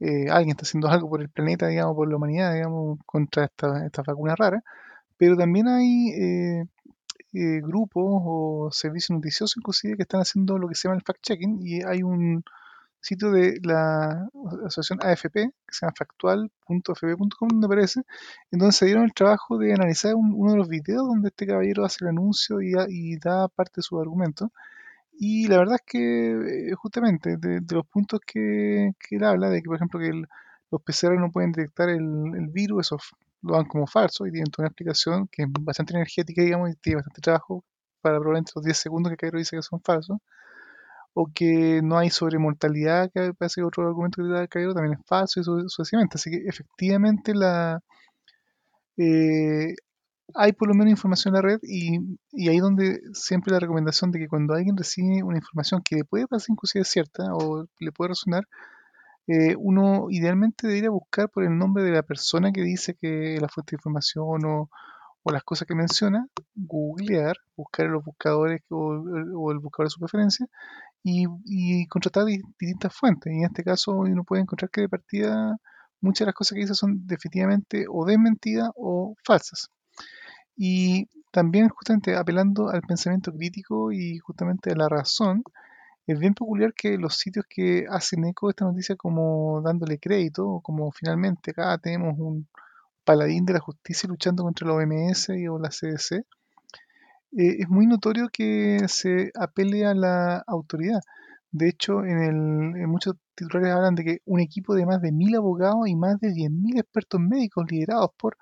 eh, 0.01 0.31
alguien 0.31 0.51
está 0.51 0.63
haciendo 0.63 0.89
algo 0.89 1.09
por 1.11 1.21
el 1.21 1.29
planeta, 1.29 1.67
digamos, 1.67 1.97
por 1.97 2.09
la 2.09 2.17
humanidad, 2.17 2.55
digamos, 2.55 2.99
contra 3.07 3.47
esta, 3.47 3.85
esta 3.87 4.03
vacuna 4.03 4.37
rara, 4.37 4.63
pero 5.17 5.37
también 5.37 5.69
hay 5.69 6.11
eh, 6.11 6.65
eh, 7.33 7.61
grupos 7.63 8.05
o 8.25 8.69
servicios 8.73 9.11
noticiosos 9.17 9.57
inclusive 9.57 9.97
que 9.97 10.03
están 10.03 10.21
haciendo 10.21 10.59
lo 10.59 10.69
que 10.69 10.77
se 10.77 10.89
llama 10.89 10.97
el 10.97 11.05
fact-checking 11.05 11.59
y 11.61 11.83
hay 11.83 12.03
un 12.05 12.45
sitio 13.03 13.33
de 13.33 13.59
la 13.63 14.29
asociación 14.67 15.01
AFP, 15.03 15.33
que 15.35 15.75
se 15.75 15.85
llama 15.85 15.95
factual.fp.com, 15.99 17.49
donde 17.49 17.67
aparece, 17.67 18.03
en 18.51 18.59
donde 18.61 18.73
se 18.73 18.87
dieron 18.87 19.05
el 19.05 19.13
trabajo 19.13 19.59
de 19.59 19.75
analizar 19.75 20.15
uno 20.15 20.53
de 20.53 20.59
los 20.59 20.69
videos 20.69 21.07
donde 21.07 21.29
este 21.29 21.47
caballero 21.47 21.85
hace 21.85 22.05
el 22.05 22.11
anuncio 22.11 22.61
y, 22.63 23.17
da 23.19 23.49
parte 23.49 23.75
de 23.77 23.83
su 23.83 24.01
argumento. 24.01 24.53
Y 25.19 25.49
la 25.49 25.59
verdad 25.59 25.77
es 25.77 25.83
que, 25.87 26.71
eh, 26.71 26.75
justamente, 26.75 27.37
de, 27.37 27.61
los 27.71 27.87
puntos 27.87 28.21
que, 28.27 28.93
él 29.11 29.25
habla, 29.25 29.51
de 29.51 29.63
que, 29.63 29.67
por 29.67 29.77
ejemplo, 29.77 30.01
que 30.01 30.11
los 30.71 30.83
PCR 30.83 31.19
no 31.19 31.31
pueden 31.31 31.53
detectar 31.53 31.89
el, 31.91 32.49
virus, 32.51 32.87
eso 32.87 32.99
lo 33.43 33.55
dan 33.55 33.67
como 33.67 33.87
falso 33.87 34.27
y 34.27 34.33
tienen 34.33 34.51
toda 34.51 34.65
una 34.65 34.69
explicación 34.69 35.29
que 35.29 35.43
es 35.43 35.49
bastante 35.61 35.95
energética, 35.95 36.43
digamos, 36.43 36.71
y 36.71 36.77
tiene 36.77 36.97
bastante 36.97 37.21
trabajo 37.21 37.65
para 38.01 38.17
probablemente 38.19 38.53
los 38.55 38.65
10 38.65 38.77
segundos 38.77 39.11
que 39.11 39.17
Cairo 39.17 39.39
dice 39.39 39.57
que 39.57 39.63
son 39.63 39.81
falsos 39.81 40.19
o 41.15 41.29
que 41.35 41.81
no 41.83 41.99
hay 41.99 42.11
sobremortalidad, 42.11 43.11
que 43.13 43.35
parece 43.35 43.61
que 43.61 43.65
otro 43.65 43.87
argumento 43.87 44.23
que 44.23 44.29
da 44.29 44.47
Cairo 44.49 44.75
también 44.75 44.99
es 44.99 45.07
falso 45.07 45.41
y 45.41 45.45
sucesivamente. 45.45 46.17
Así 46.17 46.31
que 46.31 46.39
efectivamente 46.49 47.35
la 47.35 47.81
eh, 48.97 49.75
hay 50.35 50.53
por 50.53 50.69
lo 50.69 50.75
menos 50.75 50.91
información 50.91 51.35
en 51.35 51.43
la 51.43 51.49
red 51.49 51.59
y, 51.63 51.99
y, 52.33 52.49
ahí 52.49 52.59
donde 52.59 53.01
siempre 53.13 53.53
la 53.53 53.61
recomendación 53.61 54.11
de 54.13 54.19
que 54.21 54.29
cuando 54.29 54.55
alguien 54.55 54.77
recibe 54.77 55.23
una 55.23 55.39
información 55.39 55.83
que 55.85 55.97
le 55.97 56.05
puede 56.05 56.27
parecer 56.27 56.53
inclusive 56.53 56.85
cierta 56.85 57.35
o 57.35 57.67
le 57.81 57.93
puede 57.93 58.11
resonar, 58.11 58.45
eh, 59.29 59.55
uno 59.59 60.07
idealmente 60.11 60.67
debería 60.67 60.91
buscar 60.91 61.31
por 61.31 61.45
el 61.45 61.57
nombre 61.57 61.85
de 61.85 61.93
la 61.93 62.03
persona 62.03 62.53
que 62.53 62.63
dice 62.63 62.97
que 63.01 63.39
la 63.41 63.49
fuente 63.49 63.73
de 63.73 63.77
información 63.79 64.45
o, 64.47 64.71
o 65.23 65.33
las 65.33 65.45
cosas 65.45 65.69
que 65.69 65.75
menciona, 65.75 66.27
googlear, 66.55 67.37
buscar 67.57 67.87
en 67.87 67.93
los 67.93 68.05
buscadores 68.05 68.63
o, 68.71 68.79
o 69.37 69.53
el 69.53 69.59
buscador 69.59 69.87
de 69.87 69.91
su 69.91 70.01
preferencia 70.01 70.47
y, 71.03 71.87
contratar 71.89 72.25
distintas 72.27 72.95
fuentes. 72.95 73.33
Y 73.33 73.39
en 73.39 73.45
este 73.45 73.65
caso 73.65 73.93
uno 73.93 74.25
puede 74.25 74.43
encontrar 74.43 74.71
que 74.71 74.83
de 74.83 74.89
partida 74.89 75.57
muchas 76.01 76.21
de 76.21 76.27
las 76.27 76.35
cosas 76.35 76.55
que 76.55 76.61
dice 76.63 76.75
son 76.75 77.07
definitivamente 77.07 77.87
o 77.89 78.05
desmentidas 78.05 78.71
o 78.77 79.15
falsas. 79.25 79.71
Y 80.57 81.09
también 81.31 81.69
justamente 81.69 82.17
apelando 82.17 82.69
al 82.71 82.83
pensamiento 82.83 83.33
crítico 83.33 83.93
y 83.93 84.19
justamente 84.19 84.73
a 84.73 84.77
la 84.77 84.89
razón, 84.89 85.43
es 86.07 86.19
bien 86.19 86.35
peculiar 86.35 86.75
que 86.75 86.99
los 86.99 87.17
sitios 87.17 87.47
que 87.49 87.87
hacen 87.89 88.25
eco 88.25 88.49
de 88.49 88.51
esta 88.53 88.65
noticia 88.65 88.97
como 88.97 89.63
dándole 89.63 89.99
crédito, 89.99 90.47
o 90.49 90.61
como 90.61 90.91
finalmente 90.93 91.53
acá 91.53 91.79
tenemos 91.79 92.19
un 92.19 92.49
paladín 93.05 93.47
de 93.47 93.55
la 93.55 93.61
justicia 93.61 94.09
luchando 94.09 94.43
contra 94.45 94.67
la 94.67 94.75
OMS 94.75 95.29
o 95.51 95.59
la 95.59 95.71
CDC, 95.71 96.25
eh, 97.33 97.57
es 97.61 97.69
muy 97.69 97.87
notorio 97.87 98.29
que 98.33 98.81
se 98.89 99.31
apele 99.39 99.87
a 99.87 99.95
la 99.95 100.39
autoridad. 100.47 101.01
De 101.51 101.69
hecho, 101.69 102.05
en, 102.05 102.19
el, 102.77 102.87
muchos 102.89 103.15
titulares 103.35 103.73
hablan 103.73 103.95
de 103.95 104.05
que 104.05 104.19
un 104.27 104.41
equipo 104.41 104.75
de 104.75 104.87
más 104.87 105.03
de 105.03 105.13
mil 105.13 105.35
abogados 105.37 105.89
y 105.89 105.97
más 105.97 106.21
de 106.21 106.33
10.000 106.33 106.79
expertos 106.81 107.21
médicos 107.21 107.67
liderados 107.71 108.11
por... 108.19 108.37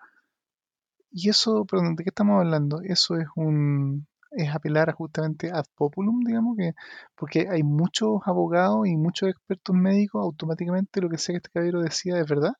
Y 1.12 1.28
eso, 1.28 1.64
perdón, 1.66 1.96
¿de 1.96 2.04
qué 2.04 2.10
estamos 2.10 2.40
hablando? 2.40 2.80
Eso 2.82 3.16
es 3.16 3.26
un 3.36 4.06
es 4.32 4.54
apelar 4.54 4.92
justamente 4.92 5.50
ad 5.52 5.64
populum, 5.74 6.20
digamos, 6.24 6.56
que 6.56 6.74
porque 7.16 7.48
hay 7.50 7.62
muchos 7.64 8.20
abogados 8.26 8.86
y 8.86 8.96
muchos 8.96 9.28
expertos 9.28 9.74
médicos, 9.74 10.22
automáticamente 10.22 11.00
lo 11.00 11.08
que 11.10 11.18
sea 11.18 11.34
que 11.34 11.38
este 11.38 11.50
caballero 11.50 11.80
decía 11.82 12.18
es 12.20 12.28
verdad 12.28 12.52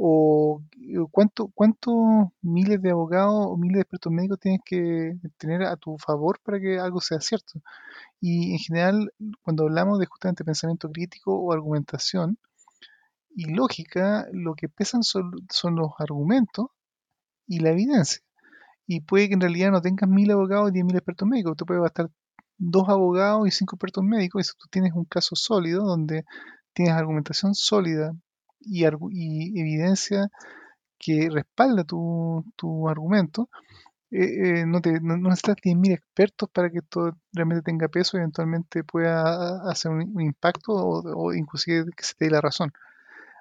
o 0.00 0.62
cuánto, 1.10 1.48
cuántos 1.48 1.94
miles 2.40 2.80
de 2.80 2.92
abogados 2.92 3.34
o 3.48 3.56
miles 3.56 3.74
de 3.74 3.80
expertos 3.80 4.12
médicos 4.12 4.38
tienes 4.38 4.60
que 4.64 5.18
tener 5.38 5.64
a 5.64 5.76
tu 5.76 5.98
favor 5.98 6.38
para 6.44 6.60
que 6.60 6.78
algo 6.78 7.00
sea 7.00 7.20
cierto. 7.20 7.60
Y 8.20 8.52
en 8.52 8.58
general, 8.60 9.12
cuando 9.42 9.64
hablamos 9.64 9.98
de 9.98 10.06
justamente 10.06 10.44
pensamiento 10.44 10.88
crítico 10.90 11.34
o 11.34 11.52
argumentación 11.52 12.38
y 13.30 13.52
lógica, 13.52 14.28
lo 14.32 14.54
que 14.54 14.68
pesan 14.68 15.02
son, 15.02 15.32
los 15.74 15.90
argumentos 15.98 16.66
y 17.48 17.58
la 17.58 17.70
evidencia. 17.70 18.22
Y 18.86 19.00
puede 19.00 19.28
que 19.28 19.34
en 19.34 19.40
realidad 19.40 19.72
no 19.72 19.82
tengas 19.82 20.08
mil 20.08 20.30
abogados 20.30 20.70
y 20.70 20.74
diez 20.74 20.84
mil 20.84 20.96
expertos 20.96 21.28
médicos. 21.28 21.56
Tú 21.56 21.66
puedes 21.66 21.82
bastar 21.82 22.10
dos 22.56 22.88
abogados 22.88 23.48
y 23.48 23.50
cinco 23.50 23.76
expertos 23.76 24.04
médicos 24.04 24.42
y 24.42 24.44
si 24.44 24.52
tú 24.56 24.68
tienes 24.70 24.92
un 24.94 25.04
caso 25.06 25.34
sólido 25.36 25.84
donde 25.84 26.24
tienes 26.72 26.94
argumentación 26.94 27.54
sólida 27.54 28.14
y, 28.60 28.84
evidencia 28.84 30.28
que 30.98 31.28
respalda 31.30 31.84
tu, 31.84 32.44
argumento, 32.88 33.48
eh, 34.10 34.60
eh, 34.60 34.66
no, 34.66 34.80
te, 34.80 35.00
no, 35.00 35.16
necesitas 35.18 35.56
10.000 35.62 35.92
expertos 35.92 36.48
para 36.50 36.70
que 36.70 36.78
esto 36.78 37.12
realmente 37.32 37.62
tenga 37.62 37.88
peso 37.88 38.16
eventualmente 38.16 38.84
pueda 38.84 39.70
hacer 39.70 39.92
un, 39.92 40.20
impacto 40.20 40.72
o, 40.74 41.34
inclusive 41.34 41.90
que 41.96 42.04
se 42.04 42.14
te 42.14 42.26
dé 42.26 42.30
la 42.32 42.40
razón. 42.40 42.72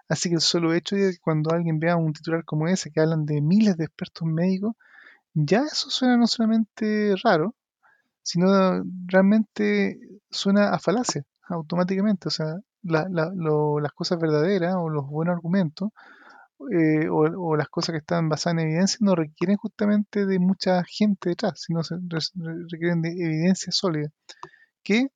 Así 0.09 0.29
que 0.29 0.35
el 0.35 0.41
solo 0.41 0.73
hecho 0.73 0.95
de 0.95 1.13
que 1.13 1.19
cuando 1.19 1.51
alguien 1.51 1.79
vea 1.79 1.97
un 1.97 2.13
titular 2.13 2.45
como 2.45 2.67
ese, 2.67 2.91
que 2.91 3.01
hablan 3.01 3.25
de 3.25 3.41
miles 3.41 3.77
de 3.77 3.85
expertos 3.85 4.27
médicos, 4.27 4.75
ya 5.33 5.61
eso 5.63 5.89
suena 5.89 6.17
no 6.17 6.27
solamente 6.27 7.15
raro, 7.23 7.55
sino 8.23 8.83
realmente 9.07 9.99
suena 10.29 10.71
a 10.71 10.79
falacia. 10.79 11.23
automáticamente. 11.49 12.27
O 12.29 12.31
sea, 12.31 12.57
la- 12.83 13.07
la- 13.09 13.31
lo- 13.35 13.79
las 13.79 13.91
cosas 13.93 14.19
verdaderas 14.19 14.75
o 14.77 14.89
los 14.89 15.07
buenos 15.07 15.35
argumentos 15.35 15.89
eh, 16.71 17.07
o, 17.09 17.55
las 17.55 17.69
cosas 17.69 17.93
que 17.93 17.99
están 17.99 18.29
basadas 18.29 18.55
en 18.59 18.67
evidencia 18.69 18.97
no 19.01 19.15
requieren 19.15 19.57
justamente 19.57 20.25
de 20.25 20.39
mucha 20.39 20.83
gente 20.85 21.29
detrás, 21.29 21.61
sino 21.61 21.83
se 21.83 21.95
re- 21.95 22.65
requieren 22.69 23.01
de 23.01 23.09
evidencia 23.11 23.71
sólida, 23.71 24.09
que 24.83 25.09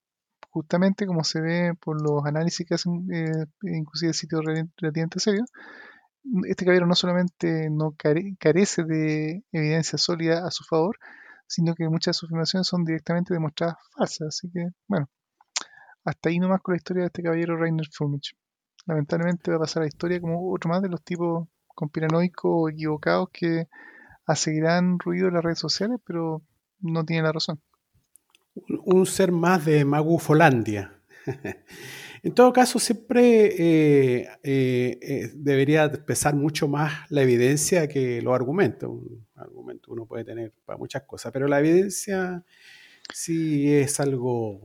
justamente 0.51 1.07
como 1.07 1.23
se 1.23 1.41
ve 1.41 1.73
por 1.81 2.01
los 2.01 2.25
análisis 2.25 2.67
que 2.67 2.75
hacen 2.75 3.07
eh, 3.13 3.45
inclusive 3.63 4.13
sitios 4.13 4.45
re- 4.45 4.67
relativamente 4.77 5.19
serios, 5.19 5.49
este 6.47 6.65
caballero 6.65 6.87
no 6.87 6.95
solamente 6.95 7.69
no 7.69 7.93
care- 7.97 8.35
carece 8.39 8.83
de 8.83 9.43
evidencia 9.51 9.97
sólida 9.97 10.45
a 10.45 10.51
su 10.51 10.63
favor, 10.65 10.97
sino 11.47 11.75
que 11.75 11.89
muchas 11.89 12.15
de 12.15 12.19
sus 12.19 12.27
afirmaciones 12.29 12.67
son 12.67 12.85
directamente 12.85 13.33
demostradas 13.33 13.75
falsas. 13.97 14.27
Así 14.29 14.49
que, 14.51 14.69
bueno, 14.87 15.09
hasta 16.03 16.29
ahí 16.29 16.39
nomás 16.39 16.61
con 16.61 16.73
la 16.73 16.77
historia 16.77 17.01
de 17.01 17.07
este 17.07 17.23
caballero 17.23 17.57
Rainer 17.57 17.87
Fulmich. 17.91 18.35
Lamentablemente 18.85 19.51
va 19.51 19.57
a 19.57 19.61
pasar 19.61 19.81
a 19.81 19.85
la 19.85 19.89
historia 19.89 20.19
como 20.19 20.51
otro 20.51 20.69
más 20.69 20.81
de 20.81 20.89
los 20.89 21.03
tipos 21.03 21.47
conspiranoicos 21.67 22.51
o 22.53 22.69
equivocados 22.69 23.29
que 23.31 23.67
seguirán 24.35 24.99
ruido 24.99 25.27
en 25.27 25.35
las 25.35 25.43
redes 25.43 25.59
sociales, 25.59 25.99
pero 26.05 26.41
no 26.79 27.05
tienen 27.05 27.25
la 27.25 27.31
razón. 27.31 27.61
Un, 28.55 28.81
un 28.97 29.05
ser 29.05 29.31
más 29.31 29.65
de 29.65 29.85
Magufolandia. 29.85 31.01
en 32.23 32.33
todo 32.33 32.51
caso, 32.53 32.79
siempre 32.79 33.45
eh, 33.45 34.29
eh, 34.43 34.99
eh, 35.01 35.31
debería 35.35 35.91
pesar 35.91 36.35
mucho 36.35 36.67
más 36.67 37.09
la 37.09 37.21
evidencia 37.21 37.87
que 37.87 38.21
los 38.21 38.33
argumentos. 38.33 38.89
Un 38.89 39.27
argumento 39.35 39.91
uno 39.91 40.05
puede 40.05 40.23
tener 40.23 40.53
para 40.65 40.77
muchas 40.77 41.03
cosas, 41.03 41.31
pero 41.31 41.47
la 41.47 41.59
evidencia 41.59 42.43
sí 43.13 43.71
es 43.71 43.99
algo 43.99 44.61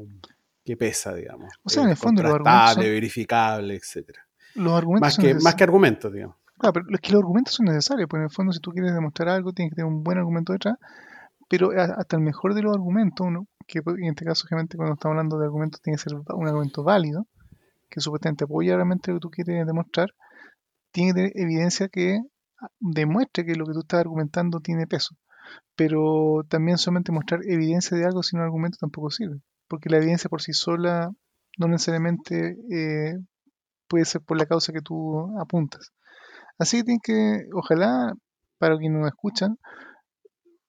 que 0.66 0.76
pesa, 0.76 1.14
digamos. 1.14 1.54
O 1.62 1.70
sea, 1.70 1.82
en 1.84 1.88
el 1.88 1.94
Es 1.94 2.00
fondo 2.00 2.22
los 2.22 2.34
argumentos 2.34 2.74
son- 2.74 2.82
verificable, 2.82 3.74
etcétera. 3.76 4.26
Los 4.54 4.72
argumentos 4.74 5.00
Más 5.06 5.14
son 5.14 5.22
que, 5.24 5.34
más 5.34 5.54
que 5.54 5.64
argumentos, 5.64 6.12
digamos. 6.12 6.36
Claro, 6.58 6.72
pero 6.74 6.86
es 6.90 7.00
que 7.00 7.12
los 7.12 7.20
argumentos 7.20 7.54
son 7.54 7.66
necesarios, 7.66 8.08
porque 8.08 8.20
en 8.20 8.24
el 8.24 8.30
fondo 8.30 8.52
si 8.52 8.60
tú 8.60 8.72
quieres 8.72 8.92
demostrar 8.94 9.28
algo 9.30 9.52
tienes 9.52 9.70
que 9.72 9.76
tener 9.76 9.90
un 9.90 10.02
buen 10.02 10.18
argumento 10.18 10.52
detrás, 10.52 10.76
pero 11.48 11.70
hasta 11.70 12.16
el 12.16 12.22
mejor 12.22 12.54
de 12.54 12.62
los 12.62 12.74
argumentos, 12.74 13.26
uno, 13.26 13.46
que 13.66 13.80
en 13.84 14.04
este 14.04 14.24
caso 14.24 14.46
obviamente 14.46 14.76
cuando 14.76 14.94
estamos 14.94 15.12
hablando 15.14 15.38
de 15.38 15.44
argumentos 15.46 15.80
tiene 15.80 15.96
que 15.96 16.02
ser 16.02 16.14
un 16.14 16.46
argumento 16.48 16.82
válido, 16.82 17.26
que 17.90 18.00
supuestamente 18.00 18.44
apoya 18.44 18.74
realmente 18.74 19.10
lo 19.12 19.18
que 19.18 19.20
tú 19.20 19.30
quieres 19.30 19.66
demostrar, 19.66 20.14
tiene 20.92 21.10
que 21.10 21.14
tener 21.14 21.32
evidencia 21.34 21.88
que 21.88 22.20
demuestre 22.80 23.44
que 23.44 23.54
lo 23.54 23.66
que 23.66 23.72
tú 23.74 23.80
estás 23.80 24.00
argumentando 24.00 24.60
tiene 24.60 24.86
peso. 24.86 25.14
Pero 25.76 26.42
también 26.48 26.78
solamente 26.78 27.12
mostrar 27.12 27.40
evidencia 27.44 27.96
de 27.96 28.04
algo 28.06 28.22
sin 28.22 28.38
un 28.40 28.46
argumento 28.46 28.78
tampoco 28.80 29.10
sirve, 29.10 29.40
porque 29.68 29.90
la 29.90 29.98
evidencia 29.98 30.28
por 30.28 30.42
sí 30.42 30.52
sola 30.52 31.10
no 31.58 31.68
necesariamente 31.68 32.56
eh, 32.70 33.18
puede 33.88 34.04
ser 34.04 34.22
por 34.22 34.38
la 34.38 34.46
causa 34.46 34.72
que 34.72 34.82
tú 34.82 35.38
apuntas. 35.40 35.92
Así 36.58 36.78
que 36.78 36.84
tienen 36.84 37.00
que, 37.02 37.48
ojalá, 37.54 38.14
para 38.58 38.76
quienes 38.78 39.00
nos 39.00 39.08
escuchan, 39.08 39.58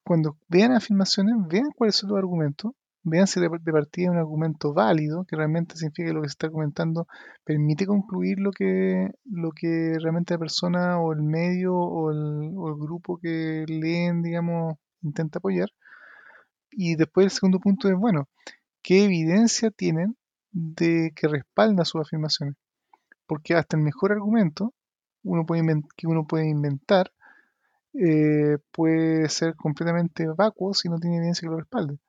cuando 0.03 0.37
vean 0.47 0.71
afirmaciones, 0.71 1.35
vean 1.49 1.69
cuáles 1.75 1.95
son 1.95 2.09
los 2.09 2.17
argumentos, 2.17 2.71
vean 3.03 3.27
si 3.27 3.39
de, 3.39 3.49
partida 3.49 4.05
es 4.07 4.11
un 4.11 4.17
argumento 4.17 4.73
válido, 4.73 5.25
que 5.25 5.35
realmente 5.35 5.75
significa 5.75 6.09
que 6.09 6.13
lo 6.13 6.21
que 6.21 6.29
se 6.29 6.33
está 6.33 6.49
comentando 6.49 7.07
permite 7.43 7.85
concluir 7.85 8.39
lo 8.39 8.51
que, 8.51 9.09
lo 9.25 9.51
que 9.51 9.95
realmente 10.01 10.33
la 10.33 10.39
persona 10.39 10.99
o 10.99 11.13
el 11.13 11.21
medio 11.21 11.75
o 11.75 12.11
el, 12.11 12.51
o 12.55 12.69
el 12.69 12.75
grupo 12.75 13.17
que 13.21 13.65
leen, 13.67 14.21
digamos, 14.21 14.75
intenta 15.01 15.39
apoyar. 15.39 15.69
Y 16.71 16.95
después 16.95 17.25
el 17.25 17.31
segundo 17.31 17.59
punto 17.59 17.87
es, 17.87 17.95
bueno, 17.95 18.27
¿qué 18.83 19.05
evidencia 19.05 19.71
tienen 19.71 20.17
de 20.51 21.11
que 21.15 21.27
respalda 21.27 21.85
sus 21.85 22.01
afirmaciones? 22.01 22.55
Porque 23.27 23.55
hasta 23.55 23.77
el 23.77 23.83
mejor 23.83 24.13
argumento 24.13 24.73
uno 25.23 25.45
puede 25.45 25.63
que 25.97 26.07
uno 26.07 26.27
puede 26.27 26.49
inventar 26.49 27.11
eh, 27.93 28.57
puede 28.71 29.29
ser 29.29 29.55
completamente 29.55 30.27
vacuo 30.27 30.73
si 30.73 30.89
no 30.89 30.99
tiene 30.99 31.17
evidencia 31.17 31.47
que 31.47 31.51
lo 31.51 31.59
respalde. 31.59 31.99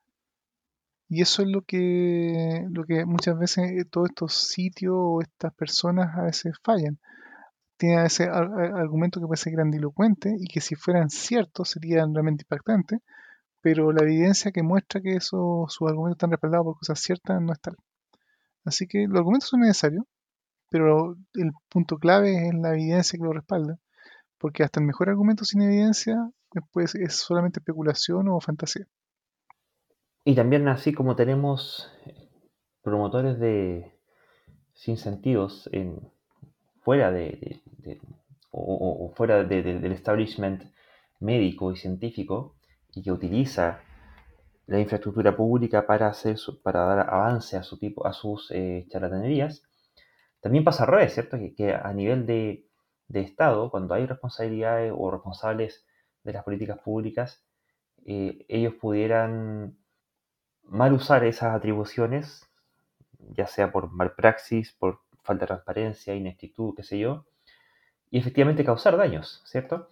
Y 1.11 1.23
eso 1.23 1.43
es 1.43 1.49
lo 1.49 1.63
que, 1.63 2.65
lo 2.71 2.85
que 2.85 3.05
muchas 3.07 3.39
veces 3.39 3.71
eh, 3.73 3.85
todos 3.85 4.09
estos 4.11 4.35
sitios 4.35 4.95
o 4.97 5.21
estas 5.23 5.55
personas 5.55 6.15
a 6.17 6.23
veces 6.23 6.55
fallan. 6.63 6.99
Tienen 7.79 8.01
a 8.01 8.05
veces 8.05 8.29
ar- 8.29 8.53
ar- 8.53 8.77
argumentos 8.79 9.21
que 9.23 9.27
pueden 9.29 9.43
ser 9.43 9.55
grandilocuentes 9.55 10.35
y 10.41 10.47
que 10.49 10.61
si 10.63 10.75
fueran 10.77 11.11
ciertos 11.11 11.71
serían 11.71 12.15
realmente 12.15 12.45
impactantes, 12.45 13.01
pero 13.63 13.93
la 13.93 14.03
evidencia 14.05 14.53
que 14.53 14.63
muestra 14.63 15.01
que 15.01 15.17
esos, 15.17 15.73
sus 15.73 15.89
argumentos 15.89 16.17
están 16.17 16.31
respaldados 16.33 16.65
por 16.67 16.79
cosas 16.79 17.01
ciertas 17.01 17.41
no 17.43 17.53
es 17.53 17.61
tal. 17.61 17.77
Así 18.65 18.87
que 18.87 19.07
los 19.09 19.19
argumentos 19.19 19.51
son 19.51 19.61
necesarios, 19.61 20.05
pero 20.71 21.17
el 21.35 21.53
punto 21.71 21.99
clave 21.99 22.49
es 22.49 22.55
la 22.55 22.71
evidencia 22.75 23.19
que 23.19 23.25
lo 23.25 23.33
respalda, 23.35 23.79
porque 24.39 24.65
hasta 24.65 24.81
el 24.81 24.87
mejor 24.87 25.11
argumento 25.11 25.45
sin 25.45 25.63
evidencia 25.63 26.31
pues, 26.73 26.95
es 26.97 27.15
solamente 27.17 27.61
especulación 27.61 28.29
o 28.29 28.41
fantasía. 28.41 28.87
Y 30.25 30.35
también 30.35 30.69
así 30.69 30.93
como 30.93 31.17
tenemos 31.17 31.91
promotores 32.83 33.39
de 33.41 33.93
sin 34.75 34.99
sentidos 34.99 35.69
en, 35.73 36.01
fuera 36.83 37.13
de, 37.13 37.63
o, 38.53 39.13
fuera 39.17 39.45
de- 39.45 39.63
de- 39.63 39.81
del 39.81 39.93
establishment 39.93 40.65
médico 41.21 41.73
y 41.73 41.77
científico 41.77 42.57
y 42.95 43.03
que 43.03 43.13
utiliza 43.13 43.81
la 44.67 44.81
infraestructura 44.81 45.37
pública 45.37 45.87
para 45.87 46.09
hacer 46.09 46.37
para 46.63 46.81
dar 46.85 47.11
avance 47.11 47.57
a 47.57 47.63
su 47.63 47.79
tipo 47.79 48.07
a 48.07 48.13
sus 48.13 48.51
eh, 48.51 48.87
charlatanerías 48.91 49.63
también 50.41 50.65
pasa 50.65 50.85
al 50.85 50.91
revés 50.91 51.15
cierto 51.15 51.39
que, 51.39 51.55
que 51.55 51.75
a 51.75 51.93
nivel 51.93 52.27
de, 52.27 52.67
de 53.09 53.21
estado 53.21 53.71
cuando 53.71 53.95
hay 53.95 54.07
responsabilidades 54.07 54.93
o 54.97 55.11
responsables 55.11 55.87
de 56.25 56.33
las 56.33 56.45
políticas 56.45 56.79
públicas 56.81 57.45
eh, 58.07 58.45
ellos 58.49 58.75
pudieran 58.75 59.77
mal 60.65 60.93
usar 60.93 61.25
esas 61.25 61.55
atribuciones 61.55 62.49
ya 63.19 63.47
sea 63.47 63.71
por 63.73 63.91
malpraxis, 63.91 64.73
por 64.73 65.01
falta 65.23 65.45
de 65.45 65.49
transparencia, 65.49 66.15
ineptitud, 66.15 66.75
qué 66.77 66.83
sé 66.83 66.99
yo, 66.99 67.27
y 68.11 68.19
efectivamente 68.19 68.65
causar 68.65 68.97
daños, 68.97 69.43
¿cierto? 69.47 69.91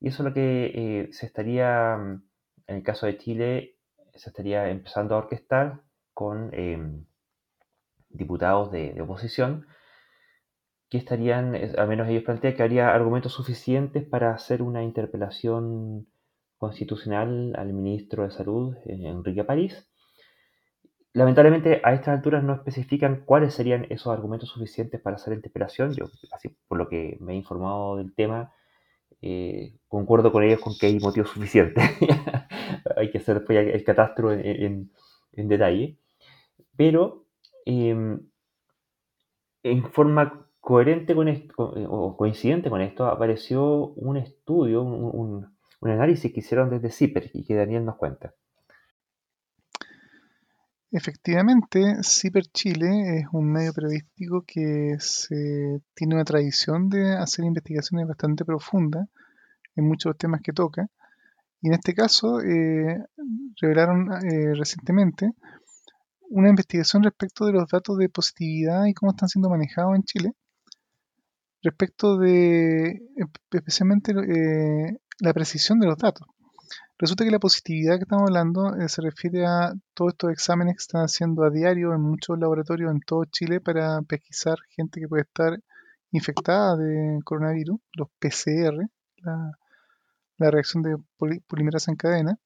Y 0.00 0.08
eso 0.08 0.22
es 0.22 0.28
lo 0.28 0.34
que 0.34 0.72
eh, 0.74 1.12
se 1.12 1.26
estaría, 1.26 1.96
mm, 1.96 2.22
en 2.68 2.76
el 2.76 2.82
caso 2.84 3.06
de 3.06 3.18
Chile, 3.18 3.76
se 4.14 4.30
estaría 4.30 4.68
empezando 4.70 5.14
a 5.14 5.18
orquestar 5.18 5.82
con 6.14 6.50
eh, 6.52 6.78
diputados 8.10 8.70
de, 8.70 9.00
oposición 9.02 9.66
que 10.88 10.98
estarían, 10.98 11.54
al 11.76 11.88
menos 11.88 12.08
ellos 12.08 12.22
plantean 12.22 12.54
que 12.54 12.62
habría 12.62 12.94
argumentos 12.94 13.32
suficientes 13.32 14.04
para 14.04 14.32
hacer 14.32 14.62
una 14.62 14.82
interpelación 14.82 16.06
constitucional 16.56 17.54
al 17.56 17.72
ministro 17.72 18.22
de 18.22 18.30
Salud, 18.30 18.76
eh, 18.86 19.08
Enrique 19.08 19.44
París, 19.44 19.88
Lamentablemente 21.18 21.80
a 21.82 21.94
estas 21.94 22.14
alturas 22.14 22.44
no 22.44 22.54
especifican 22.54 23.24
cuáles 23.24 23.54
serían 23.54 23.86
esos 23.88 24.12
argumentos 24.12 24.50
suficientes 24.50 25.00
para 25.00 25.16
hacer 25.16 25.32
la 25.32 25.36
interpelación. 25.36 25.92
Yo, 25.94 26.04
así 26.30 26.56
por 26.68 26.78
lo 26.78 26.88
que 26.88 27.16
me 27.20 27.32
he 27.32 27.36
informado 27.36 27.96
del 27.96 28.14
tema, 28.14 28.52
eh, 29.20 29.74
concuerdo 29.88 30.30
con 30.30 30.44
ellos 30.44 30.60
con 30.60 30.76
que 30.78 30.86
hay 30.86 31.00
motivos 31.00 31.30
suficientes. 31.30 31.82
hay 32.98 33.10
que 33.10 33.18
hacer 33.18 33.38
después 33.38 33.58
el 33.58 33.84
catastro 33.84 34.32
en, 34.32 34.90
detalle. 35.32 35.98
Pero 36.76 37.26
eh, 37.64 38.18
en 39.62 39.92
forma 39.92 40.46
coherente 40.60 41.14
con 41.14 41.28
esto, 41.28 41.54
o 41.58 42.16
coincidente 42.16 42.70
con 42.70 42.80
esto, 42.80 43.06
apareció 43.06 43.88
un 43.88 44.16
estudio, 44.16 44.82
un 44.82 45.46
análisis 45.82 46.32
que 46.32 46.40
hicieron 46.40 46.70
desde 46.70 46.90
CIPER 46.90 47.30
y 47.34 47.44
que 47.44 47.54
Daniel 47.54 47.84
nos 47.84 47.96
cuenta. 47.96 48.34
Efectivamente, 50.90 52.02
Ciper 52.02 52.44
Chile 52.46 53.18
es 53.18 53.26
un 53.32 53.52
medio 53.52 53.74
periodístico 53.74 54.42
que 54.46 54.96
se, 54.98 55.82
tiene 55.92 56.14
una 56.14 56.24
tradición 56.24 56.88
de 56.88 57.14
hacer 57.14 57.44
investigaciones 57.44 58.08
bastante 58.08 58.42
profundas 58.46 59.06
en 59.76 59.86
muchos 59.86 60.16
temas 60.16 60.40
que 60.40 60.54
toca. 60.54 60.88
Y 61.60 61.68
en 61.68 61.74
este 61.74 61.94
caso 61.94 62.40
eh, 62.40 63.04
revelaron 63.60 64.12
eh, 64.12 64.54
recientemente 64.54 65.32
una 66.30 66.50
investigación 66.50 67.02
respecto 67.02 67.46
de 67.46 67.52
los 67.52 67.68
datos 67.68 67.96
de 67.98 68.08
positividad 68.08 68.84
y 68.86 68.94
cómo 68.94 69.12
están 69.12 69.28
siendo 69.28 69.48
manejados 69.48 69.96
en 69.96 70.02
Chile, 70.02 70.32
respecto 71.62 72.18
de 72.18 73.00
especialmente 73.50 74.12
eh, 74.12 74.98
la 75.20 75.32
precisión 75.32 75.80
de 75.80 75.86
los 75.86 75.98
datos. 75.98 76.26
Resulta 76.98 77.24
que 77.24 77.30
la 77.30 77.38
positividad 77.38 77.96
que 77.96 78.02
estamos 78.02 78.24
hablando 78.28 78.74
eh, 78.76 78.88
se 78.88 79.02
refiere 79.02 79.46
a 79.46 79.72
todos 79.94 80.12
estos 80.12 80.32
exámenes 80.32 80.74
que 80.74 80.82
están 80.82 81.02
haciendo 81.02 81.44
a 81.44 81.50
diario 81.50 81.94
en 81.94 82.02
muchos 82.02 82.38
laboratorios 82.38 82.90
en 82.90 83.00
todo 83.00 83.24
Chile 83.24 83.60
para 83.60 84.02
pesquisar 84.02 84.58
gente 84.76 85.00
que 85.00 85.08
puede 85.08 85.22
estar 85.22 85.58
infectada 86.10 86.76
de 86.76 87.20
coronavirus, 87.24 87.80
los 87.94 88.08
PCR, 88.18 88.88
la, 89.18 89.52
la 90.38 90.50
reacción 90.50 90.82
de 90.82 90.96
poli- 91.18 91.40
polimerasa 91.48 91.90
en 91.90 91.96
cadena. 91.96 92.38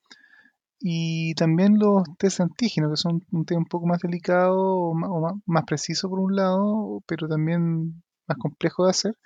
y 0.80 1.34
también 1.34 1.78
los 1.78 2.02
test 2.18 2.40
antígenos, 2.40 2.90
que 2.92 2.96
son 2.96 3.24
un 3.32 3.44
tema 3.44 3.60
un 3.60 3.66
poco 3.66 3.86
más 3.86 4.00
delicado 4.00 4.58
o 4.60 4.94
más, 4.94 5.34
más, 5.46 5.64
preciso 5.64 6.08
por 6.10 6.18
un 6.20 6.34
lado, 6.36 7.02
pero 7.06 7.28
también 7.28 8.02
más 8.28 8.38
complejo 8.38 8.84
de 8.84 8.90
hacer, 8.90 9.16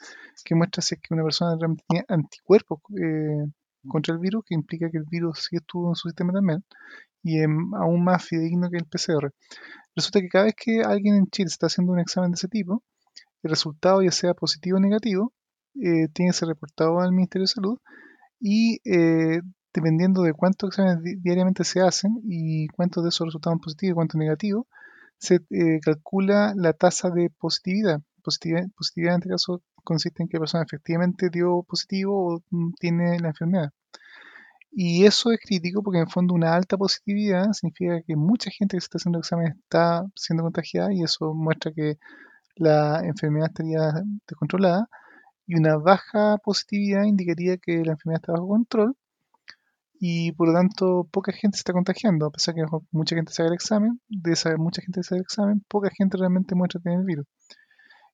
que 0.45 0.55
muestra 0.55 0.83
si 0.83 0.95
es 0.97 1.01
que 1.01 1.15
una 1.15 1.25
persona 1.25 1.57
realmente 1.59 1.85
tiene 1.89 2.05
anticuerpos 2.09 2.81
eh, 3.01 3.47
contra 3.89 4.15
el 4.15 4.21
virus, 4.21 4.45
que 4.47 4.55
implica 4.55 4.91
que 4.91 4.99
el 4.99 5.05
virus 5.11 5.47
sí 5.49 5.57
estuvo 5.57 5.89
en 5.89 5.95
su 5.97 6.09
sistema 6.09 6.33
también, 6.33 6.65
y 7.23 7.41
es 7.41 7.49
aún 7.81 8.05
más 8.05 8.25
fidedigno 8.25 8.71
que 8.71 8.79
el 8.79 8.87
PCR. 8.87 9.31
Resulta 9.97 10.21
que 10.21 10.29
cada 10.29 10.45
vez 10.47 10.55
que 10.57 10.83
alguien 10.83 11.15
en 11.17 11.27
Chile 11.29 11.49
está 11.49 11.67
haciendo 11.67 11.93
un 11.93 12.01
examen 12.01 12.31
de 12.33 12.37
ese 12.37 12.49
tipo, 12.49 12.83
el 13.43 13.51
resultado, 13.51 14.03
ya 14.03 14.13
sea 14.13 14.35
positivo 14.35 14.79
o 14.79 14.81
negativo, 14.81 15.33
eh, 15.77 16.09
tiene 16.15 16.31
que 16.31 16.39
ser 16.39 16.49
reportado 16.49 17.01
al 17.01 17.13
Ministerio 17.13 17.45
de 17.45 17.49
Salud 17.49 17.79
y 18.41 18.81
eh, 18.85 19.41
dependiendo 19.73 20.23
de 20.23 20.33
cuántos 20.33 20.71
exámenes 20.71 21.23
diariamente 21.23 21.65
se 21.65 21.81
hacen 21.81 22.21
y 22.25 22.69
cuántos 22.69 23.03
de 23.03 23.11
esos 23.11 23.27
resultados 23.27 23.61
positivos 23.63 23.93
y 23.93 23.95
cuántos 23.95 24.19
negativos, 24.19 24.67
se 25.19 25.41
eh, 25.51 25.81
calcula 25.83 26.55
la 26.57 26.73
tasa 26.73 27.11
de 27.11 27.31
positividad. 27.31 28.01
positividad. 28.23 28.67
Positividad 28.77 29.15
en 29.15 29.21
este 29.21 29.31
caso 29.31 29.63
consiste 29.85 30.23
en 30.23 30.29
que 30.29 30.37
la 30.37 30.41
persona 30.41 30.65
efectivamente 30.65 31.31
dio 31.31 31.63
positivo 31.63 32.35
o 32.35 32.43
mm, 32.51 32.73
tiene 32.79 33.19
la 33.21 33.29
enfermedad. 33.29 33.73
Y 34.79 35.07
eso 35.07 35.33
es 35.33 35.41
crítico 35.41 35.83
porque 35.83 35.99
en 35.99 36.05
el 36.05 36.11
fondo 36.11 36.35
una 36.35 36.55
alta 36.55 36.77
positividad 36.77 37.53
significa 37.53 38.03
que 38.03 38.15
mucha 38.17 38.51
gente 38.51 38.77
que 38.77 38.81
se 38.83 38.87
está 38.87 38.99
haciendo 38.99 39.21
exámenes 39.21 39.57
está 39.57 40.05
siendo 40.15 40.43
contagiada 40.43 40.93
y 40.93 41.03
eso 41.03 41.33
muestra 41.33 41.73
que 41.73 41.99
la 42.57 43.01
enfermedad 43.05 43.49
estaría 43.49 43.93
descontrolada. 44.29 44.89
Y 45.47 45.57
una 45.57 45.77
baja 45.77 46.39
positividad 46.39 47.05
indicaría 47.05 47.57
que 47.59 47.85
la 47.85 47.93
enfermedad 47.93 48.23
está 48.23 48.33
bajo 48.33 48.49
control 48.49 48.97
y 49.99 50.33
por 50.33 50.49
lo 50.49 50.55
tanto 50.55 51.09
poca 51.11 51.33
gente 51.33 51.57
se 51.57 51.61
está 51.61 51.73
contagiando, 51.73 52.27
a 52.27 52.31
pesar 52.31 52.55
que 52.55 52.65
mucha 52.91 53.17
gente 53.17 53.33
se 53.33 53.43
haga 53.43 53.51
el 53.51 53.55
examen, 53.55 54.01
de 54.09 54.33
esa 54.33 54.57
mucha 54.57 54.83
gente 54.83 55.03
se 55.03 55.15
haga 55.15 55.21
el 55.21 55.25
examen, 55.25 55.65
poca 55.69 55.91
gente 55.91 56.19
realmente 56.19 56.55
muestra 56.55 56.81
tener 56.81 57.01
el 57.01 57.07
virus. 57.07 57.27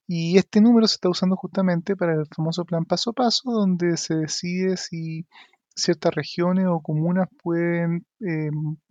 Y 0.07 0.37
este 0.39 0.61
número 0.61 0.87
se 0.87 0.95
está 0.97 1.09
usando 1.09 1.37
justamente 1.37 1.97
para 1.97 2.15
el 2.15 2.27
famoso 2.35 2.65
plan 2.65 2.85
paso 2.85 3.11
a 3.11 3.13
paso, 3.15 3.51
donde 3.51 3.97
se 3.97 4.15
decide 4.15 4.77
si 4.77 5.27
ciertas 5.75 6.15
regiones 6.15 6.67
o 6.69 6.81
comunas 6.81 7.29
pueden 7.43 8.05
eh, 8.21 8.51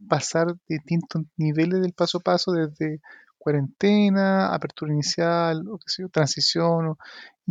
pasar 0.10 0.48
distintos 0.68 1.24
niveles 1.38 1.82
del 1.82 1.94
paso 1.94 2.20
a 2.20 2.22
paso, 2.22 2.52
desde 2.54 3.02
cuarentena, 3.38 4.54
apertura 4.54 4.94
inicial, 4.94 5.68
o 5.68 5.78
qué 5.78 5.86
sé 5.88 6.04
yo, 6.04 6.10
transición, 6.10 6.96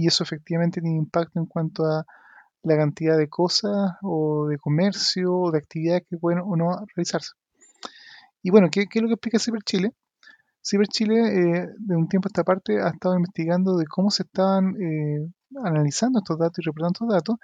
y 0.01 0.07
eso 0.07 0.25
efectivamente 0.25 0.81
tiene 0.81 0.97
impacto 0.97 1.39
en 1.39 1.47
cuanto 1.47 1.85
a 1.85 2.07
la 2.63 2.77
cantidad 2.77 3.17
de 3.17 3.29
cosas 3.29 3.93
o 4.03 4.47
de 4.49 4.59
comercio 4.59 5.35
o 5.35 5.51
de 5.51 5.59
actividades 5.59 6.05
que 6.09 6.17
pueden 6.19 6.41
o 6.41 6.57
no 6.57 6.85
realizarse. 6.95 7.33
Y 8.43 8.51
bueno, 8.51 8.69
¿qué, 8.71 8.87
es 8.93 9.03
lo 9.03 9.09
que 9.09 9.15
explica 9.15 9.39
Cyber 9.39 9.63
Chile? 9.63 9.93
Cyber 10.63 10.89
Chile, 10.89 11.17
eh, 11.19 11.69
de 11.79 11.97
un 11.97 12.09
tiempo 12.09 12.29
a 12.29 12.31
esta 12.31 12.45
parte, 12.45 12.81
ha 12.81 12.89
estado 12.89 13.17
investigando 13.17 13.77
de 13.77 13.87
cómo 13.87 14.11
se 14.11 14.23
estaban 14.25 14.75
eh, 14.81 15.31
analizando 15.63 16.21
estos 16.21 16.39
datos 16.39 16.59
y 16.59 16.63
reportando 16.63 16.93
estos 16.93 17.09
datos 17.09 17.37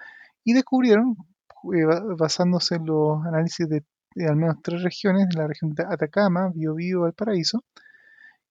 y 0.44 0.52
descubrieron, 0.54 1.16
eh, 1.74 1.84
basándose 2.18 2.76
en 2.76 2.86
los 2.86 3.24
análisis 3.26 3.68
de, 3.68 3.84
al 4.26 4.36
menos 4.36 4.56
tres 4.62 4.82
regiones, 4.82 5.26
la 5.34 5.46
región 5.46 5.74
de 5.74 5.84
Atacama, 5.84 6.50
Biobío, 6.54 7.02
Valparaíso, 7.02 7.64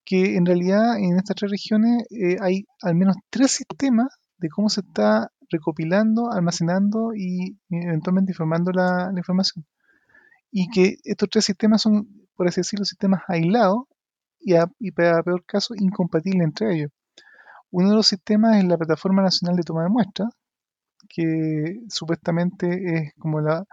que 0.06 0.36
en 0.36 0.46
realidad 0.46 0.98
en 0.98 1.18
estas 1.18 1.36
tres 1.36 1.52
regiones 1.52 2.06
hay 2.42 2.66
al 2.82 2.96
menos 2.96 3.16
tres 3.30 3.52
sistemas 3.52 4.08
de 4.38 4.50
cómo 4.50 4.70
se 4.70 4.82
está 4.82 5.32
recopilando, 5.50 6.32
almacenando 6.32 7.14
y 7.16 7.58
eventualmente 7.70 8.32
informando 8.32 8.72
la, 8.72 9.12
información. 9.16 9.66
Y 10.52 10.70
que 10.70 10.98
estos 11.04 11.30
tres 11.30 11.46
sistemas 11.46 11.82
son, 11.82 12.08
por 12.36 12.48
así 12.48 12.62
decirlo, 12.62 12.86
sistemas 12.86 13.24
aislados 13.28 13.84
y, 14.40 14.54
y 14.80 14.92
para 14.92 15.24
peor 15.24 15.44
caso 15.46 15.74
incompatibles 15.76 16.44
entre 16.44 16.76
ellos. 16.76 16.92
Uno 17.72 17.90
de 17.90 17.96
los 17.96 18.08
sistemas 18.08 18.58
es 18.58 18.64
la 18.66 18.78
Plataforma 18.78 19.22
Nacional 19.22 19.58
de 19.58 19.64
Toma 19.64 19.84
de 19.84 19.90
Muestras, 19.90 20.30
que 21.10 21.82
supuestamente 21.90 22.68
es 22.96 23.14
como 23.20 23.42
la, 23.42 23.66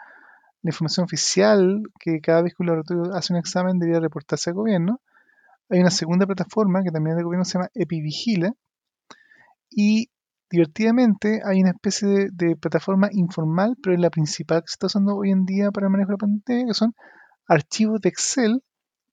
información 0.65 1.05
oficial 1.05 1.83
que 1.99 2.21
cada 2.21 2.43
vez 2.43 2.55
que 2.55 2.63
un 2.63 2.69
laboratorio 2.69 3.15
hace 3.15 3.33
un 3.33 3.41
examen 3.41 3.81
debería 3.81 4.01
reportarse 4.01 4.51
al 4.51 4.55
gobierno. 4.55 5.01
Hay 5.71 5.81
una 5.81 5.91
segunda 5.91 6.27
plataforma 6.27 6.83
que 6.83 6.91
también 6.91 7.13
es 7.13 7.19
de 7.19 7.25
gobierno, 7.25 7.45
se 7.45 7.55
llama 7.55 7.71
Epivigila, 7.75 8.53
y 9.71 10.11
divertidamente 10.51 11.41
hay 11.45 11.61
una 11.63 11.71
especie 11.71 12.29
de, 12.31 12.57
plataforma 12.57 13.09
informal, 13.13 13.77
pero 13.83 13.95
es 13.95 14.01
la 14.01 14.11
principal 14.11 14.61
que 14.61 14.69
se 14.69 14.75
está 14.75 14.87
usando 14.87 15.17
hoy 15.17 15.31
en 15.31 15.45
día 15.45 15.71
para 15.71 15.87
el 15.87 15.93
manejo 15.93 16.09
de 16.09 16.15
la 16.15 16.19
pandemia, 16.19 16.67
que 16.67 16.75
son 16.75 16.95
archivos 17.49 18.01
de 18.01 18.11
Excel 18.11 18.63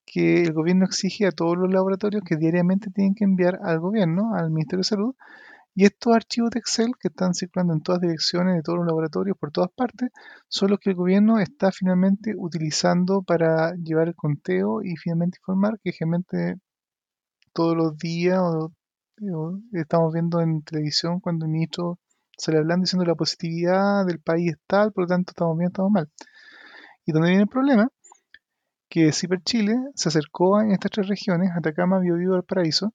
que 0.06 0.42
el 0.42 0.54
gobierno 0.54 0.86
exige 0.86 1.28
a 1.28 1.32
todos 1.32 1.56
los 1.56 1.72
laboratorios 1.72 2.24
que 2.26 2.36
diariamente 2.36 2.90
tienen 2.92 3.14
que 3.14 3.24
enviar 3.24 3.60
al 3.64 3.80
gobierno, 3.80 4.34
al 4.36 4.50
Ministerio 4.50 4.80
de 4.80 4.84
Salud. 4.84 5.16
Y 5.76 5.86
estos 5.86 6.16
archivos 6.16 6.52
de 6.52 6.60
Excel 6.60 6.92
que 7.00 7.08
están 7.10 7.34
circulando 7.34 7.74
en 7.74 7.82
todas 7.82 8.02
direcciones 8.02 8.56
de 8.56 8.64
todos 8.64 8.80
los 8.80 8.88
laboratorios 8.88 9.38
por 9.38 9.52
todas 9.52 9.72
partes 9.72 10.10
son 10.48 10.72
los 10.72 10.80
que 10.80 10.90
el 10.90 10.96
gobierno 10.96 11.40
está 11.40 11.72
finalmente 11.72 12.34
utilizando 12.38 13.22
para 13.22 13.74
llevar 13.76 14.10
el 14.10 14.16
conteo 14.16 14.82
y 14.84 14.96
finalmente 14.98 15.38
informar 15.42 15.80
que 15.82 15.92
generalmente 15.92 16.60
todos 17.54 17.78
los 17.78 17.98
días 17.98 18.40
o 18.40 18.74
estamos 19.74 20.14
viendo 20.14 20.40
en 20.42 20.62
televisión 20.64 21.20
cuando 21.20 21.46
el 21.46 21.52
ministro 21.52 22.00
sale 22.38 22.58
hablando 22.58 22.84
diciendo 22.84 23.06
la 23.06 23.16
positividad 23.16 24.06
del 24.06 24.20
país 24.20 24.54
es 24.54 24.60
tal, 24.66 24.92
por 24.94 25.04
lo 25.04 25.08
tanto 25.08 25.32
estamos 25.32 25.58
bien, 25.58 25.68
estamos 25.68 25.92
mal. 25.92 26.10
Y 27.06 27.12
donde 27.12 27.30
viene 27.30 27.44
el 27.44 27.50
problema, 27.50 27.90
que 28.90 29.12
Ciper 29.12 29.42
Chile 29.44 29.76
se 29.96 30.10
acercó 30.10 30.62
en 30.62 30.72
estas 30.72 30.92
tres 30.92 31.08
regiones, 31.08 31.52
Atacama, 31.56 32.00
Biobío 32.00 32.32
Valparaíso, 32.32 32.94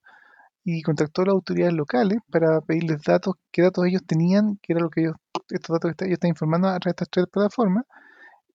y 0.65 0.81
contactó 0.81 1.21
a 1.21 1.25
las 1.25 1.33
autoridades 1.33 1.75
locales 1.75 2.17
para 2.31 2.59
pedirles 2.59 3.03
datos, 3.03 3.35
qué 3.51 3.61
datos 3.61 3.85
ellos 3.85 4.01
tenían, 4.05 4.57
qué 4.63 4.73
era 4.73 4.81
lo 4.81 4.89
que 4.89 5.01
ellos, 5.01 5.15
estos 5.49 5.75
datos 5.75 5.95
que 5.95 6.05
ellos 6.05 6.15
están 6.15 6.29
informando 6.29 6.67
a 6.67 6.79
través 6.79 6.95
de 6.95 7.03
estas 7.03 7.09
tres 7.09 7.27
plataformas, 7.31 7.85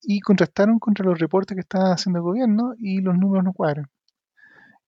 y 0.03 0.21
contrastaron 0.21 0.79
contra 0.79 1.05
los 1.05 1.19
reportes 1.19 1.55
que 1.55 1.61
estaba 1.61 1.93
haciendo 1.93 2.19
el 2.19 2.25
gobierno 2.25 2.75
y 2.79 3.01
los 3.01 3.17
números 3.17 3.45
no 3.45 3.53
cuadran. 3.53 3.87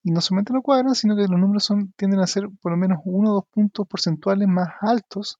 Y 0.02 0.10
no 0.10 0.20
solamente 0.20 0.52
no 0.52 0.62
cuadran, 0.62 0.96
sino 0.96 1.14
que 1.14 1.28
los 1.28 1.38
números 1.38 1.64
son, 1.64 1.92
tienden 1.96 2.20
a 2.20 2.26
ser 2.26 2.48
por 2.60 2.72
lo 2.72 2.78
menos 2.78 2.98
uno 3.04 3.30
o 3.30 3.34
dos 3.34 3.44
puntos 3.52 3.86
porcentuales 3.86 4.48
más 4.48 4.70
altos 4.80 5.38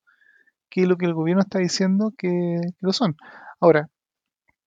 que 0.70 0.86
lo 0.86 0.96
que 0.96 1.06
el 1.06 1.14
gobierno 1.14 1.42
está 1.42 1.58
diciendo 1.58 2.12
que, 2.16 2.60
lo 2.80 2.92
son. 2.92 3.16
Ahora, 3.60 3.88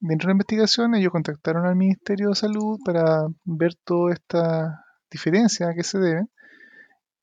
dentro 0.00 0.26
de 0.26 0.32
la 0.32 0.34
investigación 0.34 0.94
ellos 0.94 1.12
contactaron 1.12 1.64
al 1.64 1.76
Ministerio 1.76 2.28
de 2.30 2.34
Salud 2.34 2.78
para 2.84 3.26
ver 3.44 3.74
toda 3.84 4.12
esta 4.12 4.84
diferencia 5.10 5.68
a 5.68 5.74
qué 5.74 5.82
se 5.82 5.98
debe. 5.98 6.26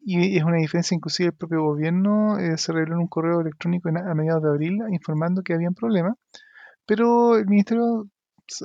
Y 0.06 0.38
es 0.38 0.44
una 0.44 0.58
diferencia, 0.58 0.96
inclusive 0.96 1.30
el 1.30 1.36
propio 1.36 1.64
gobierno 1.64 2.38
eh, 2.38 2.58
se 2.58 2.74
reveló 2.74 2.96
en 2.96 3.02
un 3.02 3.08
correo 3.08 3.42
electrónico 3.42 3.90
a 3.90 4.14
mediados 4.16 4.44
de 4.44 4.50
abril 4.50 4.80
informando 4.92 5.44
que 5.44 5.54
había 5.54 5.70
un 5.70 5.76
problema. 5.76 6.16
Pero 6.86 7.38
el 7.38 7.48
Ministerio 7.48 8.08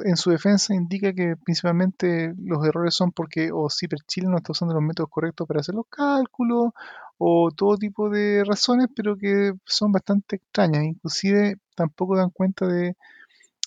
en 0.04 0.16
su 0.16 0.30
defensa 0.30 0.74
indica 0.74 1.12
que 1.12 1.36
principalmente 1.36 2.34
los 2.38 2.66
errores 2.66 2.94
son 2.94 3.12
porque 3.12 3.50
o 3.52 3.70
Ciper 3.70 4.00
Chile 4.06 4.28
no 4.28 4.38
está 4.38 4.52
usando 4.52 4.74
los 4.74 4.82
métodos 4.82 5.10
correctos 5.10 5.46
para 5.46 5.60
hacer 5.60 5.74
los 5.74 5.86
cálculos 5.88 6.72
o 7.18 7.50
todo 7.56 7.76
tipo 7.76 8.10
de 8.10 8.44
razones, 8.44 8.88
pero 8.94 9.16
que 9.16 9.52
son 9.64 9.92
bastante 9.92 10.36
extrañas. 10.36 10.84
Inclusive 10.84 11.56
tampoco 11.74 12.16
dan 12.16 12.30
cuenta 12.30 12.66
de, 12.66 12.96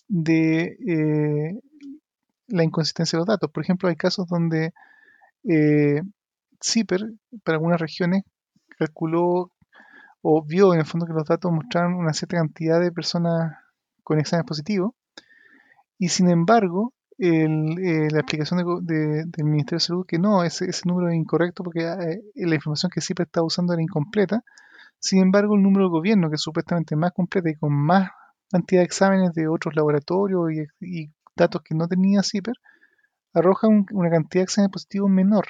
de 0.07 0.77
eh, 0.87 1.59
la 2.47 2.63
inconsistencia 2.63 3.17
de 3.17 3.21
los 3.21 3.27
datos. 3.27 3.51
Por 3.51 3.63
ejemplo, 3.63 3.89
hay 3.89 3.95
casos 3.95 4.27
donde 4.27 4.73
eh, 5.45 6.01
para 7.43 7.57
algunas 7.57 7.79
regiones, 7.79 8.23
calculó 8.77 9.51
o 10.21 10.43
vio 10.43 10.73
en 10.73 10.79
el 10.79 10.85
fondo 10.85 11.05
que 11.05 11.13
los 11.13 11.25
datos 11.25 11.51
mostraron 11.51 11.95
una 11.95 12.13
cierta 12.13 12.37
cantidad 12.37 12.79
de 12.79 12.91
personas 12.91 13.57
con 14.03 14.19
exámenes 14.19 14.47
positivos 14.47 14.91
y 16.01 16.09
sin 16.09 16.31
embargo, 16.31 16.95
eh, 17.19 17.47
la 17.47 18.21
explicación 18.21 18.83
del 18.83 19.45
Ministerio 19.45 19.77
de 19.77 19.85
Salud 19.85 20.05
que 20.07 20.17
no, 20.17 20.43
ese, 20.43 20.67
número 20.85 21.09
es 21.09 21.15
incorrecto 21.15 21.63
porque 21.63 21.81
eh, 21.81 22.23
la 22.33 22.55
información 22.55 22.89
que 22.91 23.01
CIPER 23.01 23.27
estaba 23.27 23.45
usando 23.45 23.73
era 23.73 23.83
incompleta. 23.83 24.43
Sin 24.97 25.21
embargo, 25.21 25.55
el 25.55 25.61
número 25.61 25.83
del 25.83 25.91
gobierno, 25.91 26.29
que 26.29 26.37
es 26.37 26.41
supuestamente 26.41 26.95
más 26.95 27.11
completo 27.11 27.49
y 27.49 27.55
con 27.55 27.71
más 27.71 28.09
cantidad 28.49 28.81
de 28.81 28.85
exámenes 28.85 29.31
de 29.33 29.47
otros 29.47 29.75
laboratorios 29.75 30.49
y, 30.79 31.11
datos 31.35 31.61
que 31.61 31.75
no 31.75 31.87
tenía 31.87 32.23
CIPER, 32.23 32.55
arroja 33.35 33.67
una 33.67 34.09
cantidad 34.09 34.41
de 34.41 34.45
exámenes 34.45 34.71
positivos 34.73 35.11
menor. 35.11 35.45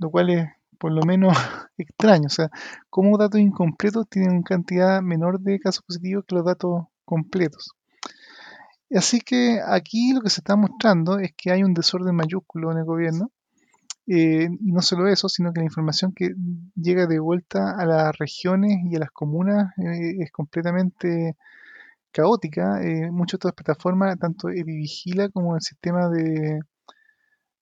Lo 0.00 0.10
cual 0.10 0.30
es 0.30 0.48
por 0.78 0.90
lo 0.90 1.02
menos 1.02 1.32
extraño. 1.78 2.26
O 2.26 2.30
sea, 2.30 2.50
como 2.88 3.16
datos 3.18 3.40
incompletos 3.40 4.08
tienen 4.08 4.32
una 4.32 4.42
cantidad 4.42 5.02
menor 5.02 5.38
de 5.38 5.60
casos 5.60 5.84
positivos 5.84 6.24
que 6.26 6.34
los 6.34 6.44
datos 6.44 6.86
completos. 7.04 7.72
Así 8.92 9.20
que 9.20 9.60
aquí 9.64 10.12
lo 10.12 10.20
que 10.20 10.30
se 10.30 10.40
está 10.40 10.56
mostrando 10.56 11.18
es 11.20 11.32
que 11.36 11.52
hay 11.52 11.62
un 11.62 11.74
desorden 11.74 12.16
mayúsculo 12.16 12.72
en 12.72 12.78
el 12.78 12.84
gobierno. 12.84 13.30
Eh, 14.06 14.48
y 14.60 14.72
no 14.72 14.82
solo 14.82 15.06
eso, 15.06 15.28
sino 15.28 15.52
que 15.52 15.60
la 15.60 15.66
información 15.66 16.12
que 16.12 16.34
llega 16.74 17.06
de 17.06 17.20
vuelta 17.20 17.76
a 17.78 17.86
las 17.86 18.18
regiones 18.18 18.78
y 18.90 18.96
a 18.96 18.98
las 18.98 19.10
comunas 19.12 19.72
eh, 19.78 20.16
es 20.20 20.32
completamente 20.32 21.36
caótica, 22.12 22.82
eh, 22.82 23.10
muchas 23.12 23.38
de 23.40 23.48
estas 23.48 23.54
plataformas, 23.54 24.18
tanto 24.18 24.48
Epivigila 24.48 25.28
como 25.30 25.54
el 25.54 25.62
sistema 25.62 26.08
de, 26.08 26.60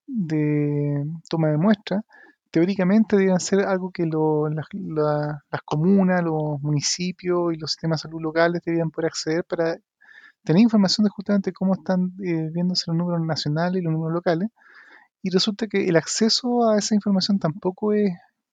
de 0.07 1.05
toma 1.29 1.49
de 1.51 1.59
muestra, 1.59 2.03
teóricamente 2.51 3.17
deben 3.17 3.41
ser 3.41 3.61
algo 3.61 3.91
que 3.93 4.07
lo- 4.07 4.49
la- 4.51 5.43
las 5.51 5.63
comunas, 5.65 6.23
los 6.25 6.61
municipios 6.63 7.55
y 7.55 7.59
los 7.59 7.73
sistemas 7.73 8.01
de 8.03 8.09
salud 8.09 8.23
locales 8.23 8.63
debían 8.65 8.91
poder 8.91 9.09
acceder 9.09 9.45
para 9.45 9.77
tener 10.45 10.63
información 10.63 11.05
de 11.05 11.11
justamente 11.11 11.53
cómo 11.53 11.75
están 11.75 12.13
eh, 12.25 12.51
viéndose 12.53 12.85
los 12.89 12.97
números 12.97 13.23
nacionales 13.27 13.81
y 13.83 13.85
los 13.85 13.93
números 13.93 14.15
locales. 14.15 14.49
Y 15.23 15.31
resulta 15.31 15.67
que 15.67 15.89
el 15.89 15.97
acceso 15.97 16.69
a 16.69 16.79
esa 16.79 16.95
información 16.95 17.39
tampoco 17.39 17.93
es 17.93 18.13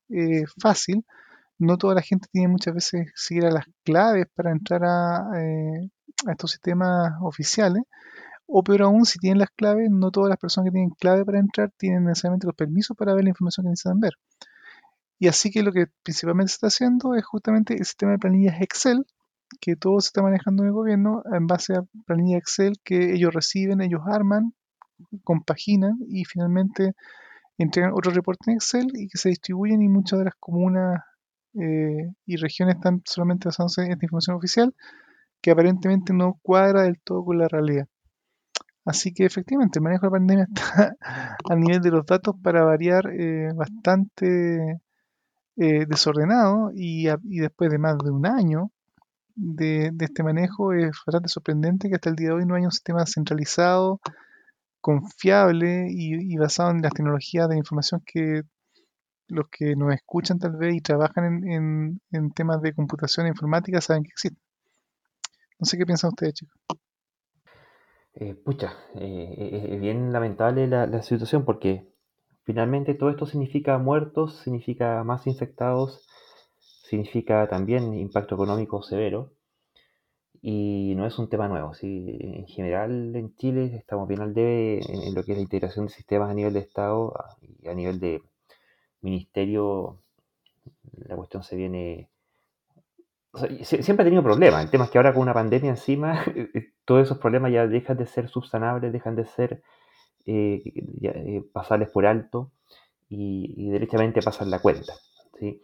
eh, 0.09 0.45
fácil. 0.61 1.05
No 1.59 1.77
toda 1.77 1.95
la 1.95 2.01
gente 2.03 2.27
tiene 2.31 2.49
muchas 2.49 2.73
veces 2.76 3.11
siquiera 3.15 3.51
las 3.51 3.65
claves 3.85 4.27
para 4.35 4.51
entrar 4.51 4.84
a, 4.85 5.31
eh, 5.41 5.89
a 6.27 6.31
estos 6.31 6.51
sistemas 6.51 7.13
oficiales. 7.22 7.84
O 8.47 8.63
peor 8.63 8.84
aún, 8.84 9.05
si 9.05 9.19
tienen 9.19 9.39
las 9.39 9.49
claves, 9.51 9.89
no 9.91 10.11
todas 10.11 10.30
las 10.30 10.38
personas 10.38 10.67
que 10.67 10.73
tienen 10.73 10.91
clave 10.91 11.26
para 11.26 11.39
entrar 11.39 11.72
tienen 11.77 12.05
necesariamente 12.05 12.47
los 12.47 12.55
permisos 12.55 12.95
para 12.95 13.13
ver 13.13 13.23
la 13.23 13.30
información 13.31 13.65
que 13.65 13.69
necesitan 13.72 13.99
ver. 13.99 14.13
Y 15.19 15.27
así 15.27 15.49
que 15.51 15.63
lo 15.63 15.72
que 15.72 15.88
principalmente 16.03 16.49
se 16.49 16.55
está 16.55 16.67
haciendo 16.67 17.15
es 17.15 17.26
justamente 17.26 17.73
el 17.73 17.85
sistema 17.85 18.13
de 18.13 18.19
planillas 18.19 18.61
Excel, 18.61 19.05
que 19.61 19.76
todo 19.76 19.99
se 20.01 20.07
está 20.07 20.22
manejando 20.22 20.63
en 20.63 20.67
el 20.67 20.73
gobierno 20.73 21.23
en 21.34 21.47
base 21.47 21.76
a 21.76 21.84
planillas 22.05 22.39
Excel 22.39 22.80
que 22.84 23.13
ellos 23.13 23.34
reciben, 23.34 23.81
ellos 23.81 24.01
arman, 24.05 24.53
compaginan 25.23 25.97
y 26.07 26.26
finalmente 26.26 26.93
entregan 27.57 27.93
otro 27.93 28.11
reporte 28.11 28.51
en 28.51 28.57
Excel 28.57 28.88
y 28.93 29.07
que 29.07 29.17
se 29.17 29.30
distribuyen 29.30 29.81
y 29.81 29.89
muchas 29.89 30.19
de 30.19 30.26
las 30.26 30.35
comunas 30.39 31.01
eh, 31.53 32.11
y 32.26 32.35
regiones 32.38 32.76
están 32.76 33.01
solamente 33.05 33.47
basándose 33.47 33.84
en 33.84 33.93
esta 33.93 34.05
información 34.05 34.35
oficial 34.35 34.76
que 35.41 35.51
aparentemente 35.51 36.13
no 36.13 36.39
cuadra 36.41 36.84
del 36.84 36.99
todo 36.99 37.23
con 37.23 37.38
la 37.38 37.47
realidad. 37.47 37.88
Así 38.86 39.14
que 39.14 39.26
efectivamente 39.26 39.80
el 39.80 39.84
manejo 39.84 40.06
de 40.06 40.07
la 40.07 40.12
pandemia 40.18 40.48
está 40.56 40.95
a 41.49 41.56
nivel 41.56 41.82
de 41.82 41.91
los 41.91 42.06
datos 42.06 42.36
para 42.41 42.64
variar 42.64 43.07
eh, 43.12 43.52
bastante 43.56 44.80
eh, 45.57 45.86
desordenado 45.88 46.72
y, 46.76 47.07
después 47.40 47.72
de 47.72 47.80
más 47.80 47.98
de 47.99 48.12
un 48.12 48.26
año 48.28 48.72
de, 49.36 49.91
este 49.99 50.24
manejo 50.24 50.74
es 50.74 50.91
bastante 51.07 51.30
sorprendente 51.30 51.90
que 51.90 51.95
hasta 51.95 52.10
el 52.12 52.16
día 52.18 52.30
de 52.30 52.36
hoy 52.36 52.45
no 52.45 52.56
haya 52.56 52.68
un 52.68 52.72
sistema 52.72 53.06
centralizado, 53.07 54.02
confiable 54.82 55.88
y, 55.91 56.34
y 56.34 56.38
basado 56.38 56.72
en 56.72 56.82
las 56.84 56.94
tecnologías 56.94 57.49
de 57.49 57.57
información 57.57 58.02
que 58.06 58.44
los 59.30 59.48
que 59.52 59.76
nos 59.76 59.94
escuchan 59.94 60.40
tal 60.40 60.57
vez 60.57 60.76
y 60.76 60.82
trabajan 60.82 61.26
en, 61.26 61.52
en- 61.52 62.02
en 62.12 62.32
temas 62.32 62.62
de 62.62 62.74
computación 62.74 63.26
e 63.28 63.30
informática 63.30 63.82
saben 63.82 64.03
que 64.03 64.10
existe. 64.10 64.40
No 65.60 65.66
sé 65.66 65.78
qué 65.78 65.86
piensan 65.86 66.10
ustedes, 66.12 66.34
chicos. 66.36 66.57
Eh, 68.18 68.34
pucha, 68.34 68.78
eh, 68.96 69.36
eh, 69.38 69.68
es 69.74 69.82
bien 69.82 70.14
lamentable 70.14 70.68
la, 70.68 71.02
situación 71.04 71.44
porque 71.44 71.86
finalmente 72.44 72.94
todo 72.94 73.10
esto 73.10 73.26
significa 73.26 73.78
muertos, 73.78 74.38
significa 74.44 75.04
más 75.04 75.28
infectados, 75.28 76.08
significa 76.60 77.48
también 77.50 77.94
impacto 77.94 78.36
económico 78.36 78.82
severo 78.84 79.34
y 80.42 80.94
no 80.96 81.06
es 81.06 81.20
un 81.20 81.30
tema 81.30 81.48
nuevo. 81.50 81.74
¿sí? 81.74 82.18
En 82.22 82.48
general 82.48 83.16
en 83.16 83.36
Chile 83.36 83.76
estamos 83.76 84.08
bien 84.08 84.22
al 84.22 84.34
debe 84.34 84.80
en, 84.88 85.14
lo 85.14 85.24
que 85.24 85.34
es 85.34 85.38
la 85.38 85.44
integración 85.44 85.88
de 85.88 85.94
sistemas 85.94 86.30
a 86.32 86.34
nivel 86.34 86.54
de 86.54 86.60
Estado 86.62 87.14
y 87.42 87.68
a 87.68 87.74
nivel 87.76 88.00
de 88.00 88.22
ministerio. 89.02 90.00
La 91.08 91.16
cuestión 91.18 91.44
se 91.44 91.56
viene 91.58 92.10
siempre 93.64 94.03
ha 94.03 94.06
tenido 94.06 94.24
problemas. 94.24 94.64
El 94.64 94.70
tema 94.70 94.86
es 94.86 94.90
que 94.90 94.98
ahora 94.98 95.14
con 95.14 95.22
una 95.24 95.34
pandemia 95.34 95.70
encima, 95.70 96.24
todos 96.86 97.03
esos 97.03 97.18
problemas 97.18 97.52
ya 97.52 97.68
dejan 97.68 97.98
de 97.98 98.06
ser 98.06 98.30
subsanables, 98.30 98.91
dejan 98.91 99.16
de 99.16 99.26
ser 99.26 99.62
eh, 100.26 100.62
eh, 101.03 101.44
pasarles 101.53 101.90
por 101.90 102.06
alto 102.06 102.52
y, 103.10 103.70
derechamente 103.70 104.22
pasan 104.22 104.49
la 104.49 104.60
cuenta. 104.60 104.94
¿sí? 105.40 105.62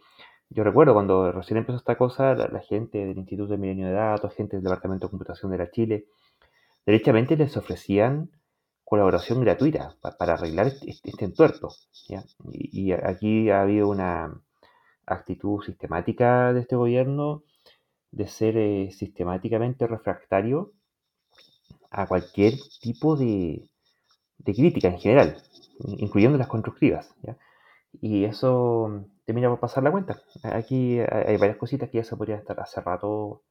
Yo 0.50 0.64
recuerdo 0.64 0.94
cuando 0.94 1.32
recién 1.32 1.58
empezó 1.58 1.78
esta 1.78 1.96
cosa, 1.96 2.34
la, 2.34 2.60
gente 2.60 3.04
del 3.04 3.18
Instituto 3.18 3.52
de 3.52 3.58
Milenio 3.58 3.86
de 3.86 3.94
Datos, 3.94 4.34
gente 4.34 4.56
del 4.56 4.64
Departamento 4.64 5.06
de 5.06 5.10
Computación 5.10 5.50
de 5.50 5.58
la 5.58 5.70
Chile, 5.70 6.06
derechamente 6.86 7.36
les 7.36 7.56
ofrecían 7.56 8.30
colaboración 8.84 9.40
gratuita 9.40 9.96
pa- 10.00 10.16
para 10.16 10.34
arreglar 10.34 10.66
este, 10.66 10.90
este 10.90 11.24
entuerto. 11.24 11.70
¿ya? 12.08 12.22
Y, 12.52 12.90
y 12.90 12.92
aquí 12.92 13.50
ha 13.50 13.62
habido 13.62 13.88
una 13.88 14.40
actitud 15.06 15.62
sistemática 15.64 16.52
de 16.52 16.60
este 16.60 16.76
gobierno 16.76 17.42
de 18.12 18.28
ser 18.28 18.56
eh, 18.58 18.90
sistemáticamente 18.92 19.86
refractario 19.88 20.72
a 21.90 22.06
cualquier 22.06 22.54
tipo 22.80 23.16
de, 23.16 23.68
de 24.38 24.54
crítica 24.54 24.88
en 24.88 25.00
general, 25.00 25.36
incluyendo 25.98 26.38
las 26.38 26.48
constructivas. 26.48 27.14
Y 28.00 28.24
eso 28.24 29.06
termina 29.26 29.50
por 29.50 29.60
pasar 29.60 29.84
la 29.84 29.92
cuenta. 29.92 30.22
Aquí 30.44 31.00
hay 31.00 31.36
varias 31.38 31.58
cositas 31.58 31.90
que 31.90 31.98
ya 31.98 32.04
se 32.04 32.16
podría 32.16 32.36
estar 32.36 32.58
hace 32.60 32.80
rato 32.80 33.42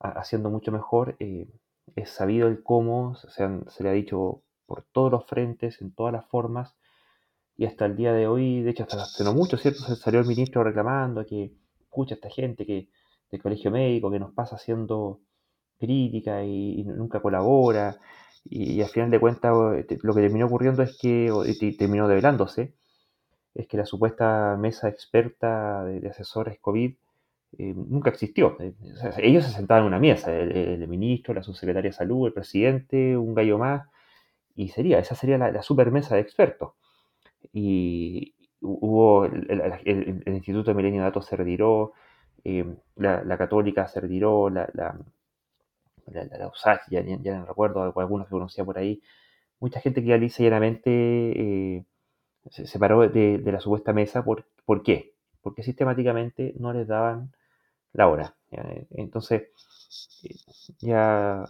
ha- 0.00 0.20
haciendo 0.20 0.50
mucho 0.50 0.72
mejor. 0.72 1.16
eh, 1.20 1.48
es 1.96 2.10
sabido 2.10 2.48
el 2.48 2.62
cómo, 2.62 3.16
se, 3.16 3.48
le 3.84 3.90
ha 3.90 3.92
dicho 3.92 4.42
por 4.66 4.84
todos 4.92 5.12
los 5.12 5.26
frentes, 5.26 5.80
en 5.82 5.94
todas 5.94 6.12
las 6.14 6.26
formas, 6.28 6.76
y 7.56 7.66
hasta 7.66 7.86
el 7.86 7.96
día 7.96 8.12
de 8.12 8.26
hoy, 8.26 8.62
de 8.62 8.70
hecho, 8.70 8.84
hasta 8.84 9.02
hace 9.02 9.24
no 9.24 9.32
mucho, 9.34 9.56
¿cierto? 9.56 9.80
Se 9.84 9.96
salió 9.96 10.20
el 10.20 10.26
ministro 10.26 10.64
reclamando 10.64 11.24
que 11.26 11.52
escucha 11.80 12.14
esta 12.14 12.30
gente 12.30 12.66
que 12.66 12.88
del 13.34 13.42
colegio 13.42 13.70
médico 13.70 14.10
que 14.10 14.18
nos 14.20 14.32
pasa 14.32 14.56
haciendo 14.56 15.20
crítica 15.78 16.44
y, 16.44 16.84
nunca 16.84 17.20
colabora. 17.20 17.98
Y, 18.48 18.80
al 18.82 18.88
final 18.88 19.10
de 19.10 19.20
cuentas, 19.20 19.52
lo 20.02 20.14
que 20.14 20.20
terminó 20.22 20.46
ocurriendo 20.46 20.82
es 20.82 20.98
que, 21.00 21.30
o, 21.32 21.44
y 21.46 21.58
te- 21.58 21.72
terminó 21.72 22.08
develándose, 22.08 22.74
es 23.54 23.66
que 23.68 23.76
la 23.76 23.86
supuesta 23.86 24.56
mesa 24.58 24.88
experta 24.88 25.84
de, 25.84 26.08
asesores 26.08 26.58
COVID 26.60 26.94
eh, 27.58 27.74
nunca 27.76 28.10
existió. 28.10 28.56
Eh, 28.60 28.74
ellos 29.18 29.44
se 29.44 29.52
sentaban 29.52 29.84
en 29.84 29.88
una 29.88 30.00
mesa, 30.00 30.34
el, 30.34 30.86
ministro, 30.88 31.34
la 31.34 31.42
subsecretaria 31.42 31.90
de 31.90 31.96
salud, 31.96 32.26
el 32.28 32.32
presidente, 32.32 33.16
un 33.16 33.34
gallo 33.34 33.58
más, 33.58 33.88
y 34.56 34.68
sería, 34.70 34.98
esa 35.00 35.14
sería 35.16 35.38
la, 35.38 35.52
la 35.52 35.62
super 35.62 35.90
mesa 35.92 36.16
de 36.16 36.22
expertos. 36.22 36.72
Y 37.52 38.34
hubo, 38.60 39.26
el- 39.26 40.22
el 40.26 40.34
Instituto 40.34 40.70
de 40.70 40.74
Milenio 40.74 41.00
de 41.00 41.06
Datos 41.06 41.26
se 41.26 41.36
retiró, 41.36 41.92
eh, 42.44 42.66
la, 42.96 43.24
la 43.24 43.38
Católica 43.38 43.88
se 43.88 44.00
la, 44.50 44.68
la, 44.74 44.98
la, 46.06 46.28
ya, 46.90 47.00
ya- 47.02 47.18
ya 47.22 47.38
no 47.38 47.46
recuerdo, 47.46 47.82
algunos 48.00 48.26
que 48.26 48.32
conocía 48.32 48.64
por 48.64 48.78
ahí. 48.78 49.02
Mucha 49.60 49.80
gente 49.80 50.02
que 50.02 50.08
lisa 50.18 50.42
llanamente 50.44 50.90
eh, 51.78 51.84
se 52.50 52.66
separó 52.68 53.08
de, 53.08 53.38
de 53.38 53.52
la 53.52 53.60
supuesta 53.60 53.92
mesa. 53.94 54.24
¿Por, 54.24 54.46
¿por 54.66 54.82
qué? 54.82 55.14
Porque 55.42 55.62
sistemáticamente 55.64 56.54
no 56.58 56.72
les 56.72 56.88
daban 56.88 57.32
la 57.92 58.08
hora. 58.08 58.36
¿ya? 58.52 58.64
Entonces, 58.92 59.44
eh, 60.24 60.36
ya, 60.80 61.44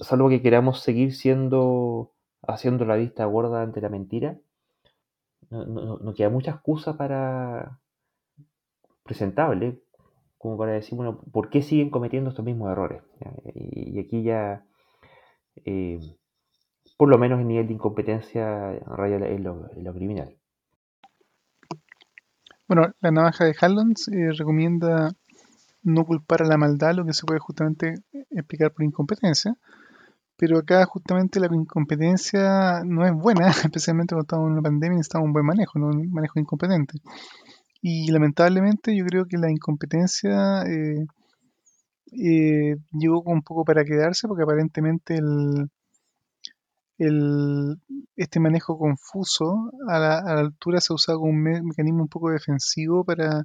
salvo 0.00 0.28
que 0.30 0.42
queramos 0.42 0.80
seguir 0.82 1.14
siendo, 1.14 2.12
haciendo 2.42 2.84
la 2.86 2.96
vista 2.96 3.24
gorda 3.26 3.62
ante 3.62 3.80
la 3.80 3.90
mentira, 3.90 4.38
no- 5.50 5.64
no- 5.66 5.98
no 5.98 6.14
queda 6.14 6.30
mucha 6.30 6.52
excusa 6.52 6.96
para 6.96 7.78
presentable 9.02 9.82
como 10.38 10.56
para 10.56 10.72
decir, 10.72 10.96
bueno, 10.96 11.20
¿por 11.32 11.50
qué 11.50 11.62
siguen 11.62 11.90
cometiendo 11.90 12.30
estos 12.30 12.44
mismos 12.44 12.70
errores? 12.70 13.02
Y 13.54 13.98
aquí 13.98 14.22
ya, 14.22 14.64
eh, 15.64 15.98
por 16.96 17.08
lo 17.08 17.18
menos 17.18 17.40
el 17.40 17.48
nivel 17.48 17.66
de 17.66 17.74
incompetencia 17.74 18.78
raya 18.86 19.16
en 19.16 19.42
lo, 19.42 19.70
en 19.72 19.84
lo 19.84 19.92
criminal. 19.92 20.36
Bueno, 22.68 22.92
la 23.00 23.10
navaja 23.10 23.44
de 23.44 23.56
Hallons 23.58 24.08
eh, 24.08 24.30
recomienda 24.32 25.12
no 25.82 26.04
culpar 26.04 26.42
a 26.42 26.46
la 26.46 26.58
maldad, 26.58 26.94
lo 26.94 27.04
que 27.04 27.14
se 27.14 27.24
puede 27.24 27.40
justamente 27.40 27.94
explicar 28.30 28.72
por 28.72 28.84
incompetencia. 28.84 29.56
Pero 30.36 30.58
acá 30.58 30.84
justamente 30.84 31.40
la 31.40 31.48
incompetencia 31.52 32.82
no 32.84 33.04
es 33.04 33.12
buena, 33.12 33.48
especialmente 33.64 34.14
cuando 34.14 34.22
estamos 34.22 34.46
en 34.46 34.52
una 34.52 34.62
pandemia 34.62 34.94
y 34.94 34.98
necesitamos 34.98 35.26
un 35.26 35.32
buen 35.32 35.46
manejo, 35.46 35.78
no 35.78 35.86
un 35.88 36.12
manejo 36.12 36.38
incompetente. 36.38 37.00
Y 37.82 38.12
lamentablemente 38.12 38.96
yo 38.96 39.04
creo 39.04 39.26
que 39.26 39.36
la 39.36 39.50
incompetencia 39.50 40.62
eh, 40.62 41.04
eh, 42.12 42.76
llegó 42.92 43.22
un 43.22 43.42
poco 43.42 43.64
para 43.64 43.84
quedarse 43.84 44.28
porque 44.28 44.42
aparentemente 44.42 45.14
el, 45.16 45.70
el- 46.98 47.76
este 48.16 48.40
manejo 48.40 48.78
confuso 48.78 49.70
a 49.88 49.98
la, 49.98 50.18
a 50.18 50.34
la 50.34 50.40
altura 50.40 50.80
se 50.80 50.92
ha 50.92 50.96
usado 50.96 51.18
como 51.20 51.30
un 51.32 51.42
me- 51.42 51.62
mecanismo 51.62 52.02
un 52.02 52.08
poco 52.08 52.30
defensivo 52.30 53.04
para 53.04 53.44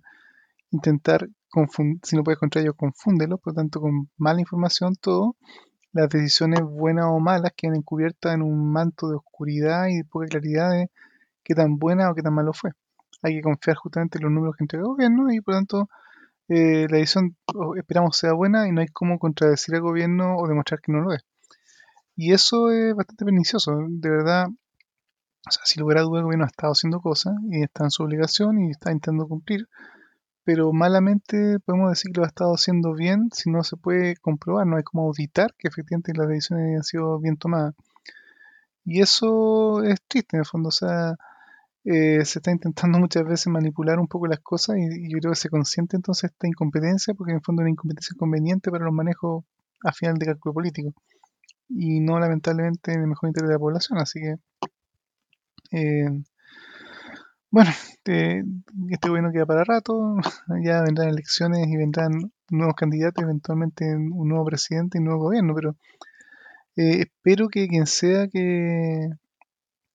intentar 0.71 1.27
confundir, 1.49 1.99
si 2.03 2.15
no 2.17 2.23
puedes 2.23 2.39
contra 2.39 2.61
ellos, 2.61 2.75
confúndelo, 2.77 3.37
por 3.39 3.53
lo 3.53 3.57
tanto 3.57 3.81
con 3.81 4.09
mala 4.17 4.41
información 4.41 4.95
todo, 5.01 5.37
las 5.93 6.09
decisiones 6.09 6.61
buenas 6.63 7.07
o 7.09 7.19
malas 7.19 7.53
quedan 7.57 7.77
encubiertas 7.77 8.35
en 8.35 8.43
un 8.43 8.71
manto 8.73 9.09
de 9.09 9.17
oscuridad 9.17 9.87
y 9.89 9.97
de 9.97 10.05
poca 10.05 10.27
claridad 10.27 10.71
de 10.71 10.91
qué 11.43 11.55
tan 11.55 11.77
buena 11.79 12.11
o 12.11 12.15
qué 12.15 12.23
tan 12.23 12.35
malo 12.35 12.53
fue. 12.53 12.71
Hay 13.21 13.35
que 13.35 13.41
confiar 13.41 13.77
justamente 13.77 14.17
en 14.17 14.23
los 14.25 14.31
números 14.31 14.55
que 14.57 14.63
entrega 14.63 14.83
el 14.83 14.89
gobierno 14.89 15.31
y 15.31 15.41
por 15.41 15.55
tanto 15.55 15.89
eh, 16.49 16.87
la 16.89 16.97
decisión 16.97 17.37
oh, 17.55 17.75
esperamos 17.75 18.17
sea 18.17 18.33
buena 18.33 18.67
y 18.67 18.71
no 18.71 18.81
hay 18.81 18.87
cómo 18.87 19.17
contradecir 19.19 19.75
al 19.75 19.81
gobierno 19.81 20.35
o 20.37 20.47
demostrar 20.47 20.81
que 20.81 20.91
no 20.91 21.01
lo 21.01 21.13
es. 21.13 21.23
Y 22.15 22.33
eso 22.33 22.71
es 22.71 22.95
bastante 22.95 23.25
pernicioso, 23.25 23.71
de 23.89 24.09
verdad. 24.09 24.47
O 25.47 25.51
sea, 25.51 25.65
si 25.65 25.81
hubiera 25.81 26.01
duda, 26.01 26.19
el 26.19 26.25
gobierno 26.25 26.45
ha 26.45 26.47
estado 26.47 26.73
haciendo 26.73 27.01
cosas 27.01 27.35
y 27.49 27.63
está 27.63 27.83
en 27.85 27.91
su 27.91 28.03
obligación 28.03 28.59
y 28.59 28.71
está 28.71 28.91
intentando 28.91 29.27
cumplir, 29.27 29.67
pero 30.45 30.71
malamente 30.73 31.59
podemos 31.59 31.89
decir 31.89 32.11
que 32.11 32.19
lo 32.19 32.25
ha 32.25 32.27
estado 32.29 32.53
haciendo 32.53 32.93
bien 32.93 33.29
si 33.33 33.49
no 33.49 33.63
se 33.63 33.77
puede 33.77 34.15
comprobar, 34.17 34.67
no 34.67 34.77
hay 34.77 34.83
como 34.83 35.03
auditar 35.03 35.53
que 35.57 35.67
efectivamente 35.67 36.13
las 36.15 36.27
decisiones 36.27 36.77
han 36.77 36.83
sido 36.83 37.19
bien 37.19 37.37
tomadas. 37.37 37.75
Y 38.85 39.01
eso 39.01 39.83
es 39.83 40.01
triste 40.07 40.37
en 40.37 40.41
el 40.41 40.45
fondo, 40.45 40.69
o 40.69 40.71
sea, 40.71 41.15
eh, 41.85 42.23
se 42.25 42.39
está 42.39 42.51
intentando 42.51 42.99
muchas 42.99 43.25
veces 43.25 43.47
manipular 43.47 43.99
un 43.99 44.07
poco 44.07 44.27
las 44.27 44.39
cosas 44.39 44.77
y, 44.77 45.11
yo 45.11 45.19
creo 45.19 45.31
que 45.33 45.39
se 45.39 45.49
consiente 45.49 45.95
entonces 45.97 46.31
esta 46.31 46.47
incompetencia, 46.47 47.13
porque 47.13 47.31
en 47.31 47.37
el 47.37 47.43
fondo 47.43 47.61
es 47.61 47.65
una 47.65 47.71
incompetencia 47.71 48.15
conveniente 48.17 48.71
para 48.71 48.85
los 48.85 48.93
manejos 48.93 49.43
a 49.83 49.91
final 49.91 50.17
de 50.17 50.27
cálculo 50.27 50.53
político 50.53 50.93
y 51.69 51.99
no 51.99 52.19
lamentablemente 52.19 52.93
en 52.93 53.01
el 53.01 53.07
mejor 53.07 53.29
interés 53.29 53.49
de 53.49 53.55
la 53.55 53.59
población, 53.59 53.99
así 53.99 54.19
que 54.19 54.35
eh, 55.71 56.23
bueno, 57.53 57.69
este, 57.69 58.43
gobierno 59.07 59.31
queda 59.31 59.45
para 59.45 59.63
rato, 59.63 60.15
ya 60.63 60.81
vendrán 60.81 61.09
elecciones 61.09 61.67
y 61.67 61.77
vendrán 61.77 62.31
nuevos 62.49 62.75
candidatos, 62.75 63.23
eventualmente 63.23 63.95
un 63.95 64.27
nuevo 64.27 64.45
presidente 64.45 64.97
y 64.97 64.99
un 64.99 65.05
nuevo 65.05 65.25
gobierno, 65.25 65.53
pero 65.53 65.75
eh, 66.75 67.01
espero 67.01 67.49
que 67.49 67.67
quien 67.67 67.85
sea 67.85 68.27
que, 68.27 69.09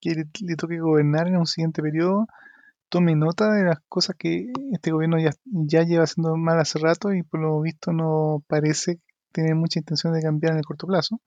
que 0.00 0.14
le, 0.14 0.56
toque 0.56 0.78
gobernar 0.78 1.28
en 1.28 1.36
un 1.36 1.46
siguiente 1.46 1.82
periodo 1.82 2.26
tome 2.88 3.14
nota 3.14 3.52
de 3.52 3.64
las 3.64 3.80
cosas 3.88 4.16
que 4.18 4.50
este 4.72 4.92
gobierno 4.92 5.18
ya, 5.18 5.32
lleva 5.84 6.04
haciendo 6.04 6.36
mal 6.36 6.58
hace 6.58 6.78
rato 6.78 7.12
y 7.12 7.22
por 7.22 7.40
lo 7.40 7.60
visto 7.60 7.92
no 7.92 8.42
parece 8.48 9.00
tener 9.32 9.54
mucha 9.54 9.78
intención 9.78 10.14
de 10.14 10.22
cambiar 10.22 10.52
en 10.52 10.58
el 10.58 10.64
corto 10.64 10.86
plazo. 10.86 11.20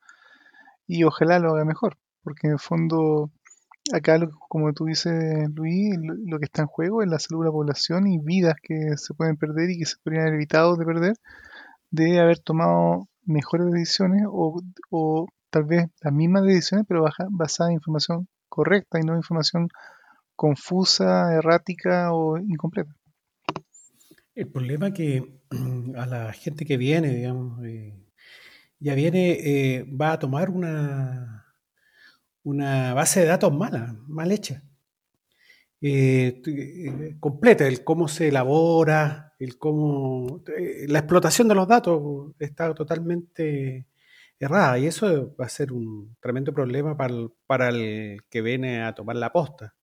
Y 0.87 1.03
ojalá 1.03 1.39
lo 1.39 1.53
haga 1.53 1.63
mejor, 1.65 1.97
porque 2.23 2.47
en 2.47 2.53
el 2.53 2.59
fondo 2.59 3.31
acá, 3.93 4.19
como 4.49 4.73
tú 4.73 4.85
dices, 4.85 5.13
Luis, 5.53 5.95
lo, 6.01 6.39
que 6.39 6.45
está 6.45 6.63
en 6.63 6.67
juego 6.67 7.03
es 7.03 7.09
la 7.09 7.19
salud 7.19 7.43
de 7.43 7.49
la 7.49 7.51
población 7.51 8.07
y 8.07 8.17
vidas 8.17 8.55
que 8.61 8.97
se 8.97 9.13
pueden 9.13 9.37
perder 9.37 9.69
y 9.69 9.77
que 9.79 9.85
se 9.85 9.97
podrían 10.03 10.23
haber 10.23 10.35
evitado 10.35 10.75
de 10.77 10.85
perder 10.85 11.15
de 11.91 12.19
haber 12.19 12.39
tomado 12.39 13.07
mejores 13.23 13.71
decisiones 13.71 14.23
o, 14.27 15.27
tal 15.49 15.65
vez 15.65 15.87
las 16.01 16.13
mismas 16.13 16.43
decisiones, 16.43 16.85
pero 16.87 17.05
basadas 17.29 17.69
en 17.69 17.75
información 17.75 18.27
correcta 18.51 18.99
y 18.99 19.03
no 19.03 19.15
información 19.15 19.69
confusa, 20.35 21.33
errática 21.33 22.13
o 22.13 22.37
incompleta. 22.37 22.93
El 24.35 24.47
problema 24.49 24.87
es 24.87 24.93
que 24.93 25.41
a 25.95 26.05
la 26.05 26.33
gente 26.33 26.65
que 26.65 26.77
viene, 26.77 27.09
digamos, 27.09 27.63
eh, 27.65 27.95
ya 28.79 28.93
viene, 28.95 29.31
eh, 29.31 29.83
va 29.83 30.13
a 30.13 30.19
tomar 30.19 30.49
una, 30.49 31.55
una 32.43 32.93
base 32.93 33.21
de 33.21 33.27
datos 33.27 33.53
mala, 33.53 33.95
mal 34.07 34.31
hecha. 34.31 34.63
Eh, 35.83 36.41
completa, 37.19 37.67
el 37.67 37.83
cómo 37.83 38.07
se 38.07 38.27
elabora, 38.27 39.33
el 39.39 39.57
cómo 39.57 40.43
la 40.87 40.99
explotación 40.99 41.47
de 41.47 41.55
los 41.55 41.67
datos 41.67 42.33
está 42.37 42.73
totalmente 42.75 43.87
y 44.79 44.87
eso 44.87 45.35
va 45.39 45.45
a 45.45 45.49
ser 45.49 45.71
un 45.71 46.15
tremendo 46.19 46.51
problema 46.51 46.97
para 46.97 47.69
el, 47.69 48.21
que 48.29 48.41
viene 48.41 48.81
a 48.81 48.95
tomar 48.95 49.15
la 49.15 49.31
posta. 49.31 49.75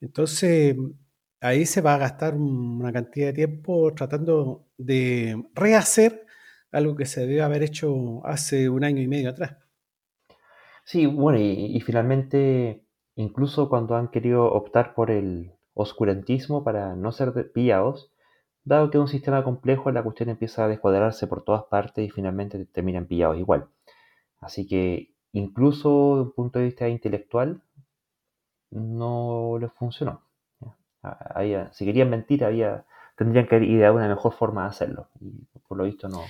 Entonces, 0.00 0.76
ahí 1.40 1.66
se 1.66 1.80
va 1.80 1.94
a 1.94 1.98
gastar 1.98 2.34
una 2.36 2.92
cantidad 2.92 3.28
de 3.28 3.32
tiempo 3.32 3.92
tratando 3.94 4.68
de 4.78 5.42
rehacer 5.54 6.26
algo 6.70 6.94
que 6.94 7.06
se 7.06 7.26
debe 7.26 7.42
haber 7.42 7.64
hecho 7.64 8.24
hace 8.24 8.68
un 8.68 8.84
año 8.84 9.02
y 9.02 9.08
medio 9.08 9.30
atrás. 9.30 9.56
Sí, 10.84 11.06
bueno, 11.06 11.38
y, 11.40 11.80
finalmente, 11.80 12.84
incluso 13.16 13.68
cuando 13.68 13.96
han 13.96 14.08
querido 14.08 14.44
optar 14.44 14.94
por 14.94 15.10
el 15.10 15.52
oscurantismo 15.74 16.62
para 16.62 16.94
no 16.94 17.10
ser 17.10 17.50
pillados, 17.52 18.12
dado 18.66 18.90
que 18.90 18.98
es 18.98 19.00
un 19.00 19.08
sistema 19.08 19.42
complejo, 19.44 19.90
la 19.92 20.02
cuestión 20.02 20.28
empieza 20.28 20.64
a 20.64 20.68
descuadrarse 20.68 21.26
por 21.26 21.44
todas 21.44 21.64
partes 21.64 22.04
y 22.04 22.10
finalmente 22.10 22.66
terminan 22.66 23.06
pillados 23.06 23.38
igual. 23.38 23.68
Así 24.40 24.66
que 24.66 25.14
incluso 25.32 26.16
desde 26.16 26.22
un 26.22 26.32
punto 26.32 26.58
de 26.58 26.66
vista 26.66 26.88
intelectual, 26.88 27.62
no 28.70 29.56
les 29.60 29.72
funcionó. 29.72 30.22
si 31.70 31.84
querían 31.84 32.10
mentir, 32.10 32.44
había, 32.44 32.84
tendrían 33.16 33.46
que 33.46 33.54
haber 33.54 33.68
ideado 33.68 33.94
una 33.94 34.08
mejor 34.08 34.32
forma 34.32 34.62
de 34.62 34.68
hacerlo. 34.68 35.08
Y 35.20 35.46
por 35.68 35.78
lo 35.78 35.84
visto 35.84 36.08
no. 36.08 36.22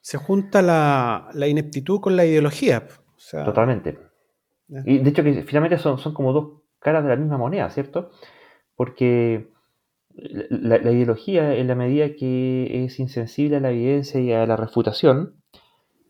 Se 0.00 0.16
junta 0.16 0.62
la, 0.62 1.46
ineptitud 1.46 2.00
con 2.00 2.14
la 2.14 2.24
ideología. 2.24 2.86
Totalmente. 3.44 3.98
Y 4.68 4.98
de 4.98 5.10
hecho 5.10 5.24
que 5.24 5.42
finalmente 5.42 5.78
son, 5.78 5.98
son 5.98 6.14
como 6.14 6.32
dos 6.32 6.62
caras 6.78 7.02
de 7.02 7.10
la 7.10 7.16
misma 7.16 7.36
moneda, 7.36 7.68
¿cierto? 7.70 8.12
Porque 8.76 9.53
la, 10.16 10.92
ideología, 10.92 11.54
en 11.56 11.66
la 11.68 11.74
medida 11.74 12.14
que 12.14 12.84
es 12.84 13.00
insensible 13.00 13.56
a 13.56 13.60
la 13.60 13.70
evidencia 13.70 14.20
y 14.20 14.32
a 14.32 14.46
la 14.46 14.56
refutación, 14.56 15.42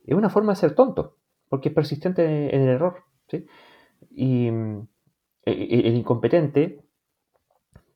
es 0.06 0.14
una 0.14 0.30
forma 0.30 0.52
de 0.52 0.56
ser 0.56 0.74
tonto, 0.74 1.16
porque 1.48 1.70
es 1.70 1.74
persistente 1.74 2.54
en 2.54 2.62
el 2.62 2.68
error. 2.68 3.04
Y 4.10 4.50
mm, 4.50 4.88
e, 5.46 5.52
e, 5.52 5.88
el, 5.88 5.96
incompetente 5.96 6.84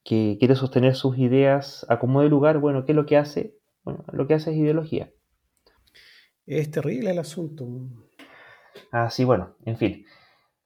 que 0.05 0.37
quiere 0.39 0.55
sostener 0.55 0.95
sus 0.95 1.19
ideas 1.19 1.85
a 1.89 1.99
como 1.99 2.23
de 2.23 2.29
lugar, 2.29 2.59
bueno, 2.59 2.85
¿qué 2.85 2.93
es 2.93 2.97
lo 2.97 3.07
que 3.07 3.19
hace? 3.19 3.55
Bueno, 3.85 4.05
lo 4.13 4.27
que 4.27 4.35
hace 4.35 4.51
es 4.51 4.57
ideología. 4.57 5.11
Es 6.47 6.71
terrible 6.71 7.11
el 7.11 7.19
asunto. 7.19 7.67
Así, 8.91 9.25
bueno, 9.25 9.57
en 9.67 9.77
fin. 9.77 10.07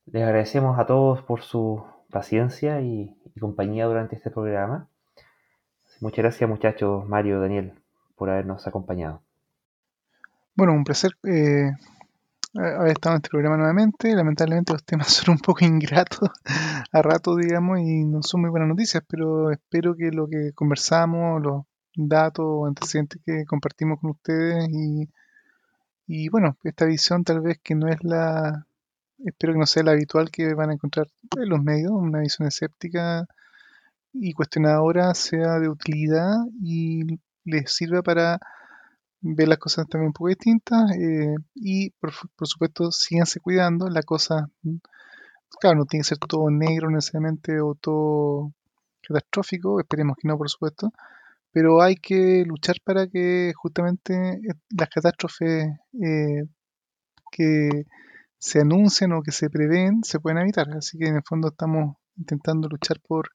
Les 0.06 0.22
agradecemos 0.22 0.78
a 0.78 0.86
todos 0.86 1.22
por 1.22 1.42
su 1.42 1.84
paciencia 2.10 2.80
y 2.80 3.16
compañía 3.40 3.86
durante 3.86 4.14
este 4.14 4.30
programa. 4.30 4.91
Muchas 6.02 6.18
gracias 6.24 6.50
muchachos, 6.50 7.06
Mario, 7.06 7.40
Daniel, 7.40 7.74
por 8.16 8.28
habernos 8.28 8.66
acompañado. 8.66 9.22
Bueno, 10.56 10.72
un 10.72 10.82
placer 10.82 11.12
eh, 11.22 11.70
haber 12.56 12.90
estado 12.90 13.14
en 13.14 13.18
este 13.18 13.28
programa 13.30 13.56
nuevamente. 13.56 14.12
Lamentablemente 14.12 14.72
los 14.72 14.84
temas 14.84 15.06
son 15.12 15.34
un 15.34 15.38
poco 15.38 15.64
ingratos 15.64 16.28
a 16.90 17.02
rato, 17.02 17.36
digamos, 17.36 17.78
y 17.78 18.04
no 18.04 18.20
son 18.24 18.40
muy 18.40 18.50
buenas 18.50 18.68
noticias, 18.68 19.04
pero 19.08 19.52
espero 19.52 19.94
que 19.94 20.10
lo 20.10 20.26
que 20.26 20.50
conversamos, 20.56 21.40
los 21.40 21.66
datos 21.94 22.46
o 22.48 22.66
antecedentes 22.66 23.22
que 23.24 23.44
compartimos 23.44 24.00
con 24.00 24.10
ustedes 24.10 24.68
y, 24.72 25.08
y 26.08 26.28
bueno, 26.30 26.56
esta 26.64 26.84
visión 26.84 27.22
tal 27.22 27.42
vez 27.42 27.60
que 27.62 27.76
no 27.76 27.86
es 27.86 28.02
la, 28.02 28.66
espero 29.24 29.52
que 29.52 29.60
no 29.60 29.66
sea 29.66 29.84
la 29.84 29.92
habitual 29.92 30.32
que 30.32 30.52
van 30.54 30.70
a 30.70 30.74
encontrar 30.74 31.06
en 31.36 31.48
los 31.48 31.62
medios, 31.62 31.92
una 31.92 32.18
visión 32.18 32.48
escéptica 32.48 33.28
y 34.12 34.32
cuestionadora 34.32 35.14
sea 35.14 35.58
de 35.58 35.68
utilidad 35.68 36.36
y 36.62 37.18
les 37.44 37.72
sirva 37.72 38.02
para 38.02 38.38
ver 39.20 39.48
las 39.48 39.58
cosas 39.58 39.86
también 39.88 40.08
un 40.08 40.12
poco 40.12 40.28
distintas 40.28 40.90
eh, 40.92 41.34
y 41.54 41.90
por, 41.90 42.12
supuesto 42.46 42.90
síganse 42.90 43.40
cuidando 43.40 43.88
la 43.88 44.02
cosa 44.02 44.48
claro 45.60 45.78
no 45.78 45.84
tiene 45.86 46.02
que 46.02 46.08
ser 46.08 46.18
todo 46.18 46.50
negro 46.50 46.90
necesariamente 46.90 47.60
o 47.60 47.74
todo 47.74 48.52
catastrófico 49.00 49.80
esperemos 49.80 50.16
que 50.20 50.28
no 50.28 50.36
por 50.36 50.50
supuesto 50.50 50.92
pero 51.52 51.82
hay 51.82 51.96
que 51.96 52.44
luchar 52.46 52.76
para 52.84 53.06
que 53.06 53.52
justamente 53.54 54.40
las 54.70 54.88
catástrofes 54.88 55.68
eh, 56.02 56.44
que 57.30 57.86
se 58.38 58.60
anuncian 58.60 59.12
o 59.12 59.22
que 59.22 59.32
se 59.32 59.48
prevén 59.50 60.02
se 60.02 60.18
pueden 60.20 60.38
evitar 60.38 60.68
así 60.70 60.98
que 60.98 61.06
en 61.06 61.16
el 61.16 61.22
fondo 61.24 61.48
estamos 61.48 61.96
intentando 62.16 62.68
luchar 62.68 63.00
por 63.00 63.30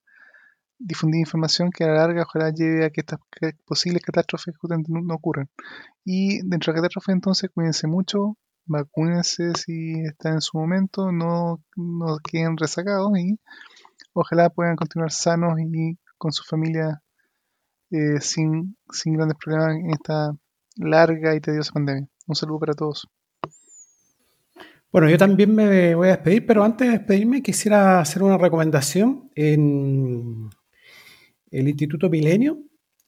difundir 0.78 1.20
información 1.20 1.70
que 1.70 1.84
a 1.84 1.88
la 1.88 1.94
larga 1.94 2.22
ojalá 2.22 2.50
lleve 2.50 2.84
a 2.84 2.90
que 2.90 3.00
estas 3.00 3.18
posibles 3.64 4.02
catástrofes 4.02 4.54
no, 4.88 5.14
ocurran. 5.14 5.48
Y 6.04 6.40
dentro 6.48 6.72
de 6.72 6.78
la 6.78 6.82
catástrofe 6.82 7.12
entonces 7.12 7.50
cuídense 7.52 7.86
mucho, 7.86 8.36
vacúnense 8.66 9.52
si 9.54 10.00
están 10.04 10.34
en 10.34 10.40
su 10.40 10.58
momento, 10.58 11.12
no, 11.12 11.62
no 11.76 12.18
queden 12.18 12.56
rezagados 12.56 13.18
y 13.18 13.38
ojalá 14.12 14.50
puedan 14.50 14.76
continuar 14.76 15.10
sanos 15.10 15.58
y 15.58 15.98
con 16.16 16.32
su 16.32 16.44
familia 16.44 17.02
eh, 17.90 18.20
sin, 18.20 18.76
sin 18.90 19.14
grandes 19.14 19.38
problemas 19.38 19.76
en 19.76 19.90
esta 19.90 20.32
larga 20.76 21.34
y 21.34 21.40
tediosa 21.40 21.72
pandemia. 21.72 22.08
Un 22.26 22.34
saludo 22.34 22.60
para 22.60 22.74
todos. 22.74 23.08
Bueno, 24.90 25.10
yo 25.10 25.18
también 25.18 25.54
me 25.54 25.94
voy 25.94 26.08
a 26.08 26.12
despedir, 26.12 26.46
pero 26.46 26.64
antes 26.64 26.86
de 26.86 26.98
despedirme 26.98 27.42
quisiera 27.42 28.00
hacer 28.00 28.22
una 28.22 28.38
recomendación. 28.38 29.30
En, 29.34 30.48
el 31.50 31.68
Instituto 31.68 32.08
Milenio 32.08 32.58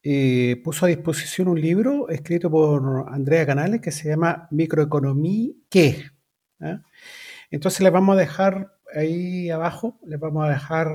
eh, 0.03 0.61
puso 0.65 0.87
a 0.87 0.89
disposición 0.89 1.49
un 1.49 1.61
libro 1.61 2.09
escrito 2.09 2.51
por 2.51 3.07
Andrea 3.09 3.45
Canales 3.45 3.81
que 3.81 3.93
se 3.93 4.09
llama 4.09 4.49
Microeconomía 4.51 5.53
¿qué? 5.69 6.05
¿Ah? 6.61 6.83
Entonces 7.51 7.81
les 7.81 7.93
vamos 7.93 8.17
a 8.17 8.21
dejar 8.21 8.79
ahí 8.95 9.51
abajo, 9.51 9.99
les 10.05 10.19
vamos 10.19 10.47
a 10.47 10.53
dejar 10.53 10.89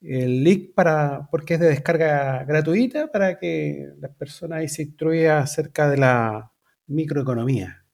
el 0.00 0.44
link 0.44 0.74
para, 0.74 1.28
porque 1.30 1.54
es 1.54 1.60
de 1.60 1.68
descarga 1.68 2.44
gratuita 2.44 3.10
para 3.10 3.38
que 3.38 3.90
las 3.98 4.10
personas 4.12 4.58
ahí 4.58 4.68
se 4.68 4.82
instruyan 4.82 5.38
acerca 5.38 5.88
de 5.88 5.96
la 5.96 6.52
microeconomía. 6.86 7.84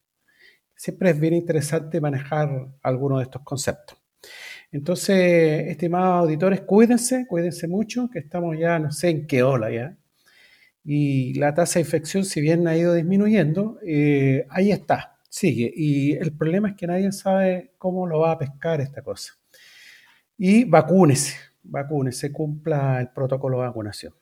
Siempre 0.74 1.10
es 1.10 1.20
bien 1.20 1.34
interesante 1.34 2.00
manejar 2.00 2.68
algunos 2.82 3.18
de 3.18 3.24
estos 3.24 3.42
conceptos. 3.42 3.98
Entonces, 4.72 5.68
estimados 5.68 6.20
auditores, 6.24 6.60
cuídense, 6.60 7.26
cuídense 7.26 7.66
mucho, 7.66 8.08
que 8.10 8.20
estamos 8.20 8.56
ya 8.58 8.78
no 8.78 8.92
sé 8.92 9.08
en 9.10 9.26
qué 9.26 9.42
ola 9.42 9.70
ya. 9.70 9.96
Y 10.84 11.34
la 11.34 11.54
tasa 11.54 11.74
de 11.78 11.84
infección, 11.84 12.24
si 12.24 12.40
bien 12.40 12.66
ha 12.68 12.76
ido 12.76 12.94
disminuyendo, 12.94 13.78
eh, 13.84 14.46
ahí 14.48 14.70
está, 14.70 15.18
sigue. 15.28 15.72
Y 15.74 16.12
el 16.12 16.36
problema 16.36 16.70
es 16.70 16.76
que 16.76 16.86
nadie 16.86 17.10
sabe 17.12 17.72
cómo 17.78 18.06
lo 18.06 18.20
va 18.20 18.32
a 18.32 18.38
pescar 18.38 18.80
esta 18.80 19.02
cosa. 19.02 19.34
Y 20.38 20.64
vacúnese, 20.64 21.36
vacúnese, 21.64 22.32
cumpla 22.32 23.00
el 23.00 23.08
protocolo 23.08 23.58
de 23.58 23.66
vacunación. 23.66 24.14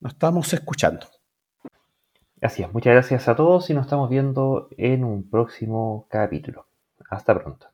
Nos 0.00 0.12
estamos 0.12 0.52
escuchando. 0.52 1.06
Así 2.40 2.62
es, 2.62 2.72
muchas 2.72 2.92
gracias 2.92 3.28
a 3.28 3.34
todos 3.34 3.70
y 3.70 3.74
nos 3.74 3.86
estamos 3.86 4.10
viendo 4.10 4.68
en 4.76 5.04
un 5.04 5.28
próximo 5.28 6.06
capítulo. 6.10 6.66
Hasta 7.10 7.34
pronto. 7.34 7.67